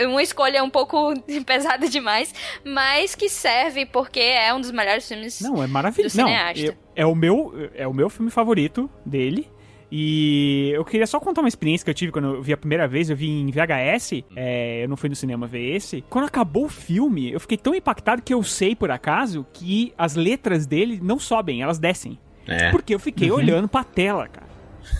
uma 0.08 0.22
escolha 0.22 0.64
um 0.64 0.70
pouco 0.70 1.14
pesada 1.46 1.88
demais, 1.90 2.34
mas 2.64 3.16
que 3.16 3.30
serve 3.30 3.86
porque 3.86 4.20
é 4.20 4.54
um 4.54 4.62
dos 4.62 4.70
melhores 4.72 5.08
filmes 5.08 5.42
Não, 5.42 5.64
é 5.64 5.68
maravilhoso. 5.68 6.18
Não, 6.18 6.30
eu- 6.56 6.76
é, 6.96 7.06
o 7.06 7.16
meu, 7.16 7.54
é 7.74 7.88
o 7.88 7.94
meu 7.94 8.10
filme 8.10 8.30
favorito 8.32 8.90
dele. 9.06 9.50
E 9.90 10.70
eu 10.76 10.84
queria 10.84 11.08
só 11.08 11.18
contar 11.20 11.42
uma 11.42 11.48
experiência 11.48 11.84
que 11.86 11.90
eu 11.90 11.96
tive 11.96 12.12
quando 12.12 12.36
eu 12.36 12.42
vi 12.44 12.52
a 12.54 12.58
primeira 12.58 12.88
vez. 12.88 13.10
Eu 13.10 13.16
vi 13.16 13.28
em 13.30 13.50
VHS, 13.50 14.24
é, 14.36 14.84
eu 14.84 14.90
não 14.90 14.98
fui 14.98 15.08
no 15.10 15.16
cinema 15.16 15.48
ver 15.48 15.76
esse. 15.76 16.04
Quando 16.10 16.26
acabou 16.26 16.66
o 16.66 16.70
filme, 16.70 17.32
eu 17.32 17.40
fiquei 17.40 17.58
tão 17.58 17.74
impactado 17.74 18.22
que 18.22 18.34
eu 18.34 18.44
sei, 18.44 18.76
por 18.76 18.92
acaso, 18.92 19.46
que 19.54 19.94
as 19.98 20.14
letras 20.16 20.66
dele 20.68 21.00
não 21.02 21.18
sobem, 21.18 21.62
elas 21.62 21.80
descem. 21.80 22.20
É. 22.46 22.70
Porque 22.70 22.94
eu 22.94 23.00
fiquei 23.00 23.32
Uhum. 23.32 23.38
olhando 23.38 23.68
pra 23.68 23.84
tela, 23.84 24.28
cara. 24.28 24.47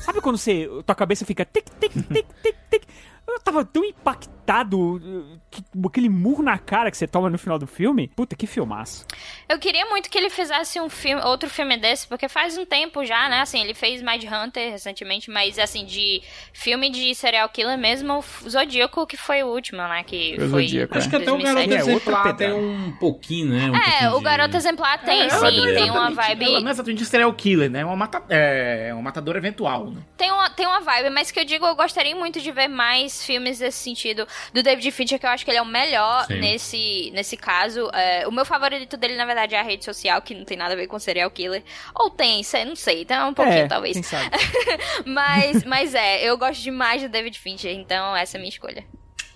Sabe 0.02 0.22
quando 0.22 0.38
você, 0.38 0.70
tua 0.86 0.96
cabeça 0.96 1.26
fica 1.26 1.46
tic, 1.46 1.66
tic, 1.80 1.92
tic, 1.92 2.28
tic, 2.44 2.56
tic? 2.70 2.84
Eu 3.28 3.40
tava 3.40 3.66
tão 3.66 3.84
impactado, 3.84 4.37
uh, 4.56 5.40
que, 5.52 5.64
aquele 5.86 6.10
murro 6.10 6.42
na 6.44 6.58
cara 6.58 6.90
que 6.92 6.98
você 6.98 7.08
toma 7.08 7.30
no 7.30 7.38
final 7.38 7.58
do 7.60 7.68
filme. 7.68 8.08
Puta, 8.16 8.36
que 8.36 8.48
filmaço. 8.48 9.06
Eu 9.50 9.60
queria 9.60 9.86
muito 9.88 10.10
que 10.10 10.18
ele 10.18 10.30
fizesse 10.30 10.80
um 10.80 10.90
filme, 10.90 11.22
outro 11.24 11.50
filme 11.50 11.78
desse, 11.78 12.08
porque 12.08 12.28
faz 12.30 12.58
um 12.58 12.66
tempo 12.66 13.06
já, 13.06 13.30
né? 13.30 13.42
Assim, 13.42 13.62
ele 13.62 13.74
fez 13.74 14.02
Mind 14.02 14.24
Hunter 14.24 14.72
recentemente, 14.72 15.30
mas 15.30 15.58
assim, 15.60 15.86
de 15.86 16.22
filme 16.54 16.90
de 16.90 17.14
serial 17.16 17.50
killer 17.50 17.78
mesmo, 17.78 18.24
o 18.44 18.50
Zodíaco, 18.50 19.06
que 19.08 19.18
foi 19.18 19.44
o 19.44 19.48
último, 19.48 19.80
né? 19.80 20.04
Que 20.04 20.36
O 20.36 20.50
foi. 20.50 20.64
Zodíaco, 20.64 20.98
Acho 20.98 21.10
que 21.10 21.16
até 21.16 21.32
o 21.32 21.38
2007. 21.38 21.68
Garoto 21.68 21.74
É, 21.74 21.78
Exemplar 21.92 22.36
tem 22.36 22.54
um 22.54 22.92
pouquinho, 23.00 23.48
né? 23.54 23.70
Um 23.72 23.76
É, 23.76 23.80
pouquinho 23.82 24.12
o 24.14 24.18
de- 24.18 24.24
Garoto 24.24 24.58
Exemplar 24.58 25.04
tem, 25.04 25.22
Ela 25.22 25.52
sim, 25.52 25.68
é 25.70 25.74
tem 25.74 25.92
uma 25.92 26.10
vibe. 26.12 26.46
Ela 26.46 26.60
não 26.62 26.68
é 26.68 26.72
exatamente 26.72 27.00
de 27.00 27.06
serial 27.06 27.34
killer, 27.34 27.70
né? 27.70 27.82
É 27.82 27.86
uma, 27.86 27.96
mata, 27.96 28.24
é 28.30 28.92
uma 28.94 29.02
matadora 29.04 29.38
eventual, 29.38 29.92
né? 29.92 30.02
Tem 30.18 30.32
uma, 30.32 30.50
tem 30.50 30.66
uma 30.66 30.80
vibe, 30.82 31.10
mas 31.12 31.32
que 31.32 31.40
eu 31.40 31.46
digo, 31.46 31.66
eu 31.66 31.76
gostaria 31.76 32.16
muito 32.16 32.40
de 32.42 32.52
ver 32.52 32.68
mais 32.68 33.24
filmes 33.26 33.60
desse 33.60 33.78
sentido 33.80 34.28
do 34.54 34.62
David 34.64 34.92
Fincher, 34.92 35.20
que 35.20 35.26
eu 35.26 35.30
acho 35.30 35.44
que 35.46 35.52
ele 35.52 35.58
é 35.58 35.62
o 35.62 35.66
melhor 35.66 36.26
Sim. 36.26 36.40
nesse, 36.40 37.12
nesse 37.14 37.38
caso. 37.38 37.90
É, 37.94 38.28
o 38.28 38.32
meu 38.32 38.46
favorito 38.46 38.98
dele, 38.98 39.16
na 39.16 39.26
verdade, 39.26 39.56
é 39.56 39.60
a 39.60 39.64
rede 39.64 39.84
social, 39.86 40.22
que 40.22 40.34
não 40.36 40.46
tem 40.46 40.58
nada 40.58 40.74
a 40.74 40.78
ver 40.78 40.88
com 40.88 40.98
serial 41.00 41.30
killer. 41.32 41.64
Ou 41.96 42.10
tem, 42.10 42.42
sei, 42.44 42.66
não 42.66 42.76
sei, 42.76 43.02
então 43.02 43.30
um 43.30 43.34
pouquinho, 43.34 43.58
É, 43.60 43.68
talvez. 43.68 43.94
quem 43.94 44.04
sabe. 44.04 44.30
mas, 45.06 45.64
mas 45.64 45.94
é, 45.96 46.24
eu 46.28 46.38
gosto 46.38 46.62
demais 46.62 47.02
do 47.02 47.10
David 47.10 47.38
Fincher, 47.40 47.72
então 47.74 48.16
essa 48.16 48.36
é 48.36 48.40
a 48.40 48.42
minha 48.42 48.50
escolha. 48.50 48.84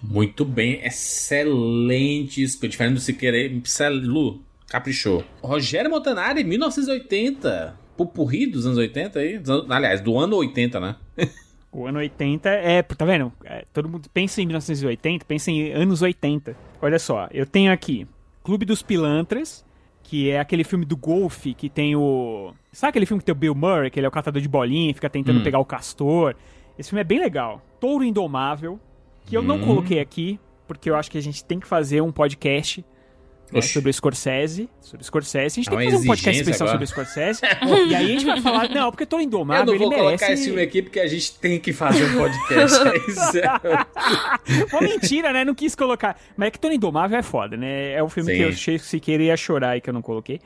Muito 0.01 0.43
bem, 0.43 0.81
excelente 0.83 2.41
escolha. 2.41 2.69
Diferente 2.69 2.93
do 2.95 2.99
Siqueira, 2.99 3.37
Lu, 4.03 4.41
caprichou. 4.67 5.23
Rogério 5.41 5.89
Montanari, 5.91 6.43
1980. 6.43 7.79
Pupurri 7.95 8.47
dos 8.47 8.65
anos 8.65 8.77
80 8.79 9.19
aí. 9.19 9.39
Aliás, 9.69 10.01
do 10.01 10.17
ano 10.17 10.37
80, 10.37 10.79
né? 10.79 10.95
O 11.71 11.85
ano 11.87 11.99
80 11.99 12.49
é, 12.49 12.81
tá 12.81 13.05
vendo? 13.05 13.31
É, 13.45 13.63
todo 13.71 13.87
mundo 13.87 14.09
pensa 14.13 14.41
em 14.41 14.45
1980, 14.45 15.25
pensa 15.25 15.49
em 15.51 15.71
anos 15.71 16.01
80. 16.01 16.55
Olha 16.81 16.99
só, 16.99 17.27
eu 17.31 17.45
tenho 17.45 17.71
aqui 17.71 18.05
Clube 18.43 18.65
dos 18.65 18.81
Pilantras, 18.81 19.63
que 20.03 20.29
é 20.29 20.39
aquele 20.39 20.63
filme 20.65 20.83
do 20.85 20.97
golfe 20.97 21.53
que 21.53 21.69
tem 21.69 21.95
o. 21.95 22.53
Sabe 22.73 22.89
aquele 22.89 23.05
filme 23.05 23.21
que 23.21 23.25
tem 23.25 23.31
o 23.33 23.37
Bill 23.37 23.55
Murray, 23.55 23.89
que 23.89 23.99
ele 23.99 24.05
é 24.05 24.09
o 24.09 24.11
catador 24.11 24.41
de 24.41 24.49
bolinha, 24.49 24.93
fica 24.93 25.09
tentando 25.09 25.39
Hum. 25.39 25.43
pegar 25.43 25.59
o 25.59 25.65
castor? 25.65 26.35
Esse 26.77 26.89
filme 26.89 27.01
é 27.01 27.05
bem 27.05 27.19
legal. 27.19 27.61
Touro 27.79 28.03
Indomável, 28.03 28.79
que 29.25 29.37
eu 29.37 29.41
não 29.41 29.55
Hum. 29.57 29.65
coloquei 29.65 29.99
aqui, 29.99 30.39
porque 30.67 30.89
eu 30.89 30.95
acho 30.95 31.09
que 31.09 31.17
a 31.17 31.21
gente 31.21 31.43
tem 31.45 31.59
que 31.59 31.67
fazer 31.67 32.01
um 32.01 32.11
podcast. 32.11 32.83
Né, 33.53 33.61
sobre 33.61 33.89
o 33.89 33.93
Scorsese. 33.93 34.69
Sobre 34.79 35.01
o 35.01 35.05
Scorsese. 35.05 35.59
A 35.59 35.63
gente 35.63 35.67
É 35.67 35.71
tem 35.71 35.79
que 35.79 35.91
fazer 35.91 36.03
um 36.03 36.07
podcast 36.07 36.39
especial 36.41 36.69
agora. 36.69 36.85
sobre 36.87 37.01
o 37.01 37.05
Scorsese. 37.05 37.41
e 37.89 37.95
aí 37.95 38.05
a 38.05 38.07
gente 38.07 38.25
vai 38.25 38.41
falar. 38.41 38.69
Não, 38.69 38.91
porque 38.91 39.05
Touro 39.05 39.23
Eu 39.23 39.27
Indomável, 39.27 39.65
não 39.65 39.73
ele 39.73 39.79
vou 39.83 39.89
merece. 39.89 40.07
colocar 40.07 40.31
esse 40.33 40.45
filme 40.45 40.61
aqui 40.61 40.81
porque 40.81 40.99
a 40.99 41.07
gente 41.07 41.33
tem 41.39 41.59
que 41.59 41.73
fazer 41.73 42.05
um 42.05 42.17
podcast. 42.17 42.79
É 42.87 42.97
isso. 42.97 44.67
Uma 44.71 44.81
mentira, 44.81 45.33
né? 45.33 45.43
Não 45.45 45.55
quis 45.55 45.75
colocar. 45.75 46.19
Mas 46.35 46.47
é 46.47 46.51
que 46.51 46.59
Tony 46.59 46.75
Indomável 46.75 47.17
é 47.17 47.23
foda, 47.23 47.55
né? 47.57 47.93
É 47.93 48.03
um 48.03 48.09
filme 48.09 48.31
Sim. 48.31 48.37
que 48.37 48.43
eu 48.43 48.49
achei 48.49 48.77
que 48.79 48.85
Siqueira 48.85 49.23
ia 49.23 49.37
chorar 49.37 49.77
e 49.77 49.81
que 49.81 49.89
eu 49.89 49.93
não 49.93 50.01
coloquei. 50.01 50.39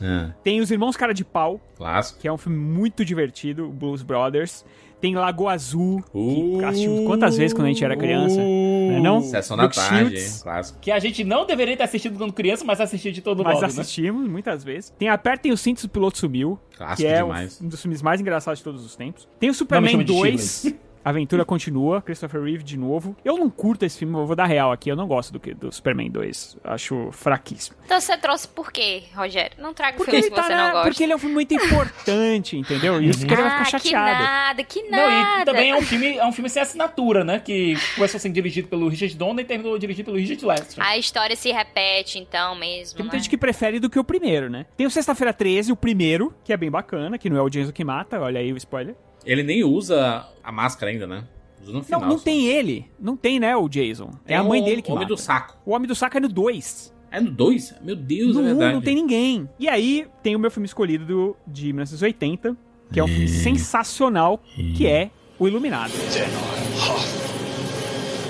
Ah, 0.00 0.30
Tem 0.42 0.60
Os 0.60 0.70
Irmãos 0.70 0.96
Cara 0.96 1.12
de 1.14 1.24
Pau, 1.24 1.60
clássico. 1.76 2.18
que 2.20 2.26
é 2.26 2.32
um 2.32 2.38
filme 2.38 2.58
muito 2.58 3.04
divertido, 3.04 3.66
o 3.68 3.72
Blues 3.72 4.02
Brothers. 4.02 4.64
Tem 5.02 5.16
Lagoa 5.16 5.52
Azul, 5.52 6.00
que 6.12 6.16
Uh, 6.16 6.64
assistimos 6.64 7.04
quantas 7.06 7.36
vezes 7.36 7.52
quando 7.52 7.66
a 7.66 7.68
gente 7.70 7.84
era 7.84 7.96
criança? 7.96 8.36
Não 8.36 8.96
é 8.96 9.00
não? 9.00 9.20
Sessão 9.20 9.56
da 9.56 9.68
tarde, 9.68 10.10
Shields, 10.10 10.36
hein? 10.36 10.42
Clássico. 10.44 10.78
Que 10.80 10.92
a 10.92 10.98
gente 11.00 11.24
não 11.24 11.44
deveria 11.44 11.76
ter 11.76 11.82
assistido 11.82 12.16
quando 12.16 12.32
criança, 12.32 12.64
mas 12.64 12.80
assistiu 12.80 13.10
de 13.10 13.20
todo 13.20 13.42
Mas 13.42 13.54
modo, 13.54 13.62
né? 13.62 13.66
assistimos 13.66 14.28
muitas 14.28 14.62
vezes. 14.62 14.94
Tem 14.96 15.08
Apertem 15.08 15.50
os 15.50 15.60
Cintos, 15.60 15.82
o 15.82 15.88
Piloto 15.88 16.18
Sumiu. 16.18 16.56
Clássico 16.76 17.02
que 17.02 17.06
é 17.12 17.20
demais. 17.20 17.60
um 17.60 17.66
dos 17.66 17.82
filmes 17.82 18.00
mais 18.00 18.20
engraçados 18.20 18.58
de 18.60 18.64
todos 18.64 18.84
os 18.84 18.94
tempos. 18.94 19.28
Tem 19.40 19.50
o 19.50 19.54
Superman 19.54 19.90
chama 19.90 20.04
de 20.04 20.12
2. 20.12 20.74
A 21.04 21.10
aventura 21.10 21.44
continua, 21.44 22.00
Christopher 22.00 22.42
Reeve 22.42 22.62
de 22.62 22.76
novo. 22.76 23.16
Eu 23.24 23.36
não 23.36 23.50
curto 23.50 23.84
esse 23.84 23.98
filme, 23.98 24.14
eu 24.16 24.26
vou 24.26 24.36
dar 24.36 24.46
real 24.46 24.70
aqui. 24.70 24.88
Eu 24.88 24.96
não 24.96 25.06
gosto 25.06 25.32
do, 25.32 25.40
que- 25.40 25.52
do 25.54 25.72
Superman 25.72 26.10
2. 26.10 26.58
Acho 26.62 27.10
fraquíssimo. 27.10 27.76
Então 27.84 28.00
você 28.00 28.16
trouxe 28.16 28.46
por 28.46 28.70
quê, 28.70 29.02
Rogério? 29.14 29.56
Não 29.58 29.74
traga 29.74 29.96
Porque 29.96 30.12
filmes 30.12 30.28
que 30.28 30.34
tá 30.36 30.42
você 30.44 30.54
na- 30.54 30.64
não 30.66 30.72
gosta. 30.72 30.88
porque 30.88 31.02
ele 31.02 31.12
é 31.12 31.16
um 31.16 31.18
filme 31.18 31.34
muito 31.34 31.52
importante, 31.54 32.56
entendeu? 32.56 33.02
E 33.02 33.08
isso 33.08 33.26
que 33.26 33.32
ele 33.32 33.42
vai 33.42 33.50
ah, 33.50 33.64
ficar 33.64 33.80
que 33.80 33.88
chateado. 33.88 34.22
nada, 34.22 34.64
que 34.64 34.82
Não, 34.84 34.90
nada. 35.10 35.42
e 35.42 35.44
também 35.44 35.70
é 35.70 35.76
um 35.76 35.82
filme, 35.82 36.16
é 36.16 36.24
um 36.26 36.32
filme 36.32 36.48
sem 36.48 36.62
assinatura, 36.62 37.24
né? 37.24 37.40
Que 37.40 37.74
começou 37.94 38.20
sendo 38.20 38.34
dirigido 38.34 38.68
pelo 38.68 38.88
Richard 38.88 39.16
Donner 39.16 39.44
e 39.44 39.48
terminou 39.48 39.76
dirigido 39.78 40.06
pelo 40.06 40.16
Richard 40.18 40.44
Lester. 40.44 40.84
A 40.84 40.96
história 40.96 41.34
se 41.34 41.50
repete, 41.50 42.18
então, 42.18 42.54
mesmo. 42.54 42.96
Tem 42.96 43.04
muita 43.04 43.16
né? 43.16 43.20
gente 43.22 43.30
que 43.30 43.36
prefere 43.36 43.80
do 43.80 43.90
que 43.90 43.98
o 43.98 44.04
primeiro, 44.04 44.48
né? 44.48 44.66
Tem 44.76 44.86
o 44.86 44.90
Sexta-feira 44.90 45.32
13, 45.32 45.72
o 45.72 45.76
primeiro, 45.76 46.32
que 46.44 46.52
é 46.52 46.56
bem 46.56 46.70
bacana, 46.70 47.18
que 47.18 47.28
não 47.28 47.36
é 47.38 47.42
o 47.42 47.48
Jason 47.48 47.72
que 47.72 47.84
mata, 47.84 48.20
olha 48.20 48.38
aí 48.40 48.52
o 48.52 48.56
spoiler. 48.56 48.94
Ele 49.24 49.42
nem 49.42 49.62
usa 49.64 50.26
a 50.42 50.50
máscara 50.52 50.90
ainda, 50.90 51.06
né? 51.06 51.24
Usa 51.62 51.72
no 51.72 51.82
final. 51.82 52.00
Não, 52.00 52.08
não 52.08 52.18
só. 52.18 52.24
tem 52.24 52.46
ele. 52.48 52.86
Não 52.98 53.16
tem, 53.16 53.38
né, 53.38 53.56
o 53.56 53.68
Jason. 53.68 54.10
É 54.24 54.28
Tem 54.28 54.36
a 54.36 54.42
mãe 54.42 54.60
o 54.60 54.64
dele 54.64 54.82
que 54.82 54.90
Homem 54.90 55.04
mata. 55.04 55.14
do 55.14 55.20
Saco. 55.20 55.56
O 55.64 55.72
Homem 55.72 55.86
do 55.86 55.94
Saco 55.94 56.16
é 56.16 56.20
no 56.20 56.28
2. 56.28 56.92
É 57.10 57.20
no 57.20 57.30
2? 57.30 57.74
Meu 57.82 57.94
Deus, 57.94 58.34
No 58.34 58.40
é 58.40 58.44
1 58.44 58.46
verdade. 58.46 58.74
não 58.74 58.80
tem 58.80 58.94
ninguém. 58.94 59.48
E 59.60 59.68
aí, 59.68 60.06
tem 60.22 60.34
o 60.34 60.38
meu 60.38 60.50
filme 60.50 60.66
escolhido 60.66 61.04
do, 61.04 61.36
de 61.46 61.66
1980, 61.72 62.56
que 62.92 62.98
é 62.98 63.04
um 63.04 63.08
filme 63.08 63.28
sensacional, 63.28 64.40
que 64.76 64.86
é 64.86 65.10
O 65.38 65.46
Iluminado. 65.46 65.92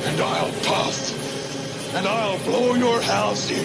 And 0.05 0.19
I'll 0.20 0.52
puff. 0.64 1.14
And 1.97 2.06
I'll 2.06 2.39
blow 2.44 2.77
your 2.77 3.01
house 3.02 3.51
in. 3.51 3.64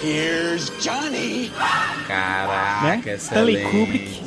Here's 0.00 0.70
Johnny. 0.78 1.50
Caraca, 2.06 3.10
né? 3.10 3.16
Stanley. 3.16 3.64
Kubrick. 3.64 4.20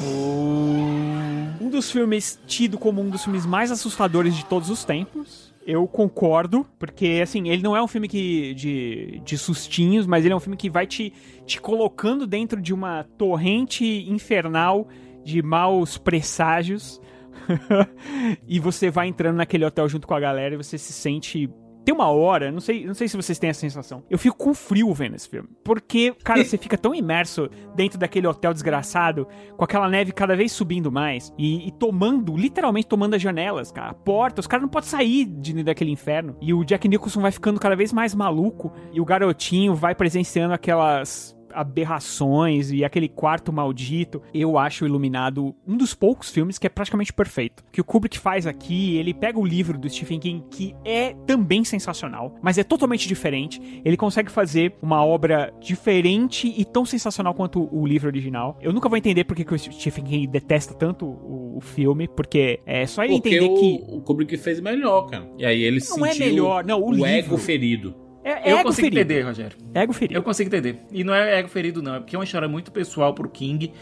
Um 1.62 1.70
dos 1.70 1.90
filmes 1.90 2.38
tido 2.46 2.78
como 2.78 3.02
um 3.02 3.10
dos 3.10 3.24
filmes 3.24 3.46
mais 3.46 3.72
assustadores 3.72 4.36
de 4.36 4.44
todos 4.46 4.70
os 4.70 4.84
tempos. 4.84 5.54
Eu 5.66 5.88
concordo, 5.88 6.66
porque 6.78 7.22
assim, 7.24 7.48
ele 7.48 7.64
não 7.64 7.76
é 7.76 7.82
um 7.82 7.88
filme 7.88 8.10
que, 8.10 8.54
de, 8.54 9.22
de 9.24 9.38
sustinhos, 9.38 10.06
mas 10.06 10.26
ele 10.26 10.34
é 10.34 10.36
um 10.36 10.42
filme 10.42 10.58
que 10.58 10.70
vai 10.70 10.86
te, 10.86 11.14
te 11.46 11.62
colocando 11.62 12.28
dentro 12.28 12.62
de 12.62 12.74
uma 12.74 13.06
torrente 13.18 13.86
infernal 14.10 14.90
de 15.24 15.42
maus 15.42 15.98
presságios. 15.98 17.00
e 18.46 18.60
você 18.60 18.90
vai 18.90 19.08
entrando 19.08 19.38
naquele 19.38 19.64
hotel 19.64 19.88
junto 19.88 20.06
com 20.06 20.14
a 20.14 20.20
galera 20.20 20.56
e 20.56 20.58
você 20.58 20.78
se 20.78 20.92
sente. 20.92 21.50
Tem 21.84 21.94
uma 21.94 22.10
hora, 22.10 22.52
não 22.52 22.60
sei, 22.60 22.86
não 22.86 22.94
sei 22.94 23.08
se 23.08 23.18
vocês 23.18 23.40
têm 23.40 23.50
essa 23.50 23.60
sensação. 23.60 24.04
Eu 24.10 24.18
fico 24.18 24.38
com 24.38 24.54
frio 24.54 24.94
vendo 24.94 25.16
esse 25.16 25.28
filme. 25.28 25.50
Porque, 25.64 26.14
cara, 26.24 26.44
você 26.44 26.58
fica 26.58 26.78
tão 26.78 26.94
imerso 26.94 27.50
dentro 27.76 27.98
daquele 27.98 28.28
hotel 28.28 28.54
desgraçado, 28.54 29.28
com 29.58 29.64
aquela 29.64 29.90
neve 29.90 30.12
cada 30.12 30.36
vez 30.36 30.52
subindo 30.52 30.92
mais, 30.92 31.34
e, 31.38 31.68
e 31.68 31.72
tomando, 31.72 32.36
literalmente 32.38 32.88
tomando 32.88 33.16
as 33.16 33.22
janelas, 33.22 33.72
cara. 33.72 33.92
A 33.92 33.94
porta, 33.94 34.42
os 34.42 34.48
caras 34.48 34.62
não 34.62 34.70
podem 34.70 34.90
sair 34.90 35.26
de 35.26 35.64
daquele 35.64 35.92
inferno. 35.92 36.36
E 36.42 36.54
o 36.54 36.64
Jack 36.64 36.88
Nicholson 36.88 37.22
vai 37.22 37.32
ficando 37.32 37.60
cada 37.60 37.76
vez 37.76 37.92
mais 37.92 38.16
maluco, 38.16 38.72
e 38.94 39.02
o 39.02 39.06
garotinho 39.06 39.76
vai 39.76 39.96
presenciando 39.96 40.54
aquelas 40.54 41.36
aberrações 41.54 42.72
e 42.72 42.84
aquele 42.84 43.08
quarto 43.08 43.52
maldito. 43.52 44.22
Eu 44.34 44.58
acho 44.58 44.84
o 44.84 44.88
Iluminado 44.88 45.56
um 45.68 45.78
dos 45.78 45.94
poucos 45.94 46.30
filmes 46.30 46.58
que 46.58 46.68
é 46.68 46.70
praticamente 46.70 47.14
perfeito. 47.14 47.64
O 47.68 47.72
que 47.72 47.82
o 47.82 47.84
Kubrick 47.84 48.18
faz 48.18 48.46
aqui, 48.48 48.98
ele 48.98 49.14
pega 49.14 49.40
o 49.40 49.46
livro 49.46 49.78
do 49.78 49.90
Stephen 49.90 50.20
King, 50.20 50.44
que 50.50 50.76
é 50.86 51.14
também 51.26 51.64
sensacional, 51.64 52.36
mas 52.42 52.58
é 52.58 52.64
totalmente 52.64 53.08
diferente. 53.08 53.82
Ele 53.84 53.98
consegue 53.98 54.32
fazer 54.32 54.76
uma 54.82 55.04
obra 55.06 55.54
diferente 55.60 56.54
e 56.56 56.64
tão 56.66 56.86
sensacional 56.86 57.34
quanto 57.34 57.68
o 57.72 57.86
livro 57.86 58.08
original. 58.08 58.58
Eu 58.62 58.74
nunca 58.74 58.88
vou 58.90 58.98
entender 58.98 59.24
porque 59.24 59.44
que 59.44 59.54
o 59.54 59.60
Stephen 59.60 60.04
King 60.06 60.28
detesta 60.28 60.74
tanto 60.74 61.06
o, 61.06 61.58
o 61.58 61.62
filme, 61.62 62.08
porque 62.08 62.60
é 62.66 62.86
só 62.86 63.04
ele 63.04 63.14
Porque 63.16 63.30
entender 63.36 63.52
o, 63.52 63.56
que 63.56 63.84
o 63.88 64.02
Kubrick 64.02 64.38
fez 64.38 64.60
melhor, 64.60 65.08
cara. 65.10 65.30
E 65.38 65.46
aí 65.46 65.62
ele 65.64 65.80
Não 65.98 66.06
é 66.06 66.12
sentiu 66.12 66.26
melhor, 66.28 66.66
não, 66.66 66.82
o 66.82 66.88
o 66.88 66.92
livro. 66.92 67.06
ego 67.08 67.38
ferido. 67.38 67.96
É 68.24 68.52
eu 68.52 68.58
ego 68.58 68.64
consigo 68.70 68.88
ferido. 68.88 69.00
entender, 69.02 69.22
Rogério. 69.22 69.58
Ego 69.74 69.94
ferido. 69.94 70.18
Eu 70.18 70.24
consigo 70.24 70.48
entender. 70.48 70.80
E 70.92 71.04
não 71.04 71.14
é 71.14 71.40
ego 71.40 71.50
ferido, 71.50 71.82
não. 71.82 71.96
É 71.96 72.00
porque 72.00 72.16
é 72.16 72.20
uma 72.20 72.26
história 72.26 72.48
muito 72.48 72.72
pessoal 72.72 73.14
pro 73.14 73.30
King. 73.30 73.74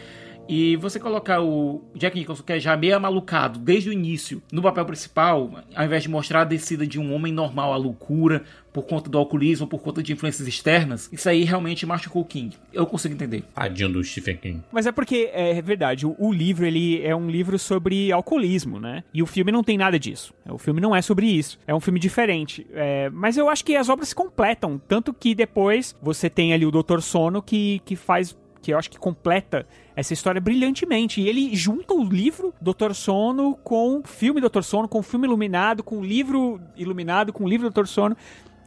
E 0.50 0.74
você 0.74 0.98
colocar 0.98 1.40
o 1.40 1.80
Jack 1.94 2.18
Nicholson, 2.18 2.42
que 2.42 2.52
é 2.52 2.58
já 2.58 2.76
meio 2.76 2.96
amalucado 2.96 3.60
desde 3.60 3.88
o 3.88 3.92
início, 3.92 4.42
no 4.50 4.60
papel 4.60 4.84
principal, 4.84 5.62
ao 5.76 5.84
invés 5.84 6.02
de 6.02 6.08
mostrar 6.08 6.40
a 6.40 6.44
descida 6.44 6.84
de 6.84 6.98
um 6.98 7.14
homem 7.14 7.32
normal 7.32 7.72
à 7.72 7.76
loucura, 7.76 8.42
por 8.72 8.84
conta 8.86 9.10
do 9.10 9.18
alcoolismo, 9.18 9.66
por 9.66 9.80
conta 9.80 10.02
de 10.02 10.12
influências 10.12 10.46
externas, 10.46 11.08
isso 11.12 11.28
aí 11.28 11.44
realmente 11.44 11.84
machucou 11.86 12.22
o 12.22 12.24
King. 12.24 12.56
Eu 12.72 12.86
consigo 12.86 13.14
entender. 13.14 13.42
Tadinho 13.54 13.92
do 13.92 14.04
Stephen 14.04 14.36
King. 14.36 14.62
Mas 14.72 14.86
é 14.86 14.92
porque, 14.92 15.30
é 15.32 15.60
verdade, 15.60 16.06
o, 16.06 16.14
o 16.18 16.32
livro 16.32 16.64
ele 16.64 17.02
é 17.02 17.14
um 17.14 17.30
livro 17.30 17.58
sobre 17.58 18.12
alcoolismo, 18.12 18.78
né? 18.78 19.04
E 19.12 19.22
o 19.22 19.26
filme 19.26 19.52
não 19.52 19.62
tem 19.62 19.76
nada 19.76 19.98
disso. 19.98 20.32
O 20.48 20.58
filme 20.58 20.80
não 20.80 20.94
é 20.94 21.02
sobre 21.02 21.26
isso. 21.26 21.58
É 21.66 21.74
um 21.74 21.80
filme 21.80 21.98
diferente. 21.98 22.66
É, 22.72 23.10
mas 23.10 23.36
eu 23.36 23.48
acho 23.48 23.64
que 23.64 23.76
as 23.76 23.88
obras 23.88 24.08
se 24.08 24.14
completam. 24.14 24.80
Tanto 24.88 25.12
que 25.12 25.34
depois 25.34 25.94
você 26.02 26.30
tem 26.30 26.52
ali 26.52 26.64
o 26.64 26.70
Dr. 26.70 27.00
Sono 27.00 27.42
que, 27.42 27.80
que 27.84 27.96
faz. 27.96 28.36
Que 28.62 28.72
eu 28.72 28.78
acho 28.78 28.90
que 28.90 28.98
completa 28.98 29.66
essa 29.96 30.12
história 30.12 30.40
brilhantemente. 30.40 31.20
E 31.20 31.28
ele 31.28 31.54
junta 31.54 31.94
o 31.94 32.04
livro 32.04 32.54
Dr. 32.60 32.92
Sono 32.92 33.56
com 33.62 33.98
o 33.98 34.02
filme 34.06 34.40
Dr. 34.40 34.62
Sono, 34.62 34.88
com 34.88 34.98
o 34.98 35.02
filme 35.02 35.26
iluminado, 35.26 35.82
com 35.82 35.98
o 35.98 36.04
livro 36.04 36.60
iluminado, 36.76 37.32
com 37.32 37.44
o 37.44 37.48
livro 37.48 37.70
Dr. 37.70 37.86
Sono. 37.86 38.16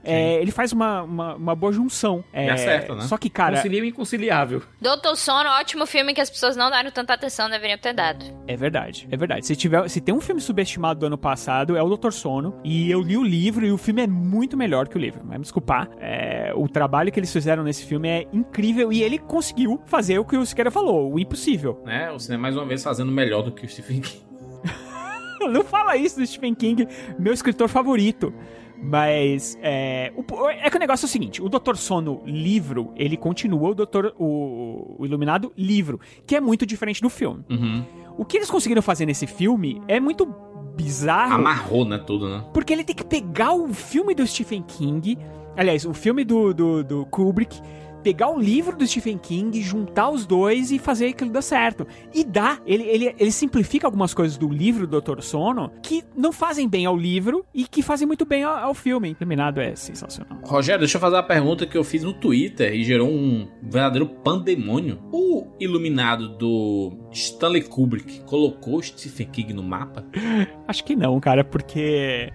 É, 0.03 0.41
ele 0.41 0.51
faz 0.51 0.71
uma, 0.71 1.03
uma, 1.03 1.35
uma 1.35 1.55
boa 1.55 1.71
junção. 1.71 2.23
É, 2.34 2.47
Dá 2.47 2.57
certo, 2.57 2.95
né? 2.95 3.01
Só 3.03 3.17
que, 3.17 3.30
cara. 3.30 3.55
Concilia 3.55 3.81
o 3.81 3.85
inconciliável. 3.85 4.61
Doutor 4.81 5.15
Sono, 5.15 5.49
ótimo 5.49 5.85
filme 5.85 6.13
que 6.13 6.21
as 6.21 6.30
pessoas 6.30 6.55
não 6.55 6.69
deram 6.69 6.91
tanta 6.91 7.13
atenção, 7.13 7.49
deveriam 7.49 7.77
ter 7.77 7.93
dado. 7.93 8.25
É 8.47 8.55
verdade, 8.55 9.07
é 9.09 9.17
verdade. 9.17 9.45
Se, 9.45 9.55
tiver, 9.55 9.88
se 9.89 10.01
tem 10.01 10.13
um 10.13 10.21
filme 10.21 10.41
subestimado 10.41 10.99
do 10.99 11.05
ano 11.05 11.17
passado, 11.17 11.77
é 11.77 11.81
o 11.81 11.88
Doutor 11.88 12.13
Sono. 12.13 12.59
E 12.63 12.91
eu 12.91 13.01
li 13.01 13.17
o 13.17 13.23
livro 13.23 13.65
e 13.65 13.71
o 13.71 13.77
filme 13.77 14.01
é 14.01 14.07
muito 14.07 14.57
melhor 14.57 14.88
que 14.88 14.97
o 14.97 14.99
livro. 14.99 15.21
Vai 15.25 15.38
me 15.38 15.43
desculpar. 15.43 15.89
É, 15.99 16.51
o 16.55 16.67
trabalho 16.67 17.11
que 17.11 17.19
eles 17.19 17.31
fizeram 17.31 17.63
nesse 17.63 17.85
filme 17.85 18.09
é 18.09 18.27
incrível 18.34 18.91
e 18.91 19.01
ele 19.01 19.17
conseguiu 19.17 19.81
fazer 19.85 20.19
o 20.19 20.25
que 20.25 20.35
o 20.35 20.45
Siqueira 20.45 20.69
falou, 20.69 21.13
o 21.13 21.19
impossível. 21.19 21.81
Né? 21.85 22.11
O 22.11 22.19
cinema 22.19 22.43
mais 22.43 22.57
uma 22.57 22.65
vez 22.65 22.84
fazendo 22.84 23.11
melhor 23.11 23.41
do 23.41 23.51
que 23.51 23.65
o 23.65 23.69
Stephen 23.69 24.01
King. 24.01 24.21
Não 25.49 25.63
fala 25.63 25.95
isso 25.95 26.19
do 26.19 26.25
Stephen 26.25 26.53
King, 26.53 26.88
meu 27.17 27.34
escritor 27.34 27.69
favorito. 27.69 28.34
Mas 28.81 29.57
é, 29.61 30.11
o, 30.15 30.49
é 30.49 30.69
que 30.69 30.75
o 30.75 30.79
negócio 30.79 31.05
é 31.05 31.07
o 31.07 31.09
seguinte: 31.09 31.41
o 31.41 31.49
Doutor 31.49 31.77
Sono 31.77 32.21
livro, 32.25 32.91
ele 32.95 33.15
continua 33.15 33.69
o 33.69 33.73
Doutor 33.73 34.13
o, 34.17 34.95
o 34.99 35.05
Iluminado 35.05 35.51
livro, 35.57 35.99
que 36.25 36.35
é 36.35 36.41
muito 36.41 36.65
diferente 36.65 37.01
do 37.01 37.09
filme. 37.09 37.43
Uhum. 37.49 37.83
O 38.17 38.25
que 38.25 38.37
eles 38.37 38.49
conseguiram 38.49 38.81
fazer 38.81 39.05
nesse 39.05 39.25
filme 39.25 39.81
é 39.87 39.99
muito 39.99 40.25
bizarro. 40.75 41.35
Amarrou, 41.35 41.85
né? 41.85 41.97
Tudo, 41.97 42.29
né? 42.29 42.43
Porque 42.53 42.73
ele 42.73 42.83
tem 42.83 42.95
que 42.95 43.05
pegar 43.05 43.53
o 43.53 43.73
filme 43.73 44.13
do 44.13 44.25
Stephen 44.25 44.63
King, 44.63 45.17
aliás, 45.55 45.85
o 45.85 45.93
filme 45.93 46.23
do, 46.23 46.53
do, 46.53 46.83
do 46.83 47.05
Kubrick, 47.07 47.61
pegar 48.03 48.30
o 48.30 48.38
livro 48.38 48.75
do 48.75 48.85
Stephen 48.85 49.17
King, 49.17 49.61
juntar 49.61 50.09
os 50.09 50.25
dois 50.25 50.71
e 50.71 50.77
fazer 50.77 51.07
aquilo 51.07 51.31
dar 51.31 51.41
certo. 51.41 51.88
E 52.13 52.23
dá. 52.23 52.59
Ele, 52.65 52.84
ele, 52.84 53.15
ele 53.17 53.31
simplifica 53.31 53.88
algumas 53.88 54.13
coisas 54.13 54.38
do 54.38 54.49
livro 54.49 54.85
do 54.85 55.01
Dr. 55.01 55.21
Sono 55.21 55.71
que 55.81 56.03
não 56.15 56.34
fazem 56.34 56.67
bem 56.67 56.85
ao 56.85 56.97
livro 56.97 57.45
e 57.53 57.65
que 57.65 57.81
fazem 57.81 58.05
muito 58.05 58.25
bem 58.25 58.43
ao, 58.43 58.55
ao 58.55 58.73
filme. 58.73 59.15
Iluminado 59.19 59.61
é 59.61 59.75
sensacional. 59.75 60.39
Rogério, 60.43 60.81
deixa 60.81 60.97
eu 60.97 61.01
fazer 61.01 61.15
uma 61.15 61.23
pergunta 61.23 61.65
que 61.65 61.77
eu 61.77 61.84
fiz 61.84 62.03
no 62.03 62.13
Twitter 62.13 62.73
e 62.73 62.84
gerou 62.84 63.09
um 63.09 63.47
verdadeiro 63.61 64.07
pandemônio. 64.07 64.99
O 65.11 65.47
iluminado 65.59 66.38
do 66.38 66.91
Stanley 67.11 67.63
Kubrick 67.63 68.21
colocou 68.25 68.81
Stephen 68.81 69.27
King 69.27 69.53
no 69.53 69.63
mapa? 69.63 70.05
Acho 70.67 70.84
que 70.84 70.95
não, 70.95 71.19
cara, 71.19 71.43
porque. 71.43 72.31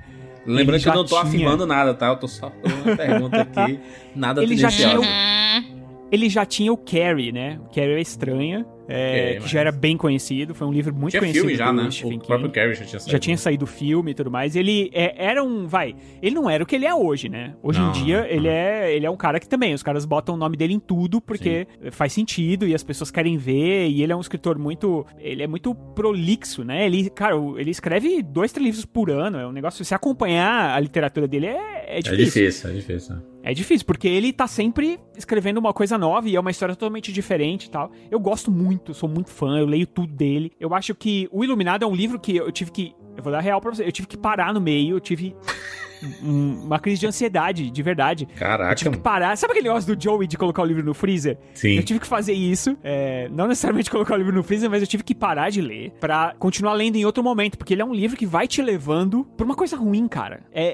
Lembrando 0.47 0.83
que 0.83 0.89
eu 0.89 0.95
não 0.95 1.05
tô 1.05 1.09
tinha- 1.17 1.23
afirmando 1.23 1.67
nada, 1.67 1.93
tá? 1.95 2.09
Eu 2.09 2.17
tô 2.17 2.27
só 2.29 2.51
fazendo 2.63 2.85
uma 2.87 2.97
pergunta 2.97 3.41
aqui. 3.43 3.79
Nada 4.15 4.43
Ele 4.43 4.57
já 4.57 4.69
tinha 4.71 4.99
o- 5.01 5.05
Ele 6.11 6.29
já 6.31 6.47
tinha 6.47 6.73
o 6.73 6.77
Carrie, 6.77 7.33
né? 7.33 7.59
O 7.67 7.75
Carrie 7.75 7.95
é 7.95 8.01
estranha. 8.01 8.65
É, 8.89 9.33
Ok, 9.37 9.41
que 9.43 9.49
já 9.49 9.61
era 9.61 9.71
bem 9.71 9.97
conhecido. 9.97 10.55
Foi 10.55 10.67
um 10.67 10.73
livro 10.73 10.95
muito 10.95 11.11
Tinha 11.11 11.21
conhecido 11.21 11.43
filme 11.43 11.57
já, 11.57 11.73
né? 11.73 11.91
Stephen 11.91 12.09
O 12.09 12.13
King. 12.13 12.27
próprio 12.27 12.51
Carrie 12.51 12.75
já 12.75 12.85
tinha 12.87 12.99
saído. 13.01 13.13
Já 13.13 13.19
tinha 13.19 13.37
saído 13.37 13.65
o 13.65 13.69
filme 13.69 14.11
e 14.11 14.15
tudo 14.15 14.31
mais. 14.31 14.57
Ele 14.57 14.91
é- 14.95 15.15
era 15.23 15.45
um, 15.45 15.67
vai, 15.67 15.95
ele 16.23 16.35
não 16.35 16.49
era 16.49 16.65
o 16.65 16.67
que 16.67 16.75
ele 16.75 16.87
é 16.87 16.95
hoje, 16.95 17.29
né? 17.29 17.55
Hoje 17.63 17.79
Não, 17.79 17.91
em 17.91 17.93
dia 17.93 18.27
ele 18.29 18.49
é, 18.49 18.95
ele 18.95 19.05
é 19.07 19.11
um 19.11 19.17
cara 19.17 19.39
que 19.39 19.49
também 19.49 19.75
os 19.75 19.83
caras 19.83 20.05
botam 20.07 20.35
o 20.35 20.39
nome 20.39 20.57
dele 20.57 20.73
em 20.75 20.81
tudo 20.81 21.21
porque 21.21 21.67
faz 21.93 22.13
sentido 22.13 22.67
e 22.67 22.75
as 22.75 22.83
pessoas 22.83 23.11
querem 23.11 23.37
ver 23.37 23.89
e 23.89 24.03
ele 24.03 24.13
é 24.13 24.17
um 24.17 24.21
escritor 24.21 24.59
muito, 24.59 25.05
ele 25.19 25.43
é 25.43 25.47
muito 25.47 25.75
prolixo, 25.75 26.65
né? 26.65 26.87
Ele, 26.87 27.11
cara, 27.11 27.37
ele 27.59 27.71
escreve 27.71 28.23
dois, 28.23 28.53
três 28.53 28.65
livros 28.65 28.85
por 28.87 29.11
ano. 29.11 29.39
É 29.39 29.47
um 29.47 29.53
negócio. 29.53 29.85
Se 29.85 29.95
acompanhar 29.95 30.75
a 30.75 30.81
literatura 30.81 31.29
dele 31.29 31.47
é, 31.47 31.85
é 31.87 31.99
É 31.99 32.01
difícil. 32.01 32.25
difícil, 32.45 32.71
é 32.71 32.73
difícil. 32.73 33.17
É 33.43 33.55
difícil, 33.55 33.87
porque 33.87 34.09
ele 34.09 34.33
tá 34.33 34.47
sempre 34.47 34.99
escrevendo 35.17 35.59
uma 35.59 35.73
coisa 35.73 35.97
nova 35.97 36.29
e 36.29 36.37
é 36.37 36.41
uma 36.41 36.51
história 36.51 36.75
totalmente 36.75 37.13
diferente 37.13 37.67
e 37.67 37.71
tal. 37.71 37.91
Eu 38.11 38.19
gosto 38.19 38.51
muito, 38.51 38.93
sou 38.93 39.09
muito 39.09 39.31
fã, 39.31 39.59
eu 39.59 39.67
leio 39.67 39.87
tudo 39.87 40.13
dele. 40.13 40.53
Eu 40.59 40.75
acho 40.75 40.95
que 40.95 41.29
O 41.33 41.45
Iluminado 41.45 41.85
é 41.85 41.87
um 41.87 41.95
livro 41.95 42.19
que 42.19 42.37
eu 42.37 42.51
tive 42.51 42.71
que. 42.71 42.95
Eu 43.17 43.23
vou 43.23 43.33
dar 43.33 43.41
real 43.41 43.61
pra 43.61 43.75
você. 43.75 43.85
Eu 43.85 43.93
tive 43.93 44.07
que 44.07 44.17
parar 44.17 44.53
no 44.53 44.61
meio, 44.61 44.97
eu 44.97 45.01
tive 45.01 45.35
um- 46.23 46.65
uma 46.65 46.79
crise 46.79 47.01
de 47.01 47.07
ansiedade, 47.07 47.71
de 47.71 47.83
verdade. 47.83 48.27
Caraca. 48.37 48.73
Eu 48.73 48.77
tive 48.77 48.91
que 48.91 48.99
parar. 48.99 49.37
Sabe 49.37 49.53
aquele 49.53 49.69
negócio 49.69 49.95
do 49.95 50.03
Joey 50.03 50.27
de 50.27 50.37
colocar 50.37 50.63
o 50.63 50.65
livro 50.65 50.85
no 50.85 50.95
freezer? 50.95 51.39
Sim. 51.55 51.77
Eu 51.77 51.83
tive 51.83 52.01
que 52.01 52.07
fazer 52.07 52.33
isso. 52.33 52.77
é, 52.83 53.29
não 53.31 53.47
necessariamente 53.49 53.91
colocar 53.91 54.15
o 54.15 54.17
livro 54.17 54.33
no 54.35 54.43
freezer, 54.43 54.71
mas 54.71 54.81
eu 54.83 54.87
tive 54.89 55.03
que 55.03 55.15
parar 55.15 55.51
de 55.51 55.61
ler 55.61 55.93
pra 56.01 56.35
continuar 56.39 56.73
lendo 56.75 56.97
em 56.97 57.05
outro 57.05 57.23
momento. 57.23 57.57
Porque 57.59 57.75
ele 57.75 57.83
é 57.83 57.85
um 57.85 57.95
livro 57.95 58.17
que 58.17 58.27
vai 58.27 58.47
te 58.47 58.61
levando 58.63 59.25
pra 59.37 59.45
uma 59.45 59.55
coisa 59.55 59.77
ruim, 59.77 60.07
cara. 60.09 60.41
É, 60.53 60.65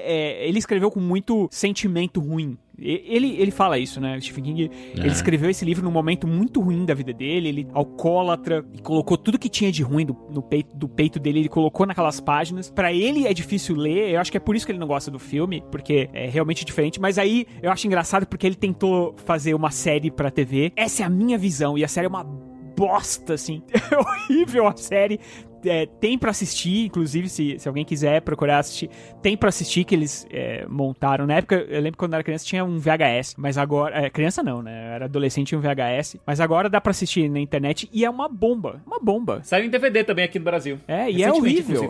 é, 0.43 0.47
ele 0.47 0.59
escreveu 0.59 0.89
com 0.91 0.99
muito 0.99 1.47
sentimento 1.51 2.19
ruim. 2.19 2.57
Ele, 2.77 3.35
ele 3.39 3.51
fala 3.51 3.77
isso, 3.79 4.01
né? 4.01 4.17
O 4.17 4.21
Stephen 4.21 4.43
King, 4.43 4.71
ele 4.95 5.03
É. 5.03 5.07
escreveu 5.07 5.49
esse 5.49 5.63
livro 5.63 5.83
num 5.83 5.91
momento 5.91 6.27
muito 6.27 6.59
ruim 6.61 6.85
da 6.85 6.93
vida 6.93 7.13
dele. 7.13 7.47
Ele 7.49 7.67
alcoólatra 7.73 8.65
e 8.73 8.81
colocou 8.81 9.17
tudo 9.17 9.39
que 9.39 9.49
tinha 9.49 9.71
de 9.71 9.81
ruim 9.83 10.05
do, 10.05 10.15
no 10.29 10.41
peito, 10.41 10.75
do 10.75 10.87
peito 10.87 11.19
dele, 11.19 11.39
ele 11.39 11.49
colocou 11.49 11.85
naquelas 11.85 12.19
páginas. 12.19 12.69
Pra 12.69 12.91
ele 12.93 13.25
é 13.27 13.33
difícil 13.33 13.75
ler, 13.75 14.11
eu 14.13 14.19
acho 14.19 14.29
que 14.31 14.37
é 14.37 14.39
por 14.39 14.55
isso 14.55 14.65
que 14.65 14.71
ele 14.71 14.79
não 14.79 14.87
gosta 14.87 15.09
do 15.09 15.19
filme, 15.19 15.63
porque 15.71 16.09
é 16.13 16.27
realmente 16.27 16.65
diferente. 16.65 16.99
Mas 16.99 17.17
aí 17.17 17.45
eu 17.61 17.71
acho 17.71 17.87
engraçado 17.87 18.25
porque 18.27 18.45
ele 18.45 18.55
tentou 18.55 19.15
fazer 19.25 19.53
uma 19.53 19.71
série 19.71 20.11
pra 20.11 20.29
TV. 20.29 20.71
Essa 20.75 21.03
é 21.03 21.05
a 21.05 21.09
minha 21.09 21.37
visão, 21.37 21.77
e 21.77 21.83
a 21.83 21.87
série 21.87 22.05
é 22.05 22.09
uma 22.09 22.23
bosta, 22.23 23.33
assim. 23.35 23.61
É 23.91 23.97
horrível 23.97 24.67
a 24.67 24.75
série. 24.75 25.19
É, 25.65 25.85
tem 25.85 26.17
pra 26.17 26.31
assistir, 26.31 26.85
inclusive, 26.85 27.29
se, 27.29 27.59
se 27.59 27.67
alguém 27.67 27.85
quiser 27.85 28.21
procurar 28.21 28.59
assistir, 28.59 28.89
tem 29.21 29.35
pra 29.35 29.49
assistir 29.49 29.83
que 29.83 29.95
eles 29.95 30.27
é, 30.31 30.65
montaram. 30.67 31.25
Na 31.25 31.35
época, 31.35 31.55
eu 31.55 31.77
lembro 31.77 31.93
que 31.93 31.97
quando 31.97 32.13
eu 32.13 32.17
era 32.17 32.23
criança 32.23 32.45
tinha 32.45 32.63
um 32.63 32.77
VHS, 32.77 33.35
mas 33.37 33.57
agora. 33.57 34.05
é, 34.05 34.09
criança 34.09 34.43
não, 34.43 34.61
né? 34.61 34.89
Eu 34.89 34.93
era 34.93 35.05
adolescente 35.05 35.51
e 35.51 35.55
um 35.55 35.61
VHS. 35.61 36.17
Mas 36.25 36.39
agora 36.39 36.69
dá 36.69 36.79
pra 36.79 36.91
assistir 36.91 37.29
na 37.29 37.39
internet 37.39 37.89
e 37.91 38.05
é 38.05 38.09
uma 38.09 38.27
bomba. 38.27 38.81
Uma 38.85 38.99
bomba. 38.99 39.41
Saiu 39.43 39.65
em 39.65 39.69
DVD 39.69 40.03
também 40.03 40.25
aqui 40.25 40.39
no 40.39 40.45
Brasil. 40.45 40.79
É, 40.87 41.09
e 41.09 41.23
é 41.23 41.31
horrível. 41.31 41.81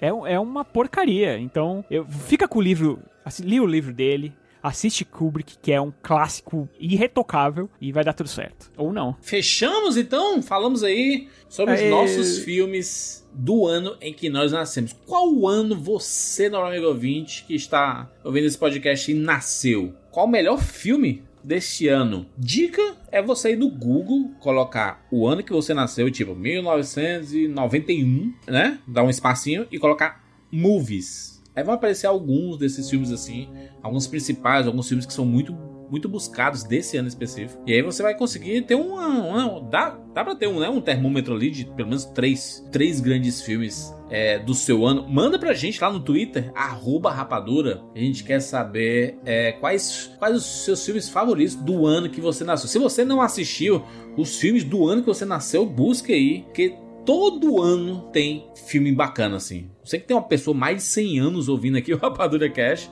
É, 0.00 0.08
é 0.08 0.40
uma 0.40 0.64
porcaria. 0.64 1.38
Então, 1.38 1.84
eu, 1.90 2.04
fica 2.06 2.46
com 2.48 2.58
o 2.58 2.62
livro. 2.62 2.98
Assim, 3.24 3.44
li 3.44 3.60
o 3.60 3.66
livro 3.66 3.92
dele. 3.92 4.32
Assiste 4.62 5.04
Kubrick, 5.04 5.58
que 5.60 5.72
é 5.72 5.80
um 5.80 5.92
clássico 6.02 6.68
irretocável, 6.78 7.68
e 7.80 7.92
vai 7.92 8.04
dar 8.04 8.12
tudo 8.12 8.28
certo. 8.28 8.70
Ou 8.76 8.92
não. 8.92 9.16
Fechamos 9.20 9.96
então? 9.96 10.42
Falamos 10.42 10.82
aí 10.82 11.28
sobre 11.48 11.74
os 11.74 11.90
nossos 11.90 12.38
filmes 12.38 13.26
do 13.32 13.66
ano 13.66 13.96
em 14.00 14.12
que 14.12 14.28
nós 14.28 14.52
nascemos. 14.52 14.94
Qual 15.06 15.48
ano 15.48 15.76
você, 15.76 16.48
nosso 16.48 16.66
amigo 16.66 16.86
ouvinte, 16.86 17.44
que 17.46 17.54
está 17.54 18.10
ouvindo 18.24 18.46
esse 18.46 18.58
podcast, 18.58 19.14
nasceu? 19.14 19.94
Qual 20.10 20.26
o 20.26 20.30
melhor 20.30 20.60
filme 20.60 21.22
deste 21.42 21.88
ano? 21.88 22.26
Dica 22.36 22.96
é 23.10 23.22
você 23.22 23.52
ir 23.52 23.56
no 23.56 23.70
Google, 23.70 24.32
colocar 24.40 25.06
o 25.10 25.26
ano 25.26 25.42
que 25.42 25.52
você 25.52 25.72
nasceu, 25.74 26.10
tipo 26.10 26.34
1991, 26.34 28.34
né? 28.46 28.78
Dar 28.86 29.02
um 29.02 29.10
espacinho 29.10 29.66
e 29.70 29.78
colocar 29.78 30.24
movies. 30.50 31.39
Aí 31.60 31.64
vão 31.64 31.74
aparecer 31.74 32.06
alguns 32.06 32.56
desses 32.58 32.88
filmes 32.88 33.12
assim, 33.12 33.48
alguns 33.82 34.06
principais, 34.06 34.66
alguns 34.66 34.88
filmes 34.88 35.04
que 35.06 35.12
são 35.12 35.24
muito 35.26 35.54
muito 35.90 36.08
buscados 36.08 36.62
desse 36.62 36.96
ano 36.96 37.08
específico. 37.08 37.60
E 37.66 37.72
aí 37.72 37.82
você 37.82 38.00
vai 38.00 38.16
conseguir 38.16 38.62
ter 38.62 38.76
uma- 38.76 39.60
dá, 39.68 39.98
dá 40.14 40.22
para 40.24 40.36
ter 40.36 40.46
um, 40.46 40.60
né, 40.60 40.68
um 40.68 40.80
termômetro 40.80 41.34
ali 41.34 41.50
de 41.50 41.64
pelo 41.64 41.88
menos 41.88 42.04
três, 42.04 42.64
três 42.70 43.00
grandes 43.00 43.42
filmes 43.42 43.92
é, 44.08 44.38
do 44.38 44.54
seu 44.54 44.86
ano. 44.86 45.08
Manda 45.08 45.36
pra 45.36 45.52
gente 45.52 45.80
lá 45.82 45.90
no 45.90 45.98
Twitter 45.98 46.52
rapadura. 46.54 47.82
A 47.92 47.98
gente 47.98 48.22
quer 48.22 48.38
saber 48.40 49.18
é, 49.24 49.50
quais 49.50 50.12
quais 50.16 50.36
os 50.36 50.64
seus 50.64 50.84
filmes 50.86 51.08
favoritos 51.08 51.56
do 51.56 51.84
ano 51.86 52.08
que 52.08 52.20
você 52.20 52.44
nasceu. 52.44 52.68
Se 52.68 52.78
você 52.78 53.04
não 53.04 53.20
assistiu 53.20 53.82
os 54.16 54.36
filmes 54.38 54.62
do 54.62 54.86
ano 54.86 55.02
que 55.02 55.08
você 55.08 55.24
nasceu, 55.24 55.66
busque 55.66 56.12
aí, 56.12 56.44
que 56.54 56.76
todo 57.10 57.60
ano 57.60 58.02
tem 58.12 58.46
filme 58.68 58.92
bacana, 58.92 59.34
assim. 59.36 59.68
Sei 59.82 59.98
que 59.98 60.06
tem 60.06 60.16
uma 60.16 60.22
pessoa 60.22 60.56
mais 60.56 60.76
de 60.76 60.82
100 60.84 61.18
anos 61.18 61.48
ouvindo 61.48 61.76
aqui 61.76 61.92
o 61.92 61.98
Rapadura 61.98 62.48
Cash. 62.48 62.88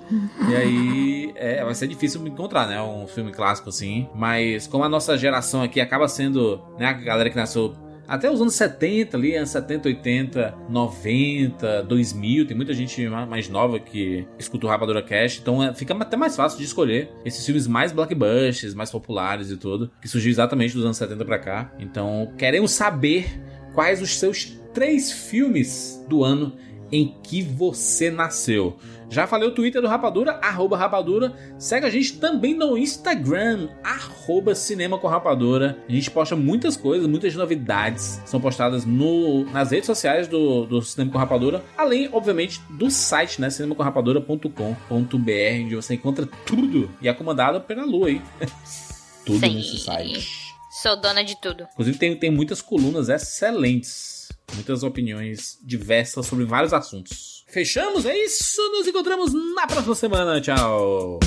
e 0.51 0.57
aí 0.57 1.33
é, 1.37 1.65
vai 1.65 1.73
ser 1.73 1.87
difícil 1.87 2.27
encontrar, 2.27 2.67
né? 2.67 2.83
Um 2.83 3.07
filme 3.07 3.31
clássico 3.31 3.69
assim. 3.69 4.09
Mas 4.17 4.67
como 4.67 4.83
a 4.83 4.89
nossa 4.89 5.17
geração 5.17 5.63
aqui 5.63 5.81
acaba 5.81 6.09
sendo, 6.09 6.61
né? 6.77 6.87
A 6.87 6.93
galera 6.95 7.31
que 7.31 7.37
nasceu 7.37 7.73
até 8.09 8.29
os 8.29 8.41
anos 8.41 8.55
70 8.55 9.17
ali, 9.17 9.37
anos 9.37 9.51
70, 9.51 9.87
80, 9.89 10.55
90, 10.69 11.83
2000, 11.85 12.47
tem 12.47 12.57
muita 12.57 12.73
gente 12.75 13.07
ma- 13.07 13.27
mais 13.27 13.49
nova 13.49 13.79
que 13.79 14.27
escuta 14.39 14.67
o 14.67 14.69
Rapadura 14.69 15.03
Cash, 15.03 15.39
então 15.41 15.63
é, 15.63 15.73
fica 15.75 15.95
até 15.95 16.17
mais 16.17 16.35
fácil 16.35 16.59
de 16.59 16.65
escolher 16.65 17.11
esses 17.25 17.45
filmes 17.45 17.67
mais 17.69 17.93
blockbusters, 17.93 18.75
mais 18.75 18.91
populares 18.91 19.51
e 19.51 19.57
tudo, 19.59 19.91
que 20.01 20.09
surgiu 20.09 20.31
exatamente 20.31 20.75
dos 20.75 20.85
anos 20.85 20.97
70 20.97 21.25
pra 21.25 21.39
cá. 21.39 21.71
Então, 21.79 22.33
queremos 22.39 22.71
saber 22.73 23.41
quais 23.79 24.03
os 24.03 24.19
seus 24.19 24.59
três 24.75 25.13
filmes 25.13 26.05
do 26.09 26.25
ano 26.25 26.57
em 26.91 27.15
que 27.23 27.43
você 27.43 28.11
nasceu. 28.11 28.77
Já 29.09 29.25
falei 29.25 29.47
o 29.49 29.53
Twitter 29.53 29.81
do 29.81 29.87
Rapadura, 29.87 30.33
arroba 30.43 30.77
Rapadura. 30.77 31.33
Segue 31.61 31.87
a 31.87 31.91
gente 31.91 32.19
também 32.19 32.55
no 32.55 32.77
Instagram, 32.77 33.69
arroba 33.85 34.53
Cinema 34.53 34.99
com 34.99 35.07
Rapadura. 35.07 35.79
A 35.89 35.93
gente 35.93 36.11
posta 36.11 36.35
muitas 36.35 36.77
coisas, 36.77 37.07
muitas 37.07 37.37
novidades 37.37 38.21
são 38.27 38.41
postadas 38.41 38.85
no, 38.85 39.45
nas 39.53 39.71
redes 39.71 39.87
sociais 39.87 40.27
do, 40.27 40.67
do 40.67 40.83
Cinema 40.83 41.13
com 41.13 41.19
Rapadura. 41.19 41.63
Além, 41.77 42.09
obviamente, 42.13 42.61
do 42.71 42.91
site, 42.91 43.41
né? 43.41 43.49
cinemacorrapadura.com.br, 43.49 44.83
onde 44.91 45.77
você 45.77 45.95
encontra 45.95 46.29
tudo. 46.45 46.91
E 47.01 47.07
é 47.07 47.13
comandado 47.13 47.61
pela 47.61 47.85
Lu 47.85 48.07
aí. 48.07 48.21
tudo 49.25 49.39
Sim. 49.39 49.55
nesse 49.55 49.79
site. 49.79 50.48
Sou 50.81 50.97
dona 50.97 51.25
de 51.25 51.35
tudo. 51.41 51.67
Inclusive 51.73 51.99
tem, 51.99 52.17
tem 52.17 52.31
muitas 52.31 52.63
colunas 52.63 53.09
excelentes, 53.09 54.29
muitas 54.55 54.85
opiniões 54.85 55.59
diversas 55.61 56.27
sobre 56.27 56.45
vários 56.45 56.73
assuntos. 56.73 57.45
Fechamos? 57.49 58.07
É 58.07 58.17
isso? 58.17 58.63
Nos 58.71 58.87
encontramos 58.87 59.33
na 59.57 59.67
próxima 59.67 59.95
semana. 59.97 60.41
Tchau! 60.41 61.19